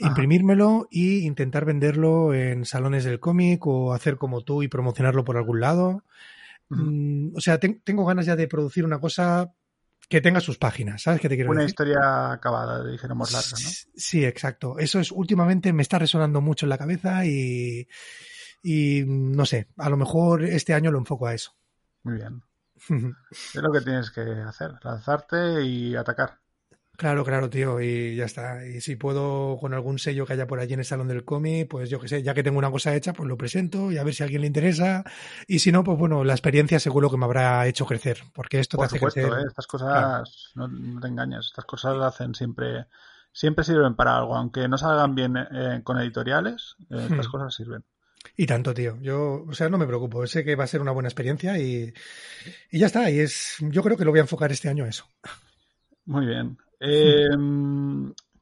Ajá. 0.00 0.08
Imprimírmelo 0.10 0.86
y 0.90 1.26
intentar 1.26 1.64
venderlo 1.64 2.32
en 2.34 2.64
salones 2.64 3.04
del 3.04 3.18
cómic 3.20 3.66
o 3.66 3.92
hacer 3.92 4.16
como 4.16 4.42
tú 4.42 4.62
y 4.62 4.68
promocionarlo 4.68 5.24
por 5.24 5.36
algún 5.36 5.60
lado. 5.60 6.04
Mm, 6.68 7.34
o 7.34 7.40
sea, 7.40 7.58
ten- 7.58 7.80
tengo 7.82 8.04
ganas 8.04 8.26
ya 8.26 8.36
de 8.36 8.46
producir 8.46 8.84
una 8.84 9.00
cosa 9.00 9.52
que 10.08 10.20
tenga 10.20 10.40
sus 10.40 10.58
páginas. 10.58 11.02
¿Sabes 11.02 11.20
qué 11.20 11.28
te 11.28 11.36
quiero 11.36 11.50
Una 11.50 11.60
decir? 11.60 11.70
historia 11.70 12.32
acabada, 12.32 12.84
dijéramos 12.84 13.30
larga, 13.32 13.50
¿no? 13.50 13.70
Sí, 13.94 14.24
exacto. 14.24 14.78
Eso 14.78 15.00
es 15.00 15.12
últimamente 15.12 15.72
me 15.72 15.82
está 15.82 15.98
resonando 15.98 16.40
mucho 16.40 16.66
en 16.66 16.70
la 16.70 16.78
cabeza 16.78 17.26
y, 17.26 17.86
y 18.62 19.04
no 19.06 19.44
sé, 19.44 19.68
a 19.76 19.90
lo 19.90 19.96
mejor 19.96 20.44
este 20.44 20.74
año 20.74 20.90
lo 20.90 20.98
enfoco 20.98 21.26
a 21.26 21.34
eso. 21.34 21.52
Muy 22.02 22.14
bien. 22.14 22.42
es 23.54 23.54
lo 23.62 23.72
que 23.72 23.80
tienes 23.80 24.10
que 24.10 24.20
hacer, 24.20 24.72
lanzarte 24.82 25.62
y 25.62 25.94
atacar. 25.94 26.40
Claro, 26.98 27.24
claro, 27.24 27.48
tío, 27.48 27.80
y 27.80 28.16
ya 28.16 28.24
está. 28.24 28.66
Y 28.66 28.80
si 28.80 28.96
puedo 28.96 29.56
con 29.60 29.72
algún 29.72 30.00
sello 30.00 30.26
que 30.26 30.32
haya 30.32 30.48
por 30.48 30.58
allí 30.58 30.72
en 30.74 30.80
el 30.80 30.84
salón 30.84 31.06
del 31.06 31.24
cómic, 31.24 31.68
pues 31.68 31.88
yo 31.88 32.00
qué 32.00 32.08
sé, 32.08 32.24
ya 32.24 32.34
que 32.34 32.42
tengo 32.42 32.58
una 32.58 32.72
cosa 32.72 32.92
hecha, 32.96 33.12
pues 33.12 33.28
lo 33.28 33.36
presento 33.38 33.92
y 33.92 33.98
a 33.98 34.02
ver 34.02 34.14
si 34.14 34.24
a 34.24 34.26
alguien 34.26 34.40
le 34.40 34.48
interesa. 34.48 35.04
Y 35.46 35.60
si 35.60 35.70
no, 35.70 35.84
pues 35.84 35.96
bueno, 35.96 36.24
la 36.24 36.32
experiencia 36.32 36.80
seguro 36.80 37.08
que 37.08 37.16
me 37.16 37.24
habrá 37.24 37.64
hecho 37.68 37.86
crecer, 37.86 38.18
porque 38.34 38.58
esto 38.58 38.76
por 38.76 38.88
te 38.88 38.88
supuesto, 38.90 39.20
hace 39.20 39.28
crecer. 39.28 39.44
¿eh? 39.44 39.48
estas 39.48 39.66
cosas, 39.68 40.50
no, 40.56 40.66
no, 40.66 41.00
te 41.00 41.06
engañes, 41.06 41.46
estas 41.46 41.64
cosas 41.66 41.96
lo 41.96 42.04
hacen 42.04 42.34
siempre, 42.34 42.86
siempre 43.32 43.64
sirven 43.64 43.94
para 43.94 44.16
algo, 44.18 44.34
aunque 44.34 44.66
no 44.66 44.76
salgan 44.76 45.14
bien 45.14 45.36
eh, 45.36 45.80
con 45.84 45.98
editoriales, 45.98 46.74
eh, 46.90 47.06
estas 47.10 47.28
Hmm. 47.28 47.30
cosas 47.30 47.54
sirven. 47.54 47.84
Y 48.36 48.46
tanto, 48.46 48.74
tío. 48.74 48.98
Yo, 49.00 49.44
o 49.48 49.52
sea, 49.54 49.68
no 49.68 49.78
me 49.78 49.86
preocupo. 49.86 50.26
Sé 50.26 50.44
que 50.44 50.56
va 50.56 50.64
a 50.64 50.66
ser 50.66 50.80
una 50.80 50.90
buena 50.92 51.08
experiencia 51.08 51.58
y, 51.58 51.92
y 52.70 52.78
ya 52.78 52.86
está. 52.86 53.10
Y 53.10 53.20
es, 53.20 53.56
yo 53.60 53.82
creo 53.82 53.96
que 53.96 54.04
lo 54.04 54.10
voy 54.10 54.18
a 54.20 54.22
enfocar 54.22 54.50
este 54.52 54.68
año 54.68 54.84
a 54.84 54.88
eso. 54.88 55.06
Muy 56.06 56.26
bien. 56.26 56.58
Eh, 56.80 57.28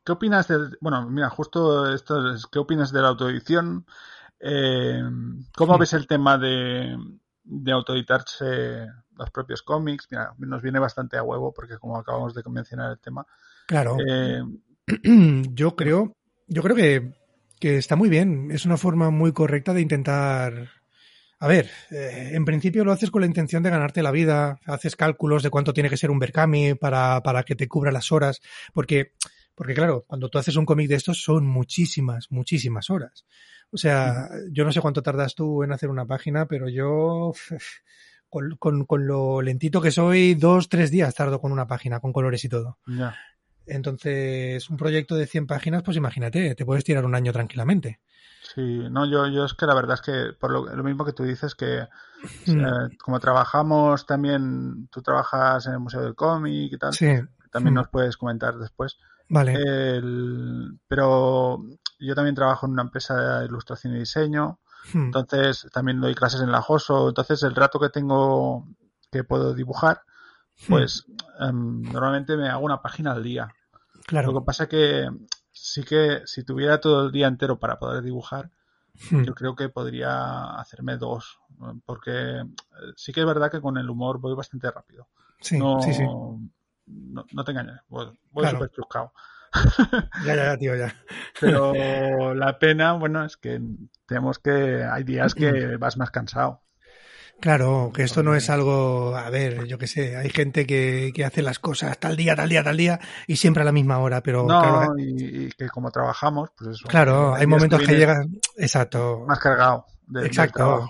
¿Qué 0.04 0.12
opinas 0.12 0.48
del... 0.48 0.78
Bueno, 0.80 1.08
mira, 1.10 1.28
justo 1.30 1.92
esto 1.92 2.32
es... 2.32 2.46
¿Qué 2.46 2.58
opinas 2.58 2.92
de 2.92 3.02
la 3.02 3.08
autoedición? 3.08 3.84
Eh, 4.38 5.02
¿Cómo 5.56 5.78
ves 5.78 5.94
el 5.94 6.06
tema 6.06 6.38
de, 6.38 6.96
de 7.42 7.72
autoeditarse 7.72 8.86
los 9.16 9.30
propios 9.30 9.62
cómics? 9.62 10.06
Mira, 10.10 10.32
nos 10.38 10.62
viene 10.62 10.78
bastante 10.78 11.16
a 11.16 11.22
huevo 11.22 11.52
porque 11.52 11.78
como 11.78 11.98
acabamos 11.98 12.34
de 12.34 12.42
mencionar 12.48 12.92
el 12.92 12.98
tema. 13.00 13.26
Claro. 13.66 13.96
Eh, 14.06 14.42
yo 15.52 15.74
creo, 15.74 16.12
yo 16.46 16.62
creo 16.62 16.76
que, 16.76 17.14
que 17.58 17.78
está 17.78 17.96
muy 17.96 18.08
bien. 18.08 18.50
Es 18.52 18.64
una 18.66 18.76
forma 18.76 19.10
muy 19.10 19.32
correcta 19.32 19.72
de 19.72 19.80
intentar. 19.80 20.70
A 21.38 21.48
ver, 21.48 21.70
eh, 21.90 22.30
en 22.32 22.44
principio 22.44 22.84
lo 22.84 22.92
haces 22.92 23.10
con 23.10 23.20
la 23.20 23.26
intención 23.26 23.62
de 23.62 23.70
ganarte 23.70 24.02
la 24.02 24.10
vida, 24.10 24.58
haces 24.64 24.96
cálculos 24.96 25.42
de 25.42 25.50
cuánto 25.50 25.74
tiene 25.74 25.90
que 25.90 25.98
ser 25.98 26.10
un 26.10 26.18
Berkami 26.18 26.74
para, 26.74 27.22
para 27.22 27.42
que 27.42 27.54
te 27.54 27.68
cubra 27.68 27.92
las 27.92 28.10
horas, 28.10 28.40
porque, 28.72 29.12
porque 29.54 29.74
claro, 29.74 30.04
cuando 30.06 30.30
tú 30.30 30.38
haces 30.38 30.56
un 30.56 30.64
cómic 30.64 30.88
de 30.88 30.94
estos 30.94 31.22
son 31.22 31.46
muchísimas, 31.46 32.30
muchísimas 32.30 32.88
horas. 32.88 33.26
O 33.70 33.76
sea, 33.76 34.30
yo 34.50 34.64
no 34.64 34.72
sé 34.72 34.80
cuánto 34.80 35.02
tardas 35.02 35.34
tú 35.34 35.62
en 35.62 35.72
hacer 35.72 35.90
una 35.90 36.06
página, 36.06 36.46
pero 36.46 36.70
yo, 36.70 37.32
con, 38.30 38.56
con, 38.56 38.86
con 38.86 39.06
lo 39.06 39.42
lentito 39.42 39.82
que 39.82 39.90
soy, 39.90 40.34
dos, 40.34 40.70
tres 40.70 40.90
días 40.90 41.14
tardo 41.14 41.40
con 41.40 41.52
una 41.52 41.66
página, 41.66 42.00
con 42.00 42.12
colores 42.12 42.44
y 42.44 42.48
todo. 42.48 42.78
ya. 42.86 43.14
Entonces, 43.66 44.70
un 44.70 44.76
proyecto 44.76 45.16
de 45.16 45.26
100 45.26 45.46
páginas, 45.46 45.82
pues 45.82 45.96
imagínate, 45.96 46.54
te 46.54 46.64
puedes 46.64 46.84
tirar 46.84 47.04
un 47.04 47.16
año 47.16 47.32
tranquilamente. 47.32 48.00
Sí, 48.54 48.86
no, 48.90 49.04
yo, 49.06 49.26
yo 49.26 49.44
es 49.44 49.54
que 49.54 49.66
la 49.66 49.74
verdad 49.74 49.94
es 49.94 50.00
que 50.02 50.32
por 50.38 50.50
lo, 50.50 50.66
lo 50.74 50.84
mismo 50.84 51.04
que 51.04 51.12
tú 51.12 51.24
dices 51.24 51.54
que 51.54 51.80
eh, 52.46 52.88
como 53.02 53.18
trabajamos 53.20 54.06
también, 54.06 54.88
tú 54.90 55.02
trabajas 55.02 55.66
en 55.66 55.72
el 55.74 55.80
Museo 55.80 56.00
del 56.02 56.14
Cómic 56.14 56.72
y 56.72 56.78
tal, 56.78 56.92
Sí, 56.94 57.06
también 57.50 57.74
Mm. 57.74 57.76
nos 57.76 57.88
puedes 57.88 58.16
comentar 58.16 58.56
después. 58.56 58.96
vale. 59.28 59.54
El- 59.54 60.78
pero 60.86 61.60
yo 61.98 62.14
también 62.14 62.34
trabajo 62.36 62.66
en 62.66 62.72
una 62.72 62.82
empresa 62.82 63.40
de 63.40 63.46
ilustración 63.46 63.94
y 63.96 63.98
diseño, 64.00 64.60
Mm. 64.94 65.06
entonces 65.06 65.66
también 65.72 66.00
doy 66.00 66.14
clases 66.14 66.40
en 66.40 66.52
la 66.52 66.62
JOSO, 66.62 67.08
entonces 67.08 67.42
el 67.42 67.54
rato 67.54 67.80
que 67.80 67.88
tengo 67.88 68.66
que 69.10 69.24
puedo 69.24 69.52
dibujar, 69.54 70.02
pues 70.68 71.04
em, 71.40 71.82
normalmente 71.82 72.36
me 72.36 72.48
hago 72.48 72.64
una 72.64 72.80
página 72.80 73.12
al 73.12 73.22
día. 73.22 73.48
Lo 73.94 74.02
claro. 74.06 74.32
que 74.40 74.44
pasa 74.46 74.68
que 74.68 75.08
sí 75.66 75.82
que 75.82 76.22
si 76.26 76.44
tuviera 76.44 76.80
todo 76.80 77.06
el 77.06 77.12
día 77.12 77.26
entero 77.26 77.58
para 77.58 77.78
poder 77.78 78.02
dibujar, 78.02 78.50
Mm. 79.10 79.24
yo 79.24 79.34
creo 79.34 79.54
que 79.54 79.68
podría 79.68 80.54
hacerme 80.58 80.96
dos, 80.96 81.38
porque 81.84 82.10
eh, 82.40 82.44
sí 82.96 83.12
que 83.12 83.20
es 83.20 83.26
verdad 83.26 83.50
que 83.50 83.60
con 83.60 83.76
el 83.76 83.90
humor 83.90 84.18
voy 84.20 84.34
bastante 84.34 84.70
rápido. 84.70 85.06
Sí, 85.40 85.58
no, 85.58 85.82
sí, 85.82 85.92
sí. 85.92 86.02
no, 86.86 87.26
no 87.30 87.44
te 87.44 87.50
engañes, 87.50 87.80
voy, 87.88 88.06
voy 88.32 88.42
Claro. 88.42 88.56
súper 88.58 88.70
chuscado. 88.70 89.12
Ya, 90.24 90.34
ya, 90.34 90.44
ya, 90.46 90.56
tío, 90.56 90.76
ya. 90.76 90.94
Pero 91.40 92.34
la 92.34 92.58
pena, 92.58 92.94
bueno, 92.94 93.24
es 93.24 93.36
que 93.36 93.60
tenemos 94.06 94.38
que, 94.38 94.82
hay 94.84 95.04
días 95.04 95.34
que 95.34 95.76
vas 95.78 95.96
más 95.98 96.10
cansado. 96.10 96.62
Claro, 97.40 97.92
que 97.94 98.02
esto 98.02 98.22
no 98.22 98.34
es 98.34 98.48
algo, 98.50 99.14
a 99.14 99.28
ver, 99.30 99.66
yo 99.66 99.78
qué 99.78 99.86
sé, 99.86 100.16
hay 100.16 100.30
gente 100.30 100.66
que, 100.66 101.12
que 101.14 101.24
hace 101.24 101.42
las 101.42 101.58
cosas 101.58 101.98
tal 101.98 102.16
día, 102.16 102.34
tal 102.34 102.48
día, 102.48 102.64
tal 102.64 102.76
día 102.76 102.98
y 103.26 103.36
siempre 103.36 103.62
a 103.62 103.64
la 103.66 103.72
misma 103.72 103.98
hora, 103.98 104.22
pero 104.22 104.44
No, 104.46 104.58
claro, 104.58 104.98
y, 104.98 105.44
y 105.46 105.48
que 105.50 105.68
como 105.68 105.90
trabajamos, 105.90 106.50
pues 106.56 106.70
eso. 106.70 106.88
claro, 106.88 107.34
hay 107.34 107.46
momentos 107.46 107.82
que 107.82 107.94
llegas, 107.96 108.26
exacto, 108.56 109.24
Más 109.28 109.38
cargado 109.38 109.84
de, 110.06 110.26
exacto. 110.26 110.88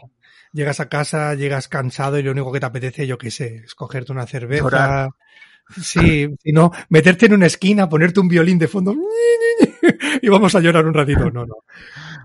Llegas 0.52 0.80
a 0.80 0.88
casa, 0.88 1.34
llegas 1.34 1.68
cansado 1.68 2.18
y 2.18 2.22
lo 2.22 2.30
único 2.30 2.50
que 2.52 2.60
te 2.60 2.66
apetece, 2.66 3.06
yo 3.06 3.18
qué 3.18 3.30
sé, 3.30 3.56
es 3.64 3.74
cogerte 3.74 4.12
una 4.12 4.26
cerveza. 4.26 4.62
Llorar. 4.62 5.10
Sí, 5.82 6.28
si 6.42 6.52
no, 6.52 6.70
meterte 6.90 7.26
en 7.26 7.34
una 7.34 7.46
esquina, 7.46 7.88
ponerte 7.88 8.20
un 8.20 8.28
violín 8.28 8.58
de 8.58 8.68
fondo 8.68 8.94
y 10.22 10.28
vamos 10.28 10.54
a 10.54 10.60
llorar 10.60 10.86
un 10.86 10.94
ratito. 10.94 11.30
No, 11.30 11.46
no. 11.46 11.54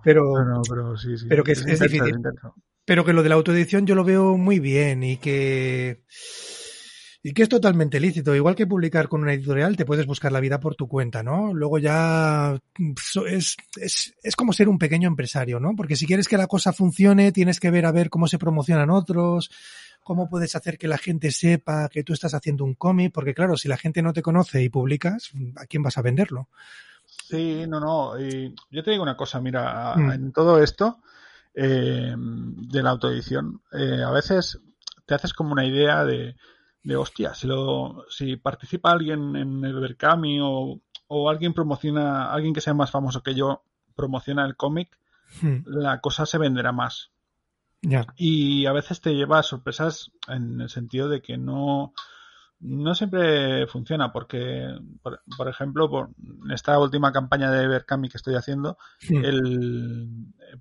Pero, 0.04 0.24
No, 0.34 0.46
no, 0.46 0.62
pero 0.68 0.98
sí, 0.98 1.18
sí. 1.18 1.26
Pero 1.30 1.44
que 1.44 1.52
es- 1.54 1.60
es 1.60 1.66
intenso, 1.74 1.84
difícil. 1.86 2.16
intenso. 2.16 2.56
pero 2.86 3.06
que 3.06 3.14
lo 3.14 3.24
de 3.24 3.30
la 3.30 3.36
autoedición 3.36 3.86
yo 3.86 3.96
lo 3.96 4.04
veo 4.04 4.38
muy 4.38 4.60
bien 4.60 5.04
y 5.04 5.18
que 5.18 6.02
y 7.24 7.34
que 7.34 7.44
es 7.44 7.50
totalmente 7.50 8.00
lícito. 8.00 8.36
Igual 8.36 8.56
que 8.56 8.66
publicar 8.66 9.08
con 9.08 9.22
una 9.22 9.34
editorial, 9.34 9.78
te 9.78 9.86
puedes 9.86 10.08
buscar 10.08 10.32
la 10.32 10.40
vida 10.40 10.60
por 10.60 10.74
tu 10.76 10.88
cuenta, 10.88 11.22
¿no? 11.22 11.54
Luego 11.54 11.78
ya 11.78 12.60
es, 13.30 13.58
es, 13.80 14.14
es 14.24 14.36
como 14.36 14.54
ser 14.54 14.68
un 14.68 14.80
pequeño 14.80 15.08
empresario, 15.08 15.60
¿no? 15.60 15.76
Porque 15.76 15.96
si 15.96 16.08
quieres 16.08 16.28
que 16.28 16.38
la 16.38 16.48
cosa 16.48 16.74
funcione, 16.74 17.32
tienes 17.32 17.60
que 17.60 17.70
ver 17.70 17.86
a 17.86 17.92
ver 17.92 18.10
cómo 18.10 18.28
se 18.28 18.40
promocionan 18.40 18.90
otros, 18.90 19.52
cómo 20.04 20.28
puedes 20.30 20.56
hacer 20.56 20.80
que 20.80 20.88
la 20.88 20.98
gente 20.98 21.30
sepa 21.30 21.90
que 21.90 22.04
tú 22.04 22.14
estás 22.14 22.34
haciendo 22.34 22.66
un 22.66 22.74
cómic, 22.74 23.12
porque 23.14 23.36
claro, 23.36 23.56
si 23.56 23.68
la 23.68 23.78
gente 23.78 24.02
no 24.02 24.14
te 24.14 24.24
conoce 24.24 24.64
y 24.64 24.70
publicas, 24.70 25.30
¿a 25.58 25.68
quién 25.68 25.84
vas 25.84 26.00
a 26.00 26.02
venderlo? 26.02 26.50
Sí, 27.32 27.66
no, 27.68 27.80
no. 27.80 28.20
Y 28.20 28.54
yo 28.70 28.84
te 28.84 28.92
digo 28.92 29.04
una 29.04 29.18
cosa, 29.18 29.40
mira, 29.42 29.96
Mm. 29.96 30.12
en 30.12 30.32
todo 30.34 30.62
esto 30.62 31.00
eh, 31.56 32.14
de 32.16 32.84
la 32.84 32.90
autoedición, 32.92 33.62
eh, 33.72 34.04
a 34.06 34.12
veces 34.12 34.60
te 35.06 35.16
haces 35.16 35.34
como 35.34 35.52
una 35.52 35.66
idea 35.66 36.06
de, 36.06 36.36
de 36.84 36.96
hostia, 36.96 37.34
si, 37.34 37.48
lo, 37.48 38.06
si 38.10 38.36
participa 38.38 38.92
alguien 38.92 39.36
en 39.36 39.64
el 39.66 39.80
Berkami 39.80 40.40
o, 40.42 40.80
o 41.08 41.30
alguien 41.30 41.54
promociona, 41.54 42.32
alguien 42.32 42.54
que 42.54 42.62
sea 42.62 42.74
más 42.74 42.92
famoso 42.92 43.22
que 43.24 43.36
yo, 43.36 43.64
promociona 43.96 44.46
el 44.46 44.56
cómic, 44.56 44.98
Hmm, 45.42 45.60
la 45.66 46.02
cosa 46.02 46.26
se 46.26 46.38
venderá 46.38 46.72
más. 46.74 47.12
Ya, 47.82 48.06
Y 48.18 48.66
a 48.66 48.74
veces 48.74 49.00
te 49.02 49.16
lleva 49.16 49.40
a 49.40 49.44
sorpresas 49.44 50.12
en 50.28 50.62
el 50.62 50.70
sentido 50.70 51.08
de 51.10 51.22
que 51.22 51.38
no, 51.38 51.94
no 52.62 52.94
siempre 52.96 53.66
funciona, 53.68 54.12
porque, 54.14 54.68
por, 55.02 55.22
por 55.36 55.48
ejemplo, 55.50 55.90
por 55.90 56.10
en 56.46 56.52
esta 56.52 56.78
última 56.80 57.12
campaña 57.12 57.52
de 57.52 57.68
Berkami 57.68 58.08
que 58.10 58.18
estoy 58.18 58.36
haciendo, 58.36 58.78
el, 59.24 60.08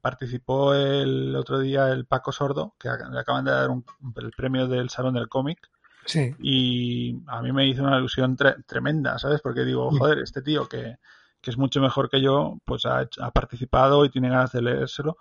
participó 0.00 0.74
el 0.74 1.34
otro 1.36 1.58
día 1.58 1.88
el 1.90 2.06
Paco 2.06 2.32
Sordo, 2.32 2.74
que 2.78 2.88
le 2.88 3.18
acaban 3.20 3.44
de 3.44 3.50
dar 3.52 3.70
un- 3.70 3.84
el 4.16 4.30
premio 4.32 4.66
del 4.66 4.88
Salón 4.90 5.14
del 5.14 5.28
Cómic, 5.28 5.58
sí, 6.06 6.34
y 6.38 7.22
a 7.26 7.42
mí 7.42 7.52
me 7.52 7.66
hizo 7.66 7.82
una 7.82 7.98
ilusión 7.98 8.36
tre- 8.36 8.64
tremenda, 8.66 9.18
¿sabes? 9.18 9.40
Porque 9.42 9.64
digo, 9.64 9.90
joder, 9.98 10.18
este 10.20 10.42
tío 10.42 10.68
que, 10.68 10.96
que 11.40 11.50
es 11.50 11.58
mucho 11.58 11.80
mejor 11.80 12.08
que 12.08 12.20
yo, 12.22 12.58
pues 12.64 12.86
ha, 12.86 13.02
hecho- 13.02 13.22
ha 13.24 13.30
participado 13.30 14.04
y 14.04 14.10
tiene 14.10 14.28
ganas 14.30 14.52
de 14.52 14.62
leérselo. 14.62 15.16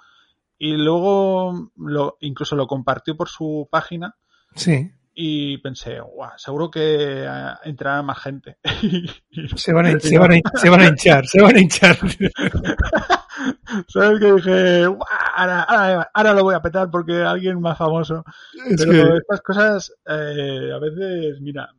Y 0.58 0.74
luego 0.78 1.72
lo, 1.78 2.18
incluso 2.22 2.56
lo 2.56 2.68
compartió 2.68 3.16
por 3.16 3.30
su 3.30 3.68
página 3.72 4.16
sí. 4.56 4.92
Y 5.14 5.58
pensé, 5.58 6.00
guau, 6.00 6.32
seguro 6.38 6.70
que 6.72 7.24
eh, 7.26 7.54
entrará 7.66 8.02
más 8.02 8.20
gente. 8.20 8.58
Se 9.56 9.74
van, 9.74 9.86
a, 9.88 10.00
se, 10.00 10.18
van 10.18 10.34
a, 10.34 10.58
se 10.60 10.70
van 10.70 10.82
a 10.82 10.88
hinchar, 10.88 11.26
se 11.28 11.42
van 11.42 11.56
a 11.56 11.60
hinchar. 11.60 11.98
¿Sabes 13.88 14.20
que 14.20 14.34
dije? 14.34 14.88
"Guau, 14.88 15.00
Ahora, 15.36 15.64
ahora, 15.64 16.10
ahora 16.14 16.34
lo 16.34 16.44
voy 16.44 16.56
a 16.56 16.62
petar 16.62 16.90
porque 16.92 17.14
alguien 17.22 17.62
más 17.62 17.78
famoso. 17.78 18.24
Es 18.68 18.76
Pero 18.86 18.92
que, 18.92 19.18
estas 19.18 19.42
cosas, 19.42 19.94
eh, 20.08 20.72
a 20.76 20.80
veces, 20.80 21.40
mira. 21.42 21.70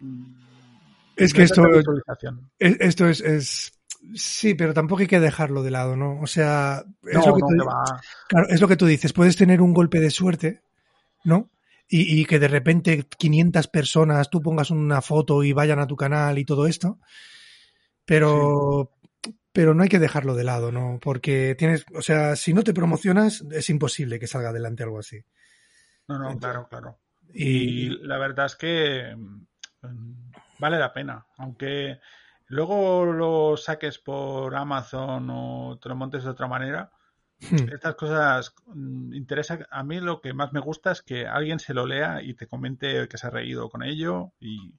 mm, 0.00 0.34
Es 1.16 1.32
que 1.32 1.42
esto- 1.44 1.62
esto 2.58 3.08
es, 3.08 3.20
es. 3.20 3.72
Sí, 4.14 4.54
pero 4.54 4.72
tampoco 4.74 5.02
hay 5.02 5.06
que 5.06 5.20
dejarlo 5.20 5.62
de 5.62 5.70
lado, 5.70 5.94
¿no? 5.96 6.20
O 6.20 6.26
sea, 6.26 6.82
es, 7.04 7.14
No, 7.14 7.26
lo 7.26 7.34
que 7.34 7.40
no, 7.54 7.64
tú, 7.64 7.70
claro, 8.28 8.46
es 8.48 8.60
lo 8.60 8.68
que 8.68 8.76
tú 8.76 8.86
dices. 8.86 9.12
Puedes 9.12 9.36
tener 9.36 9.60
un 9.60 9.72
golpe 9.74 10.00
de 10.00 10.10
suerte, 10.10 10.62
¿no? 11.24 11.50
Y, 11.92 12.20
y 12.20 12.24
que 12.24 12.38
de 12.38 12.46
repente 12.48 13.04
500 13.18 13.66
personas 13.66 14.30
tú 14.30 14.40
pongas 14.40 14.70
una 14.70 15.02
foto 15.02 15.42
y 15.42 15.52
vayan 15.52 15.80
a 15.80 15.88
tu 15.88 15.96
canal 15.96 16.38
y 16.38 16.44
todo 16.44 16.66
esto. 16.68 17.00
Pero, 18.04 18.92
pero 19.52 19.74
no 19.74 19.82
hay 19.82 19.88
que 19.88 19.98
dejarlo 19.98 20.34
de 20.34 20.44
lado, 20.44 20.70
¿no? 20.70 20.98
Porque 21.02 21.56
tienes, 21.58 21.84
o 21.94 22.02
sea, 22.02 22.36
si 22.36 22.54
no 22.54 22.62
te 22.62 22.72
promocionas, 22.74 23.44
es 23.50 23.68
imposible 23.70 24.20
que 24.20 24.28
salga 24.28 24.50
adelante 24.50 24.84
algo 24.84 25.00
así. 25.00 25.20
No, 26.06 26.18
no, 26.18 26.38
claro, 26.38 26.68
claro. 26.68 26.98
Y, 27.32 27.86
Y 27.86 27.88
la 28.02 28.18
verdad 28.18 28.46
es 28.46 28.56
que 28.56 29.14
mm, 29.16 30.32
vale 30.58 30.78
la 30.78 30.92
pena. 30.92 31.26
Aunque 31.38 32.00
luego 32.46 33.04
lo 33.04 33.56
saques 33.56 33.98
por 33.98 34.54
Amazon 34.54 35.28
o 35.30 35.78
te 35.80 35.88
lo 35.88 35.96
montes 35.96 36.24
de 36.24 36.30
otra 36.30 36.46
manera. 36.46 36.92
Estas 37.72 37.94
cosas 37.94 38.54
mm, 38.66 39.14
interesa. 39.14 39.58
A 39.70 39.82
mí 39.82 39.98
lo 40.00 40.20
que 40.20 40.32
más 40.34 40.52
me 40.52 40.60
gusta 40.60 40.92
es 40.92 41.02
que 41.02 41.26
alguien 41.26 41.58
se 41.58 41.74
lo 41.74 41.86
lea 41.86 42.22
y 42.22 42.34
te 42.34 42.46
comente 42.46 43.08
que 43.08 43.18
se 43.18 43.26
ha 43.26 43.30
reído 43.30 43.68
con 43.70 43.82
ello. 43.82 44.32
Y, 44.40 44.72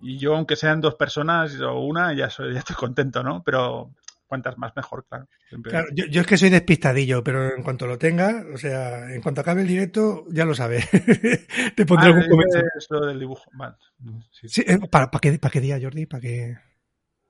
y 0.00 0.18
yo, 0.18 0.34
aunque 0.36 0.56
sean 0.56 0.80
dos 0.80 0.96
personas 0.96 1.58
o 1.60 1.78
una, 1.80 2.12
ya, 2.12 2.30
soy, 2.30 2.52
ya 2.52 2.58
estoy 2.60 2.76
contento, 2.76 3.22
¿no? 3.22 3.42
Pero 3.44 3.92
cuantas 4.26 4.58
más 4.58 4.74
mejor, 4.74 5.04
claro. 5.08 5.28
Siempre- 5.48 5.70
Claro, 5.70 5.86
yo, 5.94 6.06
yo 6.06 6.22
es 6.22 6.26
que 6.26 6.36
soy 6.36 6.50
despistadillo, 6.50 7.22
pero 7.22 7.54
en 7.54 7.62
cuanto 7.62 7.86
lo 7.86 7.96
tenga, 7.98 8.44
o 8.52 8.58
sea, 8.58 9.14
en 9.14 9.22
cuanto 9.22 9.42
acabe 9.42 9.62
el 9.62 9.68
directo, 9.68 10.24
ya 10.30 10.44
lo 10.44 10.54
sabes. 10.54 10.88
Te 11.76 11.86
pondré 11.86 12.08
Ah, 12.10 12.14
algún 12.14 12.28
comentario. 12.28 12.68
lo 12.90 13.06
del 13.06 13.20
dibujo. 13.20 13.48
Vale. 13.52 13.76
Sí. 14.32 14.48
Sí, 14.48 14.64
eh, 14.66 14.78
¿para, 14.90 15.10
para 15.10 15.20
qué, 15.20 15.38
¿Para 15.38 15.52
qué 15.52 15.60
día, 15.60 15.78
Jordi? 15.80 16.06
¿Para 16.06 16.20
qué? 16.22 16.56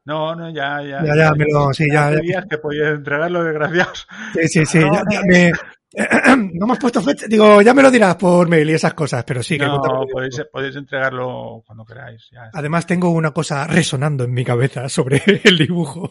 No, 0.06 0.34
no, 0.34 0.50
ya, 0.50 0.82
ya. 0.82 1.02
Ya, 1.04 1.16
ya, 1.16 1.32
me 1.34 1.46
lo- 1.50 1.72
sí, 1.72 1.86
ya, 1.90 2.10
días 2.10 2.44
que 2.48 2.58
podías 2.58 2.94
entregarlo, 2.94 3.42
desgraciados. 3.42 4.06
Sí, 4.34 4.48
sí, 4.48 4.66
sí. 4.66 4.78
No, 4.80 4.92
ya- 4.92 5.02
ya 5.10 5.20
me- 5.26 5.52
no 6.54 6.66
me 6.66 6.72
has 6.72 6.78
puesto 6.78 7.00
fecha. 7.00 7.26
Digo, 7.28 7.62
ya 7.62 7.72
me 7.72 7.82
lo 7.82 7.90
dirás 7.90 8.16
por 8.16 8.48
mail 8.48 8.68
y 8.68 8.74
esas 8.74 8.94
cosas, 8.94 9.24
pero 9.24 9.42
sí 9.42 9.56
que 9.56 9.64
no, 9.66 9.80
podéis, 10.12 10.42
podéis 10.52 10.76
entregarlo 10.76 11.62
cuando 11.66 11.84
queráis. 11.84 12.28
Ya. 12.32 12.50
Además, 12.52 12.86
tengo 12.86 13.10
una 13.10 13.30
cosa 13.30 13.66
resonando 13.66 14.24
en 14.24 14.32
mi 14.32 14.44
cabeza 14.44 14.88
sobre 14.88 15.22
el 15.44 15.56
dibujo. 15.56 16.10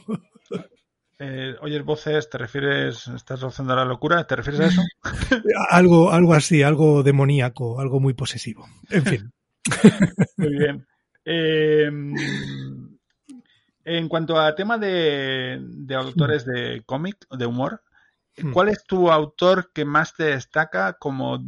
Eh, 1.19 1.55
oyes 1.61 1.83
voces, 1.85 2.29
¿te 2.29 2.37
refieres? 2.37 3.07
¿Estás 3.09 3.41
rozando 3.41 3.75
la 3.75 3.85
locura? 3.85 4.25
¿Te 4.25 4.35
refieres 4.35 4.61
a 4.61 4.65
eso? 4.67 4.81
Algo, 5.69 6.11
algo 6.11 6.33
así, 6.33 6.63
algo 6.63 7.03
demoníaco, 7.03 7.79
algo 7.79 7.99
muy 7.99 8.13
posesivo. 8.13 8.65
En 8.89 9.03
fin. 9.05 9.31
Muy 10.37 10.57
bien. 10.57 10.85
Eh, 11.23 11.89
en 13.85 14.07
cuanto 14.09 14.39
a 14.39 14.55
tema 14.55 14.77
de, 14.77 15.59
de 15.61 15.95
autores 15.95 16.45
de 16.45 16.83
cómic, 16.85 17.17
de 17.31 17.45
humor, 17.45 17.81
Hmm. 18.35 18.51
¿cuál 18.51 18.69
es 18.69 18.83
tu 18.85 19.11
autor 19.11 19.71
que 19.73 19.85
más 19.85 20.15
te 20.15 20.23
destaca 20.23 20.93
como 20.93 21.39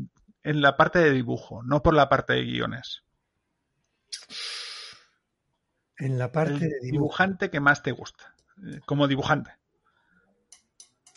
en 0.43 0.61
la 0.61 0.77
parte 0.77 0.99
de 0.99 1.11
dibujo, 1.11 1.63
no 1.63 1.81
por 1.81 1.95
la 1.95 2.09
parte 2.09 2.33
de 2.33 2.43
guiones? 2.43 3.03
En 5.97 6.17
la 6.17 6.31
parte 6.31 6.53
El 6.53 6.59
de 6.69 6.79
dibujo. 6.79 6.91
dibujante 6.91 7.49
que 7.49 7.59
más 7.59 7.81
te 7.83 7.91
gusta, 7.91 8.36
eh, 8.65 8.81
como 8.86 9.07
dibujante. 9.07 9.51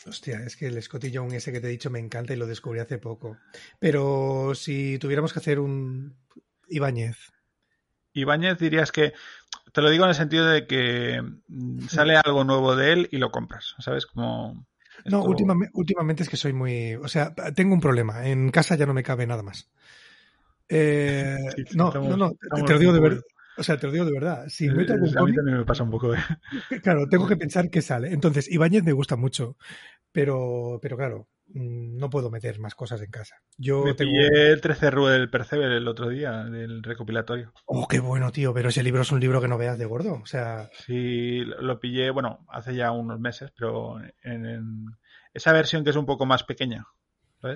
Hostia, 0.07 0.39
es 0.43 0.55
que 0.55 0.67
el 0.67 0.81
Scotty 0.81 1.11
Young 1.11 1.33
ese 1.33 1.51
que 1.51 1.59
te 1.59 1.67
he 1.67 1.71
dicho 1.71 1.89
me 1.89 1.99
encanta 1.99 2.33
y 2.33 2.37
lo 2.37 2.47
descubrí 2.47 2.79
hace 2.79 2.97
poco. 2.97 3.37
Pero 3.79 4.53
si 4.55 4.97
tuviéramos 4.97 5.33
que 5.33 5.39
hacer 5.39 5.59
un 5.59 6.17
Ibáñez. 6.67 7.17
Ibáñez 8.13 8.57
dirías 8.59 8.91
que, 8.91 9.13
te 9.73 9.81
lo 9.81 9.89
digo 9.89 10.03
en 10.03 10.09
el 10.09 10.15
sentido 10.15 10.45
de 10.47 10.65
que 10.67 11.21
mm, 11.47 11.87
sale 11.87 12.15
algo 12.17 12.43
nuevo 12.43 12.75
de 12.75 12.93
él 12.93 13.09
y 13.11 13.17
lo 13.17 13.31
compras, 13.31 13.75
¿sabes? 13.79 14.05
Como... 14.05 14.65
No, 15.05 15.23
últimamente, 15.23 15.71
últimamente 15.75 16.23
es 16.23 16.29
que 16.29 16.37
soy 16.37 16.53
muy... 16.53 16.95
O 16.95 17.07
sea, 17.07 17.33
tengo 17.55 17.73
un 17.73 17.79
problema. 17.81 18.27
En 18.27 18.49
casa 18.51 18.75
ya 18.75 18.85
no 18.85 18.93
me 18.93 19.03
cabe 19.03 19.25
nada 19.27 19.43
más. 19.43 19.69
Eh, 20.67 21.37
Sí, 21.55 21.63
sí, 21.65 21.77
no, 21.77 21.87
estamos- 21.87 22.09
no, 22.09 22.17
no, 22.17 22.31
te- 22.31 22.73
lo 22.73 22.79
digo 22.79 22.93
de 22.93 22.99
verdad. 22.99 23.21
O 23.57 23.63
sea, 23.63 23.77
te 23.77 23.87
lo 23.87 23.93
digo 23.93 24.05
de 24.05 24.13
verdad. 24.13 24.45
Si 24.47 24.67
Eh, 24.67 24.71
meto 24.71 24.93
algún 24.93 25.17
a 25.17 25.23
mí 25.23 25.33
también 25.33 25.57
me 25.57 25.65
pasa 25.65 25.83
un 25.83 25.91
poco. 25.91 26.13
¿eh? 26.13 26.17
claro, 26.83 27.07
tengo 27.09 27.27
que 27.27 27.35
pensar 27.37 27.69
qué 27.69 27.81
sale. 27.81 28.11
Entonces, 28.13 28.49
Ibáñez 28.49 28.83
me 28.83 28.93
gusta 28.93 29.15
mucho. 29.15 29.57
Pero, 30.11 30.79
pero 30.81 30.97
claro, 30.97 31.27
no 31.53 32.09
puedo 32.09 32.29
meter 32.29 32.59
más 32.59 32.75
cosas 32.75 33.01
en 33.01 33.09
casa. 33.11 33.35
Yo 33.57 33.83
Me 33.83 33.93
tengo... 33.93 34.11
pillé 34.11 34.51
el 34.51 34.61
13 34.61 34.91
Rue 34.91 35.11
del 35.11 35.29
Perceber 35.29 35.71
el 35.71 35.87
otro 35.87 36.09
día, 36.09 36.43
del 36.43 36.83
recopilatorio. 36.83 37.53
Oh, 37.65 37.87
qué 37.87 37.99
bueno, 37.99 38.31
tío. 38.31 38.53
Pero 38.53 38.69
ese 38.69 38.83
libro 38.83 39.01
es 39.01 39.11
un 39.11 39.19
libro 39.19 39.41
que 39.41 39.47
no 39.47 39.57
veas 39.57 39.77
de 39.77 39.85
gordo. 39.85 40.19
O 40.21 40.25
sea, 40.25 40.69
Sí, 40.85 41.39
lo 41.43 41.79
pillé, 41.79 42.11
bueno, 42.11 42.45
hace 42.49 42.75
ya 42.75 42.91
unos 42.91 43.19
meses, 43.19 43.51
pero 43.57 43.99
en, 44.23 44.45
en 44.45 44.85
esa 45.33 45.51
versión 45.53 45.83
que 45.83 45.89
es 45.89 45.95
un 45.95 46.05
poco 46.05 46.25
más 46.25 46.43
pequeña. 46.43 46.85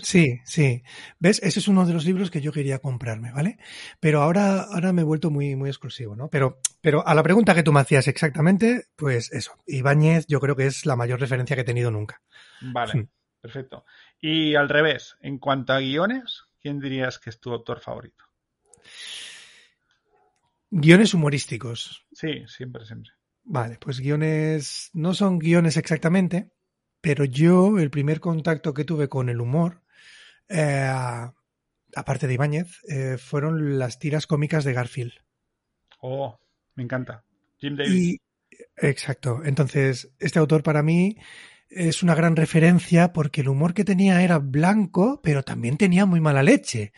Sí, 0.01 0.39
sí. 0.45 0.81
¿Ves? 1.19 1.41
Ese 1.43 1.59
es 1.59 1.67
uno 1.67 1.85
de 1.85 1.91
los 1.91 2.05
libros 2.05 2.31
que 2.31 2.39
yo 2.39 2.53
quería 2.53 2.79
comprarme, 2.79 3.33
¿vale? 3.33 3.57
Pero 3.99 4.21
ahora, 4.21 4.61
ahora 4.61 4.93
me 4.93 5.01
he 5.01 5.05
vuelto 5.05 5.29
muy, 5.29 5.57
muy 5.57 5.69
exclusivo, 5.69 6.15
¿no? 6.15 6.29
Pero, 6.29 6.59
pero 6.79 7.05
a 7.05 7.13
la 7.13 7.21
pregunta 7.21 7.53
que 7.53 7.63
tú 7.63 7.73
me 7.73 7.81
hacías 7.81 8.07
exactamente, 8.07 8.85
pues 8.95 9.29
eso. 9.33 9.51
Ibáñez 9.67 10.25
yo 10.27 10.39
creo 10.39 10.55
que 10.55 10.67
es 10.67 10.85
la 10.85 10.95
mayor 10.95 11.19
referencia 11.19 11.57
que 11.57 11.63
he 11.63 11.65
tenido 11.65 11.91
nunca. 11.91 12.21
Vale, 12.61 12.91
Sí. 12.93 13.07
Perfecto. 13.43 13.85
Y 14.21 14.55
al 14.55 14.69
revés, 14.69 15.17
en 15.19 15.37
cuanto 15.37 15.73
a 15.73 15.79
guiones, 15.79 16.43
¿quién 16.61 16.79
dirías 16.79 17.19
que 17.19 17.29
es 17.29 17.41
tu 17.41 17.51
autor 17.51 17.81
favorito? 17.81 18.23
Guiones 20.71 21.13
humorísticos. 21.13 22.07
Sí, 22.13 22.45
siempre, 22.47 22.85
siempre. 22.85 23.11
Vale, 23.43 23.77
pues 23.81 23.99
guiones 23.99 24.91
no 24.93 25.13
son 25.13 25.39
guiones 25.39 25.75
exactamente, 25.75 26.53
pero 27.01 27.25
yo 27.25 27.77
el 27.79 27.91
primer 27.91 28.21
contacto 28.21 28.73
que 28.73 28.85
tuve 28.85 29.09
con 29.09 29.27
el 29.27 29.41
humor, 29.41 29.83
eh, 30.47 30.89
aparte 31.93 32.27
de 32.27 32.33
Ibáñez, 32.35 32.79
eh, 32.87 33.17
fueron 33.17 33.77
las 33.77 33.99
tiras 33.99 34.25
cómicas 34.25 34.63
de 34.63 34.71
Garfield. 34.71 35.13
Oh, 35.99 36.39
me 36.75 36.83
encanta. 36.83 37.25
Jim 37.57 37.75
Davis. 37.75 37.93
Y, 37.93 38.21
exacto. 38.77 39.41
Entonces, 39.43 40.13
este 40.17 40.39
autor 40.39 40.63
para 40.63 40.81
mí 40.81 41.17
es 41.75 42.03
una 42.03 42.15
gran 42.15 42.35
referencia 42.35 43.13
porque 43.13 43.41
el 43.41 43.49
humor 43.49 43.73
que 43.73 43.83
tenía 43.85 44.21
era 44.23 44.39
blanco, 44.39 45.19
pero 45.23 45.43
también 45.43 45.77
tenía 45.77 46.05
muy 46.05 46.19
mala 46.21 46.43
leche. 46.43 46.93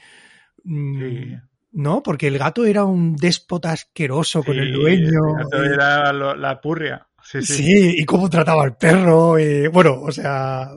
Mm, 0.63 0.99
Sí. 0.99 1.35
¿No? 1.77 2.01
Porque 2.01 2.27
el 2.27 2.37
gato 2.37 2.63
era 2.65 2.85
un 2.85 3.17
déspota 3.17 3.71
asqueroso 3.73 4.41
con 4.43 4.57
el 4.57 4.71
dueño. 4.71 5.41
esto 5.41 5.61
y- 5.63 5.67
era 5.67 6.13
lo- 6.13 6.33
la 6.35 6.61
purria. 6.61 7.05
Sí, 7.21 7.41
sí. 7.41 7.53
Sí, 7.63 7.95
y 7.97 8.05
cómo 8.05 8.29
trataba 8.29 8.63
al 8.63 8.77
perro. 8.77 9.37
eh, 9.37 9.67
bueno, 9.67 9.99
o 10.01 10.11
sea, 10.11 10.69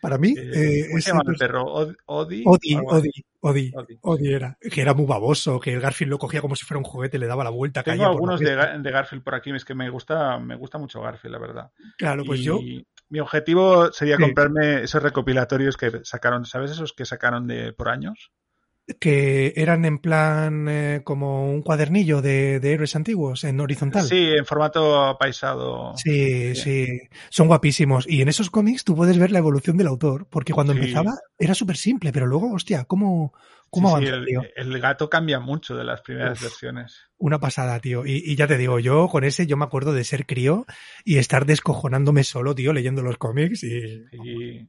para 0.00 0.18
mí. 0.18 0.34
Eh, 0.36 0.86
¿Cómo 0.88 1.00
se 1.00 1.10
llama 1.10 1.22
el 1.28 1.36
perro? 1.36 1.64
Od- 1.64 1.94
Odi. 2.06 2.42
Odi. 2.44 3.10
Odi, 3.44 3.72
Odi, 4.00 4.32
era. 4.32 4.56
Que 4.70 4.80
era 4.80 4.94
muy 4.94 5.04
baboso, 5.06 5.60
que 5.60 5.72
el 5.72 5.80
Garfield 5.80 6.10
lo 6.10 6.18
cogía 6.18 6.40
como 6.40 6.56
si 6.56 6.64
fuera 6.64 6.78
un 6.78 6.84
juguete, 6.84 7.18
le 7.18 7.26
daba 7.26 7.44
la 7.44 7.50
vuelta. 7.50 7.82
Tengo 7.82 8.06
algunos 8.06 8.40
de, 8.40 8.54
Garfield 8.90 9.22
por 9.22 9.34
aquí, 9.34 9.50
es 9.54 9.64
que 9.64 9.74
me 9.74 9.90
gusta, 9.90 10.38
me 10.38 10.56
gusta 10.56 10.78
mucho 10.78 11.00
Garfield, 11.02 11.34
la 11.34 11.38
verdad. 11.38 11.70
Claro, 11.98 12.24
pues 12.24 12.40
y 12.40 12.44
yo. 12.44 12.58
Mi 13.12 13.20
objetivo 13.20 13.92
sería 13.92 14.16
Sí. 14.16 14.22
comprarme 14.22 14.82
esos 14.84 15.02
recopilatorios 15.02 15.76
que 15.76 16.00
sacaron, 16.04 16.46
¿sabes? 16.46 16.70
Esos 16.72 16.94
que 16.94 17.04
sacaron 17.04 17.46
de 17.46 17.72
por 17.74 17.88
años. 17.90 18.30
Que 18.98 19.52
eran 19.56 19.84
en 19.84 19.98
plan 19.98 20.66
eh, 20.68 21.00
como 21.04 21.50
un 21.52 21.62
cuadernillo 21.62 22.20
de, 22.20 22.58
de 22.60 22.72
héroes 22.72 22.96
antiguos 22.96 23.44
en 23.44 23.60
horizontal. 23.60 24.04
Sí, 24.04 24.30
en 24.36 24.44
formato 24.44 25.16
paisado. 25.18 25.96
Sí, 25.96 26.54
Sí. 26.54 26.86
sí, 26.86 27.00
son 27.30 27.46
guapísimos. 27.46 28.06
Y 28.08 28.22
en 28.22 28.28
esos 28.28 28.50
cómics 28.50 28.84
tú 28.84 28.94
puedes 28.96 29.18
ver 29.18 29.30
la 29.30 29.38
evolución 29.38 29.76
del 29.76 29.86
autor, 29.86 30.26
porque 30.28 30.52
cuando 30.52 30.72
Sí. 30.72 30.80
empezaba 30.80 31.12
era 31.38 31.54
súper 31.54 31.76
simple, 31.76 32.12
pero 32.12 32.26
luego, 32.26 32.52
hostia, 32.52 32.84
¿cómo, 32.84 33.32
cómo 33.70 33.88
Sí, 33.88 33.94
avanza, 33.94 34.14
el, 34.16 34.24
tío? 34.26 34.42
el 34.56 34.80
gato 34.80 35.08
cambia 35.08 35.38
mucho 35.40 35.76
de 35.76 35.84
las 35.84 36.00
primeras 36.02 36.38
Uf. 36.38 36.44
versiones. 36.44 36.96
Una 37.18 37.38
pasada, 37.38 37.78
tío. 37.78 38.04
Y, 38.04 38.22
y 38.24 38.34
ya 38.34 38.48
te 38.48 38.58
digo, 38.58 38.80
yo 38.80 39.06
con 39.08 39.22
ese, 39.22 39.46
yo 39.46 39.56
me 39.56 39.64
acuerdo 39.64 39.92
de 39.92 40.02
ser 40.02 40.26
crío 40.26 40.66
y 41.04 41.18
estar 41.18 41.46
descojonándome 41.46 42.24
solo, 42.24 42.54
tío, 42.54 42.72
leyendo 42.72 43.02
los 43.02 43.16
cómics 43.16 43.62
y... 43.62 44.68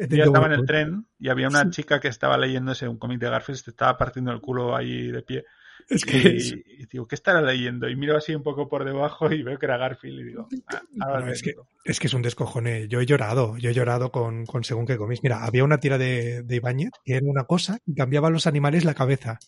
yo 0.00 0.08
tenido 0.08 0.26
estaba 0.26 0.46
en 0.46 0.52
el 0.52 0.66
tren 0.66 1.06
y 1.18 1.28
había 1.28 1.48
una 1.48 1.64
Sí. 1.64 1.70
chica 1.70 2.00
que 2.00 2.08
estaba 2.08 2.36
leyéndose 2.38 2.88
un 2.88 2.98
cómic 2.98 3.20
de 3.20 3.30
Garfield, 3.30 3.58
se 3.60 3.70
estaba 3.70 3.96
partiendo 3.98 4.32
el 4.32 4.40
culo 4.40 4.74
ahí 4.76 5.10
de 5.10 5.22
pie. 5.22 5.44
Es 5.88 6.04
que 6.04 6.18
Y, 6.18 6.36
es- 6.36 6.52
y 6.52 6.86
digo, 6.86 7.08
¿qué 7.08 7.14
estará 7.14 7.40
leyendo? 7.40 7.88
Y 7.88 7.96
miro 7.96 8.16
así 8.16 8.34
un 8.34 8.42
poco 8.42 8.68
por 8.68 8.84
debajo 8.84 9.32
y 9.32 9.42
veo 9.42 9.58
que 9.58 9.66
era 9.66 9.76
Garfield 9.78 10.20
y 10.20 10.24
digo, 10.24 10.48
ah, 10.68 10.82
ahora 11.00 11.26
No, 11.26 11.32
es 11.32 11.42
que-. 11.42 11.54
Es 11.84 11.98
que 11.98 12.06
es 12.06 12.14
un 12.14 12.22
descojone. 12.22 12.86
Yo 12.86 13.00
he 13.00 13.06
llorado, 13.06 13.56
yo 13.56 13.70
he 13.70 13.74
llorado 13.74 14.12
con, 14.12 14.44
con 14.46 14.62
según 14.62 14.86
qué 14.86 14.96
cómics. 14.98 15.22
Mira, 15.22 15.42
había 15.44 15.64
una 15.64 15.78
tira 15.78 15.96
de, 15.98 16.42
de 16.42 16.56
Ibáñez 16.56 16.90
que 17.04 17.14
era 17.16 17.26
una 17.26 17.44
cosa 17.44 17.78
que 17.84 17.94
cambiaba 17.94 18.28
a 18.28 18.30
los 18.30 18.46
animales 18.46 18.84
la 18.84 18.94
cabeza. 18.94 19.38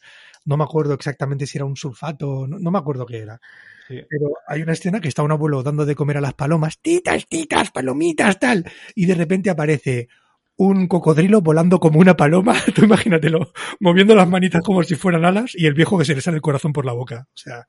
No 0.45 0.57
me 0.57 0.65
acuerdo 0.65 0.95
exactamente 0.95 1.47
si 1.47 1.59
era 1.59 1.67
un 1.67 1.77
sulfato, 1.77 2.47
no, 2.49 2.59
no 2.59 2.71
me 2.73 2.79
acuerdo 2.79 3.07
qué 3.07 3.19
era. 3.19 3.41
Sí. 3.87 4.01
Pero 4.09 4.33
hay 4.49 4.63
una 4.63 4.73
escena 4.73 5.01
que 5.01 5.09
está 5.09 5.23
un 5.23 5.31
abuelo 5.33 5.63
dando 5.63 5.85
de 5.85 5.95
comer 5.95 6.17
a 6.17 6.21
las 6.23 6.35
palomas, 6.35 6.81
titas, 6.81 7.27
titas, 7.29 7.71
palomitas, 7.71 8.41
tal. 8.41 8.65
Y 8.97 9.07
de 9.07 9.15
repente 9.15 9.51
aparece 9.51 10.09
un 10.57 10.87
cocodrilo 10.87 11.41
volando 11.41 11.81
como 11.81 11.99
una 11.99 12.17
paloma, 12.17 12.55
tú 12.75 12.85
imagínatelo, 12.85 13.53
moviendo 13.81 14.15
las 14.15 14.29
manitas 14.29 14.63
como 14.63 14.83
si 14.83 14.95
fueran 14.95 15.25
alas 15.25 15.53
y 15.55 15.67
el 15.67 15.75
viejo 15.75 15.99
que 15.99 16.05
se 16.05 16.15
le 16.15 16.21
sale 16.21 16.37
el 16.37 16.43
corazón 16.43 16.73
por 16.73 16.85
la 16.85 16.93
boca. 16.93 17.27
O 17.29 17.37
sea, 17.37 17.67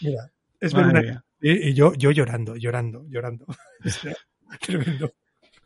mira, 0.00 0.30
es 0.60 0.72
ver 0.72 0.86
Madre 0.86 1.00
una... 1.00 1.08
mía. 1.08 1.24
Y 1.40 1.68
y 1.68 1.74
yo, 1.74 1.94
yo 1.94 2.10
llorando, 2.10 2.56
llorando, 2.56 3.06
llorando. 3.08 3.46
O 3.84 3.88
sea, 3.90 4.14
tremendo. 4.60 5.12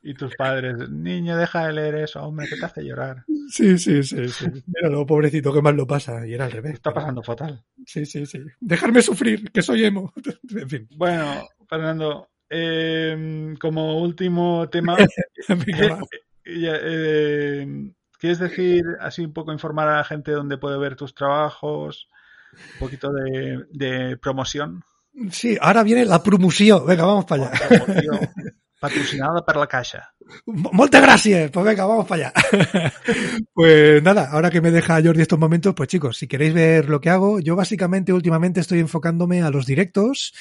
Y 0.04 0.14
tus 0.14 0.34
padres, 0.34 0.90
niño, 0.90 1.36
deja 1.36 1.68
de 1.68 1.74
leer 1.74 1.94
eso, 1.94 2.20
hombre, 2.24 2.48
que 2.48 2.56
te 2.56 2.64
hace 2.64 2.82
llorar. 2.82 3.24
Sí, 3.48 3.78
sí, 3.78 4.02
sí, 4.02 4.28
sí. 4.28 4.46
Míralo, 4.66 5.06
pobrecito, 5.06 5.52
qué 5.52 5.62
mal 5.62 5.76
lo 5.76 5.86
pasa. 5.86 6.26
Y 6.26 6.34
era 6.34 6.46
al 6.46 6.50
revés. 6.50 6.74
está 6.74 6.92
pasando 6.92 7.22
fatal. 7.22 7.64
Sí, 7.86 8.04
sí, 8.04 8.26
sí. 8.26 8.40
Dejarme 8.58 9.00
sufrir, 9.00 9.52
que 9.52 9.62
soy 9.62 9.84
emo. 9.84 10.12
En 10.56 10.68
fin. 10.68 10.88
Bueno, 10.96 11.46
Fernando, 11.68 12.31
eh, 12.52 13.54
como 13.58 13.98
último 13.98 14.68
tema, 14.68 14.96
eh, 16.44 17.92
¿quieres 18.18 18.38
decir 18.38 18.84
así 19.00 19.24
un 19.24 19.32
poco 19.32 19.52
informar 19.52 19.88
a 19.88 19.96
la 19.96 20.04
gente 20.04 20.32
dónde 20.32 20.58
puede 20.58 20.78
ver 20.78 20.94
tus 20.94 21.14
trabajos? 21.14 22.08
Un 22.52 22.78
poquito 22.78 23.10
de, 23.10 23.64
de 23.70 24.16
promoción. 24.18 24.84
Sí, 25.30 25.56
ahora 25.60 25.82
viene 25.82 26.04
la 26.04 26.22
promoción. 26.22 26.86
Venga, 26.86 27.04
vamos 27.04 27.24
para 27.24 27.48
allá. 27.48 28.32
Patrocinada 28.82 29.44
per 29.46 29.54
la 29.54 29.68
Caixa. 29.68 30.12
Muchas 30.44 31.00
gracias. 31.00 31.52
Pues 31.52 31.64
venga, 31.64 31.86
vamos 31.86 32.04
para 32.04 32.32
allá. 32.32 32.92
pues 33.54 34.02
nada, 34.02 34.28
ahora 34.32 34.50
que 34.50 34.60
me 34.60 34.72
deja 34.72 35.00
Jordi 35.00 35.22
estos 35.22 35.38
momentos, 35.38 35.72
pues 35.72 35.88
chicos, 35.88 36.16
si 36.16 36.26
queréis 36.26 36.52
ver 36.52 36.88
lo 36.88 37.00
que 37.00 37.08
hago, 37.08 37.38
yo 37.38 37.54
básicamente 37.54 38.12
últimamente 38.12 38.58
estoy 38.58 38.80
enfocándome 38.80 39.40
a 39.40 39.50
los 39.50 39.66
directos 39.66 40.34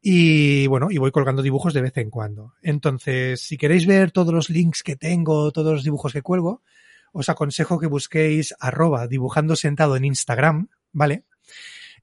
y 0.00 0.68
bueno, 0.68 0.92
y 0.92 0.98
voy 0.98 1.10
colgando 1.10 1.42
dibujos 1.42 1.74
de 1.74 1.82
vez 1.82 1.96
en 1.96 2.08
cuando. 2.08 2.54
Entonces, 2.62 3.40
si 3.40 3.58
queréis 3.58 3.84
ver 3.84 4.12
todos 4.12 4.32
los 4.32 4.48
links 4.48 4.84
que 4.84 4.94
tengo, 4.94 5.50
todos 5.50 5.72
los 5.72 5.82
dibujos 5.82 6.12
que 6.12 6.22
cuelgo, 6.22 6.62
os 7.10 7.28
aconsejo 7.28 7.80
que 7.80 7.88
busquéis 7.88 8.54
arroba 8.60 9.08
dibujando 9.08 9.56
sentado 9.56 9.96
en 9.96 10.04
Instagram, 10.04 10.68
¿vale? 10.92 11.24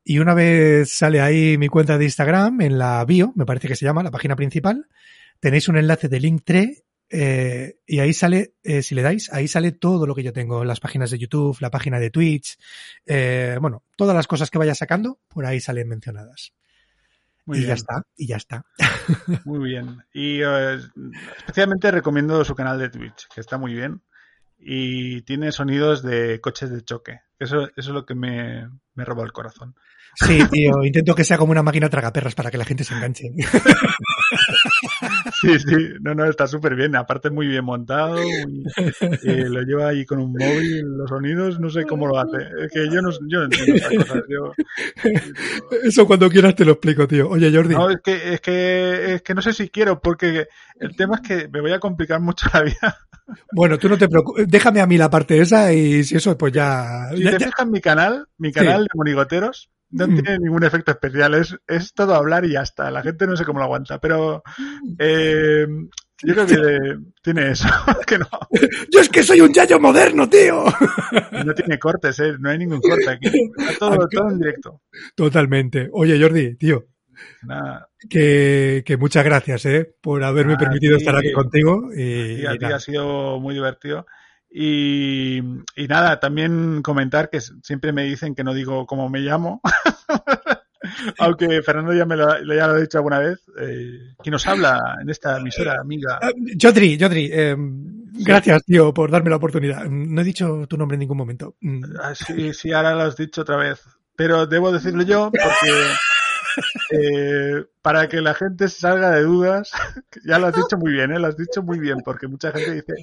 Y 0.04 0.20
una 0.20 0.34
vez 0.34 0.92
sale 0.92 1.22
ahí 1.22 1.58
mi 1.58 1.70
cuenta 1.70 1.98
de 1.98 2.04
Instagram, 2.04 2.60
en 2.60 2.78
la 2.80 3.06
bio, 3.06 3.32
me 3.38 3.46
parece 3.46 3.70
que 3.70 3.78
se 3.78 3.86
llama, 3.86 4.04
la 4.04 4.12
página 4.12 4.36
principal, 4.36 4.90
tenéis 5.40 5.68
un 5.68 5.78
enlace 5.78 6.10
de 6.10 6.20
Linktree 6.20 6.86
eh, 7.10 7.78
y 7.86 8.00
ahí 8.00 8.14
sale, 8.14 8.56
eh, 8.64 8.82
si 8.82 8.96
le 8.96 9.02
dais, 9.02 9.32
ahí 9.32 9.48
sale 9.48 9.72
todo 9.72 10.08
lo 10.08 10.16
que 10.16 10.24
yo 10.24 10.34
tengo, 10.34 10.66
las 10.66 10.80
páginas 10.80 11.12
de 11.12 11.20
YouTube, 11.20 11.58
la 11.60 11.70
página 11.70 12.00
de 12.00 12.10
Twitch, 12.10 12.58
eh, 13.06 13.58
bueno, 13.62 13.84
todas 13.96 14.16
las 14.16 14.28
cosas 14.28 14.50
que 14.50 14.58
vaya 14.58 14.76
sacando, 14.76 15.20
por 15.30 15.46
ahí 15.46 15.60
salen 15.60 15.88
mencionadas. 15.88 16.54
Muy 17.46 17.58
y 17.58 17.62
bien. 17.62 17.68
ya 17.70 17.74
está, 17.76 18.04
y 18.18 18.28
ya 18.28 18.38
está. 18.38 18.66
Muy 19.46 19.70
bien. 19.70 20.04
Y 20.14 20.42
eh, 20.42 20.80
especialmente 21.38 21.92
recomiendo 21.92 22.44
su 22.44 22.56
canal 22.56 22.80
de 22.80 22.90
Twitch, 22.90 23.28
que 23.34 23.42
está 23.42 23.60
muy 23.60 23.76
bien. 23.76 24.02
Y 24.58 25.22
tiene 25.22 25.52
sonidos 25.52 26.02
de 26.02 26.42
coches 26.42 26.72
de 26.72 26.84
choque. 26.84 27.22
Eso, 27.38 27.68
eso 27.68 27.74
es 27.76 27.88
lo 27.90 28.04
que 28.06 28.16
me, 28.16 28.68
me 28.96 29.06
roba 29.06 29.24
el 29.24 29.32
corazón. 29.32 29.76
Sí, 30.16 30.40
tío, 30.52 30.84
intento 30.84 31.14
que 31.16 31.24
sea 31.24 31.38
como 31.38 31.52
una 31.52 31.64
máquina 31.64 31.90
tragaperras 31.90 32.36
para 32.36 32.50
que 32.52 32.58
la 32.58 32.66
gente 32.66 32.84
se 32.84 32.94
enganche. 32.94 33.26
Sí, 35.42 35.60
sí, 35.60 35.76
no, 36.02 36.16
no, 36.16 36.26
está 36.26 36.48
súper 36.48 36.76
bien. 36.76 36.96
Aparte, 36.96 37.30
muy 37.30 37.48
bien 37.48 37.66
montado. 37.66 38.16
muy- 38.16 38.64
eh, 39.24 39.46
lo 39.50 39.62
lleva 39.62 39.90
ahí 39.90 40.06
con 40.06 40.20
un 40.20 40.32
móvil, 40.32 40.84
los 40.98 41.10
sonidos, 41.10 41.60
no 41.60 41.70
sé 41.70 41.84
cómo 41.84 42.08
lo 42.08 42.18
hace. 42.18 42.38
Es 42.64 42.72
que 42.72 42.90
yo 42.90 43.02
no, 43.02 43.12
yo 43.28 43.40
no 43.40 43.44
entiendo 43.46 43.76
estas 43.76 43.94
cosas. 43.94 44.24
Yo, 44.30 44.54
Eso 45.84 46.08
cuando 46.08 46.30
quieras 46.30 46.56
te 46.56 46.66
lo 46.66 46.74
explico, 46.74 47.08
tío. 47.08 47.30
Oye, 47.30 47.52
Jordi. 47.54 47.76
no, 47.76 47.90
es 47.90 47.98
que, 48.04 48.34
es 48.34 48.42
que, 48.42 49.14
es 49.16 49.22
que 49.22 49.34
no 49.34 49.42
sé 49.42 49.54
si 49.54 49.70
quiero, 49.70 50.00
porque 50.02 50.48
el 50.80 50.96
tema 50.96 51.16
es 51.22 51.28
que 51.28 51.48
me 51.50 51.62
voy 51.62 51.74
a 51.74 51.80
complicar 51.80 52.20
mucho 52.22 52.48
la 52.54 52.62
vida. 52.64 52.98
Bueno, 53.54 53.78
tú 53.78 53.90
no 53.90 53.98
te 53.98 54.08
preocupes. 54.08 54.48
Déjame 54.48 54.82
a 54.82 54.86
mí 54.88 54.98
la 54.98 55.10
parte 55.10 55.40
esa 55.40 55.74
y 55.74 56.04
si 56.04 56.16
eso, 56.16 56.38
pues 56.38 56.54
ya. 56.54 57.10
Si 57.16 57.24
ya- 57.24 57.32
te 57.32 57.40
ya- 57.40 57.46
fijas 57.48 57.66
en 57.66 57.72
mi 57.72 57.82
canal, 57.82 58.28
mi 58.38 58.52
canal 58.52 58.84
de 58.84 58.90
monigoteros, 58.94 59.70
no 59.92 60.08
Mm. 60.08 60.14
tiene 60.16 60.40
ningún 60.40 60.64
efecto 60.64 60.92
especial, 60.92 61.36
es, 61.36 61.56
es 61.68 61.94
todo 61.94 62.16
hablar 62.16 62.44
y 62.46 62.52
ya 62.54 62.62
está. 62.62 62.90
La 62.92 63.02
gente 63.02 63.28
no 63.28 63.36
sé 63.38 63.46
cómo 63.46 63.60
lo 63.60 63.66
aguanta, 63.66 64.00
pero 64.00 64.44
eh, 65.00 65.66
yo 66.24 66.34
creo 66.34 66.46
que 66.48 66.98
tiene 67.22 67.52
eso, 67.52 67.68
que 68.08 68.18
no, 68.18 68.28
Yo 68.92 69.00
es 69.02 69.10
que 69.10 69.24
soy 69.24 69.42
un 69.42 69.54
yayo 69.54 69.80
moderno, 69.80 70.28
tío. 70.30 70.64
no 71.46 71.54
tiene 71.54 71.78
cortes, 71.80 72.20
¿eh? 72.20 72.34
no 72.40 72.50
hay 72.50 72.58
ningún 72.58 72.82
corte 72.82 73.10
aquí. 73.10 73.30
Está 73.58 73.78
todo, 73.80 74.08
todo 74.10 74.30
en 74.32 74.40
directo. 74.40 74.82
Totalmente. 75.16 75.90
Oye, 75.94 76.20
Jordi, 76.22 76.56
tío, 76.56 76.86
Nada, 77.44 77.88
que, 78.10 78.84
que 78.86 78.98
muchas 78.98 79.24
gracias, 79.24 79.66
eh, 79.66 79.96
por 80.02 80.24
haberme 80.24 80.58
permitido 80.58 80.98
ti. 80.98 81.04
estar 81.04 81.16
aquí 81.16 81.32
contigo. 81.32 81.90
Y, 81.96 82.42
y 82.42 82.46
a 82.46 82.58
ti 82.58 82.66
ha 82.66 82.80
sido 82.80 83.40
muy 83.40 83.54
divertido. 83.54 84.06
Y, 84.58 85.40
y 85.76 85.88
nada, 85.90 86.18
también 86.22 86.82
comentar 86.82 87.30
que 87.30 87.42
siempre 87.42 87.92
me 87.92 88.06
dicen 88.06 88.34
que 88.36 88.44
no 88.46 88.54
digo 88.54 88.86
cómo 88.86 89.10
me 89.10 89.20
llamo. 89.20 89.60
Aunque 91.20 91.62
Fernando 91.62 91.94
ya 91.94 92.06
me 92.06 92.16
lo, 92.16 92.26
ya 92.56 92.68
lo 92.68 92.76
ha 92.76 92.80
dicho 92.80 92.98
alguna 93.00 93.20
vez. 93.20 93.40
Eh, 93.60 94.14
¿Quién 94.24 94.32
nos 94.32 94.48
habla 94.48 94.98
en 95.02 95.10
esta 95.10 95.38
emisora, 95.40 95.82
amiga? 95.82 96.20
Ah, 96.22 96.30
Jodri, 96.62 96.98
Jodri, 96.98 97.30
eh, 97.34 97.56
gracias, 97.58 98.64
tío, 98.64 98.94
por 98.94 99.12
darme 99.12 99.30
la 99.30 99.36
oportunidad. 99.36 99.86
No 99.90 100.22
he 100.22 100.24
dicho 100.24 100.66
tu 100.70 100.78
nombre 100.78 100.96
en 100.96 101.00
ningún 101.00 101.18
momento. 101.18 101.58
Mm, 101.60 101.84
Ah, 102.02 102.16
sí, 102.16 102.54
sí, 102.54 102.72
ahora 102.72 102.94
lo 102.96 103.02
has 103.02 103.18
dicho 103.18 103.42
otra 103.42 103.58
vez. 103.58 103.82
Pero 104.16 104.48
debo 104.48 104.72
decirlo 104.72 105.04
yo 105.04 105.32
porque 105.32 105.74
eh, 106.92 107.64
para 107.82 108.08
que 108.08 108.22
la 108.22 108.34
gente 108.34 108.68
salga 108.68 109.12
de 109.12 109.24
dudas, 109.24 109.72
ya 110.26 110.40
lo 110.40 110.48
has 110.48 110.56
dicho 110.56 110.78
muy 110.78 110.94
bien, 110.94 111.12
¿eh? 111.12 111.20
lo 111.20 111.28
has 111.28 111.38
dicho 111.38 111.62
muy 111.64 111.80
bien, 111.80 112.00
porque 112.04 112.28
mucha 112.28 112.52
gente 112.52 112.74
dice 112.76 112.94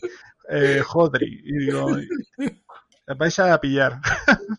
eh, 0.49 0.81
Jodri. 0.85 1.41
Y 1.45 1.67
digo, 1.67 1.87
vais 3.19 3.39
a 3.39 3.61
pillar. 3.61 4.01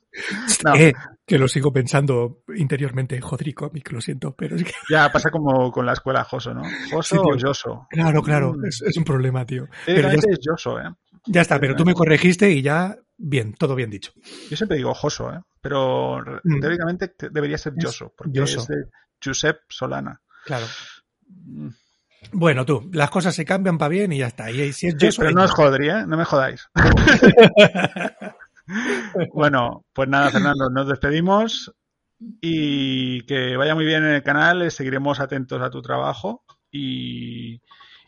No. 0.63 0.75
eh, 0.75 0.93
que 1.25 1.39
lo 1.39 1.47
sigo 1.47 1.73
pensando 1.73 2.43
interiormente. 2.55 3.19
Jodri 3.19 3.51
Comic, 3.51 3.91
lo 3.91 3.99
siento, 3.99 4.35
pero 4.35 4.55
es 4.55 4.63
que. 4.63 4.71
Ya 4.89 5.11
pasa 5.11 5.31
como 5.31 5.71
con 5.71 5.87
la 5.87 5.93
escuela 5.93 6.23
Joso, 6.23 6.53
¿no? 6.53 6.61
Joso 6.91 7.15
Sí, 7.15 7.21
o 7.21 7.35
Yoso. 7.35 7.87
Claro, 7.89 8.21
claro, 8.21 8.53
Mm. 8.53 8.65
es, 8.65 8.81
es 8.83 8.95
un 8.95 9.03
problema, 9.03 9.43
tío. 9.43 9.67
Pero 9.87 10.09
ya, 10.09 10.13
es 10.13 10.39
Yoso, 10.39 10.79
¿eh? 10.79 10.83
ya 11.25 11.41
está, 11.41 11.59
pero 11.59 11.75
tú 11.75 11.83
me 11.83 11.95
corregiste 11.95 12.51
y 12.51 12.61
ya, 12.61 12.95
bien, 13.17 13.53
todo 13.55 13.73
bien 13.73 13.89
dicho. 13.89 14.11
Yo 14.51 14.55
siempre 14.55 14.77
digo 14.77 14.93
Joso, 14.93 15.33
¿eh? 15.33 15.39
Pero 15.63 16.21
Mm. 16.43 16.59
teóricamente 16.59 17.07
te- 17.07 17.29
debería 17.29 17.57
ser 17.57 17.73
Yoso, 17.77 18.13
porque 18.15 18.33
Yoso. 18.37 18.59
es 18.59 18.67
de 18.67 18.85
Josep 19.23 19.61
Solana. 19.69 20.21
Claro. 20.45 20.65
Mm. 21.29 21.69
Bueno, 22.33 22.65
tú, 22.65 22.89
las 22.93 23.09
cosas 23.09 23.33
se 23.33 23.43
cambian 23.45 23.77
para 23.77 23.89
bien 23.89 24.11
y 24.11 24.19
ya 24.19 24.27
está. 24.27 24.51
Y 24.51 24.71
si 24.73 24.87
es 24.87 24.95
Sí, 24.99 25.09
pero 25.17 25.31
no 25.31 25.43
es 25.43 25.51
Jodri, 25.51 25.89
¿eh? 25.89 26.05
No 26.05 26.15
me 26.17 26.25
jodáis. 26.25 26.67
bueno, 29.33 29.85
pues 29.93 30.07
nada, 30.09 30.29
Fernando, 30.31 30.69
nos 30.69 30.87
despedimos 30.87 31.73
y 32.41 33.21
que 33.25 33.57
vaya 33.57 33.75
muy 33.75 33.85
bien 33.85 34.03
en 34.03 34.11
el 34.15 34.23
canal. 34.23 34.69
Seguiremos 34.71 35.19
atentos 35.19 35.61
a 35.61 35.69
tu 35.69 35.81
trabajo 35.81 36.43
y, 36.71 37.61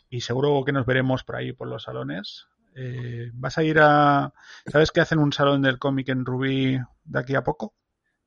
y 0.10 0.22
seguro 0.22 0.64
que 0.66 0.72
nos 0.72 0.86
veremos 0.86 1.24
por 1.24 1.36
ahí, 1.36 1.52
por 1.54 1.68
los 1.68 1.84
salones. 1.84 2.48
Eh, 2.76 3.32
¿Vas 3.34 3.58
a 3.58 3.64
ir 3.64 3.80
a... 3.80 4.34
¿Sabes 4.68 4.92
que 4.92 5.02
hacen 5.02 5.20
un 5.20 5.32
salón 5.34 5.62
del 5.62 5.80
cómic 5.80 6.10
en 6.10 6.26
Rubí 6.26 6.78
de 7.06 7.20
aquí 7.20 7.34
a 7.36 7.44
poco? 7.44 7.74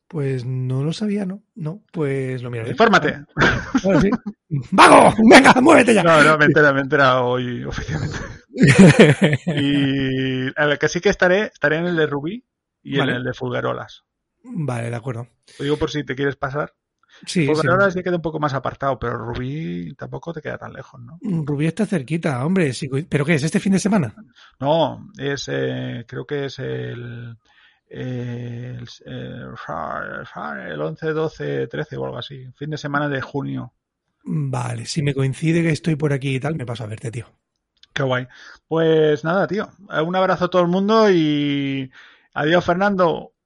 Pues 0.08 0.46
no 0.46 0.82
lo 0.82 0.94
sabía, 0.94 1.26
¿no? 1.26 1.42
No, 1.54 1.82
pues 1.92 2.42
lo 2.42 2.50
miraré. 2.50 2.70
Infórmate. 2.70 3.24
Bueno, 3.84 4.00
sí. 4.00 4.10
¡Vago! 4.72 5.14
¡Venga, 5.30 5.52
muévete 5.60 5.92
ya! 5.92 6.02
No, 6.02 6.22
no, 6.24 6.38
me 6.38 6.44
he 6.44 6.48
enterado, 6.48 6.72
me 6.74 6.80
he 6.80 6.82
enterado 6.82 7.26
hoy 7.26 7.64
oficialmente. 7.64 8.16
Y 9.46 10.46
el 10.46 10.78
que 10.80 10.88
sí 10.88 11.00
que 11.00 11.10
estaré, 11.10 11.42
estaré 11.44 11.76
en 11.76 11.86
el 11.86 11.96
de 11.96 12.06
Rubí 12.06 12.44
y 12.82 12.98
Vale. 12.98 13.12
en 13.12 13.16
el 13.18 13.24
de 13.24 13.34
Fulgarolas. 13.34 14.04
vale, 14.42 14.88
de 14.90 14.96
acuerdo. 14.96 15.28
Lo 15.58 15.62
digo 15.64 15.76
por 15.76 15.90
si 15.90 16.04
te 16.04 16.16
quieres 16.16 16.36
pasar. 16.36 16.72
Sí, 17.26 17.46
sí. 17.46 17.46
Fulgarolas 17.46 17.94
ya 17.94 18.02
queda 18.02 18.16
un 18.16 18.22
poco 18.22 18.38
más 18.38 18.54
apartado, 18.54 18.98
pero 18.98 19.18
Rubí 19.18 19.94
tampoco 19.94 20.32
te 20.32 20.40
queda 20.40 20.58
tan 20.58 20.72
lejos, 20.72 21.00
¿no? 21.00 21.18
Rubí 21.22 21.66
está 21.66 21.86
cerquita, 21.86 22.44
hombre. 22.44 22.72
sí, 22.72 22.88
¿Pero 23.08 23.24
qué 23.24 23.34
es? 23.34 23.42
¿Este 23.42 23.60
fin 23.60 23.72
de 23.72 23.78
semana? 23.78 24.14
No, 24.60 25.10
es, 25.18 25.48
eh, 25.50 26.04
creo 26.06 26.26
que 26.26 26.46
es 26.46 26.58
el, 26.58 27.36
el, 27.88 28.86
el, 29.04 29.56
el 30.66 30.80
11, 30.80 31.06
12, 31.12 31.66
13 31.66 31.96
o 31.96 32.04
algo 32.04 32.18
así. 32.18 32.46
Fin 32.54 32.70
de 32.70 32.78
semana 32.78 33.08
de 33.08 33.20
junio. 33.20 33.72
Vale, 34.24 34.84
si 34.86 35.02
me 35.02 35.14
coincide 35.14 35.62
que 35.62 35.70
estoy 35.70 35.96
por 35.96 36.12
aquí 36.12 36.36
y 36.36 36.40
tal, 36.40 36.54
me 36.54 36.66
paso 36.66 36.84
a 36.84 36.88
verte, 36.88 37.10
tío. 37.10 37.26
Qué 37.94 38.02
guay. 38.02 38.28
Pues 38.68 39.24
nada, 39.24 39.46
tío. 39.46 39.68
Un 40.06 40.14
abrazo 40.14 40.44
a 40.44 40.50
todo 40.50 40.62
el 40.62 40.68
mundo 40.68 41.10
y 41.10 41.90
adiós, 42.34 42.64
Fernando. 42.64 43.32